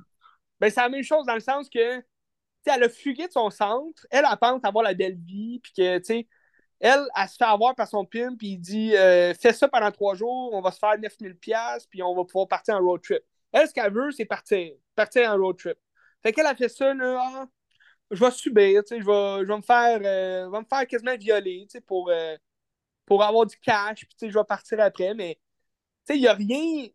Ben, 0.60 0.70
c'est 0.70 0.80
la 0.80 0.88
même 0.88 1.02
chose 1.02 1.24
dans 1.26 1.34
le 1.34 1.40
sens 1.40 1.68
que, 1.70 2.02
elle 2.66 2.84
a 2.84 2.88
fugué 2.88 3.26
de 3.26 3.32
son 3.32 3.50
centre. 3.50 4.06
Elle, 4.10 4.24
elle 4.30 4.38
pense 4.38 4.60
avoir 4.64 4.84
la 4.84 4.94
belle 4.94 5.16
vie. 5.16 5.60
Puis 5.60 5.72
que, 5.72 6.00
elle, 6.80 7.06
elle 7.14 7.28
se 7.28 7.36
fait 7.36 7.44
avoir 7.44 7.74
par 7.74 7.88
son 7.88 8.04
pimp. 8.04 8.38
Puis 8.38 8.48
il 8.48 8.58
dit, 8.58 8.96
euh, 8.96 9.34
fais 9.34 9.52
ça 9.52 9.68
pendant 9.68 9.90
trois 9.90 10.14
jours. 10.14 10.50
On 10.52 10.60
va 10.60 10.70
se 10.70 10.78
faire 10.78 10.96
9000$. 10.98 11.86
Puis 11.90 12.02
on 12.02 12.14
va 12.14 12.24
pouvoir 12.24 12.48
partir 12.48 12.76
en 12.76 12.80
road 12.80 13.02
trip. 13.02 13.22
Elle, 13.52 13.68
ce 13.68 13.74
qu'elle 13.74 13.92
veut, 13.92 14.10
c'est 14.12 14.24
partir. 14.24 14.72
Partir 14.94 15.30
en 15.30 15.36
road 15.36 15.56
trip. 15.58 15.78
Fait 16.22 16.32
qu'elle 16.32 16.46
a 16.46 16.54
fait 16.54 16.68
ça, 16.68 16.94
là. 16.94 17.18
ah, 17.20 17.46
je 18.10 18.24
vais 18.24 18.30
subir. 18.30 18.82
Je 18.90 18.96
vais, 18.96 19.44
je 19.44 19.48
vais 19.48 19.56
me 19.56 19.62
faire, 19.62 20.00
euh, 20.02 20.50
me 20.50 20.64
faire 20.68 20.86
quasiment 20.86 21.16
violer, 21.16 21.66
pour, 21.86 22.10
euh, 22.10 22.36
pour 23.06 23.22
avoir 23.24 23.46
du 23.46 23.56
cash. 23.58 24.06
Puis, 24.06 24.30
je 24.30 24.38
vais 24.38 24.44
partir 24.44 24.80
après. 24.80 25.14
Mais, 25.14 25.38
il 26.10 26.20
n'y 26.20 26.26
a 26.26 26.34
rien. 26.34 26.88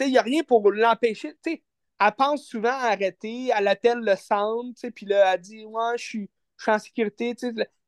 Il 0.00 0.18
a 0.18 0.22
rien 0.22 0.42
pour 0.44 0.70
l'empêcher. 0.70 1.32
Tu 1.42 1.52
sais, 1.52 1.62
elle 2.00 2.12
pense 2.16 2.46
souvent 2.46 2.70
à 2.70 2.92
arrêter, 2.92 3.50
elle 3.56 3.68
attelle 3.68 3.98
le 4.00 4.16
centre, 4.16 4.88
puis 4.94 5.06
là, 5.06 5.34
elle 5.34 5.40
dit 5.40 5.64
Ouais, 5.64 5.98
je 5.98 6.04
suis, 6.04 6.30
en 6.66 6.78
sécurité. 6.78 7.34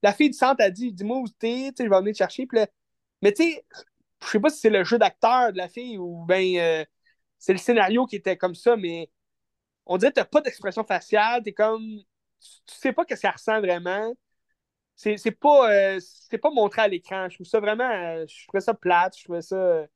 La, 0.02 0.12
fille 0.12 0.30
du 0.30 0.36
centre 0.36 0.62
a 0.62 0.70
dit 0.70 0.92
Dis-moi 0.92 1.18
où 1.18 1.28
t'es, 1.28 1.72
je 1.78 1.84
vais 1.84 1.98
venir 1.98 2.12
te 2.12 2.18
chercher. 2.18 2.46
Mais 3.22 3.32
tu 3.32 3.44
sais, 3.44 3.66
je 4.22 4.28
sais 4.28 4.40
pas 4.40 4.50
si 4.50 4.60
c'est 4.60 4.70
le 4.70 4.84
jeu 4.84 4.98
d'acteur 4.98 5.52
de 5.52 5.58
la 5.58 5.68
fille 5.68 5.98
ou 5.98 6.24
ben 6.26 6.56
euh, 6.58 6.84
c'est 7.38 7.52
le 7.52 7.58
scénario 7.58 8.06
qui 8.06 8.16
était 8.16 8.36
comme 8.36 8.54
ça, 8.54 8.76
mais 8.76 9.10
on 9.86 9.98
dirait 9.98 10.12
que 10.12 10.16
t'as 10.16 10.24
pas 10.26 10.40
d'expression 10.42 10.84
faciale, 10.84 11.42
t'es 11.42 11.52
comme. 11.52 11.84
Tu, 12.40 12.50
tu 12.66 12.74
sais 12.76 12.92
pas 12.92 13.04
que 13.04 13.16
ça 13.16 13.32
ressent 13.32 13.60
vraiment. 13.60 14.14
C'est 14.96 15.30
pas, 15.32 15.72
euh, 15.72 16.00
pas 16.42 16.50
montré 16.50 16.82
à 16.82 16.88
l'écran. 16.88 17.28
Je 17.30 17.36
trouve 17.36 17.46
ça 17.46 17.60
vraiment. 17.60 17.88
euh, 17.90 18.26
je 18.28 18.46
trouvais 18.46 18.60
ça 18.60 18.74
plate, 18.74 19.16
je 19.18 19.24
trouvais 19.24 19.42
ça. 19.42 19.86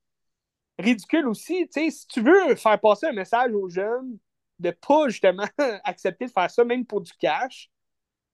Ridicule 0.79 1.27
aussi. 1.27 1.67
Tu 1.73 1.81
sais, 1.85 1.91
si 1.91 2.07
tu 2.07 2.21
veux 2.21 2.55
faire 2.55 2.79
passer 2.79 3.07
un 3.07 3.13
message 3.13 3.53
aux 3.53 3.69
jeunes 3.69 4.17
de 4.59 4.71
pas 4.71 5.07
justement 5.09 5.45
accepter 5.83 6.25
de 6.27 6.31
faire 6.31 6.49
ça, 6.51 6.63
même 6.63 6.85
pour 6.85 7.01
du 7.01 7.11
cash, 7.13 7.69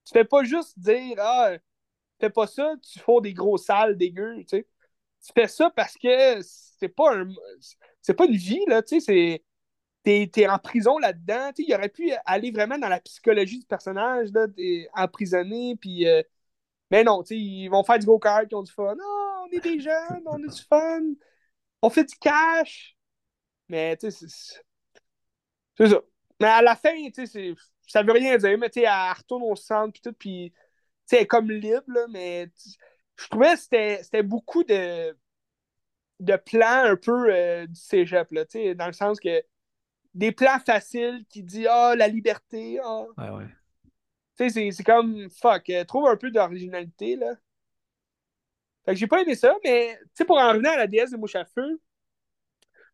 tu 0.05 0.13
fais 0.13 0.25
pas 0.25 0.43
juste 0.43 0.79
dire 0.79 1.17
Ah, 1.19 1.53
fais 2.19 2.29
pas 2.29 2.47
ça, 2.47 2.75
tu 2.83 2.99
fais 2.99 3.21
des 3.21 3.33
gros 3.33 3.57
sales 3.57 3.97
dégueux. 3.97 4.37
Tu 4.41 4.47
sais. 4.49 4.67
Tu 5.25 5.33
fais 5.35 5.47
ça 5.47 5.71
parce 5.71 5.95
que 5.97 6.41
c'est 6.41 6.89
pas 6.89 7.15
un 7.15 7.27
c'est 8.01 8.13
pas 8.15 8.25
une 8.25 8.35
vie, 8.37 8.63
là, 8.67 8.81
tu 8.83 8.99
sais, 8.99 9.05
c'est. 9.05 9.45
T'es, 10.03 10.29
t'es 10.33 10.47
en 10.47 10.59
prison 10.59 10.97
là-dedans. 10.99 11.51
Il 11.59 11.75
aurait 11.75 11.89
pu 11.89 12.11
aller 12.25 12.51
vraiment 12.51 12.77
dans 12.79 12.89
la 12.89 12.99
psychologie 13.01 13.59
du 13.59 13.65
personnage, 13.67 14.31
là, 14.33 14.47
t'es 14.49 14.89
emprisonné, 14.95 15.75
puis. 15.79 16.07
euh, 16.07 16.23
mais 16.91 17.03
non, 17.03 17.23
tu 17.23 17.29
sais, 17.29 17.37
ils 17.39 17.69
vont 17.69 17.83
faire 17.83 17.99
du 17.99 18.05
go-kart, 18.05 18.45
ils 18.51 18.55
ont 18.55 18.63
du 18.63 18.71
fun. 18.71 18.95
Non, 18.95 19.45
on 19.45 19.51
est 19.51 19.61
des 19.61 19.79
jeunes, 19.79 20.23
on 20.25 20.43
a 20.43 20.47
du 20.47 20.61
fun 20.69 21.01
on 21.81 21.89
fait 21.89 22.05
du 22.05 22.15
cash. 22.15 22.95
Mais, 23.69 23.97
tu 23.97 24.11
sais, 24.11 24.27
c'est- 24.27 24.61
c'est 25.77 25.89
ça. 25.89 26.01
Mais 26.39 26.47
à 26.47 26.61
la 26.61 26.75
fin, 26.75 26.91
tu 27.13 27.25
sais, 27.27 27.55
ça 27.87 28.03
veut 28.03 28.11
rien 28.13 28.37
dire, 28.37 28.57
mais, 28.57 28.69
tu 28.69 28.81
sais, 28.81 28.85
elle 28.87 29.13
retourne 29.17 29.43
au 29.43 29.55
centre, 29.55 29.93
puis 29.93 30.01
tout, 30.01 30.13
puis, 30.13 30.51
tu 30.51 30.57
sais, 31.05 31.17
elle 31.17 31.23
est 31.23 31.27
comme 31.27 31.51
libre, 31.51 31.83
là, 31.87 32.07
mais 32.09 32.49
je 33.17 33.27
trouvais 33.27 33.53
que 33.55 33.59
c'était 34.03 34.23
beaucoup 34.23 34.63
de, 34.63 35.15
de 36.19 36.35
plans 36.37 36.83
un 36.85 36.95
peu 36.95 37.33
euh, 37.33 37.65
du 37.67 37.75
cégep, 37.79 38.31
là, 38.31 38.45
tu 38.45 38.51
sais, 38.59 38.75
dans 38.75 38.87
le 38.87 38.93
sens 38.93 39.19
que 39.19 39.43
des 40.13 40.31
plans 40.31 40.59
faciles 40.65 41.25
qui 41.29 41.43
disent, 41.43 41.67
ah, 41.69 41.95
la 41.97 42.07
liberté, 42.07 42.79
ah. 42.83 43.05
Ouais, 43.17 43.29
ouais. 43.29 43.47
Tu 44.37 44.43
sais, 44.45 44.49
c'est- 44.49 44.71
c'est 44.71 44.83
comme, 44.83 45.29
fuck, 45.29 45.69
euh, 45.69 45.83
trouve 45.85 46.07
un 46.07 46.17
peu 46.17 46.31
d'originalité, 46.31 47.15
là. 47.15 47.35
Fait 48.91 48.95
que 48.95 48.99
j'ai 48.99 49.07
pas 49.07 49.21
aimé 49.21 49.35
ça, 49.35 49.55
mais, 49.63 49.97
pour 50.27 50.37
en 50.37 50.49
revenir 50.49 50.71
à 50.71 50.75
la 50.75 50.87
déesse 50.87 51.11
des 51.11 51.17
mouches 51.17 51.37
à 51.37 51.45
feu, 51.45 51.81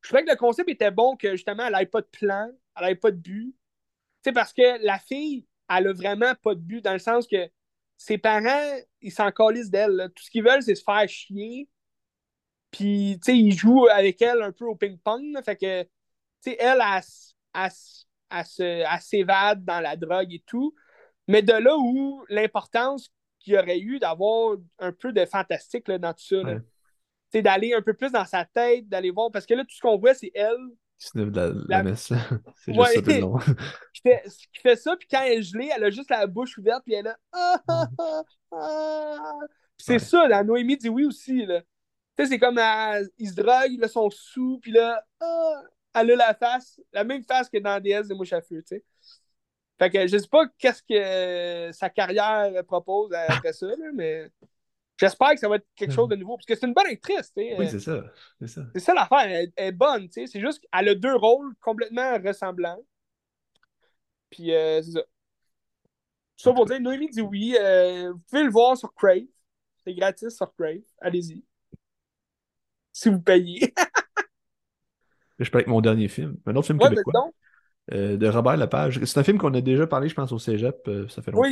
je 0.02 0.10
trouvais 0.10 0.24
que 0.24 0.30
le 0.30 0.36
concept 0.36 0.70
était 0.70 0.92
bon, 0.92 1.16
que 1.16 1.32
justement, 1.32 1.66
elle 1.66 1.72
n'avait 1.72 1.88
pas 1.88 2.02
de 2.02 2.08
plan, 2.08 2.52
elle 2.76 2.84
n'avait 2.84 2.96
pas 2.96 3.10
de 3.10 3.18
but. 3.18 3.56
Tu 4.24 4.30
sais, 4.30 4.32
parce 4.32 4.54
que 4.54 4.86
la 4.86 5.00
fille, 5.00 5.48
elle 5.68 5.88
a 5.88 5.94
vraiment 5.94 6.36
pas 6.36 6.54
de 6.54 6.60
but, 6.60 6.84
dans 6.84 6.94
le 6.94 7.00
sens 7.00 7.26
que 7.26 7.50
ses 7.98 8.20
parents, 8.20 8.78
ils 9.02 9.12
s'en 9.12 9.32
calissent 9.32 9.72
d'elle. 9.72 10.12
Tout 10.16 10.24
ce 10.24 10.30
qu'ils 10.30 10.44
veulent, 10.44 10.62
c'est 10.62 10.76
se 10.76 10.84
faire 10.84 11.10
chier. 11.10 11.68
Puis, 12.70 13.18
tu 13.24 13.32
sais, 13.32 13.38
ils 13.40 13.58
jouent 13.58 13.88
avec 13.88 14.22
elle 14.22 14.44
un 14.44 14.52
peu 14.52 14.66
au 14.66 14.76
ping-pong. 14.76 15.36
Fait 15.44 15.56
que, 15.56 15.82
tu 15.82 15.90
sais, 16.42 16.58
elle, 16.60 16.80
elle 17.56 19.02
s'évade 19.02 19.66
dans 19.66 19.80
la 19.80 19.96
drogue 19.96 20.32
et 20.32 20.44
tout. 20.46 20.76
Mais 21.28 21.42
de 21.42 21.54
là 21.54 21.76
où 21.76 22.24
l'importance 22.30 23.12
qu'il 23.48 23.56
y 23.56 23.58
aurait 23.58 23.80
eu 23.80 24.00
d'avoir 24.00 24.58
un 24.80 24.92
peu 24.92 25.14
de 25.14 25.26
fantastique 25.26 25.88
là, 25.88 25.98
dans 25.98 26.14
tout 26.14 26.24
ça. 26.26 26.38
Ouais. 26.42 26.58
Sais, 27.32 27.42
d'aller 27.42 27.74
un 27.74 27.82
peu 27.82 27.94
plus 27.94 28.12
dans 28.12 28.26
sa 28.26 28.46
tête, 28.46 28.88
d'aller 28.88 29.12
voir. 29.12 29.32
Parce 29.32 29.46
que 29.46 29.54
là, 29.54 29.64
tout 29.64 29.76
ce 29.76 29.82
qu'on 29.82 29.98
voit, 29.98 30.14
c'est 30.14 30.32
elle 30.34 30.56
Qui 30.98 31.12
de 31.18 31.24
la, 31.36 31.48
la 31.48 31.54
La- 31.68 31.84
messe. 31.84 32.12
C'est 32.66 32.72
Ouais. 32.78 32.94
juste 32.94 33.06
ça 33.06 33.14
le 33.16 33.20
long. 33.22 33.38
qui 33.94 34.02
fait, 34.02 34.24
qui 34.54 34.62
fait 34.62 34.76
ça, 34.76 34.96
puis 34.98 35.08
quand 35.10 35.22
elle 35.24 35.40
est 35.40 35.44
gelée, 35.44 35.70
elle 35.76 35.84
a 35.84 35.90
juste 35.90 36.10
la 36.10 36.28
bouche 36.28 36.58
ouverte, 36.58 36.84
puis 36.86 36.94
elle 36.94 37.08
a 37.08 37.18
ah, 37.34 37.62
ah, 37.68 37.88
ah, 38.00 38.22
ah. 38.52 39.34
C'est 39.78 39.94
Ouais. 39.94 40.00
ça, 40.00 40.28
la 40.28 40.44
Noémie 40.44 40.78
dit 40.78 40.90
oui 40.90 41.06
aussi, 41.06 41.46
là. 41.46 41.62
Tu 42.18 42.24
sais, 42.24 42.30
c'est 42.32 42.40
comme, 42.40 42.58
elle, 42.58 43.08
ils 43.18 43.30
se 43.30 43.36
droguent, 43.36 43.80
là, 43.80 43.88
sont 43.88 44.10
sous, 44.10 44.60
puis 44.62 44.72
là, 44.72 45.04
elle 45.94 46.12
a 46.12 46.16
la 46.16 46.34
face, 46.34 46.80
la 46.94 47.04
même 47.04 47.24
face 47.24 47.50
que 47.50 47.58
dans 47.58 47.80
DS 47.82 48.08
de 48.08 48.14
Mouche 48.16 48.34
à 48.34 48.42
Feu, 48.42 48.62
tu 48.68 48.76
sais. 48.76 48.84
Fait 49.80 49.90
que 49.92 50.08
je 50.08 50.18
sais 50.18 50.28
pas 50.28 50.46
qu'est-ce 50.58 50.82
que 50.84 51.72
sa 51.72 51.90
carrière 51.90 52.52
propose 52.66 53.14
après 53.14 53.54
ça, 53.54 53.68
là, 53.68 53.76
mais 53.94 54.30
j'espère 55.00 55.32
que 55.32 55.40
ça 55.40 55.48
va 55.48 55.58
être 55.58 55.68
quelque 55.76 55.94
chose 55.94 56.10
de 56.10 56.16
nouveau, 56.16 56.36
parce 56.38 56.46
que 56.48 56.56
c'est 56.56 56.66
une 56.66 56.74
bonne 56.74 56.88
actrice, 56.88 57.32
tu 57.36 57.44
sais. 57.44 57.56
Oui, 57.58 57.66
Euh, 57.66 57.70
c'est 57.70 57.80
ça. 57.80 58.04
C'est 58.42 58.48
ça. 58.48 58.62
ça 58.76 58.94
l'affaire, 58.96 59.20
elle, 59.20 59.52
elle 59.56 59.68
est 59.68 59.72
bonne, 59.72 60.08
tu 60.10 60.14
sais. 60.22 60.28
C'est 60.28 60.42
juste 60.42 60.62
qu'elle 60.62 60.90
a 60.90 60.96
deux 60.96 61.16
rôles 61.16 61.54
complètement 61.62 62.18
ressemblants. 62.20 62.80
Puis 64.30 64.54
euh, 64.54 64.82
c'est 64.82 64.92
ça. 64.92 65.02
Tout 65.02 66.44
ça 66.44 66.54
pour 66.54 66.66
dire, 66.66 66.80
Noémie 66.80 67.10
dit 67.10 67.22
oui. 67.22 67.56
euh, 67.60 68.12
vous 68.12 68.20
pouvez 68.30 68.44
le 68.44 68.52
voir 68.52 68.76
sur 68.78 68.94
Crave. 68.94 69.26
C'est 69.84 69.94
gratis 69.94 70.36
sur 70.36 70.54
Crave. 70.56 70.82
Allez-y. 71.00 71.44
Si 72.94 73.10
vous 73.10 73.22
payez. 73.22 73.74
Je 75.40 75.50
peux 75.52 75.60
avec 75.60 75.68
mon 75.68 75.82
dernier 75.82 76.08
film. 76.08 76.38
Un 76.48 76.56
autre 76.56 76.66
film 76.68 76.80
ouais, 76.80 76.90
québécois. 76.90 77.30
Euh, 77.94 78.18
de 78.18 78.28
Robert 78.28 78.58
Lepage. 78.58 79.04
C'est 79.04 79.20
un 79.20 79.24
film 79.24 79.38
qu'on 79.38 79.54
a 79.54 79.62
déjà 79.62 79.88
parlé, 79.88 80.10
je 80.10 80.16
pense, 80.16 80.32
au 80.32 80.40
cégep. 80.40 80.76
euh, 80.88 81.08
ça 81.10 81.22
fait 81.22 81.32
longtemps. 81.32 81.50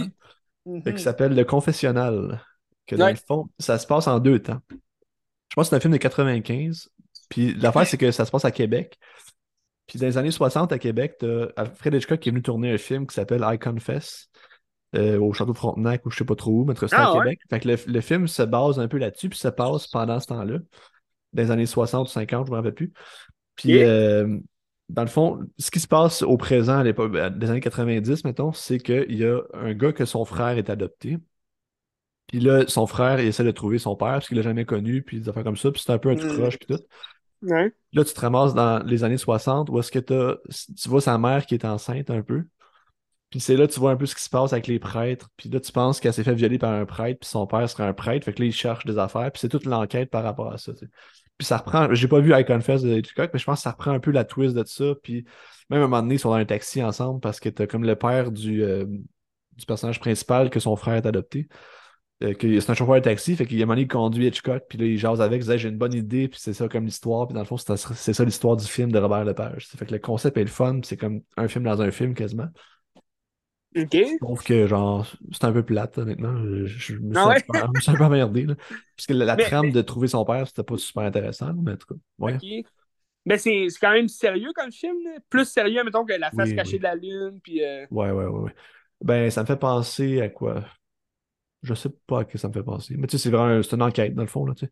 Oui. 0.65 0.81
Mhm. 0.85 0.93
qui 0.95 1.01
s'appelle 1.01 1.35
Le 1.35 1.45
Confessionnal. 1.45 2.41
Que 2.87 2.95
dans 2.95 3.05
Ouais. 3.05 3.11
le 3.13 3.17
fond, 3.27 3.47
ça 3.59 3.77
se 3.77 3.85
passe 3.87 4.07
en 4.07 4.19
deux 4.19 4.39
temps. 4.39 4.59
Je 4.69 5.55
pense 5.55 5.65
que 5.65 5.69
c'est 5.69 5.75
un 5.75 5.79
film 5.79 5.93
de 5.93 5.97
95. 5.97 6.89
Puis 7.29 7.53
l'affaire, 7.55 7.85
c'est 7.87 7.97
que 7.97 8.11
ça 8.11 8.25
se 8.25 8.31
passe 8.31 8.45
à 8.45 8.51
Québec. 8.51 8.97
Puis 9.87 9.99
dans 9.99 10.07
les 10.07 10.17
années 10.17 10.31
60 10.31 10.71
à 10.71 10.79
Québec, 10.79 11.15
t'as 11.19 11.47
Alfred 11.55 11.93
Hitchcock 11.93 12.19
qui 12.19 12.29
est 12.29 12.31
venu 12.31 12.41
tourner 12.41 12.71
un 12.71 12.77
film 12.77 13.05
qui 13.05 13.13
s'appelle 13.13 13.43
I 13.47 13.59
Confess 13.59 14.29
euh, 14.95 15.19
au 15.19 15.33
Château 15.33 15.53
Frontenac 15.53 16.05
ou 16.05 16.09
je 16.11 16.17
sais 16.17 16.25
pas 16.25 16.35
trop 16.35 16.51
où, 16.61 16.65
mais 16.65 16.73
c'était 16.75 16.95
Ah, 16.95 17.09
à 17.09 17.13
ouais. 17.13 17.19
Québec. 17.23 17.39
Fait 17.49 17.59
que 17.59 17.67
le, 17.67 17.75
le 17.85 18.01
film 18.01 18.27
se 18.27 18.41
base 18.43 18.79
un 18.79 18.87
peu 18.87 18.97
là-dessus, 18.97 19.29
puis 19.29 19.37
ça 19.37 19.51
passe 19.51 19.87
pendant 19.87 20.19
ce 20.19 20.27
temps-là, 20.27 20.57
dans 21.33 21.41
les 21.43 21.51
années 21.51 21.65
60 21.67 22.07
ou 22.07 22.11
50, 22.11 22.47
je 22.47 22.51
me 22.51 22.55
rappelle 22.57 22.73
plus. 22.73 22.93
Puis 23.55 23.83
euh, 23.83 24.37
dans 24.89 25.01
le 25.01 25.07
fond, 25.07 25.39
ce 25.57 25.71
qui 25.71 25.79
se 25.79 25.87
passe 25.87 26.21
au 26.21 26.37
présent, 26.37 26.77
à 26.77 26.83
l'époque, 26.83 27.11
ben, 27.11 27.29
des 27.29 27.49
années 27.49 27.59
90, 27.59 28.23
mettons, 28.23 28.53
c'est 28.53 28.77
qu'il 28.79 29.15
y 29.17 29.25
a 29.25 29.41
un 29.53 29.73
gars 29.73 29.93
que 29.93 30.05
son 30.05 30.25
frère 30.25 30.57
est 30.57 30.69
adopté. 30.69 31.17
Puis 32.27 32.39
là, 32.39 32.65
son 32.67 32.87
frère, 32.87 33.19
il 33.19 33.27
essaie 33.27 33.43
de 33.43 33.51
trouver 33.51 33.77
son 33.77 33.95
père 33.95 34.13
parce 34.13 34.27
qu'il 34.27 34.37
l'a 34.37 34.43
jamais 34.43 34.65
connu, 34.65 35.03
puis 35.03 35.19
des 35.19 35.29
affaires 35.29 35.43
comme 35.43 35.57
ça, 35.57 35.71
puis 35.71 35.81
c'est 35.85 35.91
un 35.91 35.97
peu 35.99 36.09
un 36.09 36.15
tout 36.15 36.25
Mm. 36.27 36.37
croche, 36.37 36.57
puis 36.57 36.75
tout. 36.75 36.81
Ouais. 37.43 37.71
Là, 37.93 38.03
tu 38.03 38.13
te 38.13 38.19
ramasses 38.19 38.53
dans 38.55 38.83
les 38.83 39.03
années 39.03 39.17
60 39.17 39.69
où 39.69 39.77
est-ce 39.79 39.91
que 39.91 39.99
t'as- 39.99 40.37
tu 40.49 40.89
vois 40.89 41.01
sa 41.01 41.17
mère 41.17 41.45
qui 41.45 41.53
est 41.53 41.65
enceinte 41.65 42.09
un 42.09 42.21
peu. 42.23 42.43
Puis 43.29 43.39
c'est 43.39 43.55
là, 43.57 43.67
tu 43.67 43.79
vois 43.79 43.91
un 43.91 43.95
peu 43.97 44.05
ce 44.05 44.15
qui 44.15 44.23
se 44.23 44.29
passe 44.29 44.53
avec 44.53 44.67
les 44.67 44.79
prêtres. 44.79 45.29
Puis 45.37 45.49
là, 45.49 45.59
tu 45.59 45.71
penses 45.71 45.99
qu'elle 45.99 46.13
s'est 46.13 46.23
fait 46.23 46.33
violer 46.33 46.57
par 46.57 46.71
un 46.73 46.85
prêtre, 46.85 47.19
puis 47.19 47.29
son 47.29 47.45
père 47.45 47.69
serait 47.69 47.83
un 47.83 47.93
prêtre. 47.93 48.25
Fait 48.25 48.33
que 48.33 48.39
là, 48.41 48.45
il 48.47 48.53
cherche 48.53 48.85
des 48.85 48.97
affaires. 48.97 49.31
Puis 49.31 49.41
c'est 49.41 49.49
toute 49.49 49.65
l'enquête 49.65 50.09
par 50.09 50.23
rapport 50.23 50.51
à 50.51 50.57
ça. 50.57 50.71
Puis 51.37 51.45
ça 51.45 51.57
reprend. 51.57 51.93
J'ai 51.93 52.07
pas 52.07 52.19
vu 52.19 52.33
I 52.33 52.45
Confess 52.45 52.81
de 52.81 52.97
Hitchcock, 52.97 53.29
mais 53.33 53.39
je 53.39 53.45
pense 53.45 53.59
que 53.59 53.63
ça 53.63 53.71
reprend 53.71 53.91
un 53.91 53.99
peu 53.99 54.11
la 54.11 54.23
twist 54.23 54.55
de 54.55 54.63
ça. 54.65 54.93
Puis 55.03 55.25
même 55.69 55.81
à 55.81 55.85
un 55.85 55.87
moment 55.87 56.01
donné, 56.01 56.15
ils 56.15 56.19
sont 56.19 56.29
dans 56.29 56.35
un 56.35 56.45
taxi 56.45 56.83
ensemble 56.83 57.19
parce 57.19 57.39
que 57.39 57.49
t'as 57.49 57.67
comme 57.67 57.83
le 57.83 57.95
père 57.95 58.31
du, 58.31 58.63
euh, 58.63 58.85
du 58.85 59.65
personnage 59.65 59.99
principal 59.99 60.49
que 60.49 60.59
son 60.59 60.75
frère 60.75 60.95
est 60.95 61.05
adopté. 61.05 61.47
Euh, 62.23 62.33
c'est 62.39 62.69
un 62.69 62.73
chauffeur 62.73 62.95
de 62.95 63.01
taxi, 63.01 63.35
fait 63.35 63.45
qu'il 63.45 63.57
y 63.57 63.61
a 63.61 63.63
un 63.63 63.65
moment 63.65 63.75
donné, 63.75 63.83
il 63.83 63.87
conduit 63.89 64.27
Hitchcock, 64.27 64.63
puis 64.69 64.77
là, 64.77 64.85
il 64.85 64.97
jase 64.97 65.19
avec, 65.19 65.41
il 65.41 65.43
disait 65.43 65.57
j'ai 65.57 65.67
une 65.67 65.77
bonne 65.77 65.93
idée, 65.93 66.29
puis 66.29 66.39
c'est 66.41 66.53
ça 66.53 66.69
comme 66.69 66.85
l'histoire, 66.85 67.27
puis 67.27 67.33
dans 67.33 67.41
le 67.41 67.45
fond, 67.45 67.57
c'est 67.57 68.13
ça 68.13 68.23
l'histoire 68.23 68.55
du 68.55 68.65
film 68.65 68.89
de 68.89 68.97
Robert 68.97 69.25
Lepage. 69.25 69.67
Fait 69.67 69.85
que 69.85 69.91
le 69.91 69.99
concept 69.99 70.37
est 70.37 70.41
le 70.41 70.47
fun, 70.47 70.79
c'est 70.83 70.95
comme 70.95 71.21
un 71.35 71.49
film 71.49 71.65
dans 71.65 71.81
un 71.81 71.91
film 71.91 72.13
quasiment. 72.13 72.47
OK. 73.77 73.89
Je 73.91 74.17
trouve 74.19 74.43
que, 74.43 74.67
genre, 74.67 75.05
c'est 75.31 75.43
un 75.43 75.51
peu 75.51 75.63
plate, 75.63 75.97
honnêtement. 75.97 76.33
Je, 76.37 76.65
je 76.65 76.95
me, 76.97 77.15
Ah 77.15 77.27
ouais? 77.27 77.43
peu- 77.47 77.59
je 77.59 77.65
me 77.75 77.79
suis 77.81 77.91
un 77.91 77.95
peu 77.95 78.03
emmerdé, 78.05 78.43
là. 78.45 78.55
Parce 78.95 79.07
que 79.07 79.13
la, 79.13 79.25
la 79.25 79.35
Mais- 79.35 79.43
trame 79.43 79.65
mais- 79.67 79.71
de 79.71 79.81
trouver 79.81 80.07
son 80.07 80.23
père, 80.25 80.47
c'était 80.47 80.63
pas 80.63 80.77
super 80.77 81.03
intéressant, 81.03 81.53
mais 81.53 81.73
en 81.73 81.77
tout 81.77 81.87
cas, 81.93 81.95
ouais. 82.19 82.37
Mais 83.25 83.37
c'est 83.37 83.67
quand 83.81 83.91
même 83.91 84.07
sérieux 84.07 84.51
comme 84.55 84.71
film. 84.71 84.95
là? 85.03 85.17
Plus 85.29 85.45
sérieux, 85.45 85.83
mettons, 85.83 86.05
que 86.05 86.13
La 86.13 86.29
face 86.31 86.49
Oui, 86.49 86.55
cachée 86.55 86.73
oui. 86.73 86.77
de 86.79 86.83
la 86.83 86.95
lune. 86.95 87.39
Puis. 87.43 87.63
euh, 87.63 87.85
Ouais, 87.91 88.11
ouais, 88.11 88.25
ouais, 88.25 88.39
ouais. 88.41 88.55
Ben, 89.03 89.29
ça 89.31 89.41
me 89.41 89.47
fait 89.47 89.57
penser 89.57 90.21
à 90.21 90.29
quoi? 90.29 90.63
Je 91.63 91.73
sais 91.73 91.89
pas 92.05 92.19
à 92.19 92.25
quoi 92.25 92.39
ça 92.39 92.47
me 92.47 92.53
fait 92.53 92.63
penser. 92.63 92.95
Mais 92.97 93.07
tu 93.07 93.17
sais, 93.17 93.23
c'est 93.23 93.35
vraiment 93.35 93.59
une 93.61 93.81
enquête, 93.81 94.13
dans 94.13 94.21
le 94.21 94.27
fond, 94.27 94.45
là, 94.45 94.53
tu 94.53 94.67
sais. 94.67 94.71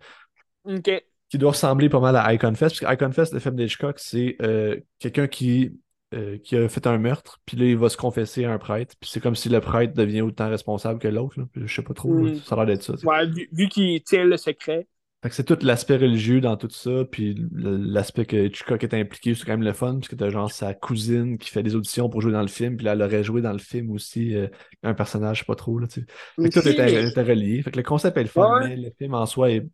OK. 0.77 1.03
Qui 1.29 1.37
doit 1.39 1.51
ressembler 1.51 1.89
pas 1.89 1.99
mal 1.99 2.15
à 2.15 2.31
Icon 2.33 2.53
Fest. 2.53 2.79
Parce 2.79 2.79
que 2.79 2.93
Icon 3.03 3.11
Fest, 3.11 3.33
le 3.33 3.39
film 3.39 3.55
d'Hitchcock, 3.55 3.97
c'est 3.97 4.35
euh, 4.43 4.79
quelqu'un 4.99 5.27
qui, 5.27 5.71
euh, 6.13 6.37
qui 6.37 6.55
a 6.55 6.69
fait 6.69 6.85
un 6.87 6.97
meurtre, 6.97 7.41
puis 7.45 7.57
là, 7.57 7.65
il 7.65 7.77
va 7.77 7.89
se 7.89 7.97
confesser 7.97 8.45
à 8.45 8.53
un 8.53 8.57
prêtre. 8.57 8.95
Puis 8.99 9.09
c'est 9.11 9.19
comme 9.19 9.35
si 9.35 9.49
le 9.49 9.59
prêtre 9.59 9.93
devient 9.93 10.21
autant 10.21 10.49
responsable 10.49 10.99
que 10.99 11.07
l'autre. 11.07 11.35
Je 11.55 11.73
sais 11.73 11.81
pas 11.81 11.93
trop, 11.93 12.13
là. 12.13 12.31
Mm. 12.31 12.35
ça 12.35 12.55
a 12.55 12.57
l'air 12.59 12.65
d'être 12.67 12.83
ça. 12.83 12.93
Ouais, 13.03 13.27
vu, 13.27 13.49
vu 13.51 13.67
qu'il 13.67 14.01
tient 14.03 14.23
le 14.23 14.37
secret. 14.37 14.87
Fait 15.23 15.29
que 15.29 15.35
c'est 15.35 15.45
tout 15.45 15.57
l'aspect 15.61 15.95
religieux 15.95 16.41
dans 16.41 16.57
tout 16.57 16.69
ça, 16.69 17.05
puis 17.09 17.47
l'aspect 17.53 18.25
que 18.25 18.35
Hitchcock 18.35 18.83
est 18.83 18.93
impliqué, 18.93 19.33
c'est 19.33 19.45
quand 19.45 19.53
même 19.53 19.63
le 19.63 19.71
fun, 19.71 19.93
parce 19.93 20.09
que 20.09 20.17
t'as 20.17 20.29
genre 20.29 20.51
sa 20.51 20.73
cousine 20.73 21.37
qui 21.37 21.49
fait 21.49 21.63
des 21.63 21.75
auditions 21.75 22.09
pour 22.09 22.19
jouer 22.19 22.33
dans 22.33 22.41
le 22.41 22.49
film, 22.49 22.75
puis 22.75 22.85
là, 22.85 22.91
elle 22.91 23.01
aurait 23.01 23.23
joué 23.23 23.41
dans 23.41 23.53
le 23.53 23.57
film 23.57 23.89
aussi 23.91 24.35
euh, 24.35 24.49
un 24.83 24.93
personnage, 24.93 25.37
je 25.37 25.41
sais 25.43 25.45
pas 25.45 25.55
trop, 25.55 25.79
là, 25.79 25.87
tu 25.87 26.01
sais. 26.01 26.05
Fait 26.41 26.49
que 26.49 26.59
tout 26.59 26.67
était, 26.67 27.07
était 27.07 27.21
relié. 27.23 27.61
Fait 27.61 27.71
que 27.71 27.77
le 27.77 27.83
concept 27.83 28.17
est 28.17 28.23
le 28.23 28.27
fun, 28.27 28.59
Ouais. 28.59 28.67
mais 28.67 28.75
le 28.75 28.91
film 28.97 29.13
en 29.13 29.25
soi, 29.25 29.49
est... 29.49 29.65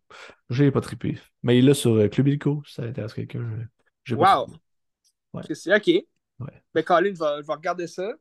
j'ai 0.50 0.70
pas 0.70 0.80
trippé. 0.80 1.18
Mais 1.42 1.56
il 1.56 1.64
est 1.64 1.66
là 1.66 1.74
sur 1.74 1.94
euh, 1.96 2.06
Club 2.06 2.28
Illico, 2.28 2.62
si 2.64 2.74
ça 2.74 2.84
intéresse 2.84 3.12
quelqu'un. 3.12 3.44
Wow. 4.12 4.46
Ouais. 5.32 5.42
C'est 5.52 5.74
OK. 5.74 6.04
Ouais. 6.40 6.62
Ben, 6.74 6.82
Colin, 6.82 7.12
je 7.14 7.46
vais, 7.46 7.52
regarder 7.52 7.86
ça. 7.86 8.12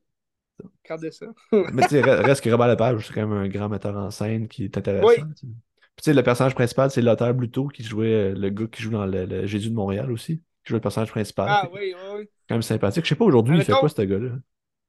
Regarder 0.83 1.11
ça. 1.11 1.27
Mais 1.51 1.83
tu 1.83 1.89
sais, 1.89 2.01
re- 2.01 2.23
reste 2.23 2.43
que 2.43 2.49
Robert 2.49 2.67
Lepage, 2.67 3.07
c'est 3.07 3.13
quand 3.13 3.27
même 3.27 3.37
un 3.37 3.47
grand 3.47 3.69
metteur 3.69 3.95
en 3.95 4.11
scène 4.11 4.47
qui 4.47 4.65
est 4.65 4.77
intéressant. 4.77 5.07
Oui. 5.07 5.15
tu 5.15 5.47
sais. 5.47 5.47
Puis 5.95 6.03
tu 6.03 6.11
sais, 6.11 6.13
le 6.13 6.23
personnage 6.23 6.55
principal, 6.55 6.89
c'est 6.91 7.01
Lothar 7.01 7.33
Bluto 7.33 7.67
qui 7.67 7.83
jouait 7.83 8.31
euh, 8.31 8.33
le 8.33 8.49
gars 8.49 8.67
qui 8.67 8.81
joue 8.81 8.91
dans 8.91 9.05
le, 9.05 9.25
le 9.25 9.45
Jésus 9.45 9.69
de 9.69 9.75
Montréal 9.75 10.11
aussi, 10.11 10.37
qui 10.37 10.69
joue 10.69 10.75
le 10.75 10.81
personnage 10.81 11.11
principal. 11.11 11.47
Ah 11.49 11.67
oui, 11.73 11.93
oui, 11.93 12.17
oui. 12.19 12.29
quand 12.47 12.55
même 12.55 12.61
sympathique. 12.61 13.03
Je 13.03 13.09
sais 13.09 13.15
pas 13.15 13.25
aujourd'hui, 13.25 13.57
il 13.57 13.63
fait 13.63 13.73
quoi 13.73 13.89
ce 13.89 14.01
gars-là? 14.01 14.31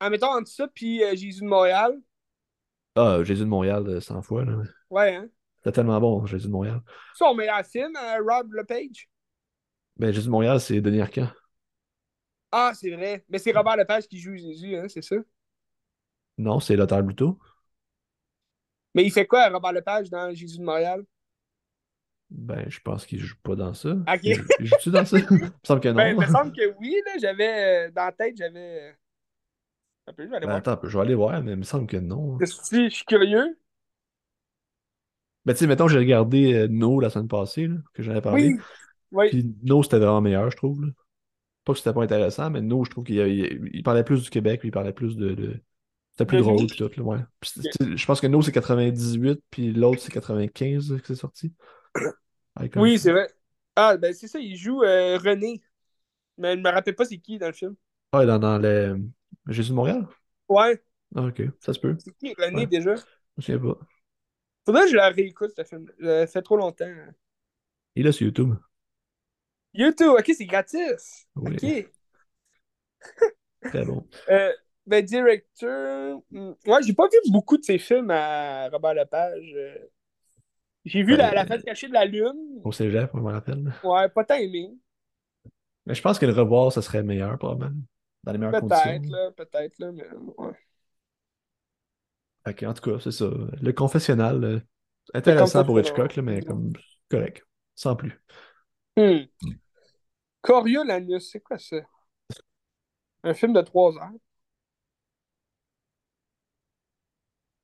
En 0.01 0.09
mettant 0.11 0.37
entre 0.37 0.49
ça 0.49 0.69
puis 0.73 1.03
euh, 1.03 1.15
Jésus 1.17 1.41
de 1.41 1.47
Montréal. 1.47 1.99
Ah, 2.95 3.23
Jésus 3.23 3.43
de 3.43 3.49
Montréal, 3.49 3.85
euh, 3.89 4.01
100 4.01 4.23
fois. 4.23 4.45
là. 4.45 4.57
Ouais, 4.89 5.15
hein. 5.15 5.29
C'était 5.59 5.73
tellement 5.73 6.01
bon, 6.01 6.25
Jésus 6.27 6.47
de 6.47 6.53
Montréal. 6.53 6.81
Son 7.15 7.35
meilleur 7.35 7.65
film, 7.65 7.93
euh, 7.97 8.23
Rob 8.27 8.53
Lepage. 8.53 9.09
Ben, 9.97 10.13
Jésus 10.13 10.27
de 10.27 10.33
Montréal, 10.33 10.61
c'est 10.61 10.81
Denis 10.81 11.01
Arcand. 11.01 11.29
Ah, 12.53 12.73
c'est 12.75 12.91
vrai. 12.91 13.25
Mais 13.29 13.39
c'est 13.39 13.53
Robert 13.53 13.77
Lepage 13.77 14.09
qui 14.09 14.19
joue 14.19 14.37
Jésus, 14.37 14.77
hein, 14.77 14.87
c'est 14.89 15.03
ça? 15.03 15.17
Non, 16.39 16.59
c'est 16.61 16.75
Lothar 16.77 17.03
Bluto. 17.05 17.39
Mais 18.95 19.05
il 19.05 19.11
fait 19.11 19.27
quoi, 19.27 19.49
Robert 19.49 19.73
Lepage, 19.73 20.11
dans 20.11 20.33
Jésus 20.33 20.59
de 20.59 20.65
Montréal? 20.65 21.05
Ben, 22.31 22.65
je 22.71 22.79
pense 22.81 23.07
qu'il 23.07 23.19
joue 23.21 23.37
pas 23.43 23.57
dans 23.57 23.75
ça. 23.75 23.97
Ok. 24.09 24.21
Il 24.23 24.35
joue- 24.35 24.45
il 24.61 24.67
joue-tu 24.67 24.91
dans 24.91 25.05
ça? 25.05 25.19
Il 25.31 25.37
me 25.39 25.51
semble 25.65 25.81
que 25.81 25.89
non. 25.89 25.97
Ben, 25.97 26.09
il 26.09 26.17
me 26.19 26.27
semble 26.27 26.53
que 26.53 26.75
oui, 26.79 26.95
là. 27.07 27.13
J'avais. 27.21 27.89
euh, 27.89 27.91
dans 27.91 28.05
la 28.05 28.13
tête, 28.13 28.37
j'avais. 28.37 28.97
Un 30.07 30.13
peu, 30.13 30.25
je 30.25 30.31
vais 30.31 30.37
aller 30.37 30.47
Ben, 30.47 30.53
voir. 30.53 30.59
attends, 30.59 30.79
je 30.83 30.97
vais 30.97 31.03
aller 31.03 31.15
voir, 31.15 31.43
mais 31.43 31.53
il 31.53 31.59
me 31.59 31.63
semble 31.65 31.87
que 31.87 31.97
non. 31.97 32.39
Que 32.39 32.47
je 32.47 32.89
suis 32.91 33.05
curieux? 33.05 33.57
Ben, 35.45 35.55
tu 35.55 35.61
sais, 35.61 35.67
mettons, 35.67 35.89
j'ai 35.89 35.99
regardé 35.99 36.53
euh, 36.55 36.69
No 36.69 37.01
la 37.01 37.11
semaine 37.11 37.29
passée, 37.29 37.67
là, 37.67 37.77
que 37.95 38.03
j'en 38.03 38.15
ai 38.15 38.21
parlé. 38.21 38.51
Oui. 38.51 38.59
Oui. 39.13 39.29
Puis 39.31 39.55
No, 39.63 39.83
c'était 39.83 39.99
vraiment 39.99 40.21
meilleur, 40.21 40.51
je 40.51 40.57
trouve. 40.57 40.83
là. 40.85 40.89
Pas 41.65 41.73
que 41.73 41.79
c'était 41.79 41.93
pas 41.93 42.03
intéressant, 42.03 42.51
mais 42.51 42.61
No, 42.61 42.85
je 42.85 42.91
trouve 42.91 43.05
qu'il 43.05 43.17
il, 43.17 43.71
il 43.73 43.83
parlait 43.83 44.05
plus 44.05 44.23
du 44.23 44.31
Québec, 44.31 44.61
puis 44.61 44.69
il 44.69 44.73
parlait 44.73 44.93
plus 44.93 45.17
de. 45.17 45.35
de- 45.35 45.63
C'était 46.13 46.27
plus 46.27 46.39
drôle, 46.39 46.61
nous. 46.61 46.67
puis 46.67 46.77
tout, 46.79 46.91
là, 46.97 47.03
ouais. 47.03 47.19
Puis 47.41 47.53
je 47.97 48.07
pense 48.07 48.21
que 48.21 48.27
No, 48.27 48.43
c'est 48.43 48.53
98, 48.53 49.43
puis 49.51 49.73
l'autre, 49.73 50.01
c'est 50.01 50.13
95 50.13 50.97
que 51.01 51.07
c'est 51.07 51.15
sorti. 51.15 51.53
Icon. 52.61 52.81
Oui, 52.81 52.99
c'est 52.99 53.13
vrai. 53.13 53.29
Ah, 53.77 53.97
ben 53.97 54.13
c'est 54.13 54.29
ça, 54.29 54.39
il 54.39 54.57
joue 54.57 54.83
euh, 54.83 55.19
René. 55.19 55.63
Mais 56.39 56.57
je 56.57 56.61
me 56.63 56.71
rappelle 56.71 56.97
pas 56.97 57.05
c'est 57.07 57.19
qui 57.19 57.39
dans 57.39 57.49
le 57.49 57.53
film. 57.53 57.77
Ah, 58.13 58.25
dans, 58.27 58.39
dans 58.39 58.59
le 58.59 59.01
Jésus 59.49 59.71
de 59.71 59.75
Montréal? 59.77 60.07
Ouais, 60.49 60.83
Ah, 61.15 61.23
ok, 61.27 61.43
ça 61.61 61.73
se 61.73 61.79
peut. 61.81 61.97
c'est 61.99 62.13
qui 62.19 62.35
René 62.35 62.63
Ouais. 62.63 62.67
déjà? 62.67 62.95
Je 63.39 63.43
souviens 63.45 63.59
pas. 63.61 63.79
Faudrait 64.65 64.85
que 64.85 64.91
je 64.93 64.97
la 64.97 65.11
réécoute, 65.11 65.53
ce 65.57 65.65
film. 65.65 65.91
Ça 66.01 66.27
fait 66.27 66.41
trop 66.43 66.57
longtemps. 66.57 66.87
Il 67.95 68.01
est 68.03 68.05
là 68.07 68.11
sur 68.13 68.27
YouTube. 68.27 68.57
YouTube, 69.75 70.15
ok, 70.19 70.31
c'est 70.37 70.47
gratis. 70.47 71.27
Oui. 71.37 71.55
Ok. 71.55 71.91
Très 73.63 73.85
bon. 73.85 74.07
Euh, 74.31 74.53
ben, 74.87 75.05
directeur. 75.05 76.19
hmm, 76.31 76.53
Ouais, 76.67 76.83
j'ai 76.85 76.93
pas 76.95 77.09
vu 77.09 77.19
beaucoup 77.31 77.57
de 77.57 77.65
ses 77.65 77.79
films 77.79 78.11
à 78.11 78.69
Robert 78.71 78.95
Lepage. 78.95 79.53
euh. 79.55 79.75
J'ai 80.85 81.03
vu 81.03 81.17
la, 81.17 81.33
la 81.33 81.45
fête 81.47 81.63
cachée 81.65 81.89
de 81.89 81.93
la 81.93 82.05
Lune. 82.07 82.61
Au 82.65 82.73
cégep, 82.73 83.11
on 83.15 83.21
me 83.21 83.33
rappelle. 83.33 83.73
Ouais, 83.83 84.09
pas 84.09 84.25
tant 84.25 84.37
aimé. 84.37 84.71
Mais 85.87 85.95
je 85.95 86.03
pense 86.03 86.19
que 86.19 86.27
le 86.27 86.33
revoir, 86.33 86.73
ça 86.73 86.83
serait 86.83 87.03
meilleur, 87.03 87.39
probablement. 87.39 87.81
Dans 88.25 88.33
les 88.33 88.39
meilleures 88.39 88.61
Peut-être, 88.61 88.69
conditions. 88.69 89.13
là, 89.17 89.31
peut-être, 89.33 89.79
là, 89.79 89.93
mais 89.93 90.05
ouais. 90.39 90.53
Que, 92.57 92.67
en 92.67 92.75
tout 92.75 92.83
cas, 92.91 92.99
c'est 93.01 93.11
ça. 93.13 93.27
Le 93.61 93.73
confessionnal, 93.73 94.45
euh, 94.45 94.61
intéressant 95.15 95.65
pour. 95.65 95.79
Hitchcock, 95.79 96.17
là, 96.17 96.23
mais 96.23 96.43
comme 96.43 96.73
correct. 97.11 97.45
Sans 97.75 97.97
plus. 97.97 98.21
Hmm. 98.97 99.25
Coriolanus, 100.43 101.31
c'est 101.31 101.41
quoi 101.41 101.59
ça? 101.59 101.77
Un 103.25 103.33
film 103.33 103.55
de 103.55 103.63
trois 103.63 103.97
heures. 103.97 104.13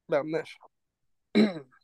Bernache. 0.08 0.58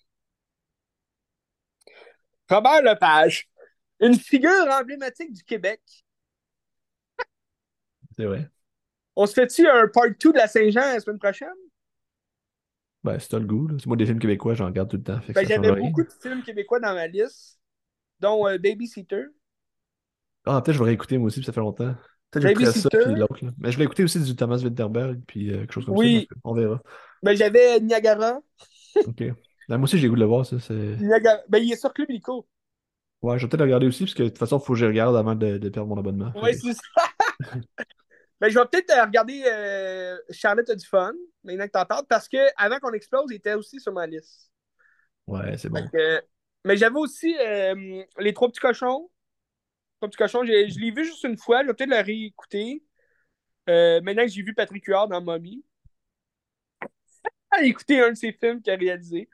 Robert 2.49 2.83
Lepage, 2.83 3.49
une 4.01 4.15
figure 4.19 4.69
emblématique 4.71 5.33
du 5.33 5.43
Québec. 5.43 5.81
C'est 8.17 8.25
vrai. 8.27 8.49
On 9.17 9.27
se 9.27 9.33
fait-tu 9.33 9.67
un 9.69 9.89
part 9.89 10.05
2 10.21 10.33
de 10.33 10.39
la 10.39 10.49
Saint-Jean 10.49 10.81
la 10.81 11.01
semaine 11.01 11.19
prochaine? 11.19 11.49
Ben, 13.05 13.19
c'est 13.19 13.33
le 13.33 13.47
goût. 13.47 13.67
là. 13.69 13.77
C'est 13.79 13.87
moi 13.87 13.97
des 13.97 14.07
films 14.07 14.19
québécois, 14.19 14.55
j'en 14.55 14.67
regarde 14.67 14.91
tout 14.91 14.97
le 14.97 15.03
temps. 15.03 15.21
Ben, 15.29 15.47
J'avais 15.47 15.71
rien. 15.71 15.89
beaucoup 15.89 16.05
de 16.05 16.13
films 16.21 16.43
québécois 16.43 16.79
dans 16.81 16.95
ma 16.95 17.07
liste, 17.07 17.59
dont 18.23 18.47
euh, 18.49 18.57
Babysitter. 18.59 19.25
Ah, 20.47 20.61
peut-être 20.63 20.75
je 20.77 20.79
vais 20.81 20.87
réécouter 20.87 21.19
moi 21.19 21.27
aussi, 21.27 21.41
puis 21.41 21.47
ça 21.47 21.53
fait 21.53 21.61
longtemps. 21.61 21.95
Peut-être 22.31 22.49
j'écouterai 22.49 22.73
ça, 22.73 22.89
Babysitter. 22.91 23.19
là. 23.21 23.27
Mais 23.59 23.71
je 23.71 23.77
voulais 23.77 23.85
écouter 23.85 24.05
aussi 24.05 24.21
du 24.21 24.35
Thomas 24.35 24.57
Winterberg, 24.59 25.21
puis 25.27 25.51
euh, 25.53 25.59
quelque 25.61 25.73
chose 25.73 25.85
comme 25.87 25.97
Oui. 25.97 26.27
ça. 26.29 26.35
donc, 26.35 26.41
on 26.45 26.55
verra. 26.55 26.83
Ben, 27.23 27.37
J'avais 27.37 27.81
Niagara. 27.81 28.41
Ok. 29.07 29.23
Ben, 29.69 29.79
moi 29.79 29.85
aussi, 29.85 29.99
j'ai 29.99 30.09
goût 30.09 30.17
de 30.17 30.21
le 30.21 30.27
voir, 30.27 30.45
ça. 30.45 30.59
C'est... 30.61 30.75
Niagara. 30.75 31.39
Ben, 31.49 31.59
il 31.59 31.73
est 31.73 31.77
sur 31.77 31.93
Club 31.95 32.11
Illico. 32.11 32.47
Ouais, 33.23 33.39
je 33.39 33.45
vais 33.45 33.49
peut-être 33.49 33.61
le 33.61 33.65
regarder 33.67 33.87
aussi, 33.87 34.05
parce 34.05 34.15
que 34.15 34.25
de 34.25 34.29
toute 34.29 34.39
façon, 34.39 34.59
il 34.59 34.65
faut 34.65 34.73
que 34.75 34.79
je 34.79 34.87
regarde 34.87 35.17
avant 35.17 35.35
de, 35.35 35.57
de 35.59 35.69
perdre 35.69 35.89
mon 35.89 35.99
abonnement. 35.99 36.33
Ouais, 36.43 36.53
c'est 36.53 36.73
ça. 36.75 37.03
ben, 38.41 38.49
je 38.49 38.59
vais 38.59 38.65
peut-être 38.67 38.91
euh, 38.91 39.05
regarder 39.05 39.43
euh, 39.47 40.19
Charlotte 40.31 40.69
a 40.69 40.75
du 40.75 40.85
fun, 40.87 41.13
maintenant 41.45 41.67
que 41.67 41.71
t'en 41.71 41.87
parles, 41.87 42.05
parce 42.09 42.29
que 42.29 42.39
avant 42.57 42.79
qu'on 42.81 42.93
explose, 42.93 43.27
il 43.31 43.37
était 43.37 43.55
aussi 43.55 43.79
sur 43.81 43.93
ma 43.93 44.07
liste. 44.07 44.51
Ouais, 45.27 45.57
c'est 45.57 45.69
bon. 45.69 45.89
Que- 45.93 46.21
mais 46.65 46.77
j'avais 46.77 46.99
aussi 46.99 47.37
euh, 47.39 48.05
Les 48.19 48.33
Trois 48.33 48.49
Petits 48.49 48.61
Cochons. 48.61 49.11
Trois 49.99 50.09
Petits 50.09 50.19
Cochons, 50.19 50.45
j'ai- 50.45 50.69
je 50.69 50.79
l'ai 50.79 50.91
vu 50.91 51.05
juste 51.05 51.25
une 51.25 51.37
fois, 51.37 51.63
je 51.63 51.69
vais 51.69 51.75
peut-être 51.75 51.91
le 51.91 52.01
réécouter. 52.01 52.83
Euh, 53.69 54.01
maintenant 54.01 54.23
que 54.23 54.29
j'ai 54.29 54.43
vu 54.43 54.55
Patrick 54.55 54.85
Huard 54.87 55.09
dans 55.09 55.21
Mommy. 55.21 55.65
À 57.51 57.63
écouter 57.63 58.01
un 58.01 58.11
de 58.11 58.17
ses 58.17 58.33
films 58.33 58.63
qu'il 58.63 58.73
a 58.73 58.77
réalisé. 58.77 59.29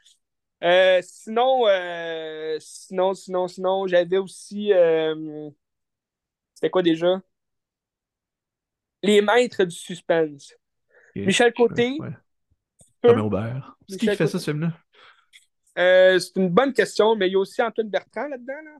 Euh, 0.64 1.00
sinon, 1.02 1.64
sinon, 2.58 3.14
sinon, 3.14 3.48
sinon, 3.48 3.86
j'avais 3.86 4.18
aussi. 4.18 4.72
C'était 6.54 6.70
quoi 6.70 6.82
déjà? 6.82 7.22
Les 9.02 9.22
maîtres 9.22 9.64
du 9.64 9.76
suspense. 9.76 10.52
Michel 11.14 11.52
Côté. 11.52 11.96
Ouais. 12.00 12.10
Peu. 13.00 13.10
Romain 13.10 13.22
Aubert. 13.22 13.76
C'est 13.88 13.94
qui 13.94 13.98
qui 14.00 14.06
Michel 14.10 14.16
fait 14.16 14.26
ça, 14.26 14.38
ce 14.40 14.50
film-là? 14.50 14.72
Euh, 15.78 16.18
c'est 16.18 16.36
une 16.36 16.50
bonne 16.50 16.72
question, 16.72 17.14
mais 17.16 17.28
il 17.28 17.32
y 17.32 17.36
a 17.36 17.38
aussi 17.38 17.62
Antoine 17.62 17.88
Bertrand 17.88 18.28
là-dedans. 18.28 18.54
Là. 18.64 18.78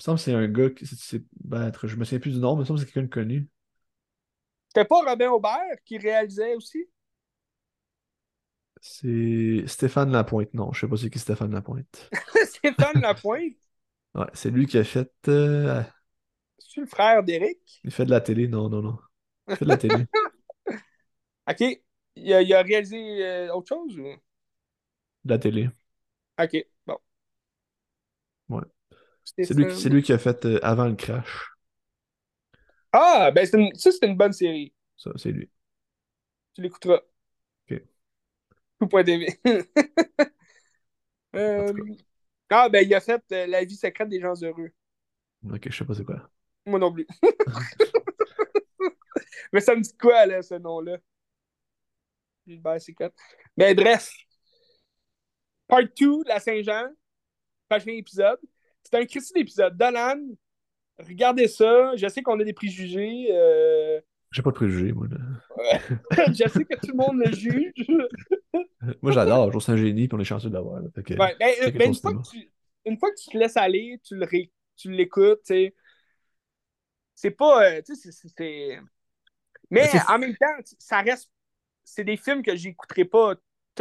Il 0.00 0.02
me 0.02 0.04
semble 0.04 0.18
que 0.18 0.24
c'est 0.24 0.34
un 0.34 0.48
gars 0.48 0.70
qui. 0.70 0.86
c'est- 0.86 1.24
ben, 1.40 1.70
je 1.84 1.96
me 1.96 2.04
souviens 2.04 2.18
plus 2.20 2.32
du 2.32 2.38
nom, 2.40 2.54
mais 2.56 2.60
il 2.60 2.60
me 2.62 2.64
semble 2.66 2.80
que 2.80 2.86
c'est 2.86 2.92
quelqu'un 2.92 3.06
de 3.08 3.12
connu. 3.26 3.48
C'était 4.68 4.86
pas 4.86 5.02
Robin 5.04 5.28
Aubert 5.30 5.76
qui 5.84 5.98
réalisait 5.98 6.54
aussi? 6.54 6.88
C'est 8.80 9.64
Stéphane 9.66 10.10
Lapointe. 10.12 10.52
Non, 10.54 10.72
je 10.72 10.80
sais 10.80 10.88
pas 10.88 10.96
c'est 10.96 11.10
qui 11.10 11.18
Stéphane 11.18 11.52
Lapointe. 11.52 12.12
Stéphane 12.46 13.00
Lapointe? 13.00 13.56
Ouais, 14.14 14.26
c'est 14.34 14.50
lui 14.50 14.66
qui 14.66 14.78
a 14.78 14.84
fait. 14.84 15.10
euh, 15.28 15.82
C'est 16.58 16.80
le 16.82 16.86
frère 16.86 17.24
d'Éric? 17.24 17.84
Il 17.84 17.90
fait 17.90 18.04
de 18.04 18.10
la 18.10 18.20
télé. 18.20 18.46
Non, 18.48 18.68
non, 18.68 18.82
non. 18.82 18.98
Il 19.48 19.56
fait 19.56 19.64
de 19.64 19.70
la 19.70 19.76
télé. 19.76 20.06
OK. 21.50 21.60
Il 22.16 22.32
a, 22.32 22.42
il 22.42 22.52
a 22.54 22.62
réalisé 22.62 23.24
euh, 23.24 23.54
autre 23.54 23.68
chose? 23.68 23.98
ou- 23.98 24.16
De 25.24 25.30
la 25.34 25.38
télé. 25.38 25.70
OK, 26.38 26.56
bon. 26.86 26.98
Ouais. 28.48 28.62
C'est 29.42 29.54
lui, 29.54 29.66
qui- 29.66 29.80
c'est 29.80 29.88
lui 29.90 30.02
qui 30.02 30.12
a 30.12 30.18
fait 30.18 30.44
euh, 30.46 30.58
Avant 30.62 30.86
le 30.86 30.94
crash. 30.96 31.50
Ah, 32.92 33.30
ben 33.34 33.46
c'est 33.46 33.58
une- 33.58 33.74
ça, 33.74 33.90
c'est 33.92 34.06
une 34.06 34.16
bonne 34.16 34.32
série. 34.32 34.72
Ça, 34.96 35.10
c'est 35.16 35.30
lui. 35.32 35.50
Tu 36.54 36.62
l'écouteras. 36.62 37.00
OK. 37.70 37.82
Tout.tv. 38.80 39.40
Euh, 41.36 41.72
Ah, 42.50 42.68
ben 42.68 42.84
il 42.86 42.94
a 42.94 43.00
fait 43.00 43.22
euh, 43.32 43.46
La 43.46 43.64
vie 43.64 43.76
secrète 43.76 44.08
des 44.08 44.20
gens 44.20 44.34
heureux. 44.42 44.70
Ok, 45.52 45.68
je 45.70 45.76
sais 45.76 45.84
pas 45.84 45.94
c'est 45.94 46.04
quoi. 46.04 46.30
Moi 46.66 46.78
non 46.78 46.92
plus. 46.92 47.06
Mais 49.52 49.60
ça 49.60 49.74
me 49.74 49.80
dit 49.80 49.96
quoi, 49.96 50.26
là, 50.26 50.42
ce 50.42 50.54
nom-là? 50.54 50.98
Gilbert 52.46 52.80
Secret. 52.80 53.12
Mais 53.56 53.74
bref. 53.74 54.10
Part 55.68 55.82
2 55.82 56.24
de 56.24 56.28
la 56.28 56.40
Saint-Jean, 56.40 56.88
prochain 57.68 57.92
épisode. 57.92 58.38
C'est 58.82 58.96
un 58.96 59.04
critique 59.04 59.34
d'épisode. 59.34 59.76
Dolan, 59.76 60.18
regardez 60.98 61.46
ça. 61.46 61.94
Je 61.96 62.08
sais 62.08 62.22
qu'on 62.22 62.40
a 62.40 62.44
des 62.44 62.54
préjugés. 62.54 63.28
Euh... 63.30 64.00
J'ai 64.32 64.42
pas 64.42 64.50
de 64.50 64.56
préjugés, 64.56 64.92
moi. 64.92 65.06
Je 66.28 66.48
sais 66.48 66.64
que 66.64 66.74
tout 66.80 66.92
le 66.92 66.96
monde 66.96 67.18
le 67.18 67.32
juge. 67.32 67.72
moi, 69.02 69.12
j'adore. 69.12 69.52
Je 69.52 69.58
suis 69.58 69.72
un 69.72 69.76
génie, 69.76 70.08
puis 70.08 70.16
on 70.16 70.20
est 70.20 70.24
chanceux 70.24 70.48
de 70.48 70.54
l'avoir. 70.54 70.82
Ouais, 70.82 70.90
ben, 71.16 71.34
ben, 71.38 71.88
une, 71.88 71.94
fois 71.94 72.14
que 72.14 72.28
tu, 72.30 72.50
une 72.86 72.98
fois 72.98 73.10
que 73.10 73.20
tu 73.22 73.30
te 73.30 73.38
laisses 73.38 73.56
aller, 73.56 74.00
tu 74.02 74.16
le 74.16 74.24
ré... 74.24 74.50
tu 74.76 74.90
l'écoutes, 74.90 75.42
tu 75.44 75.54
sais. 75.54 75.74
C'est 77.14 77.32
pas. 77.32 77.72
Euh, 77.72 77.82
c'est. 77.84 78.78
Mais 79.70 79.90
en 80.08 80.18
même 80.18 80.36
temps, 80.36 80.46
ça 80.78 81.00
reste. 81.00 81.30
C'est 81.84 82.04
des 82.04 82.16
films 82.16 82.42
que 82.42 82.54
j'écouterai 82.54 83.04
pas 83.06 83.34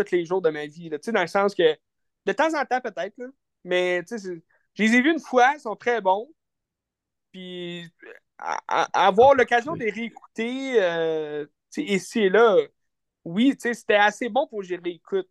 tous 0.03 0.11
les 0.11 0.26
jours 0.26 0.41
de 0.41 0.49
ma 0.49 0.65
vie. 0.65 0.90
Là, 0.90 0.98
dans 0.98 1.22
le 1.22 1.28
sens 1.28 1.56
que. 1.56 1.78
De 2.26 2.34
temps 2.34 2.53
en 2.60 2.65
temps, 2.65 2.82
peut-être. 2.82 3.15
Mais 3.64 4.03
je 4.10 4.84
les 4.84 4.95
ai 4.95 5.02
vus 5.02 5.11
une 5.11 5.19
fois, 5.19 5.53
ils 5.56 5.61
sont 5.61 5.76
très 5.76 6.02
bons. 6.02 6.30
Puis 7.32 7.90
avoir 8.94 9.36
l'occasion 9.36 9.76
de 9.76 9.80
les 9.80 9.91
réécouter 9.91 10.82
euh, 10.82 11.45
ici 11.76 12.19
et 12.22 12.30
là, 12.30 12.57
oui, 13.24 13.56
c'était 13.60 13.95
assez 13.95 14.30
bon 14.30 14.48
pour 14.48 14.60
que 14.60 14.65
je 14.65 14.76
les 14.76 14.82
réécoute. 14.82 15.28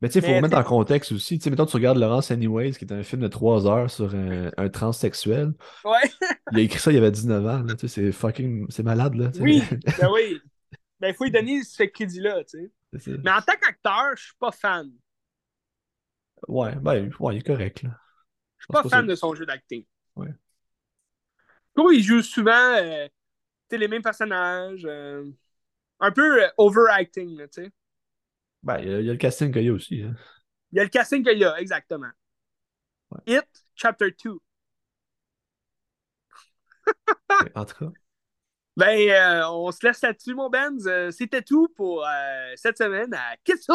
Mais 0.00 0.08
tu 0.08 0.14
sais, 0.14 0.18
il 0.18 0.28
faut 0.28 0.36
remettre 0.36 0.58
en 0.58 0.64
contexte 0.64 1.12
aussi. 1.12 1.38
Tu 1.38 1.44
sais, 1.44 1.50
mettons, 1.50 1.64
tu 1.64 1.76
regardes 1.76 1.96
Laurence 1.96 2.30
Anyways, 2.30 2.72
qui 2.72 2.84
est 2.84 2.92
un 2.92 3.02
film 3.02 3.22
de 3.22 3.28
3 3.28 3.66
heures 3.66 3.90
sur 3.90 4.14
un, 4.14 4.50
un 4.56 4.68
transsexuel. 4.68 5.54
Ouais. 5.84 6.10
il 6.52 6.58
a 6.58 6.60
écrit 6.60 6.78
ça 6.78 6.90
il 6.90 6.96
y 6.96 6.98
avait 6.98 7.10
19 7.10 7.46
ans. 7.46 7.64
Tu 7.66 7.76
sais, 7.78 7.88
c'est 7.88 8.12
fucking. 8.12 8.66
C'est 8.68 8.82
malade, 8.82 9.14
là. 9.14 9.30
Oui, 9.40 9.62
ben 9.98 10.10
oui. 10.12 10.40
Ben, 11.00 11.08
il 11.08 11.14
faut 11.14 11.24
lui 11.24 11.30
donner 11.30 11.62
ce 11.62 11.84
crédit-là, 11.84 12.44
tu 12.44 12.58
sais. 12.58 12.70
Mais 13.22 13.30
en 13.30 13.40
tant 13.40 13.56
qu'acteur, 13.60 14.16
je 14.16 14.24
suis 14.24 14.36
pas 14.38 14.52
fan. 14.52 14.90
Ouais, 16.48 16.74
ben, 16.76 17.10
ouais, 17.20 17.34
il 17.34 17.38
est 17.38 17.46
correct, 17.46 17.82
là. 17.82 17.90
Je 18.58 18.64
suis 18.64 18.72
pas, 18.72 18.88
fan 18.88 19.06
de 19.06 19.14
son 19.14 19.34
jeu 19.34 19.46
d'acting. 19.46 19.84
Ouais. 20.16 20.30
il 21.76 22.02
joue 22.02 22.22
souvent 22.22 22.76
euh, 22.76 23.06
les 23.70 23.88
mêmes 23.88 24.02
personnages. 24.02 24.84
Euh, 24.84 25.24
un 26.00 26.10
peu 26.10 26.44
euh, 26.44 26.48
overacting, 26.58 27.36
tu 27.48 27.48
sais. 27.50 27.72
Ben, 28.62 28.78
il 28.78 28.88
y, 28.88 29.10
a, 29.10 29.12
le 29.12 29.16
casting 29.16 29.52
qu'il 29.52 29.64
y 29.64 29.68
a 29.68 29.72
aussi. 29.72 30.02
Hein. 30.02 30.14
Il 30.72 30.76
y 30.76 30.80
a 30.80 30.84
le 30.84 30.90
casting 30.90 31.22
qu'il 31.22 31.38
y 31.38 31.44
a, 31.44 31.58
exactement. 31.60 32.10
It, 33.26 33.46
Chapter 33.74 34.10
2. 34.24 34.38
en 37.54 37.64
tout 37.64 37.74
cas. 37.76 37.92
Ben, 38.76 39.08
euh, 39.08 39.48
on 39.50 39.70
se 39.70 39.86
laisse 39.86 40.02
là-dessus, 40.02 40.34
mon 40.34 40.50
Benz. 40.50 40.88
C'était 41.10 41.42
tout 41.42 41.68
pour 41.76 42.04
cette 42.56 42.78
semaine 42.78 43.14
à 43.14 43.36
Qu'est-ce? 43.44 43.70